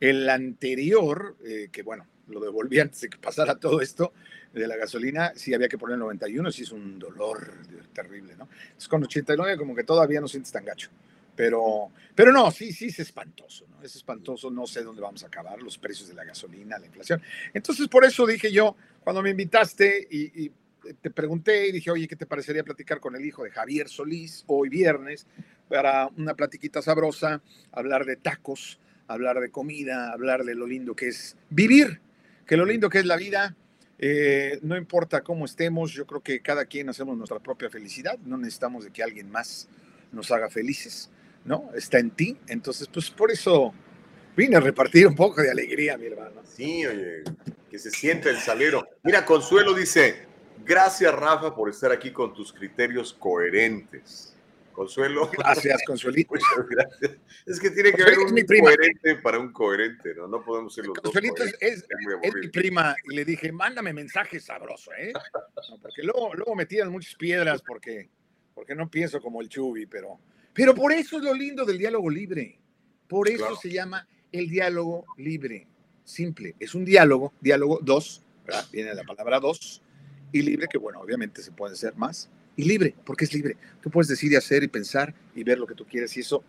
El 0.00 0.28
anterior, 0.28 1.36
eh, 1.44 1.68
que 1.70 1.82
bueno, 1.82 2.06
lo 2.28 2.40
devolví 2.40 2.80
antes 2.80 3.00
de 3.02 3.10
que 3.10 3.18
pasara 3.18 3.56
todo 3.56 3.80
esto 3.80 4.12
de 4.52 4.66
la 4.66 4.76
gasolina, 4.76 5.32
sí 5.34 5.52
había 5.52 5.68
que 5.68 5.78
poner 5.78 5.98
91, 5.98 6.50
sí 6.52 6.62
es 6.62 6.72
un 6.72 6.98
dolor 6.98 7.52
terrible, 7.92 8.36
¿no? 8.36 8.48
Es 8.76 8.88
con 8.88 9.02
89 9.02 9.56
como 9.56 9.74
que 9.74 9.84
todavía 9.84 10.20
no 10.20 10.28
sientes 10.28 10.52
tan 10.52 10.64
gacho. 10.64 10.90
Pero, 11.36 11.90
pero 12.14 12.30
no, 12.30 12.50
sí, 12.52 12.72
sí 12.72 12.86
es 12.86 13.00
espantoso, 13.00 13.66
¿no? 13.68 13.82
Es 13.82 13.96
espantoso, 13.96 14.50
no 14.50 14.66
sé 14.66 14.82
dónde 14.82 15.02
vamos 15.02 15.24
a 15.24 15.26
acabar, 15.26 15.60
los 15.60 15.78
precios 15.78 16.08
de 16.08 16.14
la 16.14 16.24
gasolina, 16.24 16.78
la 16.78 16.86
inflación. 16.86 17.20
Entonces, 17.52 17.88
por 17.88 18.04
eso 18.04 18.24
dije 18.26 18.52
yo, 18.52 18.76
cuando 19.02 19.20
me 19.22 19.30
invitaste 19.30 20.06
y, 20.08 20.44
y 20.44 20.52
te 21.00 21.10
pregunté 21.10 21.68
y 21.68 21.72
dije, 21.72 21.90
oye, 21.90 22.06
¿qué 22.06 22.16
te 22.16 22.26
parecería 22.26 22.62
platicar 22.62 23.00
con 23.00 23.16
el 23.16 23.24
hijo 23.24 23.42
de 23.42 23.50
Javier 23.50 23.88
Solís 23.88 24.44
hoy 24.46 24.68
viernes 24.68 25.26
para 25.68 26.08
una 26.16 26.34
platiquita 26.34 26.82
sabrosa, 26.82 27.40
hablar 27.72 28.04
de 28.04 28.16
tacos, 28.16 28.78
hablar 29.08 29.40
de 29.40 29.50
comida, 29.50 30.12
hablar 30.12 30.44
de 30.44 30.54
lo 30.54 30.66
lindo 30.66 30.94
que 30.94 31.08
es 31.08 31.36
vivir, 31.50 32.00
que 32.46 32.56
lo 32.56 32.64
lindo 32.64 32.88
que 32.88 32.98
es 32.98 33.06
la 33.06 33.16
vida, 33.16 33.56
eh, 33.98 34.58
no 34.62 34.76
importa 34.76 35.22
cómo 35.22 35.44
estemos, 35.44 35.92
yo 35.92 36.06
creo 36.06 36.20
que 36.20 36.40
cada 36.40 36.64
quien 36.66 36.88
hacemos 36.88 37.16
nuestra 37.16 37.38
propia 37.38 37.70
felicidad, 37.70 38.18
no 38.24 38.36
necesitamos 38.36 38.84
de 38.84 38.90
que 38.90 39.02
alguien 39.02 39.30
más 39.30 39.68
nos 40.12 40.30
haga 40.30 40.50
felices, 40.50 41.10
¿no? 41.44 41.70
Está 41.74 41.98
en 41.98 42.10
ti, 42.10 42.36
entonces 42.48 42.88
pues 42.88 43.10
por 43.10 43.30
eso 43.30 43.72
vine 44.36 44.56
a 44.56 44.60
repartir 44.60 45.06
un 45.06 45.14
poco 45.14 45.42
de 45.42 45.50
alegría, 45.50 45.96
mi 45.96 46.06
hermano. 46.06 46.42
Sí, 46.44 46.84
oye, 46.86 47.22
que 47.70 47.78
se 47.78 47.90
siente 47.90 48.30
el 48.30 48.38
salero. 48.38 48.86
Mira, 49.02 49.24
Consuelo 49.24 49.74
dice, 49.74 50.26
gracias 50.64 51.14
Rafa 51.14 51.54
por 51.54 51.70
estar 51.70 51.92
aquí 51.92 52.10
con 52.10 52.34
tus 52.34 52.52
criterios 52.52 53.12
coherentes. 53.12 54.33
Consuelo. 54.74 55.30
Gracias, 55.32 55.82
Consuelito. 55.86 56.34
Muchas 56.34 56.68
gracias. 56.68 57.18
Es 57.46 57.60
que 57.60 57.70
tiene 57.70 57.92
que 57.92 58.02
haber 58.02 58.18
un 58.18 58.34
coherente 58.44 59.16
para 59.16 59.38
un 59.38 59.52
coherente, 59.52 60.14
¿no? 60.14 60.28
No 60.28 60.44
podemos 60.44 60.74
ser 60.74 60.86
los 60.86 60.98
Consuelito 60.98 61.44
dos. 61.44 61.54
Es, 61.60 61.78
es, 61.78 61.86
es, 62.22 62.34
mi 62.34 62.48
prima 62.48 62.94
y 63.04 63.14
le 63.14 63.24
dije, 63.24 63.52
mándame 63.52 63.92
mensaje 63.94 64.40
sabroso, 64.40 64.90
¿eh? 64.98 65.12
No, 65.14 65.78
porque 65.80 66.02
luego, 66.02 66.34
luego 66.34 66.54
me 66.54 66.66
tiran 66.66 66.90
muchas 66.90 67.14
piedras 67.14 67.62
porque, 67.62 68.10
porque 68.54 68.74
no 68.74 68.90
pienso 68.90 69.22
como 69.22 69.40
el 69.40 69.48
Chubi, 69.48 69.86
pero, 69.86 70.18
pero 70.52 70.74
por 70.74 70.92
eso 70.92 71.16
es 71.18 71.24
lo 71.24 71.32
lindo 71.32 71.64
del 71.64 71.78
diálogo 71.78 72.10
libre. 72.10 72.58
Por 73.08 73.28
eso 73.28 73.38
claro. 73.38 73.56
se 73.56 73.70
llama 73.70 74.06
el 74.32 74.48
diálogo 74.48 75.06
libre. 75.16 75.66
Simple. 76.04 76.54
Es 76.58 76.74
un 76.74 76.84
diálogo, 76.84 77.32
diálogo 77.40 77.78
dos, 77.80 78.22
¿verdad? 78.44 78.66
Viene 78.70 78.94
la 78.94 79.04
palabra 79.04 79.40
dos, 79.40 79.82
y 80.32 80.42
libre, 80.42 80.66
que 80.68 80.78
bueno, 80.78 81.00
obviamente 81.00 81.42
se 81.42 81.52
puede 81.52 81.76
ser 81.76 81.94
más 81.94 82.28
y 82.56 82.64
libre, 82.64 82.94
porque 83.04 83.24
es 83.24 83.34
libre. 83.34 83.56
Tú 83.80 83.90
puedes 83.90 84.08
decir 84.08 84.32
y 84.32 84.36
hacer 84.36 84.62
y 84.62 84.68
pensar 84.68 85.14
y 85.34 85.44
ver 85.44 85.58
lo 85.58 85.66
que 85.66 85.74
tú 85.74 85.84
quieres 85.84 86.16
y 86.16 86.20
eso, 86.20 86.44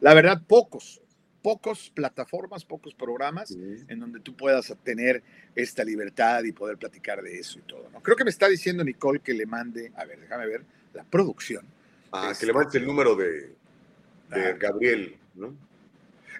la 0.00 0.14
verdad, 0.14 0.42
pocos, 0.46 1.00
pocos 1.42 1.90
plataformas, 1.94 2.64
pocos 2.64 2.94
programas 2.94 3.48
sí. 3.48 3.84
en 3.88 4.00
donde 4.00 4.20
tú 4.20 4.36
puedas 4.36 4.72
tener 4.84 5.22
esta 5.54 5.84
libertad 5.84 6.44
y 6.44 6.52
poder 6.52 6.76
platicar 6.76 7.22
de 7.22 7.38
eso 7.38 7.58
y 7.58 7.62
todo. 7.62 7.88
¿no? 7.92 8.00
Creo 8.00 8.16
que 8.16 8.24
me 8.24 8.30
está 8.30 8.48
diciendo 8.48 8.84
Nicole 8.84 9.20
que 9.20 9.34
le 9.34 9.46
mande, 9.46 9.92
a 9.96 10.04
ver, 10.04 10.20
déjame 10.20 10.46
ver, 10.46 10.64
la 10.94 11.04
producción. 11.04 11.66
Ah, 12.12 12.28
este, 12.32 12.42
que 12.42 12.46
le 12.46 12.58
mande 12.58 12.78
el 12.78 12.86
número 12.86 13.16
de, 13.16 13.54
de 14.30 14.54
Gabriel, 14.58 15.16
¿no? 15.34 15.54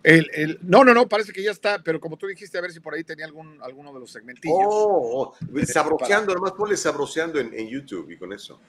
El, 0.02 0.28
el, 0.34 0.58
no, 0.62 0.84
no, 0.84 0.94
no, 0.94 1.08
parece 1.08 1.32
que 1.32 1.42
ya 1.42 1.52
está, 1.52 1.80
pero 1.82 2.00
como 2.00 2.16
tú 2.16 2.26
dijiste, 2.26 2.58
a 2.58 2.60
ver 2.60 2.72
si 2.72 2.80
por 2.80 2.92
ahí 2.92 3.04
tenía 3.04 3.24
algún, 3.24 3.62
alguno 3.62 3.92
de 3.94 4.00
los 4.00 4.10
segmentillos. 4.10 4.58
Oh, 4.58 5.34
oh, 5.40 5.56
Eh, 5.56 5.64
sabroseando, 5.64 6.34
nomás 6.34 6.52
ponle 6.52 6.76
sabroseando 6.76 7.38
en, 7.38 7.54
en 7.54 7.68
YouTube 7.68 8.10
y 8.10 8.16
con 8.16 8.32
eso. 8.32 8.60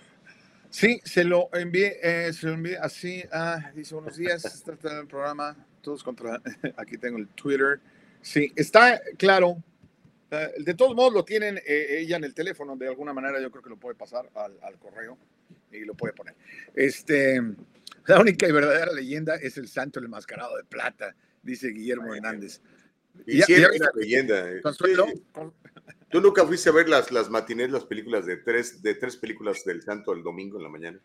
Sí, 0.74 1.00
se 1.04 1.24
lo 1.24 1.50
envié, 1.54 2.00
eh, 2.02 2.34
se 2.34 2.48
lo 2.48 2.54
envié 2.54 2.78
así. 2.80 3.24
ah, 3.32 3.72
dice 3.76 3.94
buenos 3.94 4.18
días, 4.18 4.44
está 4.44 4.72
en 4.92 4.98
el 5.02 5.08
programa, 5.08 5.56
todos 5.82 6.04
contra. 6.04 6.42
Aquí 6.78 6.98
tengo 6.98 7.20
el 7.20 7.28
Twitter. 7.28 7.80
Sí, 8.24 8.52
está 8.56 9.00
claro. 9.18 9.62
eh, 10.32 10.52
de 10.58 10.74
todos 10.74 10.96
modos 10.96 11.14
lo 11.14 11.24
tienen 11.24 11.60
eh, 11.60 11.98
ella 12.00 12.18
en 12.18 12.24
el 12.24 12.34
teléfono, 12.34 12.76
de 12.76 12.88
alguna 12.88 13.14
manera 13.14 13.40
yo 13.40 13.52
creo 13.52 13.62
que 13.62 13.70
lo 13.70 13.78
puede 13.78 13.96
pasar 13.96 14.28
al, 14.34 14.58
al 14.64 14.80
correo 14.80 15.16
y 15.72 15.82
lo 15.86 15.94
puede 15.94 16.14
poner. 16.14 16.34
Este, 16.74 17.40
la 18.08 18.20
única 18.20 18.48
y 18.48 18.52
verdadera 18.52 18.92
leyenda 18.94 19.36
es 19.36 19.58
el 19.58 19.68
santo 19.68 20.00
el 20.00 20.06
enmascarado 20.06 20.58
de 20.58 20.64
plata, 20.64 21.16
dice 21.44 21.68
Guillermo 21.68 22.16
Hernández. 22.16 22.62
Y 23.28 23.38
era 23.38 23.70
viste- 23.70 23.76
una 23.80 23.92
leyenda. 23.96 24.50
eh. 24.52 24.62
Consuelo, 24.64 25.06
Sí. 25.06 25.22
¿Tú 26.14 26.22
nunca 26.22 26.46
fuiste 26.46 26.70
a 26.70 26.74
ver 26.74 26.88
las, 26.88 27.12
las 27.12 27.28
matinés, 27.32 27.72
las 27.72 27.86
películas 27.86 28.28
de 28.28 28.38
tres, 28.38 28.84
de 28.84 28.94
tres 28.94 29.18
películas 29.18 29.66
del 29.66 29.82
Santo 29.82 30.14
el 30.14 30.22
domingo 30.22 30.58
en 30.58 30.64
la 30.64 30.70
mañana? 30.70 31.00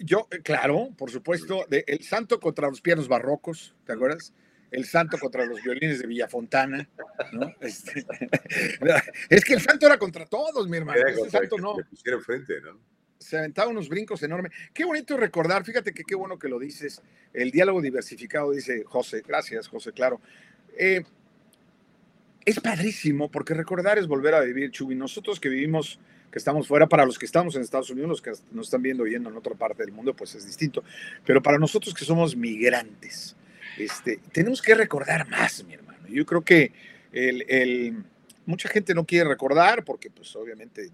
Yo, 0.00 0.26
eh, 0.30 0.40
claro, 0.40 0.88
por 0.96 1.10
supuesto, 1.10 1.66
de 1.68 1.84
El 1.86 2.02
Santo 2.02 2.40
contra 2.40 2.66
los 2.66 2.80
pianos 2.80 3.08
barrocos, 3.08 3.76
¿te 3.84 3.92
acuerdas? 3.92 4.32
El 4.70 4.86
Santo 4.86 5.18
contra 5.18 5.44
los 5.44 5.62
violines 5.62 5.98
de 6.00 6.06
Villafontana, 6.06 6.88
¿no? 7.32 7.54
Este, 7.60 8.06
es 9.28 9.44
que 9.44 9.52
el 9.52 9.60
Santo 9.60 9.84
era 9.84 9.98
contra 9.98 10.24
todos, 10.24 10.66
mi 10.66 10.78
hermano. 10.78 10.98
Era 10.98 11.10
Este 11.10 11.28
Santo 11.28 11.58
no. 11.58 11.76
Frente, 12.22 12.58
¿no? 12.62 12.80
Se 13.18 13.36
aventaba 13.36 13.68
unos 13.68 13.90
brincos 13.90 14.22
enormes. 14.22 14.50
Qué 14.72 14.86
bonito 14.86 15.18
recordar, 15.18 15.62
fíjate 15.62 15.92
que 15.92 16.04
qué 16.04 16.14
bueno 16.14 16.38
que 16.38 16.48
lo 16.48 16.58
dices. 16.58 17.02
El 17.34 17.50
diálogo 17.50 17.82
diversificado, 17.82 18.52
dice 18.52 18.82
José. 18.84 19.22
Gracias, 19.28 19.68
José, 19.68 19.92
claro. 19.92 20.22
Eh, 20.78 21.04
es 22.48 22.60
padrísimo 22.60 23.30
porque 23.30 23.54
recordar 23.54 23.98
es 23.98 24.06
volver 24.06 24.34
a 24.34 24.40
vivir, 24.40 24.70
Chubi. 24.70 24.94
Nosotros 24.94 25.38
que 25.40 25.48
vivimos, 25.48 25.98
que 26.30 26.38
estamos 26.38 26.66
fuera, 26.66 26.88
para 26.88 27.04
los 27.04 27.18
que 27.18 27.26
estamos 27.26 27.54
en 27.56 27.62
Estados 27.62 27.90
Unidos, 27.90 28.08
los 28.08 28.22
que 28.22 28.32
nos 28.52 28.66
están 28.66 28.82
viendo 28.82 29.02
oyendo 29.04 29.30
en 29.30 29.36
otra 29.36 29.54
parte 29.54 29.82
del 29.82 29.92
mundo, 29.92 30.14
pues 30.14 30.34
es 30.34 30.46
distinto. 30.46 30.82
Pero 31.24 31.42
para 31.42 31.58
nosotros 31.58 31.94
que 31.94 32.04
somos 32.04 32.36
migrantes, 32.36 33.36
este, 33.78 34.20
tenemos 34.32 34.60
que 34.62 34.74
recordar 34.74 35.28
más, 35.28 35.64
mi 35.64 35.74
hermano. 35.74 36.08
Yo 36.08 36.24
creo 36.26 36.42
que 36.42 36.72
el, 37.12 37.44
el- 37.48 38.02
mucha 38.46 38.68
gente 38.70 38.94
no 38.94 39.04
quiere 39.04 39.28
recordar 39.28 39.84
porque, 39.84 40.08
pues, 40.10 40.34
obviamente 40.34 40.90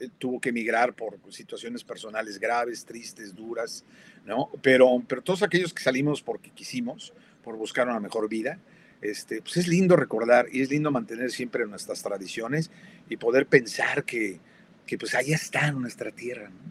eh, 0.00 0.08
tuvo 0.18 0.38
que 0.38 0.50
emigrar 0.50 0.92
por 0.92 1.18
situaciones 1.30 1.82
personales 1.82 2.38
graves, 2.38 2.84
tristes, 2.84 3.34
duras, 3.34 3.84
¿no? 4.26 4.50
Pero, 4.60 5.02
pero 5.08 5.22
todos 5.22 5.42
aquellos 5.42 5.72
que 5.72 5.82
salimos 5.82 6.20
porque 6.20 6.50
quisimos, 6.50 7.14
por 7.42 7.56
buscar 7.56 7.88
una 7.88 8.00
mejor 8.00 8.28
vida, 8.28 8.58
este, 9.02 9.42
pues 9.42 9.56
es 9.56 9.68
lindo 9.68 9.96
recordar 9.96 10.46
y 10.52 10.62
es 10.62 10.70
lindo 10.70 10.90
mantener 10.90 11.30
siempre 11.30 11.66
nuestras 11.66 12.02
tradiciones 12.02 12.70
y 13.08 13.16
poder 13.16 13.46
pensar 13.46 14.04
que, 14.04 14.40
que 14.86 14.98
pues 14.98 15.14
allá 15.14 15.36
está 15.36 15.68
en 15.68 15.80
nuestra 15.80 16.10
tierra, 16.10 16.50
¿no? 16.50 16.70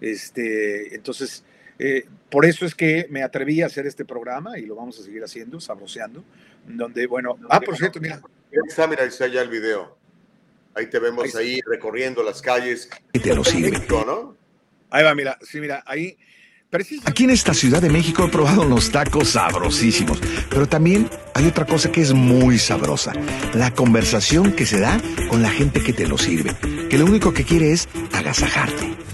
Este, 0.00 0.94
entonces, 0.94 1.44
eh, 1.78 2.06
por 2.30 2.44
eso 2.44 2.64
es 2.64 2.74
que 2.74 3.06
me 3.10 3.22
atreví 3.22 3.62
a 3.62 3.66
hacer 3.66 3.86
este 3.86 4.04
programa 4.04 4.58
y 4.58 4.66
lo 4.66 4.76
vamos 4.76 4.98
a 5.00 5.02
seguir 5.02 5.24
haciendo, 5.24 5.60
sabroseando, 5.60 6.24
donde, 6.66 7.06
bueno, 7.06 7.36
ah, 7.48 7.60
por 7.60 7.76
cierto, 7.76 8.00
mira, 8.00 8.20
Ahí 8.50 8.58
está, 8.66 8.86
mira, 8.86 9.02
ahí 9.02 9.08
está 9.08 9.26
ya 9.26 9.42
el 9.42 9.50
video. 9.50 9.96
Ahí 10.74 10.86
te 10.86 10.98
vemos 10.98 11.34
ahí 11.34 11.60
recorriendo 11.66 12.22
las 12.22 12.40
calles. 12.40 12.88
te 13.12 13.34
lo 13.34 13.44
sirve. 13.44 13.86
¿no? 13.88 14.36
ahí 14.90 15.04
va, 15.04 15.14
mira, 15.14 15.38
sí, 15.42 15.60
mira, 15.60 15.82
ahí, 15.86 16.16
Aquí 17.06 17.24
en 17.24 17.30
esta 17.30 17.54
Ciudad 17.54 17.80
de 17.80 17.88
México 17.88 18.24
he 18.24 18.28
probado 18.28 18.60
unos 18.60 18.90
tacos 18.90 19.30
sabrosísimos, 19.30 20.18
pero 20.50 20.68
también 20.68 21.08
hay 21.34 21.46
otra 21.46 21.64
cosa 21.64 21.90
que 21.90 22.02
es 22.02 22.12
muy 22.12 22.58
sabrosa, 22.58 23.14
la 23.54 23.72
conversación 23.72 24.52
que 24.52 24.66
se 24.66 24.78
da 24.78 25.00
con 25.30 25.40
la 25.40 25.48
gente 25.48 25.82
que 25.82 25.94
te 25.94 26.06
lo 26.06 26.18
sirve, 26.18 26.54
que 26.90 26.98
lo 26.98 27.06
único 27.06 27.32
que 27.32 27.44
quiere 27.44 27.72
es 27.72 27.88
agasajarte. 28.12 29.07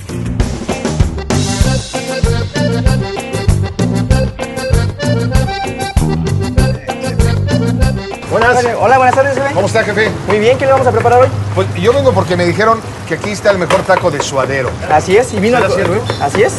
Buenas. 8.34 8.64
Hola, 8.80 8.96
buenas 8.98 9.14
tardes, 9.14 9.34
jefe. 9.36 9.54
¿Cómo 9.54 9.68
está, 9.68 9.84
jefe? 9.84 10.10
Muy 10.26 10.40
bien, 10.40 10.58
¿qué 10.58 10.66
le 10.66 10.72
vamos 10.72 10.86
a 10.88 10.90
preparar 10.90 11.20
hoy? 11.20 11.28
Pues 11.54 11.72
yo 11.76 11.92
vengo 11.92 12.12
porque 12.12 12.36
me 12.36 12.44
dijeron 12.44 12.80
que 13.06 13.14
aquí 13.14 13.30
está 13.30 13.52
el 13.52 13.58
mejor 13.58 13.82
taco 13.82 14.10
de 14.10 14.20
suadero. 14.20 14.70
Así 14.90 15.16
es, 15.16 15.32
y 15.34 15.38
vino 15.38 15.56
¿Sí 15.58 15.62
al, 15.62 15.72
sirve? 15.72 16.00
Así 16.20 16.42
es, 16.42 16.52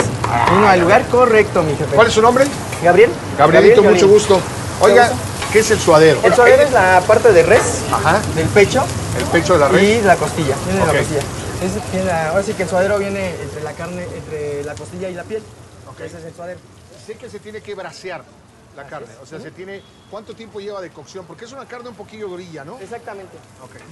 vino 0.52 0.70
al 0.70 0.80
lugar 0.80 1.06
correcto, 1.08 1.64
mi 1.64 1.76
jefe. 1.76 1.94
¿Cuál 1.94 2.08
es 2.08 2.14
su 2.14 2.22
nombre? 2.22 2.46
Gabriel. 2.82 3.10
Gabrielito, 3.38 3.82
Gabriel 3.82 3.94
mucho 3.94 4.08
Gabriel. 4.08 4.08
gusto. 4.08 4.40
Oiga. 4.80 5.12
¿qué 5.52 5.60
es 5.60 5.70
el 5.72 5.80
suadero? 5.82 6.20
El 6.24 6.34
suadero 6.34 6.64
es 6.64 6.72
la 6.72 7.02
parte 7.06 7.34
de 7.34 7.44
res, 7.44 7.82
Ajá. 7.92 8.22
del 8.36 8.48
pecho 8.48 8.82
El 9.20 9.26
pecho 9.26 9.54
de 9.56 9.60
la 9.60 9.68
red. 9.68 9.82
y 9.82 10.02
la 10.02 10.16
costilla. 10.16 10.56
Viene 10.66 10.80
la 10.80 10.94
costilla. 10.94 11.20
Es, 11.62 11.92
viene 11.92 12.06
la- 12.08 12.30
ahora 12.30 12.44
sí 12.44 12.54
que 12.54 12.64
el 12.64 12.70
suadero 12.70 12.98
viene 13.00 13.36
entre 13.42 13.62
la 13.64 13.74
carne, 13.74 14.06
entre 14.16 14.64
la 14.64 14.76
costilla 14.76 15.10
y 15.10 15.14
la 15.14 15.24
piel. 15.24 15.44
Ese 16.00 16.18
es 16.20 16.24
el 16.26 16.34
suadero. 16.34 16.60
Sé 17.06 17.16
que 17.16 17.30
se 17.30 17.40
tiene 17.40 17.60
que 17.60 17.76
brasear 17.76 18.24
la 18.76 18.88
carne, 18.88 19.08
o 19.22 19.26
sea, 19.26 19.40
se 19.40 19.52
tiene... 19.52 19.82
¿Cuánto 20.10 20.36
tiempo 20.36 20.60
lleva 20.60 20.82
de 20.82 20.90
cocción? 20.92 21.26
Porque 21.26 21.46
es 21.46 21.52
una 21.52 21.66
carne 21.66 21.90
un 21.90 21.96
poquillo 21.96 22.28
durilla, 22.28 22.64
¿no? 22.64 22.80
Exactamente. 22.80 23.38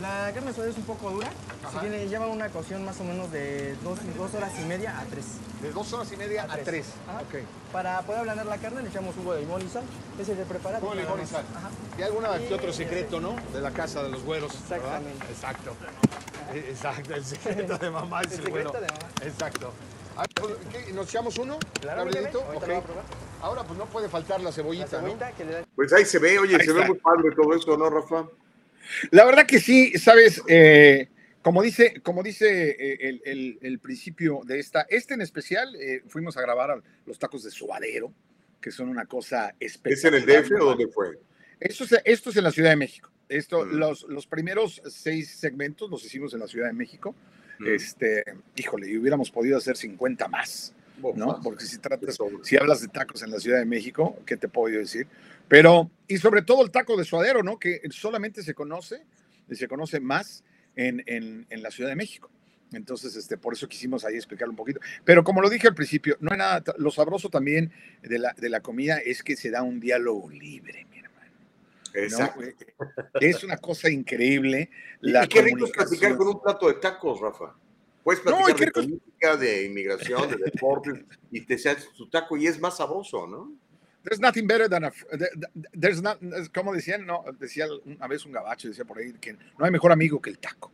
La 0.01 0.31
carne 0.33 0.53
suadero 0.53 0.71
es 0.71 0.77
un 0.77 0.85
poco 0.85 1.09
dura. 1.09 1.29
Se 1.71 1.79
viene, 1.79 2.07
lleva 2.07 2.27
una 2.27 2.49
cocción 2.49 2.85
más 2.85 2.99
o 2.99 3.03
menos 3.03 3.31
de 3.31 3.75
dos, 3.83 3.99
dos 4.17 4.33
horas 4.33 4.51
y 4.61 4.65
media 4.65 4.99
a 4.99 5.03
tres. 5.05 5.25
De 5.61 5.71
dos 5.71 5.91
horas 5.93 6.11
y 6.11 6.17
media 6.17 6.45
a 6.49 6.57
tres. 6.57 6.87
Ajá. 7.07 7.19
Ok. 7.21 7.43
Para 7.71 8.01
poder 8.03 8.21
ablandar 8.21 8.45
la 8.45 8.57
carne 8.57 8.83
le 8.83 8.89
echamos 8.89 9.15
jugo 9.15 9.33
de 9.33 9.41
limón 9.41 9.61
y 9.61 9.69
sal. 9.69 9.83
Ese 10.19 10.33
es 10.33 10.39
el 10.39 10.45
preparado. 10.45 10.81
Jugo 10.81 10.95
de 10.95 11.01
limón 11.01 11.21
y 11.21 11.25
sal. 11.25 11.45
Ajá. 11.55 11.69
Y 11.97 12.01
alguna 12.03 12.37
que 12.37 12.53
otro 12.53 12.71
secreto, 12.73 13.19
¿no? 13.19 13.35
De 13.53 13.61
la 13.61 13.71
casa 13.71 14.03
de 14.03 14.09
los 14.09 14.23
güeros. 14.23 14.51
¿verdad? 14.69 15.01
Exactamente. 15.01 15.25
Exacto. 15.31 15.75
Eh, 16.53 16.67
Exacto, 16.69 17.15
el 17.15 17.25
secreto 17.25 17.77
de 17.77 17.89
mamá 17.89 18.21
es 18.21 18.27
El 18.33 18.39
el, 18.39 18.45
secreto 18.45 18.73
de 18.73 18.87
mamá. 18.87 19.09
Exacto. 19.21 19.73
¿Nos 20.93 21.07
echamos 21.09 21.37
uno? 21.39 21.57
Claro, 21.81 22.05
Gabrielito? 22.05 22.39
bebé, 22.39 22.53
ahorita 22.53 22.65
Ok. 22.65 22.67
lo 22.67 22.67
voy 22.67 22.75
a 22.75 22.85
probar. 22.85 23.03
Ahora, 23.43 23.63
pues 23.63 23.77
no 23.77 23.85
puede 23.87 24.07
faltar 24.07 24.39
la 24.41 24.51
cebollita, 24.53 24.85
La 24.85 24.99
cebollita 25.01 25.31
que 25.33 25.43
le 25.45 25.51
da 25.51 25.67
Pues 25.75 25.91
ahí 25.91 26.05
se 26.05 26.17
ve, 26.17 26.39
oye, 26.39 26.55
Ahí 26.55 26.65
se 26.65 26.71
ve 26.71 26.85
muy 26.87 26.97
padre 26.97 27.29
todo 27.35 27.53
esto, 27.53 27.77
¿no, 27.77 27.89
Rafa? 27.89 28.27
La 29.11 29.25
verdad 29.25 29.45
que 29.45 29.59
sí, 29.59 29.91
sabes, 29.99 30.41
eh, 30.47 31.09
como 31.41 31.61
dice, 31.61 31.99
como 32.01 32.23
dice 32.23 32.69
eh, 32.71 32.97
el, 33.01 33.21
el- 33.25 33.59
el 33.61 33.79
principio 33.79 34.41
de 34.45 34.59
esta, 34.59 34.85
este 34.89 35.13
en 35.13 35.21
especial, 35.21 35.75
eh, 35.75 36.03
fuimos 36.07 36.37
a 36.37 36.41
grabar 36.41 36.71
a 36.71 36.81
los 37.05 37.19
tacos 37.19 37.43
de 37.43 37.51
suadero, 37.51 38.13
que 38.61 38.71
son 38.71 38.87
una 38.87 39.05
cosa 39.07 39.53
¿Es 39.59 39.73
espectacular. 39.73 40.23
en 40.23 40.29
el 40.29 40.43
DF 40.43 40.51
o 40.61 40.65
dónde 40.65 40.87
fue? 40.87 41.19
Esto 41.59 41.83
es, 41.83 41.95
esto 42.05 42.29
es 42.29 42.37
en 42.37 42.43
la 42.45 42.51
Ciudad 42.51 42.69
de 42.69 42.75
México. 42.77 43.09
Esto, 43.27 43.65
Mm. 43.65 43.73
los, 43.75 44.03
los 44.03 44.25
primeros 44.25 44.81
seis 44.85 45.31
segmentos 45.31 45.89
los 45.89 46.03
hicimos 46.05 46.33
en 46.33 46.39
la 46.39 46.47
Ciudad 46.47 46.67
de 46.67 46.73
México. 46.73 47.13
Mm. 47.59 47.67
Este, 47.67 48.23
híjole, 48.55 48.89
y 48.89 48.97
hubiéramos 48.97 49.31
podido 49.31 49.57
hacer 49.57 49.75
50 49.77 50.27
más, 50.29 50.73
¿no? 51.15 51.39
Porque 51.43 51.65
si 51.65 51.77
tratas, 51.79 52.17
si 52.43 52.55
hablas 52.57 52.81
de 52.81 52.87
tacos 52.87 53.21
en 53.23 53.31
la 53.31 53.39
Ciudad 53.39 53.59
de 53.59 53.65
México, 53.65 54.15
¿qué 54.25 54.37
te 54.37 54.47
puedo 54.47 54.73
yo 54.73 54.79
decir? 54.79 55.07
Pero, 55.47 55.91
y 56.07 56.17
sobre 56.17 56.41
todo 56.41 56.63
el 56.63 56.71
taco 56.71 56.95
de 56.95 57.03
suadero, 57.03 57.43
¿no? 57.43 57.59
Que 57.59 57.81
solamente 57.91 58.43
se 58.43 58.53
conoce, 58.53 59.03
se 59.51 59.67
conoce 59.67 59.99
más 59.99 60.43
en, 60.75 61.03
en, 61.05 61.45
en 61.49 61.61
la 61.61 61.71
Ciudad 61.71 61.89
de 61.89 61.95
México. 61.95 62.29
Entonces, 62.71 63.15
este, 63.15 63.37
por 63.37 63.53
eso 63.53 63.67
quisimos 63.67 64.03
ahí 64.03 64.15
explicar 64.15 64.49
un 64.49 64.55
poquito. 64.55 64.79
Pero 65.05 65.23
como 65.23 65.41
lo 65.41 65.49
dije 65.49 65.67
al 65.67 65.75
principio, 65.75 66.17
no 66.19 66.31
hay 66.31 66.37
nada, 66.37 66.63
lo 66.77 66.91
sabroso 66.91 67.29
también 67.29 67.71
de 68.01 68.19
la, 68.19 68.33
de 68.37 68.49
la 68.49 68.61
comida 68.61 68.97
es 68.97 69.23
que 69.23 69.35
se 69.35 69.51
da 69.51 69.61
un 69.63 69.79
diálogo 69.79 70.29
libre, 70.29 70.85
mi 70.89 70.99
hermano. 70.99 71.31
¿no? 71.93 71.99
Exacto. 71.99 72.43
Eh, 72.43 72.55
Es 73.21 73.43
una 73.43 73.57
cosa 73.57 73.89
increíble. 73.89 74.69
Y, 75.01 75.11
La 75.11 75.25
y 75.25 75.27
qué 75.27 75.41
rico 75.43 75.65
es 75.65 75.71
platicar 75.71 76.17
con 76.17 76.27
un 76.27 76.41
plato 76.41 76.67
de 76.67 76.75
tacos, 76.75 77.19
Rafa. 77.21 77.55
Puedes 78.03 78.23
No, 78.25 78.37
platicar 78.39 78.55
qué 78.57 78.65
de 78.65 78.71
política, 78.71 79.37
de 79.37 79.65
inmigración, 79.65 80.29
de 80.29 80.37
deportes, 80.37 80.93
y 81.31 81.41
te 81.41 81.53
haces 81.55 81.89
tu 81.95 82.09
taco 82.09 82.35
y 82.37 82.47
es 82.47 82.59
más 82.59 82.77
sabroso, 82.77 83.25
¿no? 83.27 83.51
There's 84.03 84.19
nothing 84.19 84.45
better 84.45 84.67
than 84.67 84.83
a. 84.83 84.91
th- 84.91 85.09
th- 85.17 85.69
There's 85.79 86.01
not, 86.01 86.19
como 86.53 86.73
decían, 86.73 87.05
no, 87.05 87.23
decía 87.39 87.67
una 87.85 88.07
vez 88.07 88.25
un 88.25 88.33
gabacho, 88.33 88.67
decía 88.67 88.83
por 88.83 88.97
ahí 88.97 89.13
que 89.13 89.33
no 89.33 89.63
hay 89.63 89.71
mejor 89.71 89.93
amigo 89.93 90.21
que 90.21 90.29
el 90.29 90.39
taco. 90.39 90.71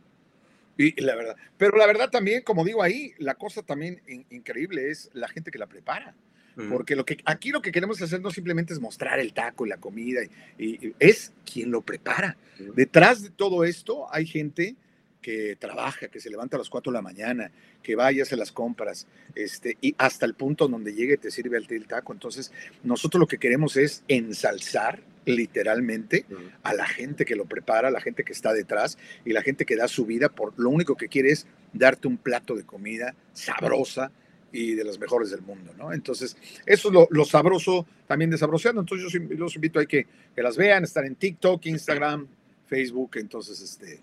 Y, 0.76 1.00
la 1.00 1.14
verdad, 1.14 1.36
pero 1.56 1.76
la 1.76 1.86
verdad 1.86 2.10
también, 2.10 2.42
como 2.42 2.64
digo 2.64 2.82
ahí, 2.82 3.12
la 3.18 3.34
cosa 3.36 3.62
también 3.62 4.00
in- 4.08 4.26
increíble 4.30 4.90
es 4.90 5.10
la 5.12 5.28
gente 5.28 5.52
que 5.52 5.58
la 5.58 5.66
prepara. 5.68 6.14
Mm. 6.56 6.70
Porque 6.70 6.96
lo 6.96 7.04
que, 7.04 7.18
aquí 7.24 7.50
lo 7.50 7.62
que 7.62 7.70
queremos 7.70 8.02
hacer 8.02 8.20
no 8.20 8.30
simplemente 8.32 8.72
es 8.72 8.80
mostrar 8.80 9.20
el 9.20 9.32
taco 9.32 9.64
y 9.64 9.68
la 9.68 9.76
comida, 9.76 10.22
y, 10.58 10.88
y 10.88 10.94
es 10.98 11.32
quien 11.44 11.70
lo 11.70 11.82
prepara. 11.82 12.36
Detrás 12.74 13.22
de 13.22 13.30
todo 13.30 13.62
esto 13.62 14.12
hay 14.12 14.26
gente 14.26 14.74
que 15.20 15.56
trabaja, 15.56 16.08
que 16.08 16.20
se 16.20 16.30
levanta 16.30 16.56
a 16.56 16.58
las 16.58 16.70
4 16.70 16.90
de 16.90 16.98
la 16.98 17.02
mañana, 17.02 17.50
que 17.82 17.96
va 17.96 18.12
y 18.12 18.20
hace 18.20 18.36
las 18.36 18.52
compras, 18.52 19.06
este, 19.34 19.76
y 19.80 19.94
hasta 19.98 20.26
el 20.26 20.34
punto 20.34 20.68
donde 20.68 20.94
llegue 20.94 21.16
te 21.16 21.30
sirve 21.30 21.58
el, 21.58 21.66
el 21.68 21.86
taco. 21.86 22.12
Entonces, 22.12 22.52
nosotros 22.82 23.20
lo 23.20 23.26
que 23.26 23.38
queremos 23.38 23.76
es 23.76 24.02
ensalzar 24.08 25.02
literalmente 25.26 26.24
a 26.62 26.74
la 26.74 26.86
gente 26.86 27.24
que 27.24 27.36
lo 27.36 27.44
prepara, 27.44 27.88
a 27.88 27.90
la 27.90 28.00
gente 28.00 28.24
que 28.24 28.32
está 28.32 28.52
detrás 28.52 28.98
y 29.24 29.32
la 29.32 29.42
gente 29.42 29.64
que 29.64 29.76
da 29.76 29.86
su 29.86 30.06
vida 30.06 30.28
por 30.30 30.58
lo 30.58 30.70
único 30.70 30.96
que 30.96 31.08
quiere 31.08 31.30
es 31.30 31.46
darte 31.72 32.08
un 32.08 32.16
plato 32.16 32.56
de 32.56 32.64
comida 32.64 33.14
sabrosa 33.32 34.10
y 34.52 34.74
de 34.74 34.84
las 34.84 34.98
mejores 34.98 35.30
del 35.30 35.42
mundo, 35.42 35.72
¿no? 35.78 35.92
Entonces, 35.92 36.36
eso 36.66 36.88
es 36.88 36.94
lo, 36.94 37.06
lo 37.10 37.24
sabroso 37.24 37.86
también 38.08 38.30
de 38.30 38.38
Sabroseando. 38.38 38.80
Entonces, 38.80 39.12
yo 39.12 39.36
los 39.36 39.54
invito 39.54 39.78
a 39.78 39.86
que, 39.86 40.06
que 40.34 40.42
las 40.42 40.56
vean, 40.56 40.82
están 40.82 41.04
en 41.04 41.14
TikTok, 41.14 41.64
Instagram, 41.66 42.26
Facebook. 42.66 43.12
Entonces, 43.14 43.60
este, 43.60 44.00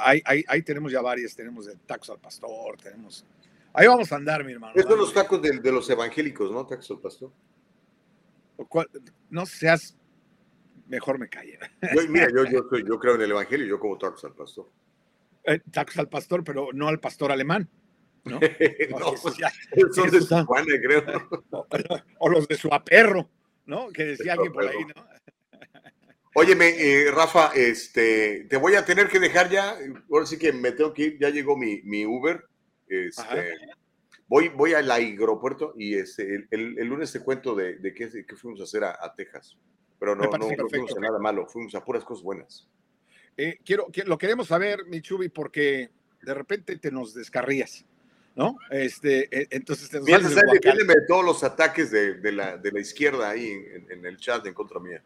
ahí, 0.00 0.22
ahí, 0.24 0.44
ahí 0.48 0.62
tenemos 0.62 0.92
ya 0.92 1.00
varias, 1.00 1.34
tenemos 1.34 1.66
de 1.66 1.76
tacos 1.86 2.10
al 2.10 2.18
pastor, 2.18 2.76
tenemos. 2.82 3.24
Ahí 3.72 3.86
vamos 3.86 4.10
a 4.12 4.16
andar, 4.16 4.44
mi 4.44 4.52
hermano. 4.52 4.72
Estos 4.74 4.90
son 4.90 5.00
los 5.00 5.14
tacos 5.14 5.40
de, 5.40 5.58
de, 5.58 5.72
los 5.72 5.88
evangélicos, 5.88 6.50
¿no? 6.50 6.66
Tacos 6.66 6.90
al 6.90 6.98
pastor. 6.98 7.30
No 9.30 9.46
seas. 9.46 9.96
Mejor 10.88 11.18
me 11.18 11.28
calle. 11.28 11.58
Yo, 11.94 12.08
mira, 12.08 12.26
yo, 12.34 12.44
yo, 12.46 12.64
yo, 12.84 12.98
creo 12.98 13.14
en 13.14 13.22
el 13.22 13.30
evangelio, 13.30 13.64
yo 13.64 13.78
como 13.78 13.96
tacos 13.96 14.24
al 14.24 14.34
pastor. 14.34 14.68
Eh, 15.44 15.60
tacos 15.70 15.96
al 15.98 16.08
pastor, 16.08 16.42
pero 16.42 16.70
no 16.72 16.88
al 16.88 16.98
pastor 16.98 17.30
alemán. 17.30 17.68
¿no? 18.24 18.40
no, 18.98 19.14
pues, 19.22 19.36
son 19.94 20.10
de 20.10 20.20
Tijuana, 20.20 20.74
creo. 20.82 21.04
O, 21.50 21.66
o, 22.18 22.28
los 22.28 22.48
de 22.48 22.56
su 22.56 22.68
aperro, 22.74 23.30
¿no? 23.66 23.88
Que 23.90 24.04
decía 24.04 24.32
alguien 24.32 24.52
por 24.52 24.66
ahí, 24.66 24.84
¿no? 24.84 25.06
Óyeme, 26.34 26.68
eh, 26.78 27.10
Rafa, 27.10 27.52
este, 27.54 28.46
te 28.48 28.56
voy 28.56 28.74
a 28.74 28.84
tener 28.84 29.08
que 29.08 29.18
dejar 29.18 29.50
ya. 29.50 29.76
Ahora 30.10 30.26
sí 30.26 30.38
que 30.38 30.52
me 30.52 30.72
tengo 30.72 30.94
que 30.94 31.02
ir. 31.02 31.18
Ya 31.18 31.30
llegó 31.30 31.56
mi, 31.56 31.82
mi 31.82 32.06
Uber. 32.06 32.44
Este, 32.88 33.54
voy, 34.28 34.48
voy 34.48 34.74
al 34.74 34.90
aeropuerto 34.90 35.74
y 35.76 35.94
este, 35.94 36.34
el, 36.34 36.48
el, 36.50 36.78
el, 36.78 36.86
lunes 36.88 37.12
te 37.12 37.20
cuento 37.20 37.54
de, 37.54 37.76
de 37.76 37.94
qué, 37.94 38.08
qué, 38.26 38.36
fuimos 38.36 38.60
a 38.60 38.64
hacer 38.64 38.84
a, 38.84 38.96
a 39.00 39.14
Texas. 39.14 39.56
Pero 39.98 40.14
no, 40.14 40.24
no, 40.24 40.38
no, 40.38 40.68
fuimos 40.68 40.96
a 40.96 41.00
nada 41.00 41.18
malo, 41.18 41.46
fuimos 41.46 41.74
a 41.74 41.84
puras 41.84 42.04
cosas 42.04 42.24
buenas. 42.24 42.68
Eh, 43.36 43.58
quiero, 43.64 43.88
lo 44.06 44.18
queremos 44.18 44.48
saber, 44.48 44.86
Michubi, 44.86 45.28
porque 45.28 45.90
de 46.22 46.34
repente 46.34 46.76
te 46.78 46.90
nos 46.90 47.14
descarrías. 47.14 47.84
¿no? 48.36 48.56
Este, 48.70 49.28
e, 49.36 49.48
entonces 49.50 49.90
te 49.90 50.00
Mira, 50.00 50.18
de 50.20 51.06
todos 51.06 51.24
los 51.24 51.44
ataques 51.44 51.90
de, 51.90 52.14
de, 52.14 52.32
la, 52.32 52.56
de 52.56 52.72
la 52.72 52.80
izquierda 52.80 53.30
ahí 53.30 53.50
en, 53.50 53.90
en, 53.90 54.06
el 54.06 54.16
chat 54.16 54.46
en 54.46 54.54
contra 54.54 54.80
mía. 54.80 55.02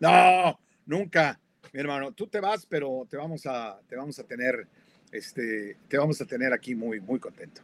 No, 0.00 0.58
nunca, 0.86 1.38
mi 1.72 1.80
hermano. 1.80 2.12
Tú 2.12 2.26
te 2.26 2.40
vas, 2.40 2.66
pero 2.66 3.06
te 3.08 3.16
vamos 3.16 3.46
a, 3.46 3.78
te 3.88 3.96
vamos 3.96 4.18
a 4.18 4.24
tener, 4.24 4.66
este, 5.12 5.76
te 5.88 5.98
vamos 5.98 6.20
a 6.20 6.24
tener 6.24 6.52
aquí 6.52 6.74
muy, 6.74 7.00
muy 7.00 7.20
contento. 7.20 7.62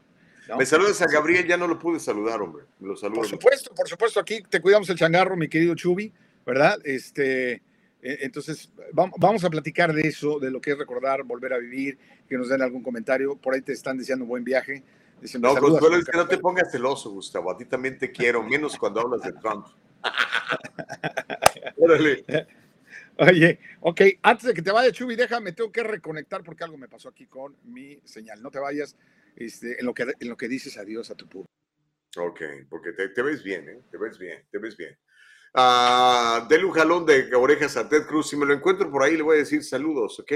¿no? 0.48 0.58
Me 0.58 0.66
saludas 0.66 1.02
a 1.02 1.06
Gabriel, 1.06 1.46
ya 1.46 1.56
no 1.56 1.66
lo 1.66 1.78
pude 1.78 1.98
saludar, 1.98 2.40
hombre. 2.40 2.64
Me 2.78 2.88
lo 2.88 2.96
saludo. 2.96 3.20
Por 3.20 3.28
supuesto, 3.28 3.74
por 3.74 3.88
supuesto, 3.88 4.20
aquí 4.20 4.42
te 4.48 4.60
cuidamos 4.60 4.88
el 4.90 4.96
changarro, 4.96 5.36
mi 5.36 5.48
querido 5.48 5.74
Chubi, 5.74 6.12
¿verdad? 6.44 6.78
Este, 6.84 7.62
entonces, 8.02 8.70
vamos 8.92 9.42
a 9.42 9.50
platicar 9.50 9.92
de 9.92 10.02
eso, 10.02 10.38
de 10.38 10.50
lo 10.50 10.60
que 10.60 10.72
es 10.72 10.78
recordar, 10.78 11.24
volver 11.24 11.52
a 11.52 11.58
vivir, 11.58 11.98
que 12.28 12.36
nos 12.36 12.48
den 12.48 12.62
algún 12.62 12.82
comentario. 12.82 13.34
Por 13.36 13.54
ahí 13.54 13.62
te 13.62 13.72
están 13.72 13.98
diciendo 13.98 14.24
buen 14.24 14.44
viaje. 14.44 14.84
Dicen, 15.20 15.40
no, 15.40 15.56
Consuelo, 15.56 15.96
es 15.96 16.04
que 16.04 16.16
no 16.16 16.28
te 16.28 16.38
pongas 16.38 16.70
celoso, 16.70 17.10
Gustavo. 17.10 17.50
A 17.50 17.56
ti 17.56 17.64
también 17.64 17.98
te 17.98 18.12
quiero, 18.12 18.42
menos 18.42 18.76
cuando 18.76 19.00
hablas 19.00 19.22
de 19.22 19.32
Trump. 19.32 19.66
Órale. 21.76 22.24
Oye, 23.18 23.58
ok, 23.80 24.00
antes 24.22 24.46
de 24.46 24.54
que 24.54 24.60
te 24.60 24.70
vaya, 24.70 24.92
Chubi, 24.92 25.16
déjame, 25.16 25.52
tengo 25.52 25.72
que 25.72 25.82
reconectar 25.82 26.42
porque 26.44 26.64
algo 26.64 26.76
me 26.76 26.88
pasó 26.88 27.08
aquí 27.08 27.26
con 27.26 27.56
mi 27.64 27.98
señal. 28.04 28.42
No 28.42 28.50
te 28.50 28.58
vayas 28.58 28.94
este, 29.36 29.80
en, 29.80 29.86
lo 29.86 29.94
que, 29.94 30.02
en 30.20 30.28
lo 30.28 30.36
que 30.36 30.48
dices 30.48 30.76
adiós 30.76 31.10
a 31.10 31.14
tu 31.14 31.26
público. 31.26 31.50
Ok, 32.18 32.40
porque 32.68 32.92
te, 32.92 33.08
te 33.10 33.22
ves 33.22 33.42
bien, 33.42 33.68
¿eh? 33.68 33.80
Te 33.90 33.96
ves 33.96 34.18
bien, 34.18 34.44
te 34.50 34.58
ves 34.58 34.76
bien. 34.76 34.98
Denle 36.48 36.66
un 36.66 36.72
jalón 36.72 37.06
de 37.06 37.34
orejas 37.34 37.76
a 37.78 37.88
Ted 37.88 38.06
Cruz. 38.06 38.28
Si 38.28 38.36
me 38.36 38.44
lo 38.44 38.52
encuentro 38.52 38.90
por 38.90 39.02
ahí, 39.02 39.16
le 39.16 39.22
voy 39.22 39.36
a 39.36 39.40
decir 39.40 39.64
saludos, 39.64 40.20
¿ok? 40.20 40.32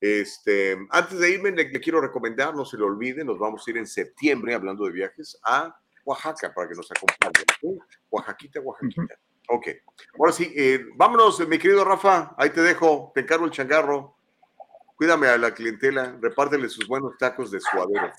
Este, 0.00 0.76
antes 0.90 1.18
de 1.18 1.30
irme, 1.30 1.50
le, 1.50 1.68
le, 1.68 1.80
quiero 1.80 2.00
recomendar, 2.00 2.54
no 2.54 2.64
se 2.64 2.76
lo 2.76 2.86
olvide, 2.86 3.24
nos 3.24 3.38
vamos 3.38 3.66
a 3.66 3.70
ir 3.70 3.78
en 3.78 3.86
septiembre, 3.86 4.54
hablando 4.54 4.84
de 4.84 4.92
viajes, 4.92 5.38
a 5.42 5.74
Oaxaca 6.04 6.52
para 6.54 6.68
que 6.68 6.74
nos 6.74 6.90
acompañen. 6.92 7.80
Oaxaquita, 8.10 8.60
Oaxaquita. 8.60 9.02
Uh 9.02 9.06
-huh. 9.06 9.33
Ok. 9.48 9.68
Ahora 10.18 10.32
sí, 10.32 10.52
eh, 10.56 10.86
vámonos, 10.96 11.46
mi 11.48 11.58
querido 11.58 11.84
Rafa. 11.84 12.34
Ahí 12.38 12.50
te 12.50 12.62
dejo, 12.62 13.12
te 13.14 13.20
encargo 13.20 13.44
el 13.44 13.50
changarro. 13.50 14.16
Cuídame 14.96 15.28
a 15.28 15.36
la 15.36 15.52
clientela, 15.52 16.16
repártele 16.20 16.68
sus 16.68 16.86
buenos 16.86 17.16
tacos 17.18 17.50
de 17.50 17.60
suadero. 17.60 18.12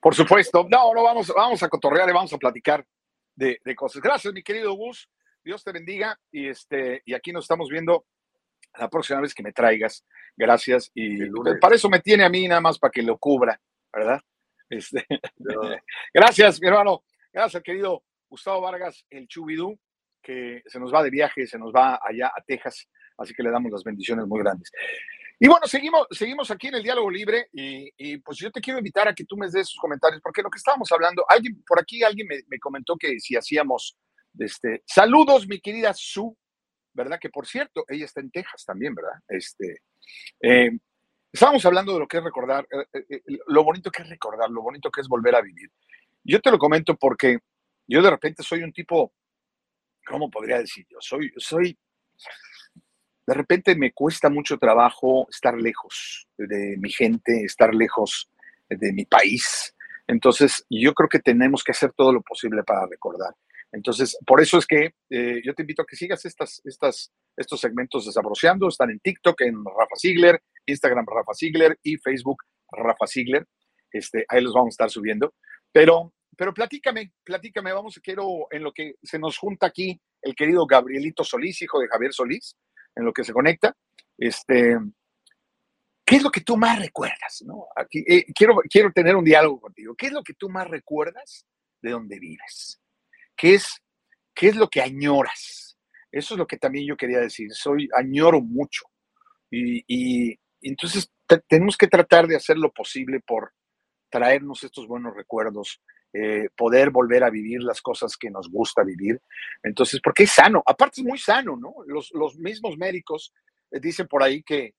Por 0.00 0.14
supuesto. 0.14 0.66
No, 0.70 0.94
no, 0.94 1.02
vamos, 1.02 1.32
vamos 1.34 1.62
a 1.62 1.68
cotorrear 1.68 2.08
y 2.08 2.12
vamos 2.12 2.32
a 2.32 2.38
platicar 2.38 2.86
de, 3.34 3.60
de 3.64 3.74
cosas. 3.74 4.00
Gracias, 4.00 4.32
mi 4.32 4.42
querido 4.42 4.72
Gus. 4.72 5.08
Dios 5.42 5.64
te 5.64 5.72
bendiga 5.72 6.18
y 6.30 6.48
este 6.48 7.02
y 7.04 7.14
aquí 7.14 7.32
nos 7.32 7.44
estamos 7.44 7.68
viendo 7.68 8.04
la 8.78 8.88
próxima 8.88 9.20
vez 9.20 9.34
que 9.34 9.42
me 9.42 9.52
traigas. 9.52 10.04
Gracias 10.36 10.90
y 10.94 11.18
para 11.60 11.74
eso 11.74 11.88
me 11.88 12.00
tiene 12.00 12.24
a 12.24 12.28
mí 12.28 12.46
nada 12.46 12.60
más 12.60 12.78
para 12.78 12.90
que 12.90 13.02
lo 13.02 13.18
cubra, 13.18 13.60
¿verdad? 13.92 14.20
Este, 14.68 15.04
no. 15.38 15.60
gracias, 16.14 16.60
mi 16.60 16.68
hermano. 16.68 17.02
Gracias, 17.32 17.62
querido 17.62 18.04
Gustavo 18.28 18.60
Vargas, 18.60 19.04
el 19.10 19.26
Chubidú, 19.26 19.78
que 20.22 20.62
se 20.66 20.78
nos 20.78 20.92
va 20.92 21.02
de 21.02 21.10
viaje, 21.10 21.46
se 21.46 21.58
nos 21.58 21.72
va 21.72 22.00
allá 22.02 22.28
a 22.28 22.42
Texas, 22.42 22.88
así 23.18 23.34
que 23.34 23.42
le 23.42 23.50
damos 23.50 23.72
las 23.72 23.84
bendiciones 23.84 24.26
muy 24.26 24.40
grandes. 24.40 24.70
Y 25.38 25.48
bueno, 25.48 25.66
seguimos, 25.66 26.06
seguimos 26.10 26.50
aquí 26.50 26.68
en 26.68 26.74
el 26.74 26.82
diálogo 26.82 27.10
libre 27.10 27.48
y, 27.52 27.90
y, 27.96 28.18
pues 28.18 28.36
yo 28.38 28.50
te 28.50 28.60
quiero 28.60 28.78
invitar 28.78 29.08
a 29.08 29.14
que 29.14 29.24
tú 29.24 29.36
me 29.36 29.48
des 29.48 29.68
sus 29.68 29.80
comentarios, 29.80 30.20
porque 30.22 30.42
lo 30.42 30.50
que 30.50 30.58
estábamos 30.58 30.92
hablando, 30.92 31.24
alguien 31.28 31.62
por 31.66 31.80
aquí 31.80 32.02
alguien 32.02 32.26
me, 32.26 32.40
me 32.48 32.58
comentó 32.58 32.96
que 32.96 33.18
si 33.18 33.36
hacíamos 33.36 33.96
este, 34.38 34.82
saludos, 34.86 35.46
mi 35.46 35.60
querida 35.60 35.92
Sue, 35.94 36.34
¿verdad? 36.92 37.18
Que 37.20 37.30
por 37.30 37.46
cierto, 37.46 37.84
ella 37.88 38.04
está 38.04 38.20
en 38.20 38.30
Texas 38.30 38.64
también, 38.64 38.94
¿verdad? 38.94 39.18
Este, 39.28 39.82
eh, 40.40 40.70
estábamos 41.32 41.64
hablando 41.64 41.92
de 41.94 42.00
lo 42.00 42.08
que 42.08 42.18
es 42.18 42.24
recordar, 42.24 42.66
eh, 42.70 43.04
eh, 43.08 43.22
lo 43.46 43.64
bonito 43.64 43.90
que 43.90 44.02
es 44.02 44.08
recordar, 44.08 44.50
lo 44.50 44.62
bonito 44.62 44.90
que 44.90 45.00
es 45.00 45.08
volver 45.08 45.34
a 45.34 45.42
vivir. 45.42 45.70
Yo 46.22 46.40
te 46.40 46.50
lo 46.50 46.58
comento 46.58 46.96
porque 46.96 47.38
yo 47.86 48.02
de 48.02 48.10
repente 48.10 48.42
soy 48.42 48.62
un 48.62 48.72
tipo, 48.72 49.12
¿cómo 50.10 50.30
podría 50.30 50.58
decir 50.58 50.84
yo? 50.90 50.98
Soy, 51.00 51.32
soy, 51.36 51.78
de 53.26 53.34
repente 53.34 53.76
me 53.76 53.92
cuesta 53.92 54.28
mucho 54.28 54.58
trabajo 54.58 55.26
estar 55.30 55.54
lejos 55.56 56.26
de 56.36 56.76
mi 56.78 56.90
gente, 56.90 57.44
estar 57.44 57.72
lejos 57.74 58.28
de 58.68 58.92
mi 58.92 59.04
país. 59.04 59.74
Entonces, 60.08 60.66
yo 60.68 60.92
creo 60.94 61.08
que 61.08 61.20
tenemos 61.20 61.62
que 61.62 61.70
hacer 61.70 61.92
todo 61.92 62.12
lo 62.12 62.22
posible 62.22 62.64
para 62.64 62.86
recordar. 62.86 63.32
Entonces, 63.72 64.18
por 64.26 64.40
eso 64.40 64.58
es 64.58 64.66
que 64.66 64.94
eh, 65.10 65.40
yo 65.44 65.54
te 65.54 65.62
invito 65.62 65.82
a 65.82 65.86
que 65.86 65.94
sigas 65.94 66.24
estas, 66.24 66.60
estas, 66.64 67.12
estos 67.36 67.60
segmentos 67.60 68.04
de 68.04 68.10
Sabroseando. 68.10 68.66
Están 68.66 68.90
en 68.90 68.98
TikTok, 68.98 69.40
en 69.42 69.64
Rafa 69.64 69.94
Ziegler, 69.96 70.42
Instagram 70.66 71.06
Rafa 71.06 71.34
Ziegler 71.34 71.78
y 71.84 71.96
Facebook 71.98 72.42
Rafa 72.72 73.06
Ziegler. 73.06 73.46
Este, 73.92 74.24
ahí 74.28 74.42
los 74.42 74.54
vamos 74.54 74.72
a 74.72 74.74
estar 74.74 74.90
subiendo. 74.90 75.34
Pero, 75.70 76.12
pero 76.40 76.54
platícame, 76.54 77.12
platícame, 77.22 77.70
vamos, 77.70 78.00
quiero, 78.02 78.46
en 78.50 78.62
lo 78.62 78.72
que 78.72 78.94
se 79.02 79.18
nos 79.18 79.36
junta 79.36 79.66
aquí 79.66 80.00
el 80.22 80.34
querido 80.34 80.64
Gabrielito 80.64 81.22
Solís, 81.22 81.60
hijo 81.60 81.78
de 81.78 81.86
Javier 81.86 82.14
Solís, 82.14 82.56
en 82.96 83.04
lo 83.04 83.12
que 83.12 83.24
se 83.24 83.34
conecta. 83.34 83.76
Este, 84.16 84.74
¿Qué 86.02 86.16
es 86.16 86.22
lo 86.22 86.30
que 86.30 86.40
tú 86.40 86.56
más 86.56 86.78
recuerdas? 86.78 87.42
¿no? 87.44 87.66
Aquí, 87.76 88.02
eh, 88.08 88.24
quiero, 88.34 88.56
quiero 88.70 88.90
tener 88.90 89.16
un 89.16 89.24
diálogo 89.24 89.60
contigo. 89.60 89.94
¿Qué 89.94 90.06
es 90.06 90.12
lo 90.12 90.22
que 90.22 90.32
tú 90.32 90.48
más 90.48 90.66
recuerdas 90.66 91.44
de 91.82 91.90
donde 91.90 92.18
vives? 92.18 92.80
¿Qué 93.36 93.56
es, 93.56 93.74
¿Qué 94.32 94.48
es 94.48 94.56
lo 94.56 94.70
que 94.70 94.80
añoras? 94.80 95.76
Eso 96.10 96.32
es 96.32 96.38
lo 96.38 96.46
que 96.46 96.56
también 96.56 96.86
yo 96.86 96.96
quería 96.96 97.20
decir. 97.20 97.52
Soy, 97.52 97.86
añoro 97.94 98.40
mucho. 98.40 98.86
Y, 99.50 99.84
y 99.86 100.40
entonces 100.62 101.12
tenemos 101.46 101.76
que 101.76 101.86
tratar 101.86 102.26
de 102.26 102.36
hacer 102.36 102.56
lo 102.56 102.72
posible 102.72 103.20
por 103.20 103.52
traernos 104.08 104.64
estos 104.64 104.86
buenos 104.86 105.14
recuerdos, 105.14 105.82
eh, 106.12 106.48
poder 106.56 106.90
volver 106.90 107.24
a 107.24 107.30
vivir 107.30 107.62
las 107.62 107.80
cosas 107.80 108.16
que 108.16 108.30
nos 108.30 108.48
gusta 108.50 108.82
vivir. 108.82 109.20
Entonces, 109.62 110.00
porque 110.02 110.24
es 110.24 110.32
sano, 110.32 110.62
aparte 110.66 111.00
es 111.00 111.06
muy 111.06 111.18
sano, 111.18 111.56
¿no? 111.56 111.74
Los, 111.86 112.10
los 112.12 112.36
mismos 112.36 112.76
médicos 112.76 113.32
eh, 113.70 113.80
dicen 113.80 114.08
por 114.08 114.22
ahí 114.22 114.42
que, 114.42 114.74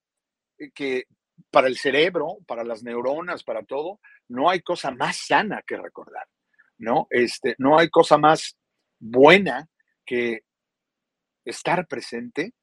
que 0.73 1.05
para 1.49 1.67
el 1.67 1.77
cerebro, 1.77 2.37
para 2.45 2.63
las 2.63 2.83
neuronas, 2.83 3.43
para 3.43 3.63
todo, 3.63 3.99
no 4.29 4.49
hay 4.49 4.61
cosa 4.61 4.91
más 4.91 5.17
sana 5.27 5.63
que 5.65 5.77
recordar. 5.77 6.27
¿no? 6.81 7.07
Este, 7.09 7.55
no 7.59 7.77
hay 7.77 7.89
cosa 7.89 8.17
más 8.17 8.57
buena 8.99 9.69
que 10.05 10.41
estar 11.45 11.87
presente, 11.87 12.53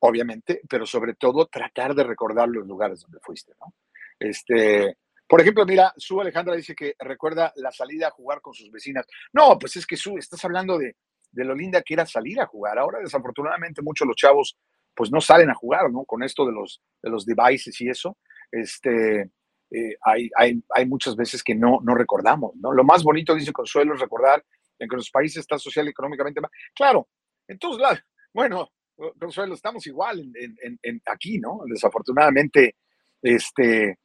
obviamente, 0.00 0.60
pero 0.68 0.86
sobre 0.86 1.14
todo 1.14 1.46
tratar 1.46 1.94
de 1.94 2.04
recordar 2.04 2.48
los 2.48 2.66
lugares 2.66 3.00
donde 3.00 3.20
fuiste, 3.20 3.52
¿no? 3.60 3.74
Este, 4.18 4.98
por 5.28 5.40
ejemplo, 5.40 5.66
mira, 5.66 5.92
Su 5.96 6.20
Alejandra 6.20 6.56
dice 6.56 6.74
que 6.74 6.94
recuerda 6.98 7.52
la 7.56 7.70
salida 7.70 8.08
a 8.08 8.12
jugar 8.12 8.40
con 8.40 8.54
sus 8.54 8.70
vecinas. 8.70 9.06
No, 9.32 9.58
pues 9.58 9.76
es 9.76 9.86
que 9.86 9.96
Su, 9.96 10.16
estás 10.16 10.42
hablando 10.44 10.78
de, 10.78 10.96
de 11.30 11.44
lo 11.44 11.54
linda 11.54 11.82
que 11.82 11.94
era 11.94 12.06
salir 12.06 12.40
a 12.40 12.46
jugar. 12.46 12.78
Ahora, 12.78 13.00
desafortunadamente, 13.00 13.82
muchos 13.82 14.06
los 14.06 14.16
chavos 14.16 14.56
pues 14.94 15.12
no 15.12 15.20
salen 15.20 15.50
a 15.50 15.54
jugar, 15.54 15.90
¿no? 15.92 16.04
Con 16.04 16.22
esto 16.22 16.46
de 16.46 16.52
los, 16.52 16.82
de 17.02 17.10
los 17.10 17.24
devices 17.24 17.80
y 17.80 17.88
eso. 17.88 18.16
Este, 18.50 19.30
eh, 19.70 19.96
hay, 20.00 20.30
hay, 20.34 20.62
hay, 20.74 20.86
muchas 20.86 21.14
veces 21.14 21.44
que 21.44 21.54
no, 21.54 21.78
no 21.82 21.94
recordamos, 21.94 22.56
¿no? 22.56 22.72
Lo 22.72 22.82
más 22.82 23.04
bonito, 23.04 23.34
dice 23.34 23.52
Consuelo, 23.52 23.94
es 23.94 24.00
recordar 24.00 24.44
en 24.78 24.88
que 24.88 24.96
los 24.96 25.10
países 25.10 25.40
están 25.40 25.58
social 25.58 25.86
y 25.86 25.90
económicamente 25.90 26.40
más. 26.40 26.50
Claro, 26.74 27.08
entonces, 27.46 27.86
bueno, 28.32 28.72
Consuelo, 29.20 29.54
estamos 29.54 29.86
igual 29.86 30.20
en, 30.34 30.56
en, 30.62 30.78
en 30.82 31.02
aquí, 31.06 31.38
¿no? 31.38 31.60
Desafortunadamente, 31.66 32.76
este, 33.22 33.98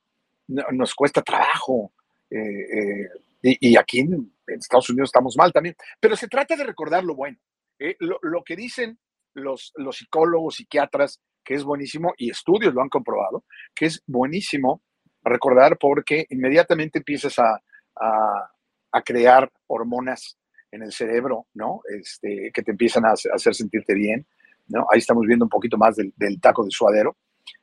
nos 0.47 0.93
cuesta 0.93 1.21
trabajo 1.21 1.93
eh, 2.29 3.07
eh, 3.43 3.57
Y, 3.59 3.75
aquí 3.77 3.99
en, 3.99 4.31
Estados 4.47 4.89
Unidos 4.89 5.09
estamos 5.09 5.35
mal 5.37 5.51
también. 5.51 5.75
Pero 5.99 6.15
se 6.15 6.27
trata 6.27 6.55
de 6.55 6.63
recordar 6.63 7.03
lo 7.03 7.15
bueno. 7.15 7.37
¿eh? 7.79 7.95
Lo, 7.99 8.19
lo 8.21 8.43
que 8.43 8.55
dicen 8.55 8.99
los, 9.33 9.71
los 9.75 9.97
psicólogos, 9.97 10.55
psiquiatras, 10.55 11.21
que 11.43 11.55
es 11.55 11.63
buenísimo, 11.63 12.13
y 12.17 12.29
estudios 12.29 12.73
lo 12.73 12.81
han 12.81 12.89
comprobado, 12.89 13.43
que 13.75 13.85
es 13.87 14.01
buenísimo 14.07 14.81
recordar 15.23 15.77
porque 15.77 16.25
inmediatamente 16.29 16.99
empiezas 16.99 17.37
a, 17.39 17.61
a, 17.95 18.51
a 18.91 19.01
crear 19.01 19.51
hormonas 19.67 20.37
en 20.71 20.83
el 20.83 20.91
cerebro, 20.91 21.47
¿no? 21.53 21.81
Este, 21.87 22.51
que 22.53 22.63
te 22.63 22.71
empiezan 22.71 23.05
a 23.05 23.11
hacer 23.11 23.53
sentirte 23.53 23.93
bien, 23.93 24.25
¿no? 24.67 24.87
Ahí 24.91 24.99
estamos 24.99 25.25
viendo 25.25 25.45
un 25.45 25.49
poquito 25.49 25.77
más 25.77 25.95
del, 25.95 26.13
del, 26.15 26.39
taco 26.41 26.63
de 26.63 26.71
suadero. 26.71 27.15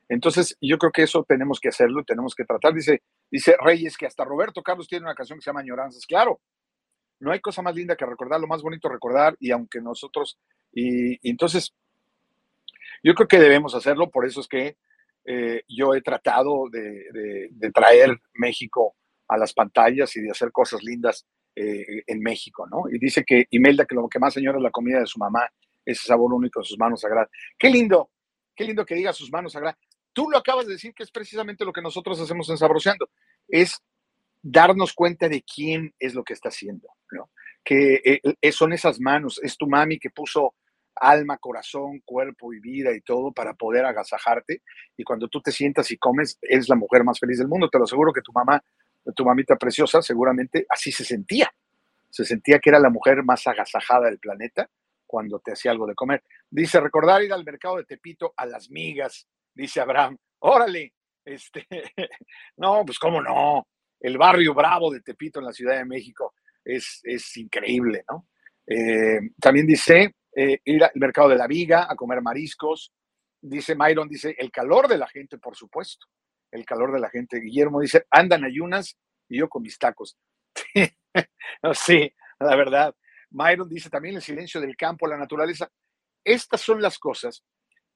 Entonces, 0.09 0.57
yo 0.61 0.77
creo 0.77 0.91
que 0.91 1.03
eso 1.03 1.25
tenemos 1.27 1.61
que 1.61 1.69
hacerlo, 1.69 2.03
tenemos 2.05 2.35
que 2.35 2.45
tratar. 2.45 2.75
Dice, 2.75 3.03
dice 3.31 3.57
Reyes 3.61 3.97
que 3.97 4.07
hasta 4.07 4.25
Roberto 4.25 4.63
Carlos 4.63 4.89
tiene 4.89 5.05
una 5.07 5.15
canción 5.15 5.39
que 5.39 5.43
se 5.45 5.51
llama 5.51 5.61
Añoranzas. 5.61 6.05
Claro, 6.05 6.41
no 7.21 7.31
hay 7.31 7.41
cosa 7.41 7.63
más 7.63 7.75
linda 7.75 7.97
que 7.97 8.07
recordar, 8.07 8.41
lo 8.41 8.47
más 8.47 8.63
bonito 8.63 8.89
recordar, 8.89 9.37
y 9.39 9.51
aunque 9.51 9.81
nosotros, 9.81 10.39
y, 10.73 11.29
entonces, 11.29 11.73
yo 13.03 13.15
creo 13.15 13.29
que 13.29 13.39
debemos 13.39 13.75
hacerlo, 13.75 14.11
por 14.11 14.27
eso 14.27 14.41
es 14.41 14.49
que 14.49 14.77
eh, 15.27 15.63
yo 15.69 15.95
he 15.95 16.01
tratado 16.01 16.69
de, 16.71 17.51
traer 17.73 18.19
México 18.35 18.97
a 19.29 19.37
las 19.37 19.53
pantallas 19.53 20.17
y 20.17 20.23
de 20.23 20.31
hacer 20.31 20.51
cosas 20.51 20.83
lindas 20.83 21.27
eh, 21.55 22.03
en 22.07 22.21
México, 22.21 22.67
¿no? 22.67 22.85
Y 22.91 22.99
dice 22.99 23.23
que 23.25 23.45
Imelda 23.51 23.85
que 23.85 23.95
lo 23.95 24.09
que 24.09 24.19
más 24.19 24.35
señora 24.35 24.59
es 24.59 24.65
la 24.65 24.71
comida 24.71 24.99
de 24.99 25.07
su 25.07 25.19
mamá, 25.19 25.49
ese 25.85 26.07
sabor 26.07 26.33
único 26.33 26.61
de 26.61 26.67
sus 26.67 26.79
manos 26.79 27.03
sagradas. 27.03 27.29
Qué 27.59 27.69
lindo, 27.71 28.11
qué 28.61 28.67
lindo 28.67 28.85
que 28.85 28.95
diga 28.95 29.15
sus 29.15 29.33
manos 29.33 29.55
sagradas. 29.55 29.79
Tú 30.13 30.29
lo 30.29 30.37
acabas 30.37 30.67
de 30.67 30.75
decir 30.75 30.93
que 30.93 31.03
es 31.03 31.11
precisamente 31.11 31.65
lo 31.65 31.73
que 31.73 31.81
nosotros 31.81 32.21
hacemos 32.21 32.51
en 32.51 32.59
Sabroseando, 32.59 33.09
es 33.49 33.81
darnos 34.43 34.93
cuenta 34.93 35.31
de 35.31 35.43
quién 35.43 35.95
es 35.99 36.15
lo 36.15 36.23
que 36.23 36.35
está 36.35 36.51
haciendo, 36.51 36.89
¿no? 37.11 37.31
Que 37.65 38.21
eh, 38.23 38.53
son 38.53 38.75
esas 38.75 39.01
manos, 39.01 39.41
es 39.43 39.57
tu 39.57 39.67
mami 39.67 39.99
que 39.99 40.11
puso 40.11 40.57
alma, 40.95 41.39
corazón, 41.39 42.03
cuerpo 42.05 42.53
y 42.53 42.61
vida 42.61 42.95
y 42.95 43.01
todo 43.01 43.33
para 43.33 43.55
poder 43.55 43.87
agasajarte. 43.87 44.61
Y 44.95 45.05
cuando 45.05 45.29
tú 45.29 45.41
te 45.41 45.53
sientas 45.53 45.91
y 45.91 45.97
comes, 45.97 46.39
eres 46.43 46.69
la 46.69 46.77
mujer 46.77 47.03
más 47.03 47.19
feliz 47.19 47.39
del 47.39 47.49
mundo. 47.49 47.71
Te 47.71 47.79
lo 47.79 47.85
aseguro 47.85 48.13
que 48.13 48.21
tu 48.21 48.33
mamá, 48.33 48.63
tu 49.17 49.25
mamita 49.25 49.57
preciosa, 49.57 50.03
seguramente 50.03 50.67
así 50.69 50.93
se 50.93 51.05
sentía. 51.05 51.51
Se 52.11 52.27
sentía 52.27 52.59
que 52.59 52.69
era 52.69 52.79
la 52.79 52.91
mujer 52.91 53.23
más 53.25 53.47
agasajada 53.47 54.11
del 54.11 54.19
planeta 54.19 54.69
cuando 55.11 55.41
te 55.41 55.51
hacía 55.53 55.73
algo 55.73 55.89
de 55.89 55.97
comer. 55.97 56.23
Dice, 56.49 56.79
recordar 56.79 57.21
ir 57.21 57.33
al 57.33 57.45
mercado 57.45 57.79
de 57.79 57.85
Tepito 57.85 58.33
a 58.37 58.47
las 58.47 58.71
migas, 58.71 59.27
dice 59.53 59.81
Abraham. 59.81 60.17
Órale, 60.39 60.95
este, 61.25 61.67
no, 62.59 62.85
pues 62.85 62.97
cómo 62.97 63.21
no. 63.21 63.67
El 63.99 64.17
barrio 64.17 64.55
bravo 64.55 64.89
de 64.93 65.01
Tepito 65.01 65.41
en 65.41 65.47
la 65.47 65.53
Ciudad 65.53 65.77
de 65.77 65.85
México 65.85 66.35
es, 66.65 67.01
es 67.03 67.37
increíble, 67.39 68.05
¿no? 68.09 68.29
Eh, 68.69 69.19
también 69.41 69.67
dice, 69.67 70.15
eh, 70.37 70.61
ir 70.65 70.85
al 70.85 70.93
mercado 70.95 71.31
de 71.31 71.37
la 71.37 71.49
viga 71.49 71.89
a 71.91 71.97
comer 71.97 72.23
mariscos. 72.23 72.93
Dice 73.43 73.75
Myron, 73.75 74.09
dice, 74.09 74.37
el 74.39 74.53
calor 74.53 74.87
de 74.87 74.99
la 74.99 75.09
gente, 75.09 75.39
por 75.39 75.57
supuesto, 75.57 76.07
el 76.53 76.65
calor 76.65 76.93
de 76.93 77.01
la 77.01 77.11
gente. 77.11 77.41
Guillermo 77.41 77.81
dice, 77.81 78.05
andan 78.11 78.45
ayunas 78.45 78.97
y 79.29 79.39
yo 79.39 79.49
con 79.49 79.63
mis 79.63 79.77
tacos. 79.77 80.17
no, 81.63 81.75
sí, 81.75 82.13
la 82.39 82.57
verdad. 82.57 82.95
Myron 83.31 83.69
dice 83.69 83.91
también 83.91 84.17
el 84.17 84.23
silencio 84.23 84.61
del 84.61 84.77
campo, 84.77 85.07
la 85.07 85.17
naturaleza. 85.17 85.71
Estas 86.25 86.61
son 86.61 86.83
las 86.83 86.99
cosas 86.99 87.43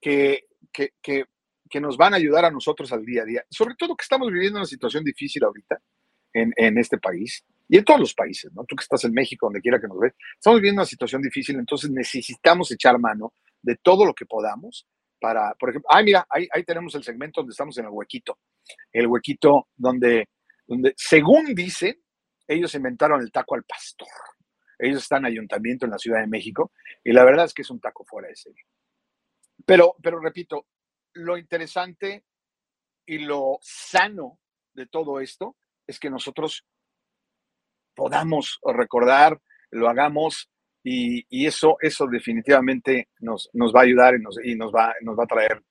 que, 0.01 0.47
que, 0.73 0.94
que, 1.02 1.24
que, 1.69 1.81
nos 1.81 1.97
van 1.97 2.15
a 2.15 2.16
ayudar 2.16 2.44
a 2.44 2.51
nosotros 2.51 2.93
al 2.93 3.05
día 3.05 3.23
a 3.23 3.27
día. 3.27 3.44
Sobre 3.51 3.74
todo 3.74 3.97
que 3.97 4.02
estamos 4.02 4.31
viviendo 4.31 4.59
una 4.59 4.66
situación 4.66 5.05
difícil 5.05 5.44
ahorita 5.44 5.78
en, 6.32 6.52
en 6.56 6.78
este 6.78 6.98
país 6.98 7.44
y 7.69 7.78
en 7.78 7.85
todos 7.85 8.01
los 8.01 8.15
países, 8.15 8.52
¿no? 8.52 8.65
Tú 8.65 8.77
que 8.77 8.82
estás 8.82 9.05
en 9.05 9.12
México, 9.12 9.47
donde 9.47 9.61
quiera 9.61 9.81
que 9.81 9.89
nos 9.89 9.98
veas, 9.98 10.15
estamos 10.35 10.61
viviendo 10.61 10.81
una 10.81 10.86
situación 10.86 11.23
difícil, 11.23 11.56
entonces 11.56 11.90
necesitamos 11.90 12.70
echar 12.70 12.98
mano 12.98 13.32
de 13.62 13.77
todo 13.77 14.05
lo 14.05 14.15
que 14.15 14.27
podamos 14.27 14.86
para, 15.20 15.55
por 15.55 15.70
ejemplo, 15.70 15.89
ay, 15.90 16.05
mira, 16.05 16.27
ahí, 16.28 16.47
ahí 16.52 16.65
tenemos 16.65 16.94
el 16.94 17.02
segmento 17.02 17.40
donde 17.40 17.52
estamos 17.52 17.78
en 17.78 17.86
el 17.86 17.90
huequito, 17.90 18.39
el 18.93 19.06
huequito 19.06 19.69
donde, 19.74 20.28
donde, 20.66 20.93
según 20.98 21.55
dicen, 21.55 21.98
ellos 22.47 22.74
inventaron 22.74 23.23
el 23.23 23.32
taco 23.32 23.55
al 23.55 23.65
pastor. 23.65 24.09
Ellos 24.78 25.02
están 25.02 25.20
en 25.20 25.32
ayuntamiento 25.32 25.84
en 25.84 25.92
la 25.92 25.98
Ciudad 25.98 26.20
de 26.20 26.26
México 26.26 26.72
y 27.02 27.12
la 27.12 27.24
verdad 27.24 27.46
es 27.46 27.55
que 27.55 27.62
es 27.62 27.70
un 27.70 27.80
taco 27.80 28.05
fuera 28.05 28.28
de 28.28 28.36
serie. 28.36 28.64
Pero, 29.64 29.96
pero 30.02 30.20
repito, 30.20 30.66
lo 31.14 31.38
interesante 31.38 32.24
y 33.06 33.18
lo 33.18 33.59
sano 33.62 34.38
de 34.72 34.86
todo 34.86 35.20
esto 35.20 35.56
es 35.86 35.98
que 35.98 36.10
nosotros 36.10 36.66
podamos 37.94 38.59
recordar, 38.64 39.40
lo 39.70 39.88
hagamos 39.88 40.51
y, 40.82 41.46
eso, 41.46 41.76
eso 41.80 42.06
definitivamente 42.06 43.09
nos, 43.20 43.48
nos 43.55 43.74
va 43.74 43.80
a 43.80 43.84
ayudar 43.84 44.14
y 44.16 44.22
nos, 44.22 44.38
y 44.44 44.55
nos, 44.55 44.72
va, 44.72 44.94
nos 45.01 45.18
va 45.18 45.24
a 45.24 45.28
traer 45.28 45.62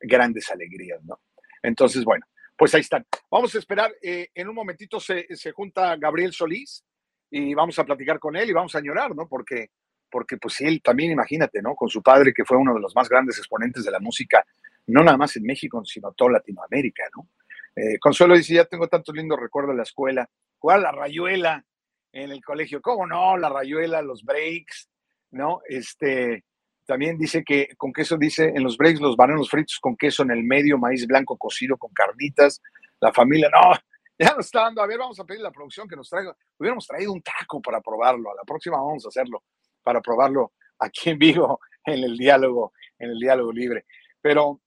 grandes 0.00 0.50
alegrías, 0.50 1.02
¿no? 1.04 1.20
Entonces, 1.62 2.04
bueno, 2.04 2.24
pues 2.56 2.74
ahí 2.74 2.80
están. 2.80 3.06
Vamos 3.30 3.54
a 3.54 3.58
esperar, 3.58 3.92
eh, 4.02 4.30
en 4.34 4.48
un 4.48 4.54
momentito 4.54 4.98
se, 4.98 5.26
se, 5.36 5.52
junta 5.52 5.96
Gabriel 5.96 6.32
Solís 6.32 6.84
y 7.32 7.54
vamos 7.54 7.78
a 7.78 7.84
platicar 7.84 8.20
con 8.20 8.36
él 8.36 8.50
y 8.50 8.52
vamos 8.52 8.74
a 8.76 8.80
llorar, 8.80 9.16
¿no? 9.16 9.26
Porque, 9.26 9.70
porque 10.08 10.36
pues 10.36 10.60
él 10.60 10.80
también, 10.80 11.10
imagínate, 11.10 11.60
¿no? 11.60 11.74
Con 11.74 11.88
su 11.88 12.02
padre, 12.02 12.32
que 12.32 12.44
fue 12.44 12.56
uno 12.56 12.74
de 12.74 12.80
los 12.80 12.94
más 12.94 13.08
grandes 13.08 13.38
exponentes 13.38 13.84
de 13.84 13.90
la 13.90 13.98
música, 13.98 14.44
no 14.86 15.02
nada 15.02 15.16
más 15.16 15.36
en 15.36 15.42
México, 15.44 15.84
sino 15.84 16.12
toda 16.12 16.32
Latinoamérica, 16.32 17.04
¿no? 17.16 17.28
Eh, 17.74 17.98
Consuelo 17.98 18.36
dice, 18.36 18.54
ya 18.54 18.66
tengo 18.66 18.86
tantos 18.86 19.16
lindos 19.16 19.40
recuerdos 19.40 19.72
de 19.72 19.78
la 19.78 19.82
escuela, 19.82 20.28
jugar 20.58 20.80
la 20.80 20.92
rayuela, 20.92 21.64
en 22.12 22.30
el 22.30 22.44
colegio. 22.44 22.80
¿Cómo 22.80 23.06
no? 23.06 23.36
La 23.36 23.48
rayuela, 23.48 24.02
los 24.02 24.22
breaks, 24.22 24.88
¿no? 25.30 25.60
Este, 25.68 26.44
también 26.84 27.18
dice 27.18 27.42
que 27.42 27.68
con 27.76 27.92
queso, 27.92 28.16
dice 28.16 28.52
en 28.54 28.62
los 28.62 28.76
breaks, 28.76 29.00
los 29.00 29.16
bananos 29.16 29.50
fritos 29.50 29.78
con 29.80 29.96
queso 29.96 30.22
en 30.22 30.30
el 30.30 30.44
medio, 30.44 30.78
maíz 30.78 31.06
blanco 31.06 31.36
cocido 31.36 31.76
con 31.76 31.92
carnitas. 31.92 32.60
La 33.00 33.12
familia, 33.12 33.48
no, 33.50 33.72
ya 34.18 34.34
nos 34.34 34.46
está 34.46 34.62
dando. 34.62 34.82
A 34.82 34.86
ver, 34.86 34.98
vamos 34.98 35.18
a 35.18 35.24
pedir 35.24 35.40
a 35.40 35.44
la 35.44 35.52
producción 35.52 35.88
que 35.88 35.96
nos 35.96 36.08
traiga. 36.08 36.36
Hubiéramos 36.58 36.86
traído 36.86 37.12
un 37.12 37.22
taco 37.22 37.60
para 37.60 37.80
probarlo. 37.80 38.30
A 38.30 38.34
la 38.34 38.44
próxima 38.44 38.76
vamos 38.76 39.04
a 39.04 39.08
hacerlo 39.08 39.42
para 39.82 40.00
probarlo 40.00 40.52
aquí 40.78 41.10
en 41.10 41.18
vivo, 41.18 41.60
en 41.84 42.04
el 42.04 42.16
diálogo, 42.16 42.72
en 42.98 43.10
el 43.10 43.18
diálogo 43.18 43.52
libre. 43.52 43.86
Pero 44.20 44.60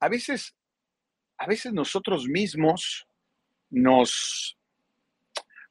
a 0.00 0.08
veces, 0.08 0.54
a 1.38 1.46
veces 1.46 1.72
nosotros 1.72 2.26
mismos 2.26 3.06
nos, 3.70 4.56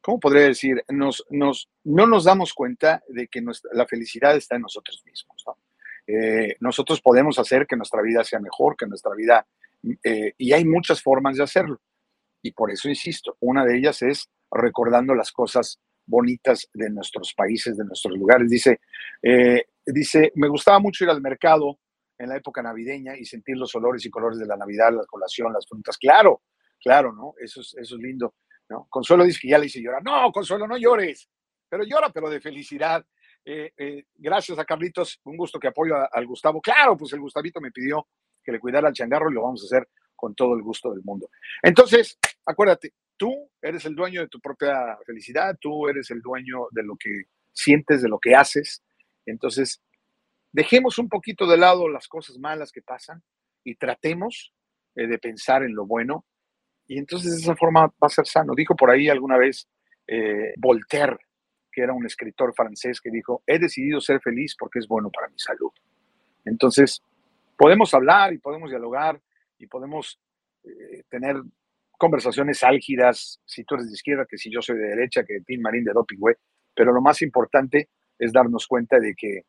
¿cómo 0.01 0.19
podría 0.19 0.43
decir? 0.43 0.83
Nos, 0.89 1.25
nos, 1.29 1.69
no 1.83 2.07
nos 2.07 2.25
damos 2.25 2.53
cuenta 2.53 3.03
de 3.07 3.27
que 3.27 3.43
la 3.73 3.85
felicidad 3.87 4.35
está 4.35 4.55
en 4.55 4.61
nosotros 4.61 5.03
mismos. 5.05 5.43
¿no? 5.45 5.57
Eh, 6.07 6.55
nosotros 6.59 7.01
podemos 7.01 7.37
hacer 7.39 7.67
que 7.67 7.75
nuestra 7.75 8.01
vida 8.01 8.23
sea 8.23 8.39
mejor, 8.39 8.75
que 8.77 8.87
nuestra 8.87 9.13
vida, 9.15 9.45
eh, 10.03 10.33
y 10.37 10.53
hay 10.53 10.65
muchas 10.65 11.01
formas 11.01 11.37
de 11.37 11.43
hacerlo. 11.43 11.79
Y 12.41 12.51
por 12.51 12.71
eso 12.71 12.89
insisto, 12.89 13.37
una 13.39 13.65
de 13.65 13.77
ellas 13.77 14.01
es 14.01 14.29
recordando 14.51 15.13
las 15.13 15.31
cosas 15.31 15.79
bonitas 16.05 16.69
de 16.73 16.89
nuestros 16.89 17.33
países, 17.33 17.77
de 17.77 17.85
nuestros 17.85 18.17
lugares. 18.17 18.49
Dice, 18.49 18.79
eh, 19.21 19.65
dice, 19.85 20.31
me 20.35 20.47
gustaba 20.47 20.79
mucho 20.79 21.03
ir 21.03 21.09
al 21.09 21.21
mercado 21.21 21.79
en 22.17 22.29
la 22.29 22.37
época 22.37 22.61
navideña 22.61 23.17
y 23.17 23.25
sentir 23.25 23.57
los 23.57 23.73
olores 23.75 24.05
y 24.05 24.09
colores 24.09 24.39
de 24.39 24.45
la 24.45 24.57
Navidad, 24.57 24.91
la 24.91 25.05
colación, 25.05 25.53
las 25.53 25.67
frutas. 25.67 25.97
Claro, 25.97 26.41
Claro, 26.79 27.11
¿no? 27.13 27.33
Eso 27.39 27.61
es, 27.61 27.75
eso 27.75 27.95
es 27.95 28.01
lindo, 28.01 28.35
¿no? 28.69 28.87
Consuelo 28.89 29.25
dice 29.25 29.39
que 29.41 29.49
ya 29.49 29.57
le 29.57 29.65
hice 29.65 29.81
llorar. 29.81 30.01
No, 30.03 30.31
Consuelo, 30.31 30.67
no 30.67 30.77
llores, 30.77 31.29
pero 31.67 31.83
llora, 31.83 32.09
pero 32.09 32.29
de 32.29 32.39
felicidad. 32.39 33.05
Eh, 33.45 34.05
gracias 34.15 34.59
a 34.59 34.65
Carlitos, 34.65 35.19
un 35.23 35.35
gusto 35.35 35.59
que 35.59 35.67
apoyo 35.67 35.95
al 36.11 36.25
Gustavo. 36.25 36.61
Claro, 36.61 36.95
pues 36.95 37.11
el 37.13 37.19
Gustavito 37.19 37.59
me 37.59 37.71
pidió 37.71 38.07
que 38.43 38.51
le 38.51 38.59
cuidara 38.59 38.87
al 38.87 38.93
changarro 38.93 39.29
y 39.29 39.33
lo 39.33 39.43
vamos 39.43 39.63
a 39.63 39.65
hacer 39.65 39.87
con 40.15 40.35
todo 40.35 40.55
el 40.55 40.61
gusto 40.61 40.91
del 40.91 41.03
mundo. 41.03 41.29
Entonces, 41.61 42.17
acuérdate, 42.45 42.93
tú 43.17 43.49
eres 43.61 43.85
el 43.85 43.95
dueño 43.95 44.21
de 44.21 44.27
tu 44.27 44.39
propia 44.39 44.97
felicidad, 45.05 45.57
tú 45.59 45.87
eres 45.87 46.11
el 46.11 46.21
dueño 46.21 46.67
de 46.71 46.83
lo 46.83 46.95
que 46.95 47.23
sientes, 47.53 48.01
de 48.01 48.09
lo 48.09 48.19
que 48.19 48.35
haces. 48.35 48.83
Entonces, 49.25 49.81
dejemos 50.51 50.97
un 50.97 51.09
poquito 51.09 51.47
de 51.47 51.57
lado 51.57 51.87
las 51.87 52.07
cosas 52.07 52.37
malas 52.37 52.71
que 52.71 52.81
pasan 52.81 53.23
y 53.63 53.75
tratemos 53.75 54.53
eh, 54.95 55.07
de 55.07 55.19
pensar 55.19 55.63
en 55.63 55.75
lo 55.75 55.85
bueno 55.85 56.25
y 56.89 56.97
entonces 56.97 57.35
de 57.35 57.41
esa 57.41 57.55
forma 57.55 57.85
va 57.85 58.07
a 58.07 58.09
ser 58.09 58.25
sano. 58.25 58.53
Dijo 58.55 58.75
por 58.75 58.89
ahí 58.89 59.09
alguna 59.09 59.37
vez 59.37 59.69
eh, 60.07 60.53
Voltaire, 60.57 61.17
que 61.71 61.83
era 61.83 61.93
un 61.93 62.05
escritor 62.05 62.53
francés, 62.55 62.99
que 62.99 63.11
dijo, 63.11 63.43
he 63.45 63.59
decidido 63.59 64.01
ser 64.01 64.19
feliz 64.21 64.55
porque 64.57 64.79
es 64.79 64.87
bueno 64.87 65.11
para 65.11 65.29
mi 65.29 65.37
salud. 65.37 65.71
Entonces, 66.45 67.03
podemos 67.59 67.93
hablar 67.93 68.31
y 68.31 68.37
podemos 68.37 68.69
dialogar 68.69 69.21
y 69.57 69.67
podemos 69.67 70.17
eh, 70.63 71.03
tener 71.09 71.35
conversaciones 71.97 72.63
álgidas, 72.63 73.41
si 73.43 73.65
tú 73.65 73.75
eres 73.75 73.87
de 73.87 73.95
izquierda, 73.95 74.25
que 74.25 74.37
si 74.37 74.49
yo 74.49 74.61
soy 74.61 74.77
de 74.77 74.87
derecha, 74.87 75.25
que 75.25 75.41
Tim 75.45 75.59
Marín 75.61 75.83
de 75.83 75.91
Doping, 75.91 76.19
güey. 76.19 76.35
Pero 76.73 76.93
lo 76.93 77.01
más 77.01 77.21
importante 77.21 77.89
es 78.17 78.31
darnos 78.31 78.65
cuenta 78.65 78.97
de 78.97 79.13
que 79.13 79.41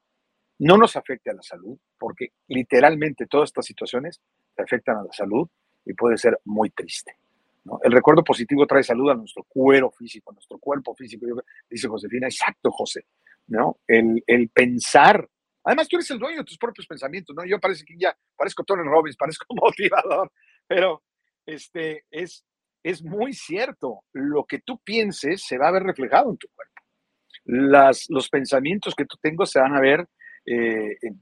no 0.59 0.77
nos 0.77 0.97
afecte 0.97 1.31
a 1.31 1.35
la 1.35 1.43
salud, 1.43 1.79
porque 1.97 2.33
literalmente 2.49 3.27
todas 3.27 3.51
estas 3.51 3.67
situaciones 3.67 4.21
te 4.57 4.65
afectan 4.65 4.97
a 4.97 5.05
la 5.05 5.13
salud 5.13 5.49
y 5.85 5.95
puede 5.95 6.19
ser 6.19 6.37
muy 6.47 6.71
triste. 6.71 7.15
¿no? 7.65 7.79
El 7.85 7.93
recuerdo 7.93 8.25
positivo 8.25 8.67
trae 8.67 8.83
salud 8.83 9.09
a 9.11 9.15
nuestro 9.15 9.45
cuero 9.45 9.93
físico, 9.93 10.33
a 10.33 10.35
nuestro 10.35 10.59
cuerpo 10.59 10.97
físico, 10.97 11.27
dice 11.71 11.87
Josefina. 11.87 12.27
Exacto, 12.27 12.73
José. 12.73 13.05
¿no? 13.47 13.79
El, 13.87 14.25
el 14.27 14.49
pensar. 14.49 15.29
Además, 15.65 15.89
tú 15.89 15.97
eres 15.97 16.11
el 16.11 16.19
dueño 16.19 16.39
de 16.39 16.45
tus 16.45 16.59
propios 16.59 16.87
pensamientos, 16.87 17.35
¿no? 17.37 17.45
Yo 17.45 17.61
parece 17.61 17.85
que 17.85 17.95
ya 17.99 18.17
parezco 18.37 18.65
Tony 18.65 18.83
Robbins, 18.83 19.17
parezco 19.17 19.47
motivador, 19.55 20.33
pero 20.67 21.03
este, 21.47 22.05
es, 22.11 22.45
es 22.83 23.03
muy 23.03 23.33
cierto. 23.33 24.01
Lo 24.13 24.45
que 24.45 24.61
tú 24.61 24.79
pienses 24.83 25.45
se 25.45 25.59
va 25.59 25.69
a 25.69 25.73
ver 25.73 25.83
reflejado 25.83 26.31
en 26.31 26.39
tu 26.39 26.49
cuerpo. 26.49 26.75
Las, 27.45 28.07
los 28.09 28.29
pensamientos 28.29 28.95
que 28.95 29.05
tú 29.05 29.17
tengas 29.21 29.51
se 29.51 29.61
van 29.61 29.75
a 29.75 29.81
ver, 29.81 30.07
eh, 30.47 30.97
en, 31.03 31.21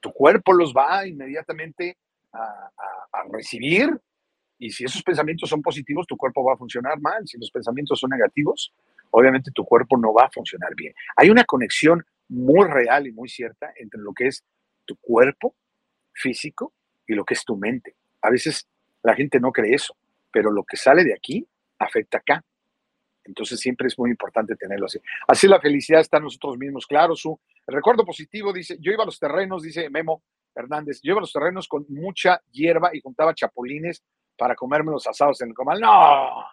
tu 0.00 0.12
cuerpo 0.12 0.52
los 0.52 0.72
va 0.72 1.06
inmediatamente 1.06 1.98
a, 2.32 2.38
a, 2.38 3.20
a 3.20 3.24
recibir 3.30 3.90
y 4.60 4.70
si 4.70 4.84
esos 4.84 5.02
pensamientos 5.02 5.48
son 5.48 5.62
positivos, 5.62 6.06
tu 6.06 6.18
cuerpo 6.18 6.44
va 6.44 6.52
a 6.52 6.56
funcionar 6.56 7.00
mal. 7.00 7.26
Si 7.26 7.38
los 7.38 7.50
pensamientos 7.50 7.98
son 7.98 8.10
negativos, 8.10 8.72
obviamente 9.10 9.50
tu 9.54 9.64
cuerpo 9.64 9.96
no 9.96 10.12
va 10.12 10.26
a 10.26 10.30
funcionar 10.30 10.74
bien. 10.76 10.92
Hay 11.16 11.30
una 11.30 11.44
conexión 11.44 12.04
muy 12.30 12.68
real 12.68 13.06
y 13.06 13.12
muy 13.12 13.28
cierta 13.28 13.72
entre 13.76 14.00
lo 14.00 14.12
que 14.14 14.28
es 14.28 14.44
tu 14.84 14.96
cuerpo 14.96 15.54
físico 16.12 16.72
y 17.06 17.14
lo 17.14 17.24
que 17.24 17.34
es 17.34 17.44
tu 17.44 17.56
mente. 17.56 17.96
A 18.22 18.30
veces 18.30 18.68
la 19.02 19.14
gente 19.14 19.40
no 19.40 19.50
cree 19.52 19.74
eso, 19.74 19.96
pero 20.30 20.50
lo 20.50 20.64
que 20.64 20.76
sale 20.76 21.04
de 21.04 21.12
aquí 21.12 21.46
afecta 21.78 22.18
acá. 22.18 22.44
Entonces 23.24 23.60
siempre 23.60 23.88
es 23.88 23.98
muy 23.98 24.10
importante 24.10 24.54
tenerlo 24.56 24.86
así. 24.86 24.98
Así 25.26 25.46
la 25.48 25.60
felicidad 25.60 26.00
está 26.00 26.18
en 26.18 26.24
nosotros 26.24 26.56
mismos. 26.56 26.86
Claro, 26.86 27.14
su 27.16 27.38
recuerdo 27.66 28.04
positivo 28.04 28.52
dice, 28.52 28.76
yo 28.80 28.92
iba 28.92 29.02
a 29.02 29.06
los 29.06 29.18
terrenos, 29.18 29.62
dice 29.62 29.90
Memo 29.90 30.22
Hernández, 30.54 31.00
yo 31.02 31.12
iba 31.12 31.18
a 31.18 31.22
los 31.22 31.32
terrenos 31.32 31.66
con 31.68 31.84
mucha 31.88 32.40
hierba 32.50 32.90
y 32.94 33.00
juntaba 33.00 33.34
chapulines 33.34 34.02
para 34.36 34.54
comerme 34.54 34.92
los 34.92 35.06
asados 35.06 35.40
en 35.42 35.48
el 35.48 35.54
comal. 35.54 35.80
No, 35.80 36.44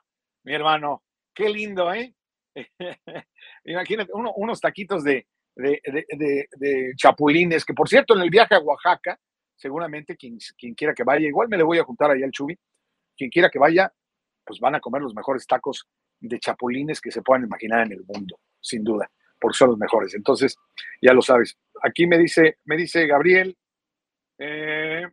mi 0.43 0.53
hermano, 0.53 1.03
qué 1.33 1.49
lindo, 1.49 1.93
¿eh? 1.93 2.13
Imagínate, 3.65 4.11
unos 4.13 4.59
taquitos 4.59 5.03
de, 5.03 5.27
de, 5.57 5.81
de, 5.83 6.47
de, 6.51 6.93
chapulines, 6.95 7.65
que 7.65 7.73
por 7.73 7.89
cierto, 7.89 8.15
en 8.15 8.21
el 8.21 8.29
viaje 8.29 8.55
a 8.55 8.59
Oaxaca, 8.59 9.19
seguramente 9.55 10.15
quien, 10.15 10.37
quien 10.57 10.75
quiera 10.75 10.93
que 10.93 11.03
vaya, 11.03 11.27
igual 11.27 11.49
me 11.49 11.57
le 11.57 11.63
voy 11.63 11.79
a 11.79 11.83
juntar 11.83 12.11
ahí 12.11 12.23
al 12.23 12.31
Chubi, 12.31 12.57
quien 13.15 13.29
quiera 13.29 13.49
que 13.49 13.59
vaya, 13.59 13.91
pues 14.45 14.59
van 14.59 14.75
a 14.75 14.79
comer 14.79 15.01
los 15.01 15.15
mejores 15.15 15.47
tacos 15.47 15.87
de 16.19 16.39
chapulines 16.39 17.01
que 17.01 17.11
se 17.11 17.21
puedan 17.21 17.43
imaginar 17.43 17.85
en 17.85 17.93
el 17.93 18.03
mundo, 18.05 18.39
sin 18.61 18.83
duda, 18.83 19.09
porque 19.39 19.57
son 19.57 19.69
los 19.69 19.77
mejores. 19.77 20.13
Entonces, 20.13 20.55
ya 21.01 21.13
lo 21.13 21.21
sabes. 21.21 21.57
Aquí 21.81 22.05
me 22.05 22.17
dice, 22.17 22.59
me 22.65 22.77
dice 22.77 23.07
Gabriel, 23.07 23.57
eh, 24.37 25.07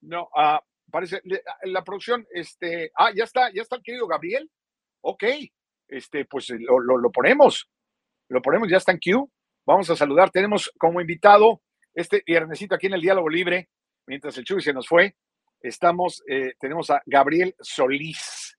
no, 0.00 0.28
ah, 0.34 0.60
parece, 0.90 1.22
la 1.62 1.84
producción, 1.84 2.26
este, 2.32 2.90
ah, 2.96 3.12
ya 3.14 3.24
está, 3.24 3.52
ya 3.52 3.62
está 3.62 3.76
el 3.76 3.82
querido 3.82 4.08
Gabriel, 4.08 4.50
ok, 5.00 5.24
este, 5.86 6.24
pues 6.24 6.50
lo, 6.50 6.80
lo 6.80 7.10
ponemos, 7.12 7.68
lo 8.28 8.42
ponemos, 8.42 8.68
ya 8.68 8.76
está 8.76 8.92
en 8.92 8.98
Q, 8.98 9.30
vamos 9.66 9.88
a 9.90 9.96
saludar, 9.96 10.30
tenemos 10.30 10.72
como 10.78 11.00
invitado 11.00 11.62
este 11.94 12.22
viernesito 12.26 12.74
aquí 12.74 12.86
en 12.86 12.94
el 12.94 13.00
Diálogo 13.00 13.28
Libre, 13.28 13.68
mientras 14.06 14.36
el 14.38 14.44
Chuy 14.44 14.60
se 14.60 14.72
nos 14.72 14.86
fue, 14.86 15.16
estamos, 15.60 16.22
eh, 16.28 16.54
tenemos 16.58 16.90
a 16.90 17.02
Gabriel 17.06 17.54
Solís, 17.60 18.56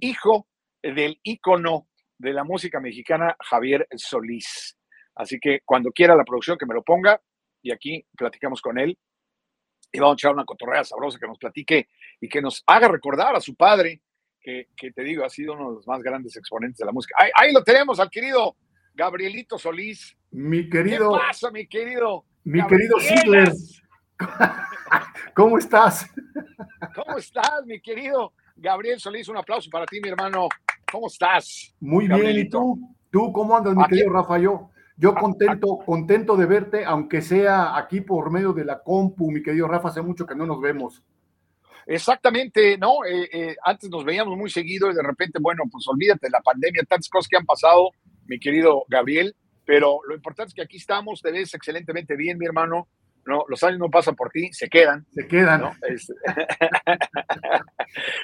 hijo 0.00 0.46
del 0.82 1.18
ícono 1.22 1.88
de 2.18 2.32
la 2.32 2.44
música 2.44 2.80
mexicana, 2.80 3.36
Javier 3.40 3.86
Solís. 3.96 4.76
Así 5.14 5.38
que 5.40 5.60
cuando 5.64 5.90
quiera 5.90 6.14
la 6.14 6.24
producción 6.24 6.58
que 6.58 6.66
me 6.66 6.74
lo 6.74 6.82
ponga 6.82 7.20
y 7.62 7.72
aquí 7.72 8.06
platicamos 8.16 8.60
con 8.60 8.78
él 8.78 8.98
y 9.92 9.98
vamos 9.98 10.14
a 10.14 10.18
echar 10.20 10.32
una 10.32 10.44
cotorrea 10.44 10.84
sabrosa 10.84 11.18
que 11.18 11.26
nos 11.26 11.38
platique 11.38 11.88
y 12.20 12.28
que 12.28 12.42
nos 12.42 12.62
haga 12.66 12.88
recordar 12.88 13.34
a 13.34 13.40
su 13.40 13.54
padre, 13.54 14.02
que, 14.40 14.68
que 14.76 14.92
te 14.92 15.02
digo, 15.02 15.24
ha 15.24 15.30
sido 15.30 15.54
uno 15.54 15.70
de 15.70 15.76
los 15.76 15.86
más 15.86 16.02
grandes 16.02 16.36
exponentes 16.36 16.78
de 16.78 16.84
la 16.84 16.92
música. 16.92 17.16
Ahí, 17.18 17.30
ahí 17.34 17.52
lo 17.52 17.64
tenemos 17.64 17.98
al 17.98 18.10
querido 18.10 18.56
Gabrielito 18.96 19.58
Solís. 19.58 20.16
Mi 20.30 20.68
querido. 20.70 21.12
¿Qué 21.12 21.18
pasa, 21.26 21.50
mi 21.50 21.66
querido? 21.66 22.24
Mi 22.44 22.66
querido 22.66 22.98
Ziegler. 22.98 23.52
¿Cómo 25.34 25.58
estás? 25.58 26.10
¿Cómo 26.94 27.18
estás, 27.18 27.66
mi 27.66 27.78
querido 27.80 28.32
Gabriel 28.56 28.98
Solís? 28.98 29.28
Un 29.28 29.36
aplauso 29.36 29.68
para 29.70 29.84
ti, 29.84 30.00
mi 30.00 30.08
hermano. 30.08 30.48
¿Cómo 30.90 31.08
estás? 31.08 31.74
Muy 31.78 32.08
bien, 32.08 32.38
¿y 32.38 32.48
tú? 32.48 32.96
¿Tú 33.10 33.32
cómo 33.32 33.54
andas, 33.54 33.76
mi 33.76 33.84
querido 33.84 34.10
Rafa? 34.10 34.38
Yo, 34.38 34.70
yo 34.96 35.14
contento, 35.14 35.78
contento 35.84 36.36
de 36.36 36.46
verte, 36.46 36.84
aunque 36.86 37.20
sea 37.20 37.76
aquí 37.76 38.00
por 38.00 38.30
medio 38.30 38.54
de 38.54 38.64
la 38.64 38.82
compu, 38.82 39.30
mi 39.30 39.42
querido 39.42 39.68
Rafa, 39.68 39.88
hace 39.88 40.00
mucho 40.00 40.24
que 40.24 40.34
no 40.34 40.46
nos 40.46 40.60
vemos. 40.60 41.02
Exactamente, 41.84 42.78
¿no? 42.78 43.04
Eh, 43.04 43.28
eh, 43.30 43.56
antes 43.62 43.90
nos 43.90 44.04
veíamos 44.04 44.36
muy 44.36 44.50
seguido 44.50 44.90
y 44.90 44.94
de 44.94 45.02
repente, 45.02 45.38
bueno, 45.40 45.64
pues 45.70 45.86
olvídate 45.86 46.26
de 46.26 46.30
la 46.30 46.40
pandemia, 46.40 46.82
tantas 46.88 47.08
cosas 47.08 47.28
que 47.28 47.36
han 47.36 47.44
pasado, 47.44 47.90
mi 48.28 48.38
querido 48.38 48.84
Gabriel, 48.88 49.34
pero 49.64 50.00
lo 50.06 50.14
importante 50.14 50.50
es 50.50 50.54
que 50.54 50.62
aquí 50.62 50.76
estamos, 50.76 51.20
te 51.20 51.32
ves 51.32 51.52
excelentemente 51.54 52.16
bien, 52.16 52.38
mi 52.38 52.46
hermano. 52.46 52.88
No, 53.26 53.44
los 53.48 53.62
años 53.64 53.80
no 53.80 53.90
pasan 53.90 54.14
por 54.14 54.30
ti, 54.30 54.52
se 54.52 54.68
quedan. 54.68 55.04
Se 55.10 55.26
quedan. 55.26 55.62
¿no? 55.62 55.72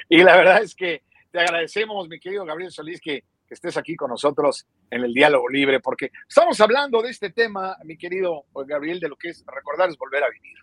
Y 0.09 0.23
la 0.23 0.37
verdad 0.37 0.63
es 0.63 0.73
que 0.75 1.03
te 1.31 1.39
agradecemos, 1.39 2.07
mi 2.07 2.19
querido 2.19 2.45
Gabriel 2.45 2.71
Solís, 2.71 3.01
que, 3.01 3.23
que 3.47 3.53
estés 3.53 3.75
aquí 3.75 3.95
con 3.95 4.09
nosotros 4.09 4.65
en 4.89 5.03
el 5.03 5.13
diálogo 5.13 5.49
libre, 5.49 5.79
porque 5.79 6.11
estamos 6.27 6.59
hablando 6.61 7.01
de 7.01 7.09
este 7.09 7.31
tema, 7.31 7.75
mi 7.83 7.97
querido 7.97 8.45
Gabriel, 8.65 8.99
de 8.99 9.09
lo 9.09 9.17
que 9.17 9.29
es 9.29 9.43
recordar 9.45 9.89
es 9.89 9.97
volver 9.97 10.23
a 10.23 10.29
vivir, 10.29 10.57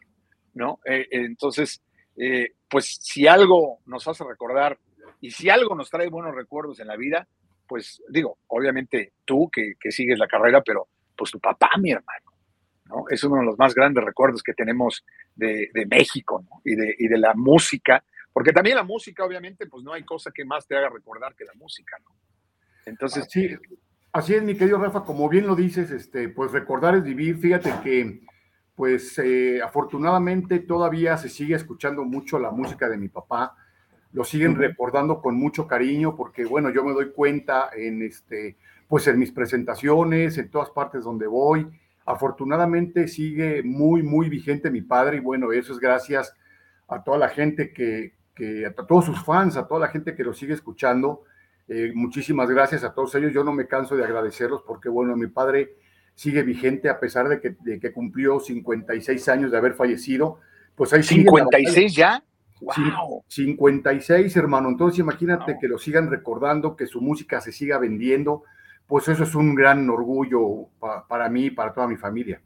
¿no? 0.55 0.79
Eh, 0.85 1.07
entonces, 1.11 1.83
eh, 2.17 2.53
pues 2.69 2.99
si 3.01 3.27
algo 3.27 3.81
nos 3.87 4.07
hace 4.07 4.25
recordar 4.25 4.79
y 5.21 5.31
si 5.31 5.51
algo 5.51 5.75
nos 5.75 5.91
trae 5.91 6.09
buenos 6.09 6.35
recuerdos 6.35 6.81
en 6.81 6.87
la 6.87 6.97
vida, 6.97 7.27
pues 7.71 8.03
digo, 8.09 8.37
obviamente 8.49 9.13
tú 9.25 9.49
que, 9.49 9.77
sigues 9.93 10.19
la 10.19 10.27
carrera, 10.27 10.61
pero 10.61 10.89
pues 11.17 11.31
tu 11.31 11.39
papá, 11.39 11.71
mi 11.79 11.93
hermano. 11.93 12.33
¿no? 12.87 13.05
Es 13.09 13.23
uno 13.23 13.37
de 13.37 13.45
los 13.45 13.57
más 13.57 13.77
grandes 13.77 14.03
recuerdos 14.05 14.43
que 14.43 14.55
tenemos 14.55 15.05
de, 15.37 15.71
de 15.73 15.87
México 15.87 16.45
y, 16.65 16.75
de, 16.75 16.97
y 16.99 17.07
de 17.07 17.17
la 17.17 17.33
música, 17.35 18.03
porque 18.33 18.51
también 18.51 18.75
la 18.75 18.83
música, 18.83 19.25
obviamente, 19.25 19.69
pues 19.69 19.85
no 19.85 19.93
hay 19.93 20.03
cosa 20.03 20.33
que 20.35 20.45
más 20.45 20.67
te 20.67 20.77
haga 20.77 20.89
recordar 20.89 21.37
que 21.37 21.45
la 21.45 21.55
música, 21.55 21.97
¿no? 22.03 22.11
Entonces, 22.87 23.29
Sí, 23.31 23.57
así 24.13 24.35
es, 24.35 24.43
mi 24.43 24.57
querido 24.57 24.79
Rafa, 24.79 25.05
como 25.05 25.29
bien 25.29 25.47
lo 25.47 25.55
dices, 25.55 25.93
este, 25.93 26.29
pues 26.29 26.51
recordar 26.51 26.97
es 26.97 27.05
vivir. 27.05 27.39
Fíjate 27.39 27.73
que, 27.85 28.23
pues 28.75 29.17
eh, 29.19 29.63
afortunadamente 29.63 30.59
todavía 30.59 31.17
se 31.19 31.29
sigue 31.29 31.55
escuchando 31.55 32.03
mucho 32.03 32.41
la 32.41 32.51
música 32.51 32.89
de 32.89 32.97
mi 32.97 33.09
papá. 33.09 33.55
Lo 34.13 34.25
siguen 34.25 34.57
recordando 34.57 35.21
con 35.21 35.37
mucho 35.37 35.67
cariño 35.67 36.17
porque, 36.17 36.45
bueno, 36.45 36.71
yo 36.71 36.85
me 36.85 36.93
doy 36.93 37.13
cuenta 37.13 37.71
en 37.77 38.03
este, 38.03 38.57
pues 38.89 39.07
en 39.07 39.19
mis 39.19 39.31
presentaciones, 39.31 40.37
en 40.37 40.51
todas 40.51 40.71
partes 40.71 41.05
donde 41.05 41.27
voy. 41.27 41.69
Afortunadamente 42.07 43.07
sigue 43.07 43.63
muy, 43.63 44.03
muy 44.03 44.29
vigente 44.29 44.71
mi 44.71 44.83
padre 44.83 45.19
y 45.19 45.21
bueno, 45.21 45.53
eso 45.53 45.73
es 45.73 45.79
gracias 45.79 46.35
a 46.89 47.05
toda 47.05 47.19
la 47.19 47.29
gente 47.29 47.73
que, 47.73 48.15
que 48.35 48.67
a 48.67 48.73
todos 48.73 49.05
sus 49.05 49.25
fans, 49.25 49.57
a 49.57 49.69
toda 49.69 49.81
la 49.81 49.89
gente 49.89 50.17
que 50.17 50.25
lo 50.25 50.35
sigue 50.35 50.55
escuchando. 50.55 51.23
Eh, 51.69 51.93
muchísimas 51.95 52.51
gracias 52.51 52.83
a 52.83 52.93
todos 52.93 53.15
ellos. 53.15 53.33
Yo 53.33 53.45
no 53.45 53.53
me 53.53 53.69
canso 53.69 53.97
de 53.97 54.05
agradecerlos 54.05 54.63
porque, 54.67 54.89
bueno, 54.89 55.15
mi 55.17 55.29
padre 55.29 55.77
sigue 56.17 56.43
vigente 56.43 56.89
a 56.89 56.99
pesar 56.99 57.29
de 57.29 57.41
que, 57.41 57.55
de 57.61 57.79
que 57.79 57.93
cumplió 57.93 58.41
56 58.41 59.29
años 59.29 59.53
de 59.53 59.57
haber 59.57 59.75
fallecido. 59.75 60.41
Pues 60.75 60.93
ahí 60.93 61.05
sigue 61.05 61.25
la 61.25 61.45
batalla. 61.45 61.71
¿56 61.71 61.95
ya? 61.95 62.25
Cin- 62.61 62.95
¡Wow! 62.97 63.25
56, 63.29 64.37
hermano. 64.37 64.69
Entonces 64.69 64.99
imagínate 65.01 65.57
que 65.61 65.69
lo 65.69 65.79
sigan 65.79 66.11
recordando, 66.11 66.77
que 66.77 66.87
su 66.87 67.01
música 67.01 67.41
se 67.41 67.53
siga 67.53 67.79
vendiendo. 67.79 68.43
Pues 68.87 69.09
eso 69.09 69.23
es 69.25 69.35
un 69.35 69.55
gran 69.55 69.89
orgullo 69.89 70.69
pa- 70.79 71.07
para 71.07 71.29
mí 71.29 71.47
y 71.47 71.51
para 71.51 71.73
toda 71.73 71.87
mi 71.87 71.97
familia. 71.97 72.41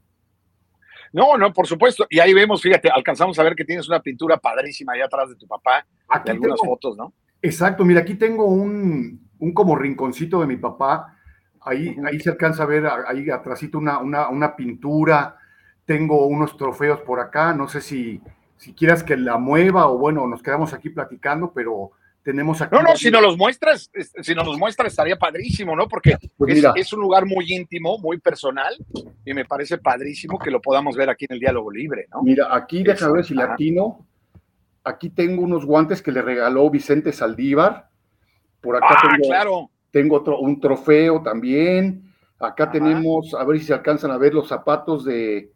No, 1.11 1.37
no, 1.37 1.53
por 1.53 1.65
supuesto. 1.67 2.05
Y 2.09 2.19
ahí 2.19 2.33
vemos, 2.33 2.61
fíjate, 2.61 2.89
alcanzamos 2.89 3.37
a 3.39 3.43
ver 3.43 3.55
que 3.55 3.65
tienes 3.65 3.87
una 3.87 4.01
pintura 4.01 4.37
padrísima 4.37 4.93
allá 4.93 5.05
atrás 5.05 5.29
de 5.29 5.35
tu 5.35 5.47
papá, 5.47 5.85
Aquí 6.09 6.25
de 6.25 6.31
algunas 6.31 6.59
tengo- 6.59 6.73
fotos, 6.73 6.97
¿no? 6.97 7.13
Exacto, 7.41 7.85
mira, 7.85 8.01
aquí 8.01 8.15
tengo 8.15 8.45
un, 8.45 9.27
un 9.39 9.53
como 9.53 9.75
rinconcito 9.75 10.41
de 10.41 10.47
mi 10.47 10.57
papá. 10.57 11.17
Ahí, 11.61 11.95
ahí 12.05 12.19
se 12.19 12.29
alcanza 12.29 12.63
a 12.63 12.67
ver 12.67 12.85
ahí 13.07 13.29
atrásito 13.29 13.77
una, 13.77 13.99
una, 13.99 14.29
una 14.29 14.55
pintura. 14.55 15.37
Tengo 15.85 16.25
unos 16.27 16.57
trofeos 16.57 17.01
por 17.01 17.19
acá. 17.19 17.53
No 17.53 17.67
sé 17.67 17.81
si, 17.81 18.21
si 18.57 18.73
quieras 18.73 19.03
que 19.03 19.17
la 19.17 19.37
mueva 19.37 19.87
o 19.87 19.97
bueno, 19.97 20.27
nos 20.27 20.41
quedamos 20.41 20.73
aquí 20.73 20.89
platicando, 20.89 21.51
pero 21.53 21.91
tenemos 22.23 22.59
aquí. 22.61 22.75
No, 22.75 22.81
no, 22.81 22.95
si 22.95 23.11
nos 23.11 23.21
los 23.21 23.37
muestras, 23.37 23.89
es- 23.93 24.11
si 24.21 24.33
nos 24.33 24.45
los 24.47 24.57
muestras 24.57 24.91
estaría 24.91 25.17
padrísimo, 25.17 25.75
¿no? 25.75 25.87
Porque 25.87 26.17
Pues 26.37 26.63
es, 26.75 26.91
un 26.93 27.01
lugar 27.01 27.25
muy 27.25 27.45
íntimo, 27.53 27.97
muy 27.99 28.17
personal, 28.19 28.73
y 29.23 29.33
me 29.33 29.45
parece 29.45 29.77
padrísimo 29.77 30.39
que 30.39 30.49
lo 30.49 30.59
podamos 30.61 30.95
ver 30.95 31.09
aquí 31.09 31.25
en 31.29 31.33
el 31.35 31.39
diálogo 31.39 31.69
libre, 31.71 32.07
¿no? 32.11 32.23
Mira, 32.23 32.47
aquí 32.55 32.83
déjame 32.83 33.13
ver 33.13 33.25
si 33.25 33.33
latino. 33.35 34.05
Aquí 34.83 35.09
tengo 35.09 35.41
unos 35.43 35.65
guantes 35.65 36.01
que 36.01 36.11
le 36.11 36.21
regaló 36.21 36.69
Vicente 36.69 37.11
Saldívar. 37.11 37.89
Por 38.61 38.75
acá 38.75 38.87
Ah, 38.89 39.09
tengo, 39.11 39.27
claro. 39.27 39.69
tengo 39.91 40.15
otro, 40.17 40.39
un 40.39 40.59
trofeo 40.59 41.21
también. 41.21 42.11
Acá 42.39 42.69
tenemos, 42.71 43.33
a 43.33 43.43
ver 43.45 43.59
si 43.59 43.65
se 43.65 43.73
alcanzan 43.73 44.11
a 44.11 44.17
ver 44.17 44.33
los 44.33 44.47
zapatos 44.47 45.05
de, 45.05 45.51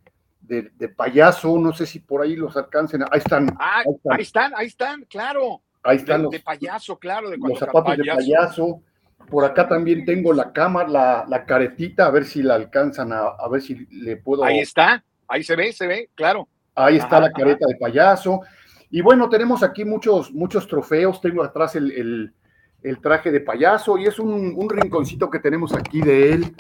de, 0.50 0.72
de 0.76 0.90
payaso. 0.90 1.58
No 1.58 1.72
sé 1.72 1.86
si 1.86 2.00
por 2.00 2.22
ahí 2.22 2.36
los 2.36 2.58
alcancen. 2.58 3.04
Ahí 3.04 3.20
están. 3.20 3.56
Ah, 3.60 3.84
ahí 3.86 3.94
están. 3.96 4.14
ahí 4.14 4.22
están, 4.22 4.54
ahí 4.56 4.68
están, 4.68 5.06
claro. 5.06 5.62
Ahí 5.84 5.98
están 5.98 6.18
de, 6.18 6.24
los, 6.24 6.32
de 6.32 6.40
payaso, 6.42 6.98
claro, 7.00 7.30
de 7.30 7.38
los 7.38 7.58
zapatos 7.58 7.96
de 7.98 8.04
payaso. 8.04 8.82
Por 9.30 9.46
acá 9.46 9.68
también 9.68 10.04
tengo 10.06 10.34
la 10.34 10.52
cámara, 10.52 10.90
la, 10.90 11.26
la 11.28 11.46
caretita, 11.46 12.08
a 12.08 12.12
ver 12.12 12.26
si 12.26 12.42
la 12.42 12.56
alcanzan, 12.56 13.14
a, 13.14 13.20
a 13.28 13.48
ver 13.48 13.62
si 13.62 13.86
le 13.92 14.18
puedo. 14.18 14.44
Ahí 14.44 14.60
está, 14.60 15.04
ahí 15.28 15.44
se 15.44 15.56
ve, 15.56 15.72
se 15.72 15.88
ve, 15.88 16.10
claro. 16.16 16.48
Ahí 16.76 16.98
está 16.98 17.20
la 17.22 17.32
careta 17.32 17.66
de 17.68 17.76
payaso. 17.76 18.42
Y 18.90 19.02
bueno, 19.02 19.30
tenemos 19.30 19.62
aquí 19.64 19.86
muchos, 19.86 20.32
muchos 20.34 20.68
trofeos. 20.68 21.22
Tengo 21.22 21.44
atrás 21.44 21.76
el, 21.76 21.92
el- 21.92 22.34
el 22.82 23.02
traje 23.02 23.30
de 23.30 23.42
payaso 23.42 23.98
y 23.98 24.06
es 24.06 24.20
un, 24.20 24.54
un 24.56 24.70
rinconcito 24.70 25.30
que 25.30 25.40
tenemos 25.40 25.74
aquí 25.76 26.00
de 26.02 26.32
él, 26.32 26.56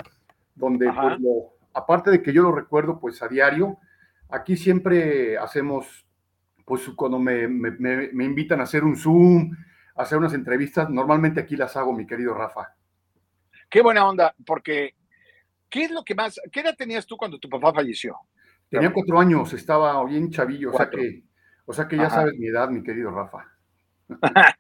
donde 0.53 0.91
pues, 0.91 1.19
lo- 1.21 1.53
aparte 1.80 2.11
de 2.11 2.22
que 2.22 2.31
yo 2.34 2.43
lo 2.43 2.51
recuerdo 2.51 2.99
pues 2.99 3.22
a 3.23 3.27
diario, 3.27 3.77
aquí 4.30 4.56
siempre 4.57 5.38
hacemos, 5.38 6.06
pues 6.65 6.88
cuando 6.95 7.19
me, 7.19 7.47
me- 7.47 7.72
me- 7.72 8.10
me 8.14 8.23
invitan 8.26 8.60
a 8.60 8.64
hacer 8.64 8.84
un 8.84 8.95
Zoom, 8.95 9.51
a 9.95 10.03
hacer 10.03 10.18
unas 10.18 10.34
entrevistas, 10.34 10.89
normalmente 10.89 11.39
aquí 11.39 11.56
las 11.56 11.76
hago, 11.76 11.91
mi 11.93 12.06
querido 12.06 12.34
Rafa. 12.34 12.76
Qué 13.69 13.81
buena 13.81 14.07
onda, 14.07 14.34
porque 14.45 14.95
¿qué 15.69 15.84
es 15.84 15.91
lo 15.91 16.03
que 16.03 16.15
más, 16.15 16.39
qué 16.51 16.61
edad 16.61 16.76
tenías 16.77 17.06
tú 17.06 17.18
cuando 17.18 17.38
tu 17.39 17.49
papá 17.49 17.73
falleció? 17.73 18.18
Tenía 18.69 18.91
cuatro 18.93 19.19
años, 19.19 19.51
estaba 19.53 20.03
bien 20.06 20.30
chavillo, 20.30 20.72
o 20.72 20.77
sea 20.77 20.89
que, 20.89 21.23
o 21.65 21.73
sea 21.73 21.88
que 21.88 21.97
ya 21.97 22.06
Ajá. 22.07 22.15
sabes 22.18 22.34
mi 22.38 22.47
edad, 22.47 22.69
mi 22.69 22.84
querido 22.84 23.11
Rafa. 23.11 23.45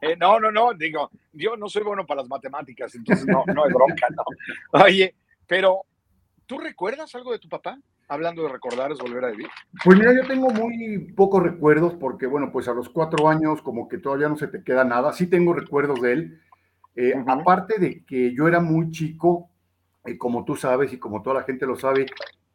Eh, 0.00 0.16
no, 0.16 0.38
no, 0.38 0.50
no, 0.50 0.74
digo, 0.74 1.10
yo 1.32 1.56
no 1.56 1.68
soy 1.68 1.82
bueno 1.82 2.04
para 2.04 2.20
las 2.22 2.28
matemáticas, 2.28 2.94
entonces 2.94 3.26
no, 3.26 3.44
no 3.54 3.64
hay 3.64 3.72
bronca, 3.72 4.06
¿no? 4.10 4.24
Oye, 4.84 5.14
pero 5.52 5.82
¿tú 6.46 6.56
recuerdas 6.56 7.14
algo 7.14 7.30
de 7.30 7.38
tu 7.38 7.46
papá? 7.46 7.78
Hablando 8.08 8.42
de 8.42 8.48
recordar 8.48 8.90
es 8.90 8.98
volver 8.98 9.26
a 9.26 9.30
vivir. 9.32 9.48
Pues 9.84 9.98
mira, 9.98 10.14
yo 10.14 10.26
tengo 10.26 10.48
muy 10.48 11.12
pocos 11.14 11.42
recuerdos 11.42 11.92
porque, 11.92 12.26
bueno, 12.26 12.50
pues 12.50 12.68
a 12.68 12.72
los 12.72 12.88
cuatro 12.88 13.28
años 13.28 13.60
como 13.60 13.86
que 13.86 13.98
todavía 13.98 14.30
no 14.30 14.38
se 14.38 14.48
te 14.48 14.64
queda 14.64 14.82
nada. 14.82 15.12
Sí 15.12 15.26
tengo 15.26 15.52
recuerdos 15.52 16.00
de 16.00 16.12
él. 16.12 16.40
Eh, 16.96 17.12
Aparte 17.26 17.78
de 17.78 18.02
que 18.06 18.34
yo 18.34 18.48
era 18.48 18.60
muy 18.60 18.90
chico, 18.92 19.50
eh, 20.06 20.16
como 20.16 20.46
tú 20.46 20.56
sabes 20.56 20.90
y 20.94 20.98
como 20.98 21.20
toda 21.20 21.40
la 21.40 21.42
gente 21.42 21.66
lo 21.66 21.76
sabe, 21.76 22.06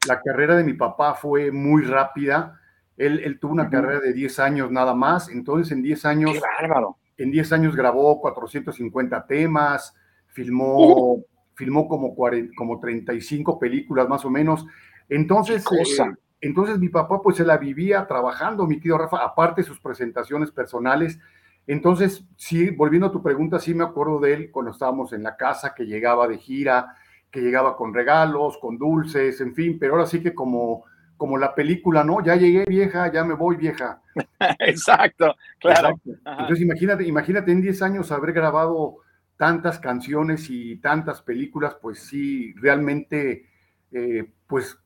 la 0.08 0.20
carrera 0.20 0.56
de 0.56 0.64
mi 0.64 0.74
papá 0.74 1.14
fue 1.14 1.52
muy 1.52 1.84
rápida. 1.84 2.60
Él, 2.98 3.20
él 3.20 3.40
tuvo 3.40 3.54
una 3.54 3.70
carrera 3.70 4.00
de 4.00 4.12
10 4.12 4.40
años 4.40 4.72
nada 4.72 4.96
más, 4.96 5.30
entonces 5.30 5.72
en 5.72 5.84
10 5.84 6.04
años... 6.06 6.32
¡Qué 6.34 6.40
bárbaro! 6.40 6.98
En 7.16 7.30
10 7.30 7.54
años 7.54 7.76
grabó 7.76 8.20
450 8.20 9.28
temas, 9.28 9.94
filmó, 10.26 11.24
filmó 11.58 11.88
como, 11.88 12.14
40 12.14 12.54
como 12.56 12.80
35 12.80 13.60
películas 13.60 14.08
más 14.08 14.24
o 14.24 14.30
menos. 14.30 14.66
Entonces, 15.10 15.66
eh, 15.72 16.04
entonces 16.40 16.78
mi 16.78 16.90
papá 16.90 17.20
pues 17.22 17.38
se 17.38 17.44
la 17.44 17.58
vivía 17.58 18.06
trabajando, 18.06 18.68
mi 18.68 18.78
querido 18.78 19.00
Rafa, 19.00 19.24
aparte 19.24 19.62
de 19.62 19.68
sus 19.68 19.80
presentaciones 19.80 20.52
personales. 20.52 21.20
Entonces, 21.66 22.24
sí, 22.38 22.70
volviendo 22.70 23.08
a 23.08 23.12
tu 23.12 23.24
pregunta, 23.24 23.60
sí 23.60 23.74
me 23.74 23.84
acuerdo 23.84 24.20
de 24.20 24.34
él 24.34 24.52
cuando 24.52 24.72
estábamos 24.72 25.12
en 25.14 25.24
la 25.24 25.36
casa, 25.36 25.74
que 25.76 25.86
llegaba 25.86 26.28
de 26.28 26.38
gira, 26.38 26.96
que 27.32 27.42
llegaba 27.42 27.76
con 27.76 27.94
regalos, 27.94 28.58
con 28.60 28.78
dulces, 28.78 29.42
en 29.42 29.56
fin, 29.56 29.78
pero 29.80 29.94
ahora 29.94 30.06
sí 30.06 30.22
que 30.22 30.36
como, 30.36 30.86
como 31.18 31.38
la 31.38 31.56
película, 31.56 32.04
¿no? 32.04 32.24
Ya 32.24 32.36
llegué 32.36 32.66
vieja, 32.66 33.12
ya 33.12 33.24
me 33.24 33.34
voy 33.34 33.58
vieja. 33.58 34.00
Exacto, 34.60 35.36
claro. 35.60 35.90
Exacto. 35.90 36.12
Entonces 36.24 36.62
imagínate, 36.62 37.04
imagínate 37.04 37.52
en 37.52 37.62
10 37.62 37.82
años 37.82 38.12
haber 38.12 38.32
grabado 38.32 39.00
tantas 39.38 39.80
canciones 39.80 40.50
y 40.50 40.78
tantas 40.78 41.22
películas, 41.22 41.78
pues 41.82 42.00
sí, 42.00 42.54
realmente, 42.56 43.48
eh, 43.92 44.32
pues 44.48 44.78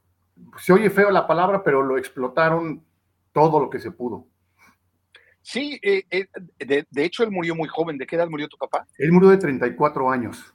se 0.57 0.73
oye 0.73 0.90
feo 0.90 1.10
la 1.10 1.26
palabra, 1.26 1.64
pero 1.64 1.82
lo 1.82 1.98
explotaron 1.98 2.84
todo 3.32 3.60
lo 3.60 3.69
que 3.69 3.80
se 3.80 3.91
pudo. 3.91 4.28
Sí, 5.41 5.80
eh, 5.82 6.03
eh, 6.11 6.28
de, 6.60 6.86
de 6.90 7.03
hecho 7.03 7.23
él 7.23 7.32
murió 7.32 7.56
muy 7.56 7.68
joven. 7.68 7.98
¿De 7.98 8.06
qué 8.06 8.15
edad 8.15 8.30
murió 8.30 8.48
tu 8.48 8.57
papá? 8.57 8.86
Él 8.98 9.11
murió 9.11 9.30
de 9.30 9.38
34 9.38 10.11
años. 10.11 10.53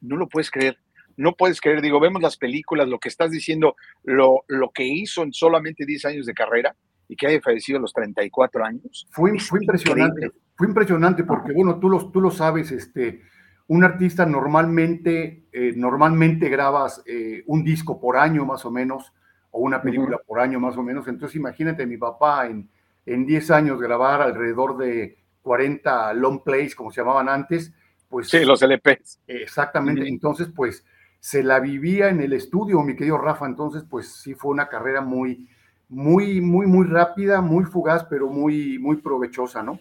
No 0.00 0.16
lo 0.16 0.28
puedes 0.28 0.50
creer. 0.50 0.78
No 1.16 1.34
puedes 1.34 1.60
creer. 1.60 1.80
Digo, 1.80 2.00
vemos 2.00 2.20
las 2.20 2.36
películas, 2.36 2.88
lo 2.88 2.98
que 2.98 3.08
estás 3.08 3.30
diciendo, 3.30 3.76
lo, 4.02 4.44
lo 4.48 4.70
que 4.70 4.84
hizo 4.84 5.22
en 5.22 5.32
solamente 5.32 5.86
10 5.86 6.04
años 6.06 6.26
de 6.26 6.34
carrera 6.34 6.74
y 7.08 7.16
que 7.16 7.26
haya 7.26 7.40
fallecido 7.40 7.78
a 7.78 7.82
los 7.82 7.92
34 7.92 8.64
años. 8.64 9.06
Fue, 9.10 9.38
fue 9.38 9.60
impresionante, 9.62 10.30
fue 10.56 10.66
impresionante 10.66 11.24
porque, 11.24 11.52
bueno, 11.52 11.78
tú 11.78 11.88
lo, 11.88 12.10
tú 12.10 12.20
lo 12.20 12.30
sabes, 12.30 12.72
este, 12.72 13.22
un 13.68 13.84
artista 13.84 14.24
normalmente, 14.24 15.44
eh, 15.52 15.74
normalmente 15.76 16.48
grabas 16.48 17.02
eh, 17.06 17.42
un 17.46 17.62
disco 17.62 18.00
por 18.00 18.16
año 18.16 18.44
más 18.44 18.64
o 18.64 18.70
menos, 18.70 19.12
o 19.50 19.60
una 19.60 19.82
película 19.82 20.18
por 20.26 20.40
año 20.40 20.58
más 20.58 20.76
o 20.76 20.82
menos. 20.82 21.08
Entonces 21.08 21.36
imagínate 21.36 21.86
mi 21.86 21.96
papá 21.98 22.46
en, 22.46 22.70
en 23.04 23.26
10 23.26 23.50
años 23.50 23.80
grabar 23.80 24.22
alrededor 24.22 24.76
de 24.78 25.18
40 25.42 26.12
long 26.14 26.42
plays, 26.42 26.74
como 26.74 26.90
se 26.90 27.00
llamaban 27.00 27.28
antes, 27.28 27.72
pues... 28.08 28.28
Sí, 28.28 28.44
los 28.44 28.62
LPs. 28.62 29.20
Exactamente, 29.26 30.08
entonces 30.08 30.48
pues 30.54 30.84
se 31.20 31.42
la 31.42 31.60
vivía 31.60 32.08
en 32.08 32.20
el 32.20 32.32
estudio, 32.32 32.82
mi 32.82 32.96
querido 32.96 33.18
Rafa, 33.18 33.46
entonces 33.46 33.84
pues 33.88 34.08
sí 34.12 34.34
fue 34.34 34.52
una 34.52 34.68
carrera 34.68 35.00
muy, 35.00 35.48
muy, 35.88 36.40
muy, 36.40 36.66
muy 36.66 36.86
rápida, 36.86 37.40
muy 37.40 37.64
fugaz, 37.64 38.04
pero 38.04 38.28
muy, 38.28 38.78
muy 38.78 38.96
provechosa, 38.96 39.62
¿no? 39.62 39.80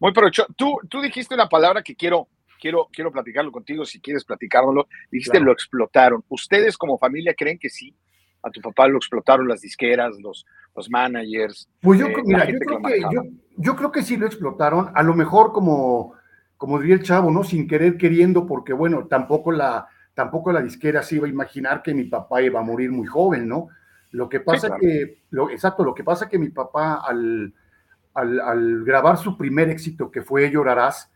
Muy 0.00 0.12
provechoso. 0.12 0.52
Tú, 0.56 0.78
tú 0.88 1.00
dijiste 1.00 1.34
una 1.34 1.48
palabra 1.48 1.82
que 1.82 1.94
quiero, 1.94 2.28
quiero, 2.60 2.88
quiero 2.92 3.10
platicarlo 3.10 3.50
contigo, 3.50 3.84
si 3.84 4.00
quieres 4.00 4.24
platicármelo. 4.24 4.88
Dijiste 5.10 5.32
Claro. 5.32 5.46
lo 5.46 5.52
explotaron. 5.52 6.24
¿Ustedes 6.28 6.76
como 6.76 6.98
familia 6.98 7.34
creen 7.36 7.58
que 7.58 7.68
sí? 7.68 7.94
A 8.42 8.50
tu 8.50 8.60
papá 8.60 8.86
lo 8.86 8.98
explotaron 8.98 9.48
las 9.48 9.60
disqueras, 9.60 10.16
los, 10.20 10.46
los 10.76 10.88
managers. 10.88 11.68
Pues 11.80 11.98
yo, 11.98 12.06
eh, 12.06 12.16
mira, 12.24 12.48
yo 12.48 12.58
creo 12.58 12.82
que, 12.82 13.00
yo, 13.00 13.22
yo 13.56 13.76
creo 13.76 13.92
que 13.92 14.02
sí 14.02 14.16
lo 14.16 14.26
explotaron, 14.26 14.92
a 14.94 15.02
lo 15.02 15.14
mejor 15.14 15.52
como, 15.52 16.14
como 16.56 16.78
diría 16.78 16.94
el 16.94 17.02
chavo, 17.02 17.32
¿no? 17.32 17.42
Sin 17.42 17.66
querer 17.66 17.96
queriendo, 17.96 18.46
porque 18.46 18.72
bueno, 18.72 19.08
tampoco 19.08 19.50
la, 19.50 19.88
tampoco 20.14 20.52
la 20.52 20.62
disquera 20.62 21.02
se 21.02 21.16
iba 21.16 21.26
a 21.26 21.30
imaginar 21.30 21.82
que 21.82 21.94
mi 21.94 22.04
papá 22.04 22.40
iba 22.42 22.60
a 22.60 22.64
morir 22.64 22.92
muy 22.92 23.06
joven, 23.08 23.48
¿no? 23.48 23.68
Lo 24.12 24.28
que 24.28 24.40
pasa 24.40 24.68
claro. 24.68 24.80
que, 24.80 25.22
lo, 25.30 25.50
exacto, 25.50 25.84
lo 25.84 25.94
que 25.94 26.04
pasa 26.04 26.28
que 26.28 26.38
mi 26.38 26.48
papá 26.48 27.02
al, 27.04 27.52
al, 28.14 28.40
al 28.40 28.84
grabar 28.84 29.16
su 29.18 29.36
primer 29.36 29.68
éxito, 29.70 30.10
que 30.10 30.22
fue 30.22 30.50
Llorarás, 30.50 31.10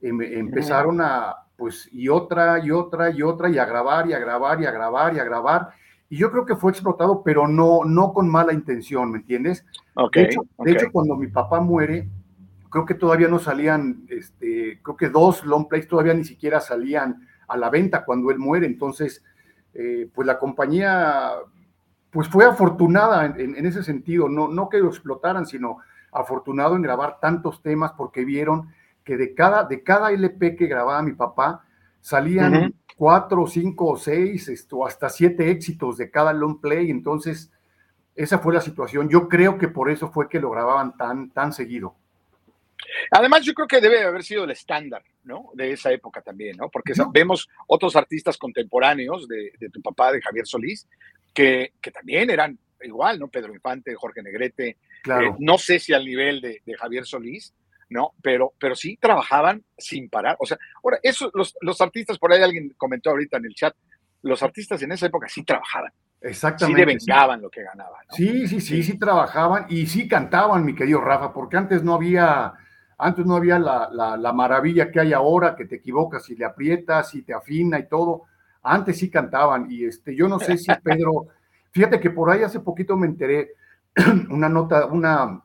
em- 0.00 0.20
empezaron 0.22 1.00
a, 1.00 1.34
pues, 1.56 1.88
y 1.92 2.08
otra, 2.08 2.58
y 2.64 2.70
otra, 2.70 3.10
y 3.10 3.22
otra, 3.22 3.48
y 3.48 3.58
a 3.58 3.64
grabar, 3.64 4.08
y 4.08 4.12
a 4.12 4.18
grabar, 4.18 4.60
y 4.60 4.66
a 4.66 4.70
grabar, 4.70 5.14
y 5.14 5.18
a 5.18 5.24
grabar. 5.24 5.70
Y 6.08 6.16
yo 6.18 6.30
creo 6.30 6.46
que 6.46 6.54
fue 6.56 6.70
explotado, 6.70 7.22
pero 7.22 7.48
no, 7.48 7.80
no 7.84 8.12
con 8.12 8.28
mala 8.28 8.52
intención, 8.52 9.10
¿me 9.10 9.18
entiendes? 9.18 9.64
De, 10.20 10.22
hecho, 10.24 10.40
de 10.64 10.70
hecho, 10.72 10.92
cuando 10.92 11.16
mi 11.16 11.26
papá 11.28 11.60
muere, 11.60 12.08
creo 12.70 12.84
que 12.84 12.94
todavía 12.94 13.28
no 13.28 13.38
salían, 13.38 14.04
este, 14.08 14.80
creo 14.82 14.96
que 14.96 15.08
dos 15.08 15.44
long 15.44 15.66
plays 15.66 15.88
todavía 15.88 16.14
ni 16.14 16.24
siquiera 16.24 16.60
salían 16.60 17.26
a 17.48 17.56
la 17.56 17.70
venta 17.70 18.04
cuando 18.04 18.30
él 18.30 18.38
muere. 18.38 18.66
Entonces, 18.66 19.24
eh, 19.74 20.08
pues 20.14 20.26
la 20.26 20.38
compañía, 20.38 21.30
pues 22.10 22.28
fue 22.28 22.44
afortunada 22.44 23.24
en, 23.26 23.40
en- 23.40 23.56
en 23.56 23.66
ese 23.66 23.82
sentido, 23.82 24.28
no, 24.28 24.48
no 24.48 24.68
que 24.68 24.78
lo 24.78 24.88
explotaran, 24.88 25.46
sino 25.46 25.78
afortunado 26.12 26.76
en 26.76 26.82
grabar 26.82 27.20
tantos 27.20 27.62
temas 27.62 27.92
porque 27.96 28.24
vieron 28.24 28.72
que 29.04 29.16
de 29.16 29.34
cada, 29.34 29.64
de 29.64 29.82
cada 29.82 30.10
LP 30.10 30.56
que 30.56 30.66
grababa 30.66 31.02
mi 31.02 31.12
papá 31.12 31.64
salían 32.00 32.54
Ujú. 32.54 32.74
cuatro, 32.96 33.46
cinco 33.46 33.86
o 33.86 33.96
seis, 33.96 34.48
esto, 34.48 34.86
hasta 34.86 35.08
siete 35.08 35.50
éxitos 35.50 35.96
de 35.96 36.10
cada 36.10 36.32
long 36.32 36.60
play. 36.60 36.90
Entonces, 36.90 37.52
esa 38.14 38.38
fue 38.38 38.54
la 38.54 38.60
situación. 38.60 39.08
Yo 39.08 39.28
creo 39.28 39.58
que 39.58 39.68
por 39.68 39.90
eso 39.90 40.10
fue 40.10 40.28
que 40.28 40.40
lo 40.40 40.50
grababan 40.50 40.96
tan, 40.96 41.30
tan 41.30 41.52
seguido. 41.52 41.94
Además, 43.10 43.44
yo 43.44 43.54
creo 43.54 43.68
que 43.68 43.80
debe 43.80 44.02
haber 44.02 44.22
sido 44.22 44.44
el 44.44 44.50
estándar, 44.50 45.02
¿no? 45.24 45.50
De 45.54 45.72
esa 45.72 45.92
época 45.92 46.22
también, 46.22 46.56
¿no? 46.56 46.68
Porque 46.68 46.92
vemos 47.12 47.48
otros 47.66 47.96
artistas 47.96 48.38
contemporáneos 48.38 49.28
de, 49.28 49.52
de 49.58 49.70
tu 49.70 49.80
papá, 49.82 50.12
de 50.12 50.20
Javier 50.20 50.46
Solís, 50.46 50.88
que, 51.34 51.72
que 51.80 51.90
también 51.90 52.30
eran 52.30 52.58
igual, 52.82 53.18
¿no? 53.18 53.28
Pedro 53.28 53.54
Infante, 53.54 53.94
Jorge 53.94 54.22
Negrete, 54.22 54.76
Claro. 55.02 55.26
eh, 55.30 55.34
no 55.38 55.58
sé 55.58 55.78
si 55.78 55.92
al 55.92 56.04
nivel 56.04 56.40
de, 56.40 56.62
de 56.64 56.76
Javier 56.76 57.04
Solís, 57.06 57.54
¿no? 57.88 58.12
Pero, 58.22 58.52
pero 58.58 58.74
sí 58.74 58.98
trabajaban 59.00 59.62
sin 59.78 60.08
parar. 60.08 60.36
O 60.40 60.46
sea, 60.46 60.58
ahora, 60.82 60.98
eso, 61.02 61.30
los, 61.34 61.56
los 61.60 61.80
artistas, 61.80 62.18
por 62.18 62.32
ahí 62.32 62.42
alguien 62.42 62.74
comentó 62.76 63.10
ahorita 63.10 63.36
en 63.36 63.44
el 63.46 63.54
chat, 63.54 63.74
los 64.22 64.42
artistas 64.42 64.82
en 64.82 64.92
esa 64.92 65.06
época 65.06 65.28
sí 65.28 65.44
trabajaban. 65.44 65.92
Sí 66.20 66.28
Exactamente. 66.28 66.80
devengaban 66.80 67.40
lo 67.42 67.50
que 67.50 67.62
ganaban. 67.62 68.00
¿no? 68.08 68.16
Sí, 68.16 68.48
sí, 68.48 68.60
sí, 68.60 68.82
sí 68.82 68.98
trabajaban 68.98 69.66
y 69.68 69.86
sí 69.86 70.08
cantaban, 70.08 70.64
mi 70.64 70.74
querido 70.74 71.00
Rafa, 71.00 71.32
porque 71.32 71.56
antes 71.58 71.84
no 71.84 71.94
había, 71.94 72.54
antes 72.98 73.24
no 73.24 73.36
había 73.36 73.58
la, 73.60 73.88
la- 73.92 74.16
la 74.16 74.32
maravilla 74.32 74.90
que 74.90 74.98
hay 74.98 75.12
ahora, 75.12 75.54
que 75.54 75.66
te 75.66 75.76
equivocas 75.76 76.28
y 76.30 76.34
le 76.34 76.44
aprietas 76.44 77.14
y 77.14 77.22
te 77.22 77.34
afina 77.34 77.78
y 77.78 77.86
todo. 77.88 78.24
Antes 78.62 78.98
sí 78.98 79.08
cantaban 79.10 79.70
y 79.70 79.84
este, 79.84 80.16
yo 80.16 80.26
no 80.26 80.40
sé 80.40 80.56
si 80.58 80.66
Pedro, 80.82 81.28
fíjate 81.70 82.00
que 82.00 82.10
por 82.10 82.30
ahí 82.30 82.42
hace 82.42 82.58
poquito 82.58 82.96
me 82.96 83.06
enteré 83.06 83.52
una 84.30 84.48
nota, 84.48 84.86
una, 84.86 85.42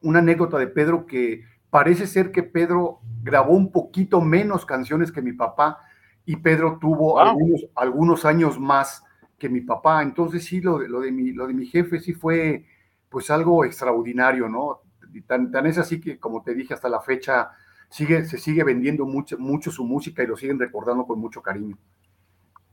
una 0.00 0.18
anécdota 0.18 0.58
de 0.58 0.66
Pedro 0.66 1.06
que 1.06 1.44
parece 1.70 2.06
ser 2.06 2.32
que 2.32 2.42
Pedro 2.42 3.00
grabó 3.22 3.54
un 3.54 3.72
poquito 3.72 4.20
menos 4.20 4.66
canciones 4.66 5.12
que 5.12 5.22
mi 5.22 5.32
papá 5.32 5.78
y 6.24 6.36
Pedro 6.36 6.78
tuvo 6.80 7.18
algunos, 7.18 7.66
algunos 7.74 8.24
años 8.24 8.58
más 8.58 9.04
que 9.38 9.48
mi 9.48 9.60
papá. 9.60 10.02
Entonces 10.02 10.44
sí, 10.44 10.60
lo 10.60 10.78
de, 10.78 10.88
lo 10.88 11.00
de, 11.00 11.12
mi, 11.12 11.32
lo 11.32 11.46
de 11.46 11.54
mi 11.54 11.66
jefe 11.66 12.00
sí 12.00 12.12
fue 12.12 12.66
pues 13.08 13.30
algo 13.30 13.64
extraordinario, 13.64 14.48
¿no? 14.48 14.80
tan, 15.26 15.50
tan 15.50 15.66
es 15.66 15.78
así 15.78 16.00
que, 16.00 16.18
como 16.18 16.42
te 16.42 16.54
dije, 16.54 16.72
hasta 16.72 16.88
la 16.88 17.00
fecha 17.00 17.50
sigue, 17.90 18.24
se 18.24 18.38
sigue 18.38 18.64
vendiendo 18.64 19.04
mucho, 19.04 19.38
mucho 19.38 19.70
su 19.70 19.84
música 19.84 20.22
y 20.22 20.26
lo 20.26 20.36
siguen 20.36 20.58
recordando 20.58 21.04
con 21.06 21.18
mucho 21.18 21.42
cariño. 21.42 21.76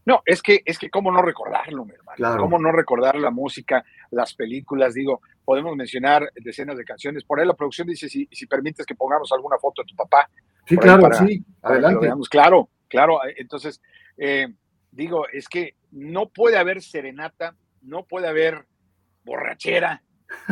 No, 0.09 0.23
es 0.25 0.41
que, 0.41 0.61
es 0.65 0.79
que 0.79 0.89
cómo 0.89 1.11
no 1.11 1.21
recordarlo, 1.21 1.85
mi 1.85 1.93
hermano. 1.93 2.15
Claro. 2.15 2.41
Cómo 2.41 2.57
no 2.57 2.71
recordar 2.71 3.15
la 3.15 3.29
música, 3.29 3.85
las 4.09 4.33
películas, 4.33 4.95
digo, 4.95 5.21
podemos 5.45 5.75
mencionar 5.75 6.31
decenas 6.35 6.77
de 6.77 6.83
canciones. 6.83 7.23
Por 7.23 7.39
ahí 7.39 7.45
la 7.45 7.53
producción 7.53 7.87
dice 7.87 8.09
si, 8.09 8.27
si 8.31 8.47
permites 8.47 8.85
que 8.87 8.95
pongamos 8.95 9.31
alguna 9.31 9.57
foto 9.59 9.83
de 9.83 9.87
tu 9.87 9.95
papá. 9.95 10.27
Sí, 10.65 10.77
claro, 10.77 11.03
para- 11.03 11.15
sí, 11.27 11.45
adelante. 11.61 12.09
Claro, 12.29 12.69
claro. 12.87 13.19
Entonces, 13.37 13.81
eh, 14.17 14.47
digo, 14.89 15.27
es 15.31 15.47
que 15.47 15.75
no 15.91 16.27
puede 16.29 16.57
haber 16.57 16.81
serenata, 16.81 17.55
no 17.83 18.03
puede 18.05 18.27
haber 18.27 18.65
borrachera, 19.23 20.01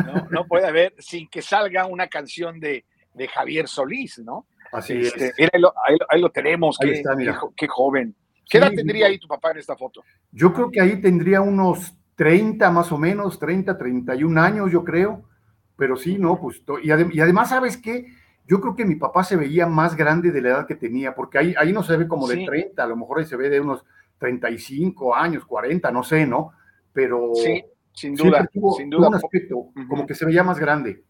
no, 0.06 0.26
no 0.30 0.46
puede 0.46 0.66
haber 0.66 0.94
sin 0.98 1.28
que 1.28 1.42
salga 1.42 1.86
una 1.86 2.06
canción 2.08 2.60
de, 2.60 2.84
de 3.14 3.28
Javier 3.28 3.66
Solís, 3.68 4.18
¿no? 4.20 4.46
Así 4.72 4.94
Este, 5.00 5.26
es. 5.28 5.34
mira, 5.38 5.50
ahí, 5.54 5.60
lo, 5.60 5.72
ahí 6.08 6.20
lo- 6.20 6.30
tenemos, 6.30 6.78
Ahí 6.80 6.90
qué, 6.90 6.94
está, 6.96 7.14
mira. 7.16 7.32
qué 7.32 7.38
jo- 7.38 7.54
qué 7.56 7.66
joven. 7.68 8.14
¿Qué 8.48 8.58
Sí, 8.58 8.64
edad 8.64 8.72
tendría 8.74 9.06
ahí 9.06 9.18
tu 9.18 9.28
papá 9.28 9.50
en 9.50 9.58
esta 9.58 9.76
foto? 9.76 10.02
Yo 10.32 10.52
creo 10.52 10.70
que 10.70 10.80
ahí 10.80 11.00
tendría 11.00 11.40
unos 11.40 11.94
30 12.16 12.70
más 12.70 12.90
o 12.92 12.98
menos, 12.98 13.38
30, 13.38 13.76
31 13.76 14.38
años, 14.38 14.70
yo 14.72 14.84
creo. 14.84 15.24
Pero 15.76 15.96
sí, 15.96 16.18
no, 16.18 16.40
pues. 16.40 16.56
Y, 16.82 16.88
adem- 16.88 17.14
y 17.14 17.20
además, 17.20 17.50
¿sabes 17.50 17.76
qué? 17.76 18.06
Yo 18.46 18.60
creo 18.60 18.74
que 18.74 18.84
mi 18.84 18.96
papá 18.96 19.22
se 19.22 19.36
veía 19.36 19.66
más 19.66 19.94
grande 19.94 20.32
de 20.32 20.40
la 20.40 20.48
edad 20.48 20.66
que 20.66 20.74
tenía, 20.74 21.14
porque 21.14 21.38
ahí, 21.38 21.54
ahí 21.58 21.72
no 21.72 21.82
se 21.82 21.96
ve 21.96 22.08
como 22.08 22.26
de 22.26 22.36
Sí. 22.36 22.46
30, 22.46 22.82
a 22.82 22.86
lo 22.86 22.96
mejor 22.96 23.18
ahí 23.20 23.26
se 23.26 23.36
ve 23.36 23.48
de 23.50 23.60
unos 23.60 23.84
35 24.18 25.14
años, 25.14 25.44
40, 25.44 25.90
no 25.92 26.02
sé, 26.02 26.26
¿no? 26.26 26.52
Pero. 26.92 27.32
Sí, 27.34 27.62
sin 27.92 28.14
duda, 28.14 28.48
tuvo- 28.52 28.76
sin 28.76 28.90
tuvo 28.90 29.00
duda. 29.00 29.08
un 29.10 29.14
aspecto 29.16 29.66
como 29.88 30.06
que 30.06 30.14
se 30.14 30.24
veía 30.24 30.42
más 30.42 30.58
grande. 30.58 31.04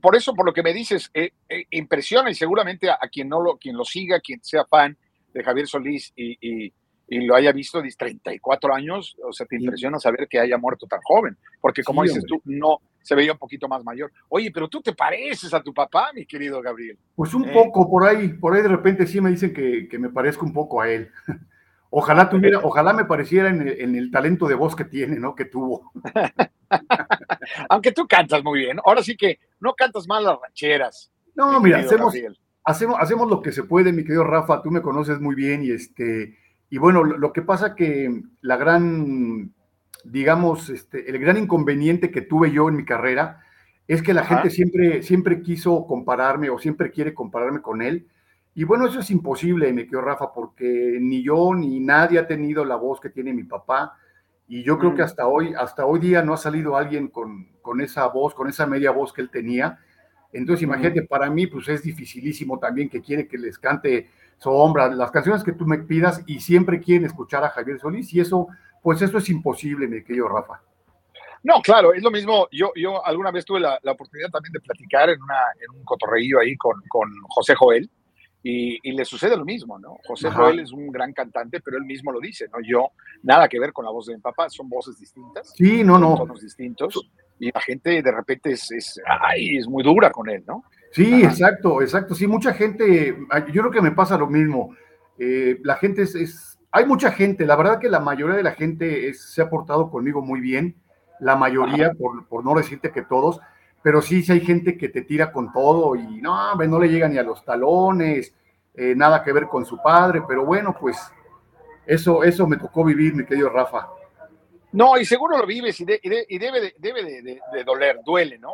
Por 0.00 0.14
eso, 0.16 0.32
por 0.34 0.46
lo 0.46 0.52
que 0.52 0.62
me 0.62 0.72
dices, 0.72 1.10
eh, 1.12 1.30
eh, 1.48 1.64
impresiona 1.70 2.30
y 2.30 2.34
seguramente 2.34 2.88
a, 2.88 2.94
a 3.00 3.08
quien 3.08 3.28
no 3.28 3.42
lo, 3.42 3.56
quien 3.58 3.76
lo 3.76 3.84
siga, 3.84 4.20
quien 4.20 4.42
sea 4.42 4.64
fan 4.64 4.96
de 5.32 5.42
Javier 5.44 5.66
Solís 5.66 6.12
y, 6.16 6.36
y- 6.40 6.72
y 7.08 7.20
lo 7.24 7.36
haya 7.36 7.52
visto 7.52 7.80
de 7.80 7.88
34 7.96 8.74
años, 8.74 9.16
o 9.22 9.32
sea, 9.32 9.46
te 9.46 9.54
impresiona 9.54 9.96
saber 10.00 10.26
que 10.28 10.40
haya 10.40 10.58
muerto 10.58 10.88
tan 10.88 10.98
joven, 11.04 11.36
porque 11.60 11.84
como 11.84 12.02
Sí, 12.02 12.08
dices 12.08 12.24
hombre. 12.24 12.40
tú, 12.44 12.50
no 12.52 12.80
se 13.00 13.14
veía 13.14 13.30
un 13.30 13.38
poquito 13.38 13.68
más 13.68 13.84
mayor. 13.84 14.10
Oye, 14.28 14.50
pero 14.52 14.66
tú 14.68 14.80
te 14.82 14.92
pareces 14.92 15.54
a 15.54 15.62
tu 15.62 15.72
papá, 15.72 16.10
mi 16.12 16.26
querido 16.26 16.60
Gabriel. 16.60 16.98
Pues 17.14 17.32
un 17.32 17.44
¿Eh? 17.48 17.52
poco 17.52 17.88
por 17.88 18.02
ahí, 18.08 18.26
por 18.30 18.54
ahí 18.54 18.62
de 18.62 18.66
repente 18.68 19.06
sí 19.06 19.20
me 19.20 19.30
dicen 19.30 19.54
que, 19.54 19.86
que 19.88 19.98
me 20.00 20.08
parezco 20.08 20.44
un 20.44 20.52
poco 20.52 20.80
a 20.80 20.90
él. 20.90 21.08
Ojalá 21.90 22.28
tuviera, 22.28 22.58
ojalá 22.64 22.92
me 22.92 23.04
pareciera 23.04 23.48
en 23.50 23.62
el, 23.62 23.80
en 23.80 23.94
el 23.94 24.10
talento 24.10 24.48
de 24.48 24.56
voz 24.56 24.74
que 24.74 24.84
tiene, 24.84 25.20
¿no? 25.20 25.36
Que 25.36 25.44
tuvo. 25.44 25.92
Aunque 27.68 27.92
tú 27.92 28.06
cantas 28.08 28.42
muy 28.42 28.60
bien, 28.60 28.78
ahora 28.84 29.02
sí 29.02 29.16
que 29.16 29.38
no 29.60 29.74
cantas 29.74 30.06
mal 30.08 30.24
las 30.24 30.38
rancheras. 30.40 31.12
No, 31.34 31.60
mi 31.60 31.66
mira, 31.66 31.78
hacemos, 31.78 32.06
Gabriel. 32.12 32.36
Hacemos, 32.66 32.96
hacemos 33.00 33.30
lo 33.30 33.40
que 33.42 33.52
se 33.52 33.62
puede, 33.64 33.92
mi 33.92 34.02
querido 34.04 34.24
Rafa, 34.24 34.62
tú 34.62 34.70
me 34.70 34.82
conoces 34.82 35.20
muy 35.20 35.34
bien 35.34 35.64
y 35.64 35.70
este, 35.70 36.36
y 36.68 36.78
bueno, 36.78 37.04
lo, 37.04 37.16
lo 37.16 37.32
que 37.32 37.42
pasa 37.42 37.74
que 37.74 38.22
la 38.42 38.56
gran, 38.58 39.52
digamos, 40.04 40.68
este, 40.70 41.08
el 41.10 41.18
gran 41.18 41.38
inconveniente 41.38 42.10
que 42.10 42.20
tuve 42.22 42.50
yo 42.52 42.68
en 42.68 42.76
mi 42.76 42.84
carrera 42.84 43.40
es 43.88 44.02
que 44.02 44.12
la 44.14 44.22
Ajá. 44.22 44.36
gente 44.36 44.50
siempre, 44.50 45.02
siempre 45.02 45.42
quiso 45.42 45.86
compararme 45.86 46.50
o 46.50 46.58
siempre 46.58 46.90
quiere 46.90 47.14
compararme 47.14 47.62
con 47.62 47.82
él. 47.82 48.08
Y 48.54 48.64
bueno, 48.64 48.86
eso 48.88 49.00
es 49.00 49.10
imposible, 49.10 49.72
mi 49.72 49.82
querido 49.82 50.00
Rafa, 50.00 50.32
porque 50.32 50.98
ni 51.00 51.22
yo 51.22 51.54
ni 51.54 51.78
nadie 51.80 52.18
ha 52.18 52.26
tenido 52.26 52.64
la 52.64 52.76
voz 52.76 53.00
que 53.00 53.10
tiene 53.10 53.32
mi 53.32 53.44
papá. 53.44 53.94
Y 54.48 54.62
yo 54.64 54.78
creo 54.78 54.94
que 54.94 55.02
Mm. 55.02 55.04
hasta 55.04 55.26
hoy, 55.26 55.54
hasta 55.54 55.86
hoy 55.86 56.00
día 56.00 56.22
no 56.22 56.32
ha 56.34 56.36
salido 56.38 56.76
alguien 56.76 57.08
con, 57.08 57.48
con 57.62 57.80
esa 57.80 58.06
voz, 58.08 58.34
con 58.34 58.48
esa 58.48 58.66
media 58.66 58.90
voz 58.92 59.12
que 59.12 59.20
él 59.22 59.30
tenía. 59.30 59.78
Entonces, 60.36 60.62
imagínate, 60.62 61.02
para 61.02 61.30
mí, 61.30 61.46
pues 61.46 61.68
es 61.68 61.82
dificilísimo 61.82 62.58
también 62.58 62.88
que 62.88 63.00
quiere 63.00 63.26
que 63.26 63.38
les 63.38 63.58
cante 63.58 64.10
Sombra, 64.38 64.88
las 64.88 65.10
canciones 65.10 65.42
que 65.42 65.52
tú 65.52 65.64
me 65.64 65.78
pidas 65.78 66.22
y 66.26 66.40
siempre 66.40 66.78
quieren 66.80 67.06
escuchar 67.06 67.42
a 67.42 67.48
Javier 67.48 67.80
Solís 67.80 68.12
y 68.12 68.20
eso, 68.20 68.48
pues 68.82 69.00
eso 69.00 69.16
es 69.16 69.28
imposible, 69.30 69.88
mi 69.88 70.04
querido 70.04 70.28
Rafa. 70.28 70.60
No, 71.42 71.62
claro, 71.62 71.94
es 71.94 72.02
lo 72.02 72.10
mismo. 72.10 72.48
Yo, 72.52 72.70
yo 72.74 73.04
alguna 73.06 73.30
vez 73.30 73.44
tuve 73.44 73.60
la, 73.60 73.78
la 73.82 73.92
oportunidad 73.92 74.28
también 74.30 74.52
de 74.52 74.60
platicar 74.60 75.08
en, 75.08 75.22
una, 75.22 75.40
en 75.58 75.78
un 75.78 75.84
cotorreillo 75.84 76.40
ahí 76.40 76.56
con, 76.56 76.82
con 76.88 77.08
José 77.28 77.54
Joel 77.54 77.88
y, 78.42 78.78
y 78.82 78.92
le 78.92 79.04
sucede 79.04 79.36
lo 79.36 79.44
mismo, 79.44 79.78
¿no? 79.78 79.96
José 80.06 80.28
Ajá. 80.28 80.42
Joel 80.42 80.60
es 80.60 80.72
un 80.72 80.88
gran 80.88 81.12
cantante, 81.12 81.60
pero 81.60 81.78
él 81.78 81.84
mismo 81.84 82.12
lo 82.12 82.20
dice, 82.20 82.46
¿no? 82.52 82.58
Yo, 82.62 82.90
nada 83.22 83.48
que 83.48 83.58
ver 83.58 83.72
con 83.72 83.84
la 83.86 83.90
voz 83.90 84.06
de 84.06 84.16
mi 84.16 84.20
papá, 84.20 84.50
son 84.50 84.68
voces 84.68 84.98
distintas. 84.98 85.54
Sí, 85.56 85.82
no, 85.82 85.94
son 85.94 86.02
no. 86.02 86.16
tonos 86.16 86.42
distintos 86.42 87.10
y 87.38 87.50
la 87.52 87.60
gente 87.60 88.02
de 88.02 88.12
repente 88.12 88.52
es, 88.52 88.70
es, 88.70 89.00
ay, 89.06 89.56
es 89.58 89.68
muy 89.68 89.82
dura 89.82 90.10
con 90.10 90.28
él, 90.28 90.42
¿no? 90.46 90.64
Sí, 90.92 91.22
exacto, 91.22 91.82
exacto. 91.82 92.14
Sí, 92.14 92.26
mucha 92.26 92.54
gente, 92.54 93.16
yo 93.52 93.62
creo 93.62 93.70
que 93.70 93.82
me 93.82 93.90
pasa 93.92 94.16
lo 94.16 94.26
mismo. 94.26 94.74
Eh, 95.18 95.58
la 95.62 95.76
gente 95.76 96.02
es, 96.02 96.14
es- 96.14 96.58
hay 96.70 96.84
mucha 96.86 97.10
gente, 97.12 97.46
la 97.46 97.56
verdad 97.56 97.78
que 97.78 97.88
la 97.88 98.00
mayoría 98.00 98.36
de 98.36 98.42
la 98.42 98.52
gente 98.52 99.08
es- 99.08 99.20
se 99.32 99.42
ha 99.42 99.48
portado 99.50 99.90
conmigo 99.90 100.22
muy 100.22 100.40
bien, 100.40 100.74
la 101.20 101.36
mayoría, 101.36 101.92
por, 101.92 102.26
por 102.26 102.44
no 102.44 102.54
decirte 102.54 102.90
que 102.92 103.02
todos, 103.02 103.40
pero 103.82 104.02
sí, 104.02 104.22
sí 104.22 104.32
hay 104.32 104.40
gente 104.40 104.76
que 104.76 104.88
te 104.88 105.02
tira 105.02 105.32
con 105.32 105.52
todo 105.52 105.94
y 105.96 106.20
no, 106.20 106.52
hombre, 106.52 106.68
no 106.68 106.78
le 106.78 106.88
llega 106.88 107.08
ni 107.08 107.18
a 107.18 107.22
los 107.22 107.44
talones, 107.44 108.34
eh, 108.74 108.94
nada 108.96 109.22
que 109.22 109.32
ver 109.32 109.46
con 109.46 109.64
su 109.64 109.80
padre, 109.82 110.22
pero 110.26 110.44
bueno, 110.44 110.76
pues 110.78 110.98
eso, 111.86 112.24
eso 112.24 112.46
me 112.46 112.56
tocó 112.56 112.84
vivir, 112.84 113.14
mi 113.14 113.24
querido 113.24 113.48
Rafa. 113.48 113.88
No, 114.76 114.98
y 114.98 115.06
seguro 115.06 115.38
lo 115.38 115.46
vives 115.46 115.80
y, 115.80 115.86
de- 115.86 115.98
y 116.02 116.08
de- 116.10 116.26
y 116.28 116.38
debe, 116.38 116.60
de, 116.60 116.74
debe 116.76 117.02
de, 117.02 117.64
doler, 117.64 118.00
duele, 118.04 118.38
¿no? 118.38 118.50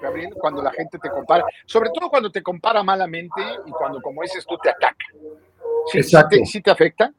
Gabriel, 0.00 0.34
cuando 0.38 0.62
la 0.62 0.70
gente 0.72 0.98
te 0.98 1.10
compara, 1.10 1.44
sobre 1.66 1.90
todo 1.90 2.08
cuando 2.08 2.32
te 2.32 2.42
compara 2.42 2.82
malamente 2.82 3.42
y 3.66 3.70
cuando, 3.70 4.00
como 4.00 4.22
dices 4.22 4.46
tú, 4.46 4.56
te 4.56 4.70
ataca. 4.70 5.04
¿Sí, 5.90 5.98
Exacto. 5.98 6.36
sí 6.36 6.40
te, 6.42 6.46
sí 6.46 6.60
te 6.62 6.70
afecta? 6.70 7.12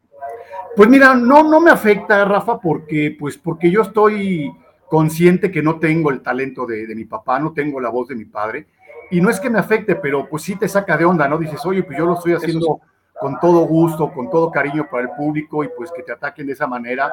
Pues 0.75 0.89
mira, 0.89 1.13
no, 1.13 1.43
no 1.43 1.59
me 1.59 1.69
afecta, 1.69 2.25
Rafa, 2.25 2.59
porque, 2.59 3.15
pues, 3.19 3.37
porque 3.37 3.69
yo 3.69 3.83
estoy 3.83 4.51
consciente 4.89 5.51
que 5.51 5.61
no 5.61 5.77
tengo 5.79 6.09
el 6.09 6.21
talento 6.23 6.65
de, 6.65 6.87
de 6.87 6.95
mi 6.95 7.05
papá, 7.05 7.39
no 7.39 7.53
tengo 7.53 7.79
la 7.79 7.89
voz 7.89 8.07
de 8.07 8.15
mi 8.15 8.25
padre. 8.25 8.65
Y 9.11 9.21
no 9.21 9.29
es 9.29 9.39
que 9.39 9.49
me 9.51 9.59
afecte, 9.59 9.95
pero 9.95 10.27
pues 10.27 10.41
sí 10.41 10.55
te 10.55 10.67
saca 10.67 10.97
de 10.97 11.05
onda, 11.05 11.27
¿no? 11.27 11.37
Dices, 11.37 11.63
oye, 11.67 11.83
pues 11.83 11.97
yo 11.99 12.05
lo 12.07 12.15
estoy 12.15 12.33
haciendo 12.33 12.79
con 13.23 13.39
todo 13.39 13.61
gusto, 13.65 14.11
con 14.11 14.29
todo 14.29 14.51
cariño 14.51 14.85
para 14.91 15.03
el 15.03 15.09
público 15.11 15.63
y 15.63 15.69
pues 15.69 15.89
que 15.91 16.03
te 16.03 16.11
ataquen 16.11 16.45
de 16.45 16.51
esa 16.53 16.67
manera, 16.67 17.09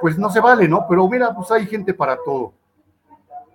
pues 0.00 0.16
no 0.16 0.30
se 0.30 0.38
vale, 0.40 0.68
¿no? 0.68 0.86
Pero 0.88 1.08
mira, 1.08 1.34
pues 1.34 1.50
hay 1.50 1.66
gente 1.66 1.92
para 1.92 2.16
todo. 2.24 2.54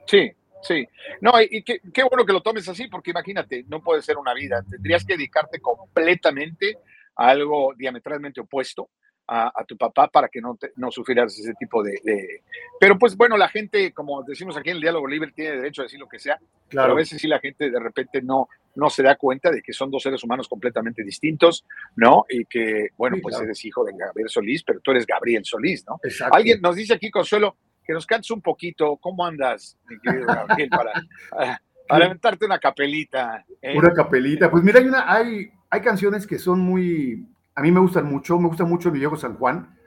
Sí, 0.06 0.30
sí. 0.62 0.86
No, 1.22 1.32
y, 1.42 1.64
qué, 1.64 1.80
qué 1.94 2.04
bueno 2.04 2.26
que 2.26 2.34
lo 2.34 2.42
tomes 2.42 2.68
así, 2.68 2.88
porque 2.90 3.12
imagínate, 3.12 3.64
no 3.70 3.82
puede 3.82 4.02
ser 4.02 4.18
una 4.18 4.34
vida. 4.34 4.62
Tendrías 4.70 5.06
que 5.06 5.14
dedicarte 5.14 5.60
completamente 5.62 6.78
a 7.16 7.30
algo 7.30 7.74
diametralmente 7.78 8.42
opuesto 8.42 8.90
a, 9.28 9.52
a 9.56 9.64
tu 9.64 9.78
papá 9.78 10.10
para 10.10 10.28
que 10.28 10.42
no, 10.42 10.56
te- 10.58 10.74
no 10.76 10.92
sufrieras 10.92 11.40
ese 11.40 11.54
tipo 11.54 11.82
de, 11.82 11.98
de- 12.04 12.44
Pero 12.80 13.00
pues 13.00 13.16
bueno, 13.16 13.38
la 13.38 13.48
gente, 13.48 13.94
como 13.94 14.22
decimos 14.24 14.58
aquí 14.58 14.72
en 14.72 14.76
el 14.76 14.82
diálogo 14.82 15.08
libre, 15.08 15.32
tiene 15.32 15.56
derecho 15.56 15.82
a 15.82 15.86
decir 15.86 16.00
lo 16.00 16.10
que 16.10 16.20
sea, 16.20 16.38
Claro. 16.68 16.88
pero 16.88 16.94
a 16.94 16.98
veces 16.98 17.22
sí 17.22 17.28
la 17.28 17.40
gente 17.40 17.70
de 17.72 17.80
repente 17.80 18.22
no, 18.22 18.50
no 18.76 18.90
se 18.90 19.04
da 19.04 19.16
cuenta 19.16 19.52
de 19.52 19.62
que 19.62 19.74
son 19.74 19.92
dos 19.92 20.04
seres 20.04 20.24
humanos 20.24 20.48
completamente 20.48 21.04
distintos, 21.04 21.66
¿no? 21.96 22.26
Y 22.30 22.46
que, 22.46 22.90
bueno, 22.98 23.16
Sí, 23.18 23.22
pues 23.22 23.34
claro. 23.34 23.46
eres 23.46 23.66
hijo 23.66 23.84
de 23.86 23.94
Gabriel 23.98 24.30
Solís, 24.30 24.64
pero 24.64 24.80
tú 24.80 24.92
eres 24.92 25.06
Gabriel 25.06 25.46
Solís, 25.46 25.86
¿no? 25.88 26.00
Exacto. 26.04 26.36
Alguien 26.36 26.60
nos 26.62 26.76
dice 26.76 26.94
aquí, 26.94 27.12
Consuelo, 27.12 27.56
que 27.86 27.94
nos 27.94 28.06
cantes 28.06 28.32
un 28.32 28.42
poquito. 28.42 28.98
¿Cómo 28.98 29.26
andas, 29.26 29.78
mi 29.88 30.00
querido 30.00 30.26
Gabriel, 30.26 30.70
para, 30.70 30.94
para, 31.30 31.62
para 31.88 32.06
aventarte 32.06 32.46
una 32.46 32.60
capelita? 32.60 33.46
eh? 33.62 33.78
Una 33.78 33.94
capelita. 33.94 34.50
Pues 34.50 34.64
mira, 34.64 34.80
hay, 34.80 34.86
una, 34.88 35.14
hay, 35.14 35.52
hay 35.70 35.82
canciones 35.82 36.26
que 36.26 36.40
son 36.40 36.60
muy, 36.60 37.28
a 37.56 37.62
mí 37.62 37.72
me 37.72 37.80
gustan 37.80 38.06
mucho, 38.06 38.40
me 38.40 38.48
gusta 38.48 38.66
mucho 38.66 38.92
mi 38.92 39.00
viejo 39.00 39.18
San 39.18 39.36
Juan. 39.36 39.78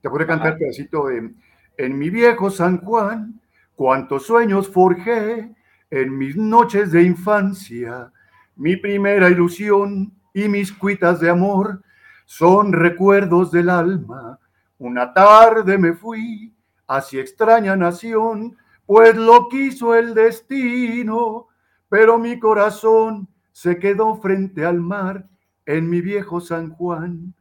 Te 0.00 0.08
podría 0.08 0.26
cantar 0.26 0.56
pedacito 0.56 1.06
de, 1.08 1.30
en 1.76 1.98
mi 1.98 2.10
viejo 2.10 2.50
San 2.50 2.78
Juan, 2.78 3.40
cuántos 3.74 4.26
sueños 4.26 4.68
forjé 4.68 5.54
en 5.90 6.16
mis 6.16 6.36
noches 6.36 6.90
de 6.90 7.02
infancia, 7.02 8.10
mi 8.56 8.76
primera 8.76 9.28
ilusión 9.28 10.12
y 10.34 10.48
mis 10.48 10.72
cuitas 10.72 11.20
de 11.20 11.30
amor 11.30 11.82
son 12.26 12.72
recuerdos 12.72 13.50
del 13.50 13.70
alma. 13.70 14.38
Una 14.78 15.12
tarde 15.12 15.78
me 15.78 15.92
fui 15.92 16.54
hacia 16.86 17.20
extraña 17.20 17.76
nación, 17.76 18.56
pues 18.86 19.16
lo 19.16 19.48
quiso 19.48 19.94
el 19.94 20.14
destino, 20.14 21.48
pero 21.88 22.18
mi 22.18 22.38
corazón 22.38 23.28
se 23.52 23.78
quedó 23.78 24.16
frente 24.16 24.64
al 24.64 24.80
mar 24.80 25.26
en 25.66 25.88
mi 25.88 26.00
viejo 26.00 26.40
San 26.40 26.70
Juan. 26.70 27.34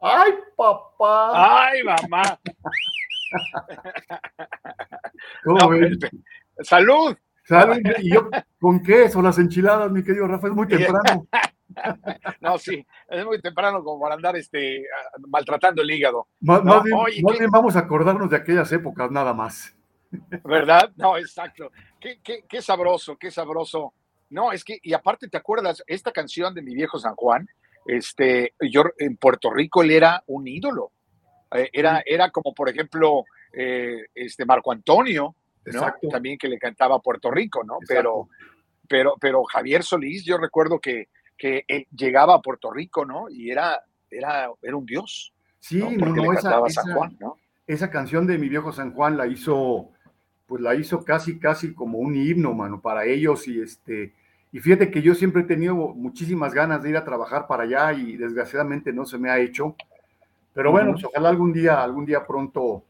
¡Ay, 0.00 0.32
papá! 0.56 1.66
¡Ay, 1.68 1.82
mamá! 1.82 2.22
¿Cómo 5.44 5.58
No, 5.58 5.68
ves? 5.68 5.98
Pepe. 5.98 6.16
¡Salud! 6.62 7.16
¿Saben? 7.46 7.82
¿Y 7.98 8.12
yo 8.12 8.28
con 8.60 8.82
queso, 8.82 9.22
las 9.22 9.38
enchiladas, 9.38 9.90
mi 9.90 10.02
querido 10.02 10.26
Rafa? 10.26 10.48
Es 10.48 10.54
muy 10.54 10.66
temprano. 10.68 11.26
No, 12.40 12.56
sí, 12.56 12.86
es 13.10 13.24
muy 13.26 13.38
temprano 13.40 13.82
como 13.84 14.00
para 14.00 14.14
andar 14.14 14.34
este, 14.36 14.84
maltratando 15.28 15.82
el 15.82 15.90
hígado. 15.90 16.26
Más, 16.40 16.64
No, 16.64 16.76
más 16.76 16.84
bien, 16.84 16.96
oye, 16.96 17.22
más 17.22 17.32
qué- 17.34 17.38
bien 17.40 17.50
vamos 17.50 17.76
a 17.76 17.80
acordarnos 17.80 18.30
de 18.30 18.36
aquellas 18.36 18.70
épocas, 18.72 19.10
nada 19.10 19.34
más. 19.34 19.76
¿Verdad? 20.44 20.90
No, 20.96 21.18
exacto. 21.18 21.70
Qué 22.00 22.18
qué, 22.22 22.38
qué, 22.38 22.44
qué 22.48 22.62
sabroso, 22.62 23.16
qué 23.18 23.30
sabroso. 23.30 23.92
No, 24.30 24.52
es 24.52 24.64
que, 24.64 24.78
y 24.82 24.94
aparte, 24.94 25.28
¿te 25.28 25.36
acuerdas? 25.36 25.82
Esta 25.86 26.12
canción 26.12 26.54
de 26.54 26.62
mi 26.62 26.74
viejo 26.74 26.98
San 26.98 27.14
Juan, 27.14 27.46
este, 27.84 28.54
yo 28.70 28.84
en 28.98 29.16
Puerto 29.18 29.50
Rico 29.50 29.82
él 29.82 29.90
era 29.90 30.22
un 30.28 30.48
ídolo. 30.48 30.92
Eh, 31.52 31.68
era, 31.74 32.02
era 32.06 32.30
como, 32.30 32.54
por 32.54 32.70
ejemplo, 32.70 33.24
eh, 33.52 34.06
este 34.14 34.46
Marco 34.46 34.72
Antonio, 34.72 35.34
¿no? 35.72 35.78
Exacto. 35.80 36.08
También 36.08 36.38
que 36.38 36.48
le 36.48 36.58
cantaba 36.58 36.96
a 36.96 37.00
Puerto 37.00 37.30
Rico, 37.30 37.62
¿no? 37.64 37.78
Exacto. 37.80 37.94
Pero, 37.94 38.28
pero, 38.88 39.14
pero 39.20 39.44
Javier 39.44 39.82
Solís, 39.82 40.24
yo 40.24 40.38
recuerdo 40.38 40.80
que, 40.80 41.08
que 41.36 41.64
él 41.68 41.86
llegaba 41.94 42.34
a 42.34 42.42
Puerto 42.42 42.70
Rico, 42.70 43.04
¿no? 43.04 43.28
Y 43.28 43.50
era, 43.50 43.82
era, 44.10 44.50
era 44.62 44.76
un 44.76 44.86
dios. 44.86 45.32
Sí, 45.60 45.78
¿no? 45.78 45.90
no, 45.90 45.98
Porque 45.98 46.20
no, 46.20 46.32
le 46.32 46.38
esa, 46.38 46.42
cantaba 46.42 46.70
San 46.70 46.94
Juan, 46.94 47.16
¿no? 47.20 47.36
esa 47.66 47.90
canción 47.90 48.26
de 48.26 48.38
mi 48.38 48.48
viejo 48.48 48.72
San 48.72 48.92
Juan 48.92 49.16
la 49.16 49.26
hizo, 49.26 49.90
pues 50.46 50.62
la 50.62 50.74
hizo 50.74 51.04
casi, 51.04 51.38
casi 51.38 51.74
como 51.74 51.98
un 51.98 52.14
himno, 52.14 52.54
mano, 52.54 52.80
para 52.80 53.04
ellos 53.04 53.48
y 53.48 53.60
este, 53.60 54.14
y 54.52 54.60
fíjate 54.60 54.90
que 54.90 55.02
yo 55.02 55.14
siempre 55.14 55.42
he 55.42 55.46
tenido 55.46 55.74
muchísimas 55.74 56.54
ganas 56.54 56.82
de 56.82 56.90
ir 56.90 56.96
a 56.96 57.04
trabajar 57.04 57.46
para 57.46 57.64
allá 57.64 57.92
y 57.92 58.16
desgraciadamente 58.16 58.92
no 58.92 59.04
se 59.04 59.18
me 59.18 59.30
ha 59.30 59.38
hecho, 59.38 59.74
pero 60.54 60.70
bueno, 60.70 60.92
pues 60.92 61.04
ojalá 61.04 61.28
algún 61.28 61.52
día, 61.52 61.82
algún 61.82 62.06
día 62.06 62.24
pronto, 62.24 62.84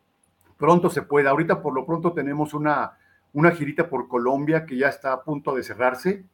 pronto 0.56 0.90
se 0.90 1.02
pueda. 1.02 1.30
Ahorita 1.30 1.62
por 1.62 1.74
lo 1.74 1.86
pronto 1.86 2.12
tenemos 2.12 2.54
una, 2.54 2.98
una 3.32 3.50
girita 3.50 3.88
por 3.88 4.08
Colombia 4.08 4.64
que 4.66 4.76
ya 4.76 4.88
está 4.88 5.12
a 5.12 5.22
punto 5.22 5.54
de 5.54 5.62
cerrarse. 5.62 6.24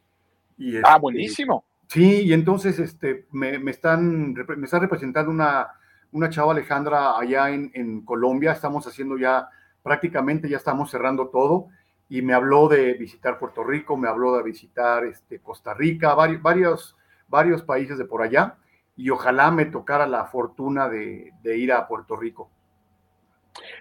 Y 0.58 0.76
Ah, 0.76 0.80
este, 0.86 1.00
buenísimo. 1.00 1.64
Sí, 1.88 2.22
y 2.22 2.32
entonces 2.32 2.78
este, 2.78 3.26
me, 3.32 3.58
me 3.58 3.70
están, 3.70 4.32
me 4.32 4.64
está 4.64 4.78
representando 4.78 5.30
una, 5.30 5.68
una 6.12 6.30
chava 6.30 6.52
Alejandra 6.52 7.18
allá 7.18 7.50
en, 7.50 7.70
en 7.74 8.02
Colombia. 8.02 8.52
Estamos 8.52 8.86
haciendo 8.86 9.18
ya, 9.18 9.48
prácticamente 9.82 10.48
ya 10.48 10.56
estamos 10.56 10.90
cerrando 10.90 11.28
todo. 11.28 11.68
Y 12.08 12.22
me 12.22 12.34
habló 12.34 12.68
de 12.68 12.92
visitar 12.94 13.38
Puerto 13.38 13.64
Rico, 13.64 13.96
me 13.96 14.08
habló 14.08 14.36
de 14.36 14.42
visitar 14.42 15.04
este, 15.04 15.40
Costa 15.40 15.72
Rica, 15.72 16.14
varios, 16.14 16.42
varios, 16.42 16.96
varios 17.28 17.62
países 17.62 17.96
de 17.98 18.04
por 18.04 18.22
allá. 18.22 18.56
Y 18.96 19.08
ojalá 19.08 19.50
me 19.50 19.64
tocara 19.64 20.06
la 20.06 20.26
fortuna 20.26 20.88
de, 20.90 21.32
de 21.42 21.56
ir 21.56 21.72
a 21.72 21.88
Puerto 21.88 22.16
Rico. 22.16 22.50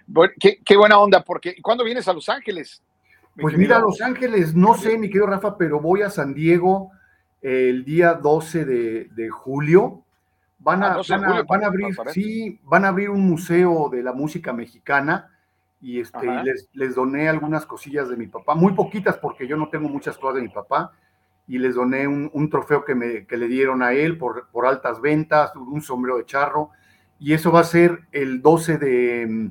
Bueno, 0.08 0.34
qué, 0.40 0.60
qué 0.66 0.76
buena 0.78 0.98
onda, 1.00 1.24
porque 1.24 1.56
¿cuándo 1.62 1.84
vienes 1.84 2.08
a 2.08 2.14
Los 2.14 2.30
Ángeles? 2.30 2.84
Pues 3.40 3.56
mira, 3.58 3.80
Los 3.80 4.02
Ángeles, 4.02 4.54
no 4.56 4.76
sé, 4.76 4.98
mi 4.98 5.08
querido 5.08 5.28
Rafa, 5.28 5.58
pero 5.58 5.80
voy 5.80 6.02
a 6.02 6.10
San 6.10 6.34
Diego 6.34 6.92
el 7.42 7.86
día 7.86 8.14
12 8.14 8.66
de, 8.66 9.06
de 9.06 9.30
julio. 9.30 10.04
Van 10.60 10.84
a, 10.84 10.94
Ah, 10.94 10.96
12 10.98 11.14
de 11.14 11.20
van 11.20 11.24
a- 11.26 11.30
julio, 11.30 11.46
van 11.48 11.64
a 11.64 11.68
abrir, 11.68 11.96
sí, 12.14 12.60
van 12.64 12.86
a 12.86 12.90
abrir 12.90 13.10
un 13.10 13.22
museo 13.22 13.90
de 13.90 14.04
la 14.04 14.14
música 14.14 14.54
mexicana 14.54 15.30
y 15.82 16.00
este, 16.00 16.28
y 16.28 16.44
les, 16.44 16.70
les 16.74 16.94
doné 16.94 17.28
algunas 17.30 17.66
cosillas 17.66 18.08
de 18.10 18.16
mi 18.18 18.28
papá, 18.28 18.54
muy 18.54 18.74
poquitas 18.74 19.18
porque 19.18 19.48
yo 19.48 19.58
no 19.58 19.70
tengo 19.70 19.90
muchas 19.90 20.16
cosas 20.18 20.36
de 20.36 20.42
mi 20.44 20.50
papá, 20.50 20.92
y 21.48 21.58
les 21.58 21.74
doné 21.74 22.08
un, 22.08 22.30
un 22.34 22.50
trofeo 22.52 22.86
que, 22.86 22.94
me, 22.94 23.26
que 23.26 23.36
le 23.36 23.48
dieron 23.48 23.82
a 23.82 23.94
él 23.94 24.18
por, 24.20 24.48
por 24.52 24.68
altas 24.68 25.02
ventas, 25.02 25.56
un 25.56 25.82
sombrero 25.82 26.18
de 26.20 26.26
charro, 26.26 26.70
y 27.18 27.34
eso 27.34 27.52
va 27.52 27.62
a 27.62 27.64
ser 27.64 28.02
el 28.12 28.44
12 28.44 28.78
de, 28.78 29.50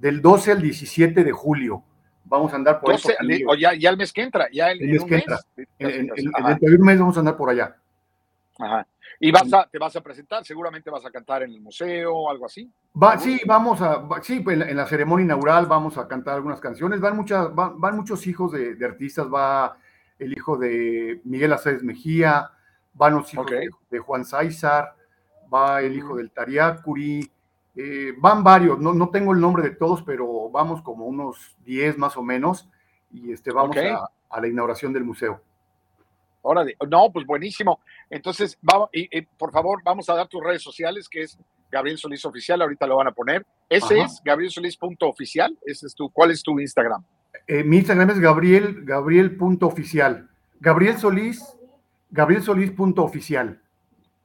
del 0.00 0.20
12 0.22 0.52
al 0.52 0.62
17 0.62 1.22
de 1.24 1.32
julio. 1.32 1.82
Vamos 2.24 2.52
a 2.52 2.56
andar 2.56 2.80
por 2.80 2.90
ahí 2.90 2.96
12, 2.96 3.16
por 3.18 3.26
de- 3.26 3.38
San 3.38 3.48
o 3.48 3.54
ya, 3.54 3.74
ya 3.74 3.90
el 3.90 3.96
mes 3.96 4.12
que 4.12 4.22
entra, 4.22 4.46
ya 4.52 4.70
el, 4.70 4.80
el 4.82 4.88
mes 4.90 5.04
que 5.04 5.10
mes. 5.16 5.22
entra. 5.22 5.38
En, 5.56 5.90
en- 5.90 6.10
en- 6.16 6.30
Ajá, 6.34 6.48
dentro 6.50 6.70
de 6.70 6.76
un 6.76 6.82
mes 6.86 6.98
vamos 6.98 7.16
a 7.16 7.20
andar 7.20 7.36
por 7.36 7.50
allá. 7.50 7.76
ajá. 8.58 8.86
Y 9.22 9.30
vas 9.32 9.52
a, 9.52 9.66
te 9.70 9.78
vas 9.78 9.94
a 9.96 10.00
presentar, 10.00 10.42
seguramente 10.46 10.88
vas 10.88 11.04
a 11.04 11.10
cantar 11.10 11.42
en 11.42 11.50
el 11.50 11.60
museo 11.60 12.14
o 12.14 12.30
algo 12.30 12.46
así. 12.46 12.70
Va, 13.00 13.18
sí, 13.18 13.38
vamos 13.46 13.82
a, 13.82 13.96
va- 13.98 14.22
sí, 14.22 14.40
pues, 14.40 14.54
en 14.54 14.60
la, 14.60 14.70
en 14.70 14.76
la 14.78 14.86
ceremonia 14.86 15.24
inaugural 15.24 15.66
vamos 15.66 15.98
a 15.98 16.08
cantar 16.08 16.36
algunas 16.36 16.58
canciones. 16.60 17.00
Van 17.00 17.14
muchas, 17.16 17.54
van, 17.54 17.78
van 17.78 17.96
muchos 17.96 18.26
hijos 18.26 18.52
de, 18.52 18.74
de 18.76 18.84
artistas. 18.86 19.26
Va 19.26 19.76
el 20.18 20.32
hijo 20.32 20.56
de 20.56 21.20
Miguel 21.24 21.52
Aceves 21.52 21.82
Mejía, 21.82 22.50
van 22.94 23.14
los 23.14 23.32
hijos 23.34 23.46
de, 23.50 23.68
de 23.90 23.98
Juan 23.98 24.24
Sáizar, 24.24 24.94
va 25.52 25.82
el 25.82 25.94
hijo 25.96 26.16
del 26.16 26.30
Tariacuri, 26.30 27.30
eh, 27.80 28.14
van 28.18 28.44
varios. 28.44 28.78
No, 28.78 28.92
no 28.92 29.10
tengo 29.10 29.32
el 29.32 29.40
nombre 29.40 29.62
de 29.62 29.70
todos, 29.70 30.02
pero 30.02 30.50
vamos 30.50 30.82
como 30.82 31.06
unos 31.06 31.56
10 31.64 31.98
más 31.98 32.16
o 32.16 32.22
menos. 32.22 32.68
Y 33.12 33.32
este, 33.32 33.50
vamos 33.52 33.76
a, 33.76 34.08
a 34.28 34.40
la 34.40 34.48
inauguración 34.48 34.92
del 34.92 35.04
museo. 35.04 35.40
Órale. 36.42 36.76
No, 36.88 37.10
pues 37.12 37.26
buenísimo. 37.26 37.80
Entonces, 38.08 38.58
vamos, 38.62 38.88
y, 38.92 39.16
y, 39.16 39.22
por 39.22 39.52
favor, 39.52 39.82
vamos 39.84 40.08
a 40.08 40.14
dar 40.14 40.28
tus 40.28 40.42
redes 40.42 40.62
sociales, 40.62 41.08
que 41.08 41.22
es 41.22 41.38
Gabriel 41.70 41.98
Solís 41.98 42.24
Oficial, 42.24 42.60
ahorita 42.62 42.86
lo 42.86 42.96
van 42.96 43.08
a 43.08 43.12
poner. 43.12 43.46
Ese 43.68 44.00
Ajá. 44.00 44.06
es 44.06 44.20
gabrielsolís.oficial. 44.24 45.56
Ese 45.64 45.86
es 45.86 45.94
tu, 45.94 46.10
¿cuál 46.10 46.30
es 46.30 46.42
tu 46.42 46.58
Instagram? 46.58 47.04
Eh, 47.46 47.62
mi 47.62 47.78
Instagram 47.78 48.10
es 48.10 48.18
Gabriel, 48.18 48.84
Gabriel.oficial. 48.84 50.28
Gabriel 50.58 50.98
Solís, 50.98 51.56
Gabriel 52.10 52.42
Solís.oficial. 52.42 53.60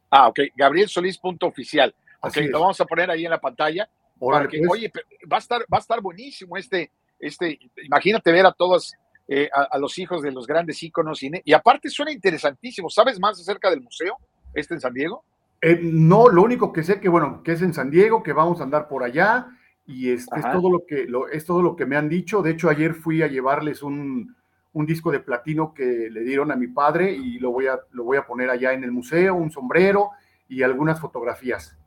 Ah, 0.09 0.27
ok, 0.27 0.39
gabrielsolís.oficial. 0.55 1.89
Ok, 1.89 2.04
Así 2.27 2.47
lo 2.47 2.59
vamos 2.61 2.79
a 2.81 2.85
poner 2.85 3.09
ahí 3.11 3.25
en 3.25 3.31
la 3.31 3.39
pantalla. 3.41 3.89
Para 4.19 4.47
que- 4.47 4.59
pues. 4.59 4.69
Oye, 4.71 4.91
va 5.31 5.37
a 5.37 5.39
estar, 5.39 5.61
va 5.63 5.77
a 5.77 5.79
estar 5.79 5.99
buenísimo 6.01 6.55
este, 6.57 6.91
este, 7.19 7.59
imagínate 7.83 8.31
ver 8.31 8.45
a 8.45 8.51
todos, 8.53 8.93
eh, 9.27 9.49
a, 9.53 9.63
a 9.63 9.77
los 9.77 9.97
hijos 9.99 10.21
de 10.21 10.31
los 10.31 10.47
grandes 10.47 10.81
íconos, 10.83 11.21
y, 11.23 11.31
y 11.43 11.53
aparte 11.53 11.89
suena 11.89 12.11
interesantísimo. 12.11 12.89
¿Sabes 12.89 13.19
más 13.19 13.39
acerca 13.39 13.69
del 13.69 13.81
museo, 13.81 14.17
este 14.53 14.73
en 14.75 14.79
San 14.79 14.93
Diego? 14.93 15.23
Eh, 15.61 15.79
no, 15.81 16.29
lo 16.29 16.43
único 16.43 16.71
que 16.71 16.83
sé 16.83 16.99
que, 16.99 17.09
bueno, 17.09 17.41
que 17.43 17.53
es 17.53 17.61
en 17.61 17.73
San 17.73 17.89
Diego, 17.89 18.23
que 18.23 18.33
vamos 18.33 18.59
a 18.59 18.63
andar 18.63 18.87
por 18.87 19.03
allá, 19.03 19.47
y 19.87 20.11
este 20.11 20.39
es 20.39 20.45
todo 20.51 20.69
lo 20.71 20.85
que 20.85 21.05
lo, 21.05 21.27
es 21.27 21.45
todo 21.45 21.61
lo 21.61 21.75
que 21.75 21.85
me 21.85 21.95
han 21.97 22.07
dicho. 22.09 22.41
De 22.41 22.51
hecho, 22.51 22.69
ayer 22.69 22.93
fui 22.93 23.21
a 23.21 23.27
llevarles 23.27 23.83
un, 23.83 24.35
un 24.73 24.85
disco 24.85 25.11
de 25.11 25.19
platino 25.19 25.73
que 25.73 26.09
le 26.09 26.21
dieron 26.21 26.51
a 26.51 26.55
mi 26.55 26.67
padre 26.67 27.11
y 27.11 27.39
lo 27.39 27.51
voy 27.51 27.67
a, 27.67 27.79
lo 27.91 28.03
voy 28.03 28.17
a 28.17 28.25
poner 28.25 28.49
allá 28.49 28.73
en 28.73 28.83
el 28.83 28.91
museo, 28.91 29.35
un 29.35 29.51
sombrero 29.51 30.11
y 30.47 30.63
algunas 30.63 30.99
fotografías. 30.99 31.77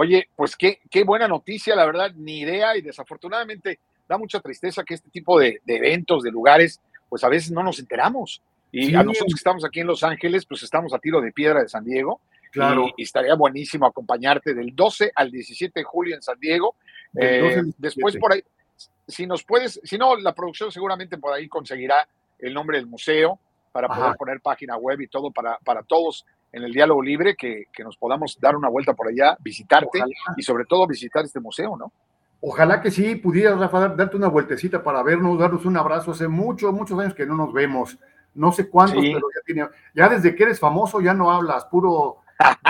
Oye, 0.00 0.28
pues 0.36 0.54
qué, 0.54 0.78
qué 0.88 1.02
buena 1.02 1.26
noticia, 1.26 1.74
la 1.74 1.84
verdad, 1.84 2.12
ni 2.14 2.38
idea, 2.40 2.76
y 2.76 2.82
desafortunadamente 2.82 3.80
da 4.08 4.16
mucha 4.16 4.38
tristeza 4.38 4.84
que 4.84 4.94
este 4.94 5.10
tipo 5.10 5.40
de, 5.40 5.60
de 5.64 5.76
eventos, 5.76 6.22
de 6.22 6.30
lugares, 6.30 6.80
pues 7.08 7.24
a 7.24 7.28
veces 7.28 7.50
no 7.50 7.64
nos 7.64 7.80
enteramos. 7.80 8.40
Y 8.70 8.86
Sí. 8.86 8.94
a 8.94 9.02
nosotros 9.02 9.34
que 9.34 9.38
estamos 9.38 9.64
aquí 9.64 9.80
en 9.80 9.88
Los 9.88 10.04
Ángeles, 10.04 10.46
pues 10.46 10.62
estamos 10.62 10.94
a 10.94 11.00
tiro 11.00 11.20
de 11.20 11.32
piedra 11.32 11.62
de 11.62 11.68
San 11.68 11.84
Diego. 11.84 12.20
Claro. 12.52 12.86
Y, 12.86 12.94
y 12.98 13.02
estaría 13.02 13.34
buenísimo 13.34 13.86
acompañarte 13.86 14.54
del 14.54 14.74
12 14.76 15.10
al 15.16 15.32
17 15.32 15.80
de 15.80 15.84
julio 15.84 16.14
en 16.14 16.22
San 16.22 16.38
Diego. 16.38 16.76
Del 17.12 17.40
12 17.42 17.54
Eh, 17.54 17.58
al 17.58 17.64
17. 17.64 17.76
después 17.78 18.16
por 18.18 18.32
ahí, 18.34 18.42
si 19.08 19.26
nos 19.26 19.42
puedes, 19.42 19.80
si 19.82 19.98
no, 19.98 20.14
la 20.14 20.32
producción 20.32 20.70
seguramente 20.70 21.18
por 21.18 21.32
ahí 21.34 21.48
conseguirá 21.48 22.06
el 22.38 22.54
nombre 22.54 22.76
del 22.78 22.86
museo 22.86 23.40
para 23.72 23.88
poder 23.88 24.16
poner 24.16 24.40
página 24.40 24.76
web 24.76 25.00
y 25.00 25.08
todo 25.08 25.32
para, 25.32 25.58
para 25.64 25.82
todos 25.82 26.24
en 26.52 26.62
el 26.62 26.72
diálogo 26.72 27.02
libre, 27.02 27.36
que, 27.36 27.64
que 27.72 27.84
nos 27.84 27.96
podamos 27.96 28.38
dar 28.40 28.56
una 28.56 28.68
vuelta 28.68 28.94
por 28.94 29.08
allá, 29.08 29.36
visitarte 29.40 29.98
Ojalá. 29.98 30.14
y 30.36 30.42
sobre 30.42 30.64
todo 30.64 30.86
visitar 30.86 31.24
este 31.24 31.40
museo, 31.40 31.76
¿no? 31.76 31.92
Ojalá 32.40 32.80
que 32.80 32.90
sí 32.90 33.16
pudieras, 33.16 33.58
Rafa, 33.58 33.80
dar- 33.80 33.96
darte 33.96 34.16
una 34.16 34.28
vueltecita 34.28 34.82
para 34.82 35.02
vernos, 35.02 35.38
darnos 35.38 35.64
un 35.66 35.76
abrazo. 35.76 36.12
Hace 36.12 36.28
muchos, 36.28 36.72
muchos 36.72 36.98
años 37.00 37.14
que 37.14 37.26
no 37.26 37.36
nos 37.36 37.52
vemos. 37.52 37.98
No 38.34 38.52
sé 38.52 38.68
cuántos, 38.68 39.02
Sí. 39.02 39.12
pero 39.12 39.26
ya 39.34 39.40
tiene. 39.44 39.68
Ya 39.94 40.08
desde 40.08 40.34
que 40.34 40.44
eres 40.44 40.60
famoso 40.60 41.00
ya 41.00 41.12
no 41.14 41.30
hablas, 41.32 41.64
puro. 41.64 42.18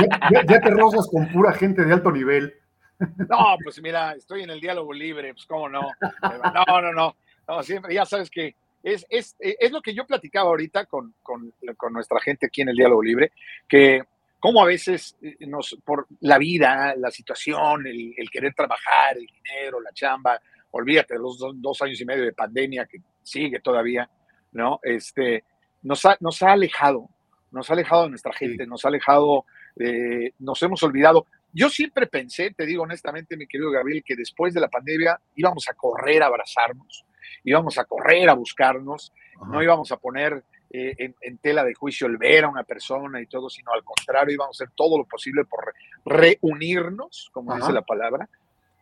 Ya, 0.01 0.31
ya- 0.31 0.47
ya 0.47 0.61
te 0.61 0.71
rozas 0.71 1.07
con 1.11 1.29
pura 1.29 1.53
gente 1.53 1.85
de 1.85 1.93
alto 1.93 2.11
nivel. 2.11 2.55
No, 2.99 3.57
pues 3.63 3.81
mira, 3.83 4.13
estoy 4.15 4.43
en 4.43 4.51
el 4.51 4.61
diálogo 4.61 4.93
libre, 4.93 5.33
pues 5.35 5.45
cómo 5.47 5.69
no. 5.69 5.83
No, 6.23 6.81
no, 6.83 6.93
no, 6.93 7.15
no, 7.47 7.63
siempre, 7.63 7.95
ya 7.95 8.05
sabes 8.07 8.31
que 8.31 8.57
es, 8.83 9.07
es, 9.09 9.37
es 9.39 9.71
lo 9.73 9.83
que 9.83 9.95
yo 9.95 10.07
platicaba 10.07 10.51
ahorita 10.51 10.87
con, 10.87 11.15
con, 11.23 11.53
con 11.77 11.93
nuestra 11.93 12.21
gente 12.21 12.47
aquí 12.47 12.63
en 12.63 12.71
el 12.71 12.77
diálogo 12.77 13.03
libre, 13.03 13.33
que 13.69 14.03
como 14.41 14.63
a 14.63 14.67
veces 14.67 15.17
eh, 15.21 15.37
nos, 15.47 15.77
por 15.85 16.07
la 16.21 16.39
vida, 16.39 16.95
la 16.97 17.11
situación, 17.11 17.87
el, 17.87 18.15
el 18.17 18.31
querer 18.31 18.55
trabajar, 18.55 19.17
el 19.17 19.27
dinero, 19.27 19.81
la 19.81 19.93
chamba, 19.93 20.41
olvídate 20.71 21.15
de 21.15 21.21
los 21.21 21.39
dos, 21.39 21.55
dos 21.57 21.83
años 21.83 22.01
y 22.01 22.05
medio 22.05 22.25
de 22.25 22.33
pandemia 22.33 22.87
que 22.87 22.99
sigue 23.23 23.61
todavía, 23.61 24.09
¿no? 24.53 24.81
Este, 24.83 25.45
nos 25.83 26.05
ha, 26.05 26.17
nos 26.21 26.43
ha 26.43 26.53
alejado, 26.53 27.09
nos 27.51 27.69
ha 27.69 27.73
alejado 27.73 28.05
de 28.05 28.11
nuestra 28.11 28.33
gente, 28.33 28.67
nos 28.67 28.85
ha 28.85 28.89
alejado, 28.89 29.45
eh, 29.77 30.33
nos 30.39 30.63
hemos 30.63 30.83
olvidado. 30.83 31.27
Yo 31.53 31.69
siempre 31.71 32.07
pensé, 32.07 32.53
te 32.53 32.67
digo 32.67 32.83
honestamente, 32.83 33.37
mi 33.37 33.47
querido 33.47 33.71
Gabriel, 33.71 34.05
que 34.05 34.15
después 34.15 34.55
de 34.55 34.61
la 34.61 34.69
pandemia 34.69 35.19
íbamos 35.35 35.69
a 35.69 35.75
correr 35.75 36.23
a 36.23 36.27
abrazarnos, 36.27 37.05
íbamos 37.45 37.79
a 37.79 37.85
correr 37.85 38.29
a 38.29 38.35
buscarnos, 38.35 39.13
no 39.51 39.63
íbamos 39.63 39.93
a 39.93 39.97
poner 39.97 40.45
eh, 40.71 40.95
en, 40.99 41.15
en 41.21 41.39
tela 41.39 41.65
de 41.65 41.75
juicio 41.75 42.07
el 42.07 42.17
ver 42.19 42.45
a 42.45 42.49
una 42.49 42.65
persona 42.65 43.21
y 43.21 43.27
todo, 43.27 43.49
sino 43.49 43.73
al 43.73 43.83
contrario, 43.85 44.35
íbamos 44.35 44.61
a 44.61 44.65
hacer 44.65 44.75
todo 44.77 44.99
lo 44.99 45.05
posible 45.05 45.45
por 45.45 45.65
re- 45.65 46.39
reunirnos, 46.43 47.31
como 47.33 47.53
Ajá. 47.53 47.61
dice 47.61 47.73
la 47.73 47.83
palabra. 47.83 48.29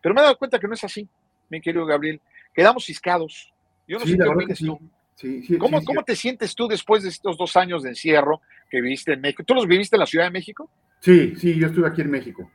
Pero 0.03 0.15
me 0.15 0.21
he 0.21 0.25
dado 0.25 0.37
cuenta 0.39 0.59
que 0.59 0.67
no 0.69 0.75
es 0.75 0.85
así, 0.85 1.09
mi 1.49 1.61
querido 1.61 1.87
Gabriel. 1.87 2.21
Quedamos 2.55 2.85
ciscados. 2.85 3.53
Yo 3.87 3.99
no 3.99 4.05
Sí, 4.05 4.13
sé 4.13 4.19
qué 4.47 4.55
sí. 4.55 4.67
tú. 4.67 4.81
Sí, 5.15 5.43
sí, 5.45 5.57
¿Cómo, 5.59 5.83
cómo 5.83 6.03
te 6.05 6.15
sientes 6.15 6.55
tú 6.55 6.69
después 6.69 7.03
de 7.03 7.09
estos 7.09 7.39
dos 7.39 7.57
años 7.57 7.83
de 7.83 7.89
encierro 7.89 8.43
que 8.69 8.83
viviste 8.83 9.15
en 9.15 9.21
México? 9.23 9.45
¿Tú 9.45 9.55
los 9.55 9.67
viviste 9.67 9.97
en 9.97 10.01
la 10.01 10.07
Ciudad 10.07 10.27
de 10.27 10.31
México? 10.31 10.71
Sí, 11.01 11.35
sí, 11.37 11.59
yo 11.59 11.69
estuve 11.69 11.89
aquí 11.89 12.03
en 12.03 12.11
México. 12.11 12.51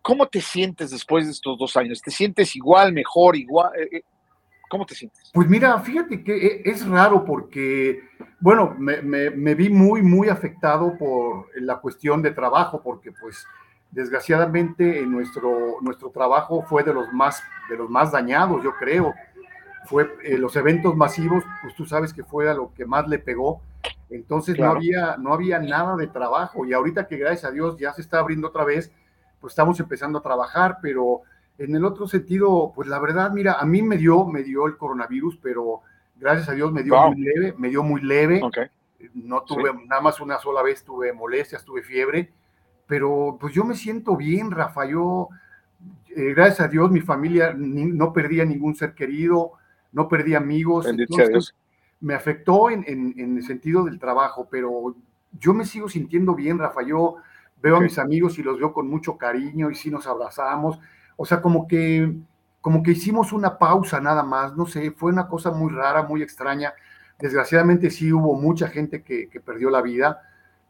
¿Cómo 0.00 0.26
te 0.26 0.40
sientes 0.40 0.90
después 0.92 1.26
de 1.26 1.32
estos 1.32 1.58
dos 1.58 1.76
años? 1.76 2.00
¿Te 2.00 2.10
sientes 2.10 2.56
igual, 2.56 2.94
mejor, 2.94 3.36
igual? 3.36 3.72
Eh, 4.70 4.74
eh, 4.74 4.76
¿Cómo 4.76 4.86
te 4.86 4.94
sientes? 4.94 5.30
Pues 5.32 5.48
mira, 5.48 5.78
fíjate 5.80 6.22
que 6.22 6.46
e, 6.46 6.62
es 6.64 6.86
raro 6.86 7.24
porque, 7.24 8.02
bueno, 8.40 8.74
me, 8.78 9.02
me, 9.02 9.30
me, 9.30 9.54
vi 9.54 9.68
muy, 9.68 10.02
muy 10.02 10.28
afectado 10.28 10.96
por 10.98 11.48
la 11.56 11.78
cuestión 11.78 12.22
de 12.22 12.30
trabajo, 12.30 12.80
porque 12.82 13.12
pues 13.12 13.46
desgraciadamente 13.90 15.04
nuestro, 15.06 15.76
nuestro 15.80 16.10
trabajo 16.10 16.62
fue 16.62 16.84
de 16.84 16.94
los 16.94 17.12
más, 17.12 17.42
de 17.68 17.76
los 17.76 17.90
más 17.90 18.12
dañados, 18.12 18.62
yo 18.62 18.72
creo. 18.78 19.14
Fue 19.86 20.14
eh, 20.22 20.38
los 20.38 20.54
eventos 20.56 20.94
masivos, 20.94 21.42
pues 21.62 21.74
tú 21.74 21.86
sabes 21.86 22.12
que 22.12 22.22
fue 22.22 22.48
a 22.48 22.54
lo 22.54 22.72
que 22.74 22.84
más 22.84 23.08
le 23.08 23.18
pegó. 23.18 23.62
Entonces 24.10 24.56
claro. 24.56 24.72
no, 24.72 24.78
había, 24.78 25.16
no 25.16 25.32
había 25.32 25.58
nada 25.58 25.96
de 25.96 26.06
trabajo 26.06 26.66
y 26.66 26.72
ahorita 26.72 27.06
que 27.06 27.16
gracias 27.16 27.44
a 27.44 27.50
Dios 27.50 27.76
ya 27.78 27.92
se 27.92 28.02
está 28.02 28.18
abriendo 28.18 28.48
otra 28.48 28.64
vez, 28.64 28.92
pues 29.40 29.52
estamos 29.52 29.80
empezando 29.80 30.18
a 30.18 30.22
trabajar, 30.22 30.78
pero 30.82 31.22
en 31.60 31.74
el 31.74 31.84
otro 31.84 32.08
sentido, 32.08 32.72
pues 32.74 32.88
la 32.88 32.98
verdad, 32.98 33.32
mira, 33.32 33.54
a 33.60 33.66
mí 33.66 33.82
me 33.82 33.98
dio, 33.98 34.24
me 34.26 34.42
dio 34.42 34.66
el 34.66 34.78
coronavirus, 34.78 35.38
pero 35.42 35.82
gracias 36.16 36.48
a 36.48 36.52
Dios 36.52 36.72
me 36.72 36.82
dio 36.82 36.94
wow. 36.94 37.12
muy 37.12 37.20
leve, 37.20 37.54
me 37.58 37.68
dio 37.68 37.82
muy 37.82 38.00
leve. 38.00 38.40
Okay. 38.42 38.68
No 39.12 39.42
tuve, 39.42 39.70
sí. 39.70 39.86
nada 39.86 40.00
más 40.00 40.20
una 40.20 40.38
sola 40.38 40.62
vez 40.62 40.82
tuve 40.82 41.12
molestias, 41.12 41.62
tuve 41.62 41.82
fiebre, 41.82 42.32
pero 42.86 43.36
pues 43.38 43.52
yo 43.52 43.64
me 43.64 43.74
siento 43.74 44.16
bien, 44.16 44.50
Rafa. 44.50 44.86
Yo, 44.86 45.28
eh, 46.16 46.32
gracias 46.34 46.60
a 46.60 46.68
Dios, 46.68 46.90
mi 46.90 47.02
familia 47.02 47.52
ni, 47.52 47.84
no 47.84 48.14
perdía 48.14 48.46
ningún 48.46 48.74
ser 48.74 48.94
querido, 48.94 49.52
no 49.92 50.08
perdí 50.08 50.34
amigos. 50.34 50.86
Entonces, 50.86 51.54
me 52.00 52.14
afectó 52.14 52.70
en, 52.70 52.84
en, 52.86 53.14
en, 53.18 53.36
el 53.36 53.44
sentido 53.44 53.84
del 53.84 53.98
trabajo, 53.98 54.48
pero 54.50 54.94
yo 55.38 55.52
me 55.52 55.66
sigo 55.66 55.90
sintiendo 55.90 56.34
bien, 56.34 56.58
Rafa. 56.58 56.80
Yo 56.82 57.16
veo 57.60 57.74
okay. 57.74 57.84
a 57.84 57.88
mis 57.90 57.98
amigos 57.98 58.38
y 58.38 58.42
los 58.42 58.58
veo 58.58 58.72
con 58.72 58.88
mucho 58.88 59.18
cariño 59.18 59.70
y 59.70 59.74
sí 59.74 59.90
nos 59.90 60.06
abrazamos. 60.06 60.80
O 61.22 61.26
sea, 61.26 61.42
como 61.42 61.68
que, 61.68 62.14
como 62.62 62.82
que 62.82 62.92
hicimos 62.92 63.34
una 63.34 63.58
pausa 63.58 64.00
nada 64.00 64.22
más, 64.22 64.56
no 64.56 64.64
sé, 64.64 64.90
fue 64.90 65.12
una 65.12 65.28
cosa 65.28 65.50
muy 65.50 65.70
rara, 65.70 66.02
muy 66.02 66.22
extraña. 66.22 66.72
Desgraciadamente 67.18 67.90
sí 67.90 68.10
hubo 68.10 68.40
mucha 68.40 68.68
gente 68.68 69.02
que, 69.02 69.28
que 69.28 69.38
perdió 69.38 69.68
la 69.68 69.82
vida, 69.82 70.22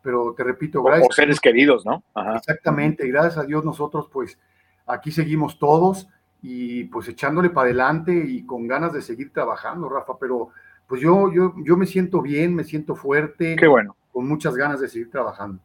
pero 0.02 0.34
te 0.36 0.42
repito, 0.42 0.82
gracias. 0.82 1.06
O 1.08 1.12
seres 1.12 1.38
queridos, 1.38 1.86
¿no? 1.86 2.02
Ajá. 2.14 2.34
Exactamente, 2.34 3.06
y 3.06 3.12
gracias 3.12 3.38
a 3.38 3.44
Dios 3.44 3.64
nosotros 3.64 4.08
pues 4.12 4.40
aquí 4.88 5.12
seguimos 5.12 5.56
todos 5.60 6.08
y 6.42 6.82
pues 6.86 7.06
echándole 7.06 7.50
para 7.50 7.66
adelante 7.66 8.12
y 8.12 8.44
con 8.44 8.66
ganas 8.66 8.92
de 8.92 9.02
seguir 9.02 9.32
trabajando, 9.32 9.88
Rafa, 9.88 10.14
pero 10.18 10.48
pues 10.88 11.00
yo, 11.00 11.32
yo, 11.32 11.54
yo 11.64 11.76
me 11.76 11.86
siento 11.86 12.22
bien, 12.22 12.56
me 12.56 12.64
siento 12.64 12.96
fuerte. 12.96 13.54
Qué 13.54 13.68
bueno. 13.68 13.94
Con 14.10 14.26
muchas 14.26 14.56
ganas 14.56 14.80
de 14.80 14.88
seguir 14.88 15.12
trabajando. 15.12 15.62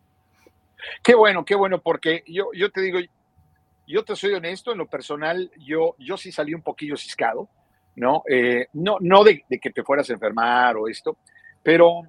Qué 1.01 1.15
bueno, 1.15 1.43
qué 1.43 1.55
bueno, 1.55 1.81
porque 1.81 2.23
yo, 2.27 2.49
yo 2.53 2.69
te 2.69 2.81
digo, 2.81 2.99
yo 3.87 4.03
te 4.03 4.15
soy 4.15 4.33
honesto, 4.33 4.71
en 4.71 4.77
lo 4.77 4.87
personal, 4.87 5.51
yo, 5.57 5.95
yo 5.99 6.17
sí 6.17 6.31
salí 6.31 6.53
un 6.53 6.61
poquillo 6.61 6.97
ciscado, 6.97 7.49
¿no? 7.95 8.23
Eh, 8.29 8.67
no 8.73 8.97
no 8.99 9.23
de, 9.23 9.43
de, 9.49 9.59
que 9.59 9.71
te 9.71 9.83
fueras 9.83 10.09
a 10.09 10.13
enfermar 10.13 10.75
o 10.77 10.87
esto, 10.87 11.17
pero 11.63 12.03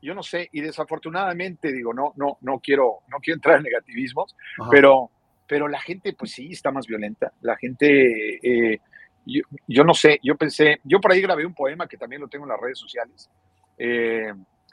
yo 0.00 0.14
no 0.14 0.22
sé, 0.22 0.48
y 0.52 0.60
desafortunadamente, 0.60 1.72
digo, 1.72 1.92
no, 1.92 2.12
no, 2.16 2.38
no 2.40 2.60
quiero, 2.60 3.00
no 3.08 3.18
quiero 3.18 3.36
entrar 3.36 3.56
en 3.56 3.64
negativismos, 3.64 4.36
pero, 4.70 5.10
pero 5.46 5.66
la 5.66 5.80
gente, 5.80 6.12
pues 6.12 6.32
sí, 6.32 6.48
está 6.52 6.70
más 6.70 6.86
violenta. 6.86 7.32
La 7.40 7.56
gente, 7.56 8.38
eh, 8.42 8.80
yo, 9.26 9.42
yo, 9.66 9.84
no 9.84 9.94
sé, 9.94 10.20
yo 10.22 10.36
pensé, 10.36 10.80
yo 10.84 11.00
por 11.00 11.12
ahí 11.12 11.20
grabé 11.20 11.44
un 11.44 11.54
poema 11.54 11.88
que 11.88 11.96
también 11.96 12.22
lo 12.22 12.28
tengo 12.28 12.44
en 12.44 12.50
las 12.50 12.60
redes 12.60 12.78
sociales, 12.78 13.28
eh, 13.76 14.32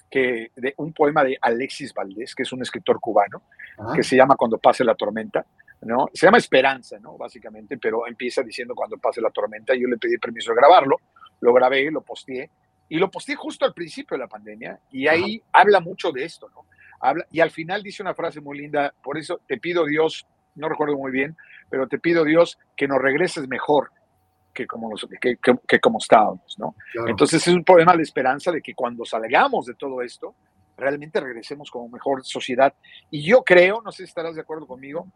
que 0.09 0.51
de 0.55 0.73
un 0.77 0.93
poema 0.93 1.23
de 1.23 1.38
Alexis 1.41 1.93
Valdés, 1.93 2.35
que 2.35 2.43
es 2.43 2.53
un 2.53 2.61
escritor 2.61 2.99
cubano, 2.99 3.41
Ajá. 3.77 3.93
que 3.95 4.03
se 4.03 4.15
llama 4.15 4.35
Cuando 4.35 4.59
pase 4.59 4.84
la 4.84 4.95
tormenta. 4.95 5.45
¿No? 5.81 6.07
Se 6.14 6.26
llama 6.26 6.38
Esperanza, 6.38 6.99
¿no? 6.99 7.18
Básicamente, 7.18 7.77
pero 7.77 8.07
empieza 8.07 8.41
diciendo 8.41 8.73
cuando 8.76 8.97
pase 8.97 9.22
la 9.22 9.30
tormenta. 9.30 9.73
Yo 9.76 9.88
le 9.88 9.97
pedí 9.97 10.18
permiso 10.18 10.52
de 10.52 10.57
grabarlo, 10.57 10.97
lo 11.41 11.53
grabé, 11.53 11.89
lo 11.91 12.02
posteé, 12.02 12.49
y 12.89 12.97
lo 12.97 13.10
posteé 13.10 13.35
justo 13.35 13.65
al 13.65 13.73
principio 13.73 14.15
de 14.15 14.23
la 14.23 14.27
pandemia, 14.27 14.80
y 14.91 15.07
ahí 15.07 15.41
Ajá. 15.43 15.64
habla 15.64 15.80
mucho 15.80 16.11
de 16.11 16.23
esto, 16.23 16.49
¿no? 16.49 16.65
Habla, 16.99 17.26
y 17.31 17.39
al 17.39 17.52
final 17.52 17.84
dice 17.84 18.02
una 18.02 18.14
frase 18.14 18.41
muy 18.41 18.57
linda, 18.57 18.93
por 19.03 19.18
eso 19.18 19.41
te 19.47 19.57
pido 19.57 19.85
Dios, 19.85 20.26
no 20.56 20.69
recuerdo 20.69 20.95
muy 20.95 21.11
bien, 21.11 21.35
pero 21.69 21.88
te 21.88 21.99
pido 21.99 22.23
Dios 22.23 22.57
que 22.76 22.88
nos 22.88 23.02
regreses 23.02 23.47
mejor 23.47 23.91
que 24.53 24.65
como, 24.65 24.89
nos, 24.89 25.06
que, 25.19 25.35
que, 25.35 25.56
que, 25.68 25.80
como 25.80 25.99
estábamos, 25.99 26.56
¿no? 26.57 26.76
Claro. 26.93 27.10
Entonces 27.10 27.45
es 27.45 27.53
un 27.53 27.65
poema 27.65 27.95
de 27.97 28.03
esperanza 28.03 28.52
de 28.52 28.61
que 28.61 28.73
cuando 28.73 29.03
salgamos 29.03 29.65
de 29.65 29.76
todo 29.76 30.02
esto, 30.02 30.34
realmente 30.77 31.19
regresemos 31.19 31.72
como 31.72 31.89
mejor 31.89 32.23
sociedad. 32.23 32.73
Y 33.10 33.23
yo 33.23 33.43
creo, 33.43 33.81
no 33.81 33.91
sé 33.91 33.97
si 33.97 34.10
estarás 34.10 34.35
de 34.35 34.41
acuerdo 34.41 34.68
conmigo, 34.68 35.07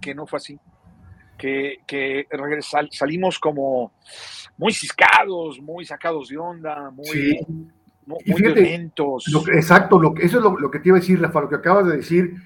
que 0.00 0.14
no 0.14 0.26
fue 0.26 0.38
así. 0.38 0.58
Que, 1.36 1.80
que 1.86 2.26
regresal, 2.30 2.88
salimos 2.90 3.38
como 3.38 3.92
muy 4.56 4.72
ciscados, 4.72 5.60
muy 5.60 5.84
sacados 5.84 6.28
de 6.28 6.38
onda, 6.38 6.90
muy, 6.90 7.06
sí. 7.06 7.40
muy, 7.46 7.68
muy 8.06 8.36
fíjate, 8.36 8.60
violentos. 8.60 9.26
Lo, 9.30 9.40
exacto, 9.52 10.00
lo, 10.00 10.14
eso 10.16 10.38
es 10.38 10.42
lo, 10.42 10.58
lo, 10.58 10.70
que 10.70 10.78
te 10.78 10.88
iba 10.88 10.96
a 10.96 11.00
decir, 11.00 11.20
Rafa, 11.20 11.42
lo 11.42 11.48
que 11.50 11.56
acabas 11.56 11.88
de 11.88 11.98
decir, 11.98 12.36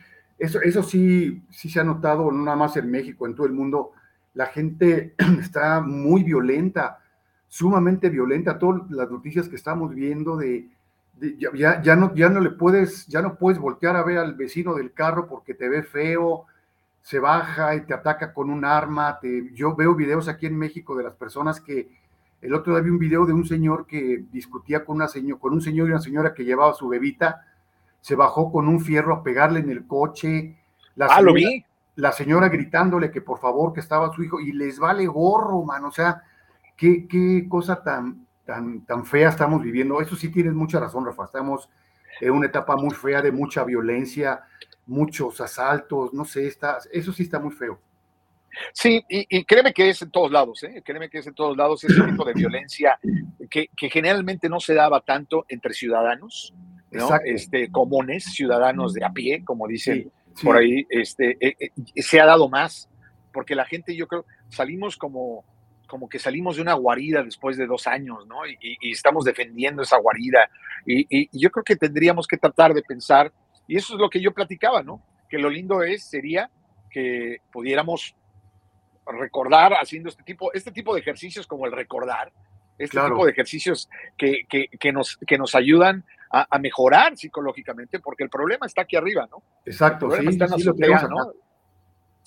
eso, 0.41 0.61
eso 0.61 0.83
sí, 0.83 1.43
sí 1.51 1.69
se 1.69 1.79
ha 1.79 1.85
notado, 1.85 2.33
no 2.33 2.43
nada 2.45 2.57
más 2.57 2.77
en 2.79 2.91
México, 2.91 3.27
en 3.27 3.37
todo 3.37 3.47
el 3.47 3.53
mundo, 3.53 3.93
la 4.35 4.47
gente 4.47 5.15
está 5.41 5.81
muy 5.81 6.25
violenta, 6.25 6.99
sumamente 7.47 8.09
violenta, 8.09 8.59
todas 8.59 8.91
las 8.91 9.11
noticias 9.11 9.49
que 9.49 9.57
estamos 9.57 9.95
viendo 9.95 10.37
de 10.37 10.69
ya, 11.39 11.83
ya, 11.83 11.97
no, 11.97 12.15
ya 12.15 12.29
no 12.29 12.41
le 12.41 12.51
puedes, 12.51 13.07
ya 13.07 13.23
no 13.23 13.37
puedes 13.37 13.59
voltear 13.59 13.97
a 13.97 14.03
ver 14.03 14.19
al 14.19 14.35
vecino 14.35 14.75
del 14.75 14.93
carro 14.93 15.27
porque 15.27 15.55
te 15.55 15.69
ve 15.69 15.83
feo, 15.83 16.47
se 17.03 17.19
baja 17.19 17.75
y 17.75 17.83
te 17.83 17.95
ataca 17.95 18.33
con 18.33 18.51
un 18.51 18.65
arma. 18.65 19.19
Te, 19.21 19.51
yo 19.55 19.75
veo 19.75 19.95
videos 19.95 20.29
aquí 20.29 20.47
en 20.47 20.59
México 20.59 20.97
de 20.97 21.05
las 21.05 21.15
personas 21.15 21.61
que 21.61 21.89
el 22.41 22.55
otro 22.55 22.75
día 22.75 22.83
vi 22.83 22.91
un 22.91 22.99
video 22.99 23.27
de 23.27 23.33
un 23.33 23.47
señor 23.47 23.87
que 23.87 24.25
discutía 24.33 24.85
con, 24.85 24.97
una 24.97 25.09
señor, 25.09 25.39
con 25.39 25.53
un 25.53 25.61
señor 25.61 25.89
y 25.89 25.93
una 25.93 26.01
señora 26.01 26.33
que 26.33 26.45
llevaba 26.45 26.73
su 26.73 26.89
bebita, 26.89 27.45
se 28.01 28.15
bajó 28.15 28.51
con 28.51 28.67
un 28.67 28.81
fierro 28.81 29.15
a 29.15 29.23
pegarle 29.23 29.61
en 29.61 29.71
el 29.71 29.87
coche. 29.87 30.57
La 30.97 31.07
ah, 31.07 31.17
señora, 31.17 31.23
lo 31.23 31.35
vi. 31.35 31.65
La 31.97 32.13
señora 32.13 32.49
gritándole 32.49 33.11
que 33.11 33.21
por 33.21 33.39
favor 33.41 33.75
que 33.75 33.81
estaba 33.81 34.13
su 34.13 34.23
hijo 34.23 34.41
y 34.41 34.53
les 34.53 34.79
vale 34.79 35.07
gorro, 35.07 35.63
man. 35.65 35.85
O 35.85 35.91
sea, 35.91 36.23
qué, 36.77 37.07
qué 37.07 37.47
cosa 37.47 37.83
tan, 37.83 38.27
tan, 38.51 38.85
tan 38.85 39.07
fea 39.07 39.29
estamos 39.29 39.63
viviendo. 39.63 40.01
Eso 40.01 40.17
sí 40.17 40.29
tienes 40.29 40.55
mucha 40.55 40.81
razón, 40.81 41.07
Rafa. 41.07 41.27
Estamos 41.27 41.69
en 42.21 42.33
una 42.33 42.47
etapa 42.47 42.75
muy 42.75 42.91
fea 42.91 43.23
de 43.23 43.31
mucha 43.31 43.63
violencia 43.63 44.43
muchos 44.91 45.41
asaltos, 45.41 46.13
no 46.13 46.25
sé, 46.25 46.49
está, 46.49 46.79
eso 46.93 47.13
sí 47.13 47.23
está 47.23 47.39
muy 47.39 47.53
feo. 47.53 47.81
Sí, 48.73 49.01
y, 49.09 49.25
y, 49.29 49.45
créeme 49.45 49.73
que 49.73 49.89
es 49.89 50.03
en 50.03 50.11
todos 50.11 50.33
lados, 50.33 50.65
¿eh? 50.65 50.83
créeme 50.85 51.09
que 51.09 51.19
es 51.19 51.27
en 51.29 51.35
todos 51.35 51.57
lados 51.57 51.85
ese 51.85 52.03
tipo 52.03 52.25
de 52.25 52.33
violencia 52.35 52.99
que, 53.49 53.69
que 53.77 53.89
generalmente 53.89 54.49
no 54.49 54.59
se 54.59 54.75
daba 54.75 55.01
tanto 55.03 55.47
entre 55.49 55.73
ciudadanos, 55.73 56.53
¿no? 56.91 57.09
este, 57.25 57.71
comunes, 57.71 58.25
ciudadanos 58.25 58.93
de 58.95 59.05
a 59.05 59.11
pie, 59.11 59.45
como 59.45 59.69
dicen 59.69 60.03
sí, 60.03 60.11
sí. 60.35 60.45
por 60.45 60.57
ahí, 60.57 60.85
este, 60.91 61.37
eh, 61.41 61.57
eh, 61.61 62.03
se 62.03 62.21
ha 62.21 62.27
dado 62.27 62.49
más, 62.49 62.89
porque 63.33 63.55
la 63.55 63.67
gente, 63.67 63.95
yo 63.95 64.09
creo, 64.09 64.27
salimos 64.49 64.97
como, 64.97 65.45
como 65.91 66.09
que 66.09 66.21
salimos 66.21 66.57
de 66.57 66.63
una 66.63 66.75
guarida 66.75 67.23
después 67.25 67.57
de 67.57 67.67
dos 67.67 67.89
años, 67.89 68.27
¿no? 68.27 68.47
Y, 68.47 68.57
y 68.81 68.93
estamos 68.93 69.25
defendiendo 69.25 69.83
esa 69.83 69.99
guarida, 69.99 70.49
y, 70.87 71.05
y 71.11 71.29
yo 71.33 71.51
creo 71.51 71.65
que 71.65 71.75
tendríamos 71.77 72.29
que 72.29 72.37
tratar 72.37 72.73
de 72.73 72.83
pensar 72.83 73.33
y 73.71 73.77
eso 73.77 73.95
es 73.95 74.01
lo 74.01 74.11
que 74.11 74.21
yo 74.21 74.33
platicaba, 74.33 74.83
¿no? 74.83 75.01
Que 75.29 75.39
lo 75.39 75.49
lindo 75.49 75.85
es, 75.85 76.03
sería 76.03 76.51
que 76.91 77.39
pudiéramos 77.53 78.17
recordar 79.07 79.75
haciendo 79.75 80.09
este 80.09 80.25
tipo, 80.25 80.53
este 80.53 80.73
tipo 80.73 80.93
de 80.93 81.01
ejercicios 81.01 81.47
como 81.47 81.67
el 81.67 81.73
recordar, 81.73 82.33
este 82.79 82.97
claro. 82.97 83.15
tipo 83.15 83.27
de 83.27 83.31
ejercicios 83.31 83.89
que, 84.17 84.45
que, 84.49 84.67
que, 84.69 84.93
nos, 84.93 85.17
que 85.19 85.39
nos 85.39 85.55
ayudan 85.55 86.05
a, 86.33 86.49
a, 86.51 86.59
mejorar 86.59 87.17
psicológicamente, 87.17 88.01
porque 88.01 88.25
el 88.25 88.31
problema 88.31 88.67
está 88.67 88.83
aquí 88.83 88.97
arriba, 88.97 89.29
¿no? 89.31 89.41
Exacto, 89.65 90.07
el 90.07 90.11
problema 90.11 90.31
sí, 90.31 90.35
está 90.35 90.45
en 90.47 90.51
la 90.51 90.57
sí, 90.57 90.63
azotea, 90.63 91.09
¿no? 91.09 91.33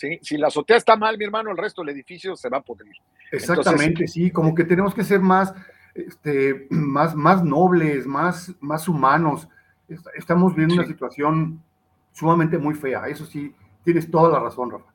Sí, 0.03 0.19
si 0.21 0.35
la 0.35 0.47
azotea 0.47 0.75
está 0.75 0.97
mal, 0.97 1.17
mi 1.17 1.23
hermano, 1.23 1.49
el 1.49 1.57
resto 1.57 1.81
del 1.81 1.95
edificio 1.95 2.35
se 2.35 2.49
va 2.49 2.57
a 2.57 2.61
podrir. 2.61 2.91
Exactamente, 3.31 3.85
Entonces, 3.85 4.11
sí, 4.11 4.31
como 4.31 4.53
que 4.53 4.65
tenemos 4.65 4.93
que 4.93 5.05
ser 5.05 5.21
más, 5.21 5.53
este, 5.95 6.67
más, 6.69 7.15
más 7.15 7.41
nobles, 7.41 8.05
más, 8.05 8.53
más 8.59 8.89
humanos 8.89 9.47
estamos 10.15 10.53
viendo 10.55 10.73
sí. 10.73 10.79
una 10.79 10.87
situación 10.89 11.63
sumamente 12.11 12.57
muy 12.57 12.75
fea. 12.75 13.07
Eso 13.07 13.25
sí, 13.25 13.55
tienes 13.85 14.11
toda 14.11 14.29
la 14.29 14.41
razón, 14.41 14.71
Rafa. 14.71 14.91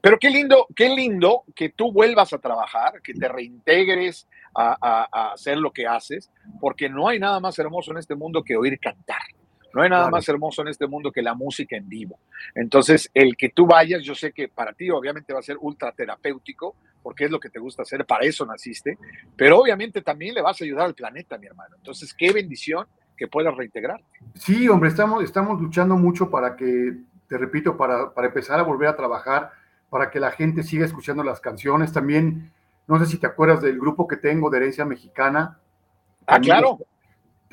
Pero 0.00 0.18
qué 0.18 0.30
lindo, 0.30 0.68
qué 0.74 0.88
lindo 0.88 1.42
que 1.54 1.68
tú 1.68 1.92
vuelvas 1.92 2.32
a 2.32 2.38
trabajar, 2.38 3.02
que 3.02 3.12
te 3.12 3.28
reintegres 3.28 4.26
a, 4.54 4.74
a, 4.80 5.08
a, 5.12 5.32
hacer 5.32 5.58
lo 5.58 5.70
que 5.70 5.86
haces, 5.86 6.30
porque 6.62 6.88
no 6.88 7.08
hay 7.08 7.18
nada 7.18 7.40
más 7.40 7.58
hermoso 7.58 7.90
en 7.90 7.98
este 7.98 8.14
mundo 8.14 8.42
que 8.42 8.56
oír 8.56 8.80
cantar. 8.80 9.20
No 9.74 9.82
hay 9.82 9.90
nada 9.90 10.04
claro. 10.04 10.16
más 10.16 10.28
hermoso 10.28 10.62
en 10.62 10.68
este 10.68 10.86
mundo 10.86 11.10
que 11.10 11.22
la 11.22 11.34
música 11.34 11.76
en 11.76 11.88
vivo. 11.88 12.18
Entonces, 12.54 13.10
el 13.12 13.36
que 13.36 13.48
tú 13.48 13.66
vayas, 13.66 14.02
yo 14.02 14.14
sé 14.14 14.32
que 14.32 14.48
para 14.48 14.72
ti 14.72 14.90
obviamente 14.90 15.32
va 15.32 15.40
a 15.40 15.42
ser 15.42 15.56
ultra 15.60 15.92
terapéutico, 15.92 16.76
porque 17.02 17.24
es 17.24 17.30
lo 17.30 17.40
que 17.40 17.50
te 17.50 17.58
gusta 17.58 17.82
hacer, 17.82 18.06
para 18.06 18.24
eso 18.24 18.46
naciste, 18.46 18.98
pero 19.36 19.58
obviamente 19.58 20.00
también 20.00 20.34
le 20.34 20.42
vas 20.42 20.60
a 20.60 20.64
ayudar 20.64 20.86
al 20.86 20.94
planeta, 20.94 21.36
mi 21.38 21.46
hermano. 21.46 21.76
Entonces, 21.76 22.14
qué 22.14 22.32
bendición 22.32 22.86
que 23.16 23.28
puedas 23.28 23.54
reintegrar. 23.54 24.00
Sí, 24.34 24.68
hombre, 24.68 24.88
estamos, 24.88 25.22
estamos 25.22 25.60
luchando 25.60 25.96
mucho 25.96 26.30
para 26.30 26.56
que, 26.56 26.96
te 27.28 27.38
repito, 27.38 27.76
para, 27.76 28.12
para 28.14 28.28
empezar 28.28 28.58
a 28.58 28.62
volver 28.62 28.88
a 28.88 28.96
trabajar, 28.96 29.52
para 29.90 30.10
que 30.10 30.18
la 30.18 30.30
gente 30.30 30.62
siga 30.62 30.84
escuchando 30.84 31.22
las 31.22 31.40
canciones. 31.40 31.92
También 31.92 32.52
No 32.86 32.98
sé 32.98 33.06
si 33.06 33.18
te 33.18 33.26
acuerdas 33.26 33.62
del 33.62 33.78
grupo 33.78 34.06
que 34.06 34.16
tengo 34.16 34.50
de 34.50 34.58
herencia 34.58 34.84
mexicana. 34.84 35.58
Ah, 36.26 36.40
claro. 36.40 36.78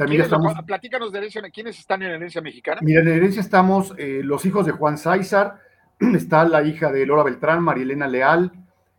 También 0.01 0.23
estamos, 0.23 0.53
Platícanos 0.65 1.11
de 1.11 1.19
herencia, 1.19 1.41
¿quiénes 1.53 1.77
están 1.77 2.01
en 2.01 2.09
herencia 2.09 2.41
mexicana? 2.41 2.81
Mira, 2.81 3.01
en 3.01 3.07
herencia 3.07 3.39
estamos 3.39 3.93
eh, 3.99 4.21
los 4.23 4.43
hijos 4.45 4.65
de 4.65 4.71
Juan 4.71 4.97
Sáizar, 4.97 5.59
está 5.99 6.43
la 6.43 6.63
hija 6.63 6.91
de 6.91 7.05
Lora 7.05 7.21
Beltrán, 7.21 7.63
Marielena 7.63 8.07
Leal, 8.07 8.51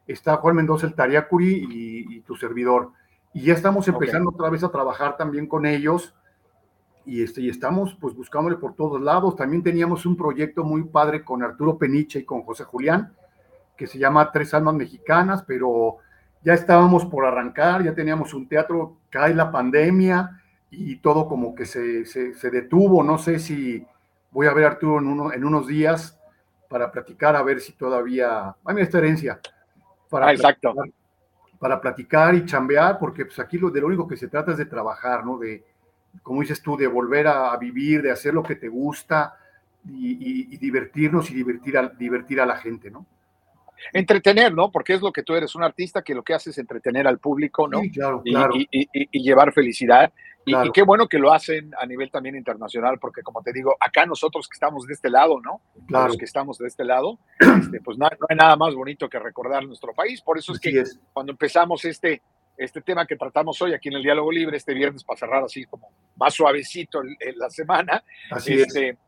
está 0.07 0.37
Juan 0.37 0.55
Mendoza 0.55 0.87
el 0.87 0.95
Tariacuri 0.95 1.67
y, 1.71 2.17
y 2.17 2.21
tu 2.21 2.37
servidor. 2.37 2.93
Y 3.35 3.43
ya 3.43 3.55
estamos 3.55 3.89
empezando 3.89 4.31
otra 4.31 4.49
vez 4.49 4.63
a 4.63 4.71
trabajar 4.71 5.17
también 5.17 5.49
con 5.49 5.67
ellos 5.67 6.15
y, 7.05 7.25
este, 7.25 7.41
y 7.41 7.49
estamos 7.49 7.97
pues 8.01 8.15
buscándole 8.15 8.57
por 8.57 8.77
todos 8.77 9.01
lados. 9.01 9.35
También 9.35 9.65
teníamos 9.65 10.07
un 10.07 10.17
proyecto 10.17 10.63
muy 10.63 10.85
padre 10.85 11.25
con 11.25 11.43
Arturo 11.43 11.79
Peniche 11.79 12.21
y 12.21 12.25
con 12.25 12.43
José 12.43 12.63
Julián, 12.63 13.13
que 13.77 13.89
se 13.89 13.99
llama 13.99 14.31
Tres 14.31 14.55
Almas 14.55 14.75
Mexicanas, 14.75 15.43
pero 15.43 15.97
ya 16.43 16.55
estábamos 16.55 17.05
por 17.07 17.25
arrancar, 17.25 17.83
ya 17.83 17.93
teníamos 17.93 18.35
un 18.35 18.47
teatro, 18.47 18.99
cae 19.11 19.35
la 19.35 19.51
pandemia 19.51 20.39
y 20.73 20.97
todo 20.97 21.29
como 21.29 21.55
que 21.55 21.67
se, 21.67 22.07
se, 22.07 22.51
detuvo. 22.51 23.03
No 23.03 23.19
sé 23.19 23.39
si 23.39 23.87
voy 24.31 24.47
a 24.47 24.55
ver 24.55 24.65
a 24.65 24.69
Arturo 24.69 24.99
en, 24.99 25.07
uno, 25.07 25.33
en 25.33 25.45
unos 25.45 25.67
días 25.67 26.19
para 26.69 26.91
platicar, 26.91 27.37
a 27.37 27.43
ver 27.43 27.61
si 27.61 27.73
todavía... 27.73 28.57
Ay, 28.65 28.77
esta 28.79 28.99
herencia. 28.99 29.39
Para 30.09 30.29
ah, 30.29 30.33
exacto. 30.33 30.75
para 31.59 31.81
platicar 31.81 32.35
y 32.35 32.47
chambear, 32.47 32.99
porque 32.99 33.27
pues 33.27 33.39
aquí 33.39 33.59
lo, 33.59 33.71
de 33.71 33.81
lo 33.83 33.87
único 33.89 34.09
que 34.09 34.17
se 34.17 34.29
trata 34.29 34.53
es 34.53 34.59
de 34.59 34.65
trabajar, 34.65 35.25
¿no? 35.25 35.39
De, 35.39 35.63
como 36.23 36.41
dices 36.41 36.63
tú, 36.63 36.77
de 36.77 36.87
volver 36.87 37.27
a, 37.27 37.55
vivir, 37.59 38.03
de 38.03 38.11
hacer 38.11 38.33
lo 38.33 38.43
que 38.43 38.57
te 38.57 38.69
gusta 38.69 39.37
y, 39.87 40.57
divertirnos 40.57 41.31
y 41.31 41.35
divertir 41.35 41.77
a, 41.77 41.89
divertir 41.89 42.41
a 42.41 42.47
la 42.47 42.57
gente, 42.57 42.91
¿no? 42.91 43.07
Entretener, 43.93 44.55
¿no? 44.55 44.71
Porque 44.71 44.95
es 44.95 45.03
lo 45.03 45.13
que 45.13 45.23
tú 45.23 45.35
eres, 45.35 45.55
un 45.55 45.65
artista 45.65 46.03
que 46.03 46.15
lo 46.15 46.23
que 46.23 46.35
hace 46.35 46.51
es 46.51 46.59
entretener 46.59 47.07
al 47.07 47.19
público, 47.19 47.67
¿no? 47.67 47.81
Sí, 47.81 47.91
claro, 47.91 48.23
claro. 48.23 48.55
Y, 48.55 49.23
llevar 49.23 49.53
felicidad. 49.53 50.13
Y, 50.45 50.73
qué 50.73 50.83
bueno 50.83 51.09
que 51.09 51.19
lo 51.19 51.33
hacen 51.33 51.73
a 51.79 51.87
nivel 51.87 52.11
también 52.11 52.37
internacional, 52.37 52.99
porque 52.99 53.23
como 53.23 53.43
te 53.43 53.53
digo, 53.53 53.77
acá 53.79 54.07
nosotros 54.07 54.49
que 54.49 54.55
estamos 54.55 54.87
de 54.87 54.95
este 54.95 55.09
lado, 55.09 55.41
¿no? 55.41 55.61
Claro. 55.87 56.09
Los 56.09 56.17
que 56.17 56.25
estamos 56.25 56.59
de 56.59 56.67
este 56.67 56.85
lado, 56.85 57.19
este, 57.39 57.81
pues 57.81 57.97
no, 57.99 58.07
hay 58.07 58.37
nada 58.37 58.57
más 58.57 58.75
bonito 58.75 59.09
que 59.09 59.19
recordar 59.19 59.65
nuestro 59.65 59.93
país. 59.95 60.21
Por 60.21 60.39
eso 60.39 60.53
es 60.53 60.61
que 60.61 60.83
cuando 61.13 61.33
empezamos 61.33 61.85
este, 61.85 62.23
este 62.57 62.81
tema 62.81 63.07
que 63.07 63.17
tratamos 63.17 63.61
hoy 63.63 63.73
aquí 63.73 63.89
en 63.89 63.97
el 63.97 64.03
Diálogo 64.03 64.33
Libre, 64.33 64.57
este 64.57 64.75
viernes, 64.75 65.05
para 65.05 65.19
cerrar 65.19 65.45
así 65.45 65.65
como 65.65 65.91
más 66.17 66.35
suavecito 66.35 67.03
en 67.03 67.39
la 67.39 67.49
semana, 67.49 68.03
así 68.31 68.55
este, 68.55 68.99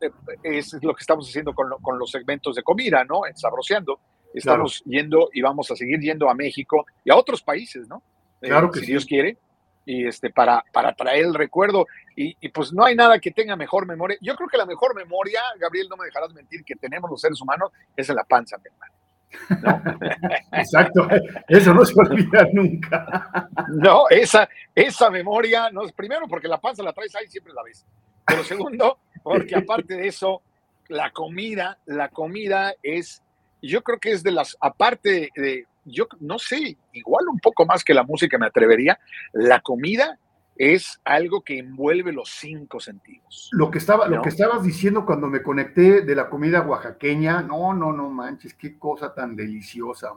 es. 0.43 0.73
lo 0.82 0.94
que 0.94 1.01
estamos 1.01 1.28
haciendo 1.28 1.52
con, 1.52 1.70
con, 1.82 1.98
los 1.98 2.11
segmentos 2.11 2.55
de 2.56 2.62
comida, 2.62 3.05
¿no? 3.05 3.27
En 3.27 3.36
Sabroseando. 3.36 3.98
Estamos 4.32 4.82
yendo 4.85 5.31
y 5.32 5.43
vamos 5.43 5.70
a 5.70 5.77
seguir 5.77 6.01
yendo 6.01 6.28
a 6.28 6.35
México 6.35 6.86
y 7.05 7.11
a 7.11 7.16
otros 7.16 7.40
países, 7.43 7.89
¿no? 7.89 8.02
Eh, 8.40 8.48
claro 8.48 8.70
que 8.70 8.81
si 8.81 8.86
Dios 8.86 9.06
quiere. 9.06 9.39
Y 9.86 10.06
este, 10.06 10.31
para, 10.31 10.65
para 10.73 10.94
traer 10.94 11.27
el 11.27 11.35
recuerdo. 11.35 11.86
Y, 12.16 12.36
y, 12.40 12.48
pues 12.48 12.73
no 12.73 12.85
hay 12.85 12.94
nada 12.94 13.19
que 13.19 13.31
tenga 13.31 13.56
mejor 13.56 13.86
memoria. 13.86 14.16
Yo 14.20 14.35
creo 14.35 14.48
que 14.48 14.56
la 14.56 14.66
mejor 14.66 14.94
memoria, 14.94 15.43
Gabriel, 15.59 15.89
no 15.90 15.97
me 15.97 16.06
dejarás 16.06 16.32
mentir, 16.32 16.65
que 16.65 16.77
tenemos 16.77 17.11
los 17.11 17.20
seres 17.20 17.40
humanos 17.40 17.70
es 17.97 18.09
en 18.09 18.16
la 18.16 18.24
panza, 18.24 18.56
mi 18.59 18.65
hermano. 18.66 18.94
Exacto, 20.52 21.09
eso 21.48 21.74
no 21.74 21.85
se 21.85 21.94
olvida 21.97 22.47
nunca. 22.52 23.48
No, 23.69 24.09
esa, 24.09 24.48
esa 24.74 25.11
memoria, 25.11 25.70
no, 25.70 25.82
primero 25.94 26.27
porque 26.28 26.48
la 26.48 26.61
panza 26.61 26.82
la 26.82 26.93
traes 26.93 27.15
ahí 27.16 27.27
siempre 27.28 27.52
la 27.52 27.62
ves, 27.62 27.85
pero 28.27 28.44
segundo, 28.44 28.98
porque 29.23 29.56
aparte 29.56 29.97
de 29.97 30.09
eso, 30.09 30.43
la 30.89 31.11
comida, 31.11 31.78
la 31.86 32.09
comida 32.09 32.74
es, 32.82 33.23
yo 33.62 33.82
creo 33.82 33.98
que 33.98 34.12
es 34.12 34.23
de 34.23 34.32
las, 34.32 34.56
aparte 34.61 35.31
de, 35.35 35.66
yo 35.85 36.06
no 36.20 36.39
sé, 36.39 36.77
igual 36.93 37.28
un 37.28 37.39
poco 37.39 37.66
más 37.66 37.85
que 37.85 37.94
la 37.94 38.02
música 38.02 38.39
me 38.39 38.47
atrevería, 38.47 38.98
la 39.32 39.61
comida 39.61 40.19
es 40.56 41.01
algo 41.05 41.43
que 41.43 41.59
envuelve 41.59 42.12
los 42.12 42.31
cinco 42.31 42.78
sentidos. 42.78 43.48
Lo 43.52 43.70
que, 43.70 43.78
estaba, 43.78 44.06
lo 44.06 44.23
que 44.23 44.28
estabas 44.28 44.62
diciendo 44.62 45.05
cuando 45.05 45.27
me 45.27 45.43
conecté 45.43 46.02
de 46.02 46.15
la 46.15 46.28
comida 46.28 46.62
oaxaqueña, 46.62 47.43
no, 47.43 47.74
no, 47.74 47.93
no 47.93 48.09
manches, 48.09 48.55
qué 48.55 48.78
cosa 48.78 49.12
tan 49.15 49.35
deliciosa. 49.35 50.12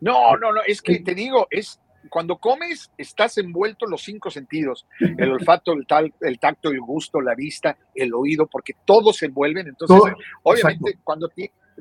No, 0.00 0.36
no, 0.36 0.52
no, 0.52 0.60
es 0.66 0.82
que 0.82 1.00
te 1.00 1.14
digo, 1.14 1.46
es 1.50 1.80
cuando 2.08 2.38
comes, 2.38 2.90
estás 2.96 3.38
envuelto 3.38 3.86
los 3.86 4.02
cinco 4.02 4.30
sentidos, 4.30 4.86
el 5.00 5.30
olfato, 5.30 5.72
el, 5.72 5.86
tal, 5.86 6.12
el 6.20 6.38
tacto, 6.38 6.70
el 6.70 6.80
gusto, 6.80 7.20
la 7.20 7.34
vista, 7.34 7.76
el 7.94 8.14
oído, 8.14 8.46
porque 8.46 8.74
todos 8.84 9.16
se 9.16 9.26
envuelven. 9.26 9.68
Entonces, 9.68 10.14
obviamente, 10.42 10.98
cuando, 11.04 11.28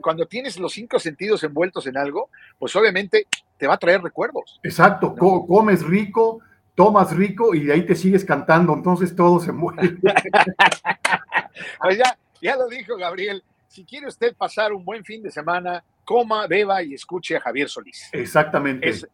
cuando 0.02 0.26
tienes 0.26 0.60
los 0.60 0.74
cinco 0.74 1.00
sentidos 1.00 1.44
envueltos 1.44 1.88
en 1.88 1.98
algo, 1.98 2.30
pues 2.58 2.76
obviamente 2.76 3.28
te 3.58 3.68
va 3.68 3.76
a 3.76 3.78
traer 3.78 4.02
recuerdos. 4.02 4.60
Exacto, 4.64 5.16
comes 5.16 5.84
rico, 5.84 6.40
tomas 6.76 7.16
rico 7.16 7.56
y 7.56 7.66
de 7.66 7.74
ahí 7.74 7.86
te 7.86 7.96
sigues 7.96 8.24
cantando, 8.24 8.74
entonces 8.74 9.16
todo 9.16 9.40
se 9.40 9.52
mueve. 9.52 9.98
pues 11.82 11.98
ya, 11.98 12.18
ya 12.42 12.56
lo 12.56 12.68
dijo 12.68 12.96
Gabriel, 12.98 13.44
si 13.68 13.84
quiere 13.84 14.08
usted 14.08 14.36
pasar 14.36 14.74
un 14.74 14.86
buen 14.86 15.04
fin 15.04 15.22
de 15.24 15.32
semana, 15.32 15.84
coma, 16.06 16.48
beba 16.48 16.82
y 16.84 16.94
escuche 16.94 17.36
a 17.36 17.42
Javier 17.42 17.70
Solís. 17.70 18.10
Exactamente. 18.12 18.90
Es, 18.90 19.08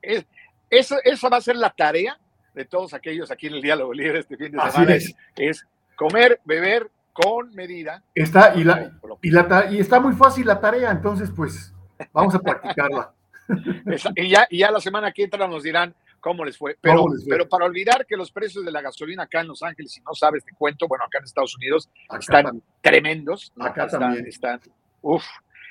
esa 0.70 1.30
va 1.30 1.38
a 1.38 1.42
ser 1.42 1.56
la 1.56 1.70
tarea 1.70 2.18
de 2.54 2.66
todos 2.66 2.94
aquellos 2.94 3.32
aquí 3.32 3.48
en 3.48 3.54
el 3.54 3.62
Diálogo 3.62 3.94
Libre 3.94 4.20
este 4.20 4.38
fin 4.38 4.52
de 4.52 4.60
semana. 4.60 4.96
Es. 4.96 5.16
es 5.36 5.68
comer, 5.96 6.40
beber 6.46 6.90
con 7.14 7.54
medida. 7.54 8.04
Está, 8.14 8.56
y, 8.56 8.64
la, 8.64 8.92
y, 9.22 9.30
la, 9.30 9.68
y 9.72 9.80
está 9.80 10.00
muy 10.00 10.14
fácil 10.14 10.46
la 10.48 10.60
tarea, 10.60 10.92
entonces 10.92 11.32
pues 11.36 11.74
vamos 12.12 12.36
a 12.36 12.40
practicarla. 12.40 13.14
y, 14.16 14.30
ya, 14.30 14.48
y 14.50 14.60
ya 14.60 14.72
la 14.72 14.82
semana 14.82 15.12
que 15.12 15.24
entra 15.24 15.48
nos 15.48 15.64
dirán 15.64 15.94
cómo 16.20 16.44
les 16.44 16.58
fue. 16.58 16.78
Pero, 16.82 17.06
pero 17.30 17.48
para 17.48 17.66
olvidar 17.66 18.06
que 18.06 18.18
los 18.18 18.32
precios 18.32 18.66
de 18.66 18.72
la 18.72 18.82
gasolina 18.82 19.24
acá 19.24 19.42
en 19.42 19.48
Los 19.48 19.62
Ángeles, 19.62 19.92
si 19.92 20.02
no 20.02 20.14
sabes, 20.14 20.44
te 20.44 20.54
cuento, 20.54 20.88
bueno, 20.88 21.04
acá 21.04 21.20
en 21.20 21.26
Estados 21.26 21.56
Unidos 21.56 21.90
están 22.18 22.62
tremendos. 22.82 23.52
Acá 23.60 23.88
también. 23.88 24.26
Están, 24.26 24.60
uf, 25.02 25.24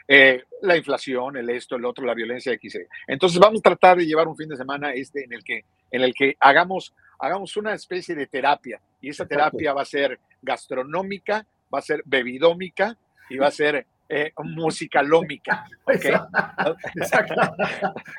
eh, 0.06 0.44
la 0.60 0.76
inflación, 0.76 1.38
el 1.38 1.48
esto, 1.50 1.76
el 1.76 1.84
otro, 1.84 2.04
la 2.04 2.14
violencia 2.14 2.52
X. 2.52 2.78
Entonces 3.06 3.38
vamos 3.38 3.60
a 3.60 3.62
tratar 3.62 3.96
de 3.96 4.06
llevar 4.06 4.28
un 4.28 4.36
fin 4.36 4.48
de 4.48 4.56
semana 4.56 4.92
este 4.92 5.24
en 5.24 5.32
el 5.32 5.42
que, 5.42 5.64
en 5.90 6.02
el 6.02 6.14
que 6.14 6.36
hagamos, 6.38 6.94
hagamos 7.22 7.56
una 7.56 7.72
especie 7.72 8.16
de 8.16 8.26
terapia. 8.26 8.80
Y 9.00 9.08
esa 9.10 9.24
terapia 9.24 9.72
va 9.72 9.82
a 9.82 9.86
ser 9.86 10.18
gastronómica, 10.42 11.46
va 11.72 11.78
a 11.78 11.82
ser 11.82 12.02
bebidómica 12.04 12.98
y 13.30 13.36
va 13.36 13.46
a 13.46 13.52
ser 13.52 13.86
eh, 14.08 14.32
musicalómica. 14.38 15.64
¿okay? 15.84 16.14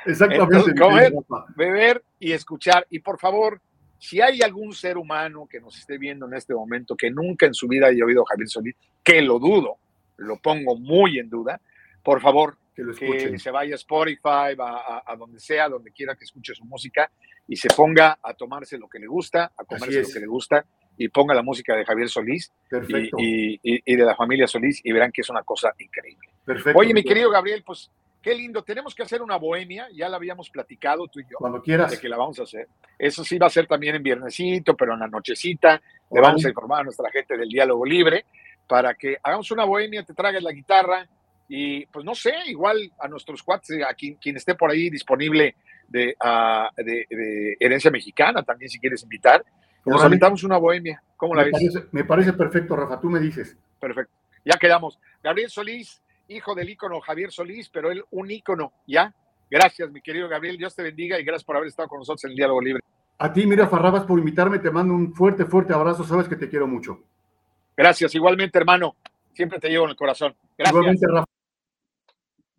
Exactamente. 0.05 0.79
comer, 0.79 1.13
beber 1.53 2.01
y 2.17 2.31
escuchar. 2.31 2.87
Y 2.89 2.99
por 2.99 3.19
favor, 3.19 3.59
si 3.99 4.21
hay 4.21 4.41
algún 4.41 4.73
ser 4.73 4.97
humano 4.97 5.47
que 5.51 5.59
nos 5.59 5.77
esté 5.77 5.97
viendo 5.97 6.25
en 6.25 6.35
este 6.35 6.53
momento 6.53 6.95
que 6.95 7.11
nunca 7.11 7.45
en 7.45 7.53
su 7.53 7.67
vida 7.67 7.87
haya 7.87 8.05
oído 8.05 8.21
a 8.21 8.29
Javier 8.29 8.47
Solís, 8.47 8.75
que 9.03 9.21
lo 9.21 9.37
dudo, 9.37 9.75
lo 10.15 10.37
pongo 10.37 10.77
muy 10.77 11.19
en 11.19 11.29
duda, 11.29 11.59
por 12.01 12.21
favor, 12.21 12.57
que, 12.73 13.39
se 13.39 13.51
vaya 13.51 13.73
a 13.73 13.75
Spotify, 13.75 14.55
a, 14.59 15.03
a, 15.05 15.15
donde 15.15 15.39
sea, 15.39 15.69
donde 15.69 15.91
quiera 15.91 16.15
que 16.15 16.25
escuche 16.25 16.53
su 16.55 16.65
música 16.65 17.09
y 17.47 17.55
se 17.55 17.69
ponga 17.69 18.17
a 18.21 18.33
tomarse 18.33 18.77
lo 18.77 18.87
que 18.87 18.99
le 18.99 19.07
gusta, 19.07 19.51
a 19.57 19.63
comerse 19.63 20.01
lo 20.01 20.07
que 20.07 20.19
le 20.19 20.27
gusta 20.27 20.65
y 20.97 21.09
ponga 21.09 21.33
la 21.33 21.41
música 21.41 21.75
de 21.75 21.85
Javier 21.85 22.09
Solís 22.09 22.51
y, 23.17 23.59
y, 23.63 23.95
de 23.95 24.05
la 24.05 24.15
familia 24.15 24.47
Solís 24.47 24.81
y 24.83 24.91
verán 24.91 25.11
que 25.11 25.21
es 25.21 25.29
una 25.29 25.43
cosa 25.43 25.71
increíble. 25.79 26.29
Perfecto. 26.45 26.79
Oye, 26.79 26.93
mi 26.93 27.03
querido 27.03 27.29
Gabriel, 27.29 27.63
pues 27.65 27.89
qué 28.21 28.35
lindo. 28.35 28.63
Tenemos 28.63 28.93
que 28.93 29.03
hacer 29.03 29.21
una 29.21 29.37
bohemia, 29.37 29.87
ya 29.93 30.09
la 30.09 30.17
habíamos 30.17 30.49
platicado 30.49 31.07
tú 31.07 31.19
y 31.19 31.23
yo. 31.23 31.37
Cuando 31.37 31.61
quieras. 31.61 31.91
De 31.91 31.99
que 31.99 32.09
la 32.09 32.17
vamos 32.17 32.39
a 32.39 32.43
hacer. 32.43 32.67
Eso 32.97 33.23
sí 33.23 33.37
va 33.37 33.47
a 33.47 33.49
ser 33.49 33.67
también 33.67 33.95
en 33.95 34.03
viernesito, 34.03 34.75
pero 34.75 34.93
en 34.93 34.99
la 34.99 35.07
nochecita. 35.07 35.81
Le 36.11 36.21
vamos 36.21 36.45
a 36.45 36.49
informar 36.49 36.81
a 36.81 36.83
nuestra 36.83 37.09
gente 37.11 37.37
del 37.37 37.49
diálogo 37.49 37.85
libre 37.85 38.25
para 38.67 38.93
que 38.93 39.17
hagamos 39.21 39.51
una 39.51 39.65
bohemia, 39.65 40.03
te 40.03 40.13
traigas 40.13 40.41
la 40.41 40.51
guitarra 40.51 41.07
y 41.47 41.85
pues 41.87 42.05
no 42.05 42.15
sé, 42.15 42.33
igual 42.47 42.91
a 42.99 43.07
nuestros 43.07 43.43
cuates, 43.43 43.83
a 43.87 43.93
quien, 43.93 44.15
quien 44.15 44.37
esté 44.37 44.55
por 44.55 44.71
ahí 44.71 44.89
disponible 44.89 45.55
de, 45.87 46.15
uh, 46.23 46.73
de, 46.81 47.05
de 47.09 47.57
herencia 47.59 47.91
mexicana, 47.91 48.43
también 48.43 48.69
si 48.69 48.79
quieres 48.79 49.03
invitar 49.03 49.43
nos 49.85 50.03
aventamos 50.03 50.43
una 50.43 50.57
bohemia. 50.57 51.01
¿Cómo 51.17 51.35
la 51.35 51.43
me 51.43 51.51
ves? 51.51 51.53
Parece, 51.53 51.89
me 51.91 52.03
parece 52.03 52.33
perfecto, 52.33 52.75
Rafa. 52.75 52.99
Tú 52.99 53.09
me 53.09 53.19
dices. 53.19 53.57
Perfecto. 53.79 54.13
Ya 54.45 54.57
quedamos. 54.57 54.99
Gabriel 55.21 55.49
Solís, 55.49 56.01
hijo 56.27 56.55
del 56.55 56.69
ícono 56.69 56.99
Javier 57.01 57.31
Solís, 57.31 57.69
pero 57.69 57.91
él 57.91 58.03
un 58.11 58.29
ícono, 58.29 58.73
¿ya? 58.87 59.13
Gracias, 59.49 59.91
mi 59.91 60.01
querido 60.01 60.27
Gabriel. 60.27 60.57
Dios 60.57 60.75
te 60.75 60.83
bendiga 60.83 61.19
y 61.19 61.23
gracias 61.23 61.43
por 61.43 61.55
haber 61.55 61.67
estado 61.69 61.87
con 61.87 61.99
nosotros 61.99 62.23
en 62.25 62.31
el 62.31 62.37
Diálogo 62.37 62.61
Libre. 62.61 62.83
A 63.19 63.31
ti, 63.31 63.45
mira, 63.45 63.67
Farrabas, 63.67 64.03
por 64.03 64.19
invitarme. 64.19 64.59
Te 64.59 64.71
mando 64.71 64.93
un 64.93 65.13
fuerte, 65.13 65.45
fuerte 65.45 65.73
abrazo. 65.73 66.03
Sabes 66.03 66.27
que 66.27 66.35
te 66.35 66.49
quiero 66.49 66.67
mucho. 66.67 67.03
Gracias. 67.75 68.15
Igualmente, 68.15 68.57
hermano. 68.57 68.95
Siempre 69.33 69.59
te 69.59 69.69
llevo 69.69 69.85
en 69.85 69.91
el 69.91 69.95
corazón. 69.95 70.35
Gracias. 70.57 70.73
Igualmente, 70.73 71.07
Rafa. 71.07 71.32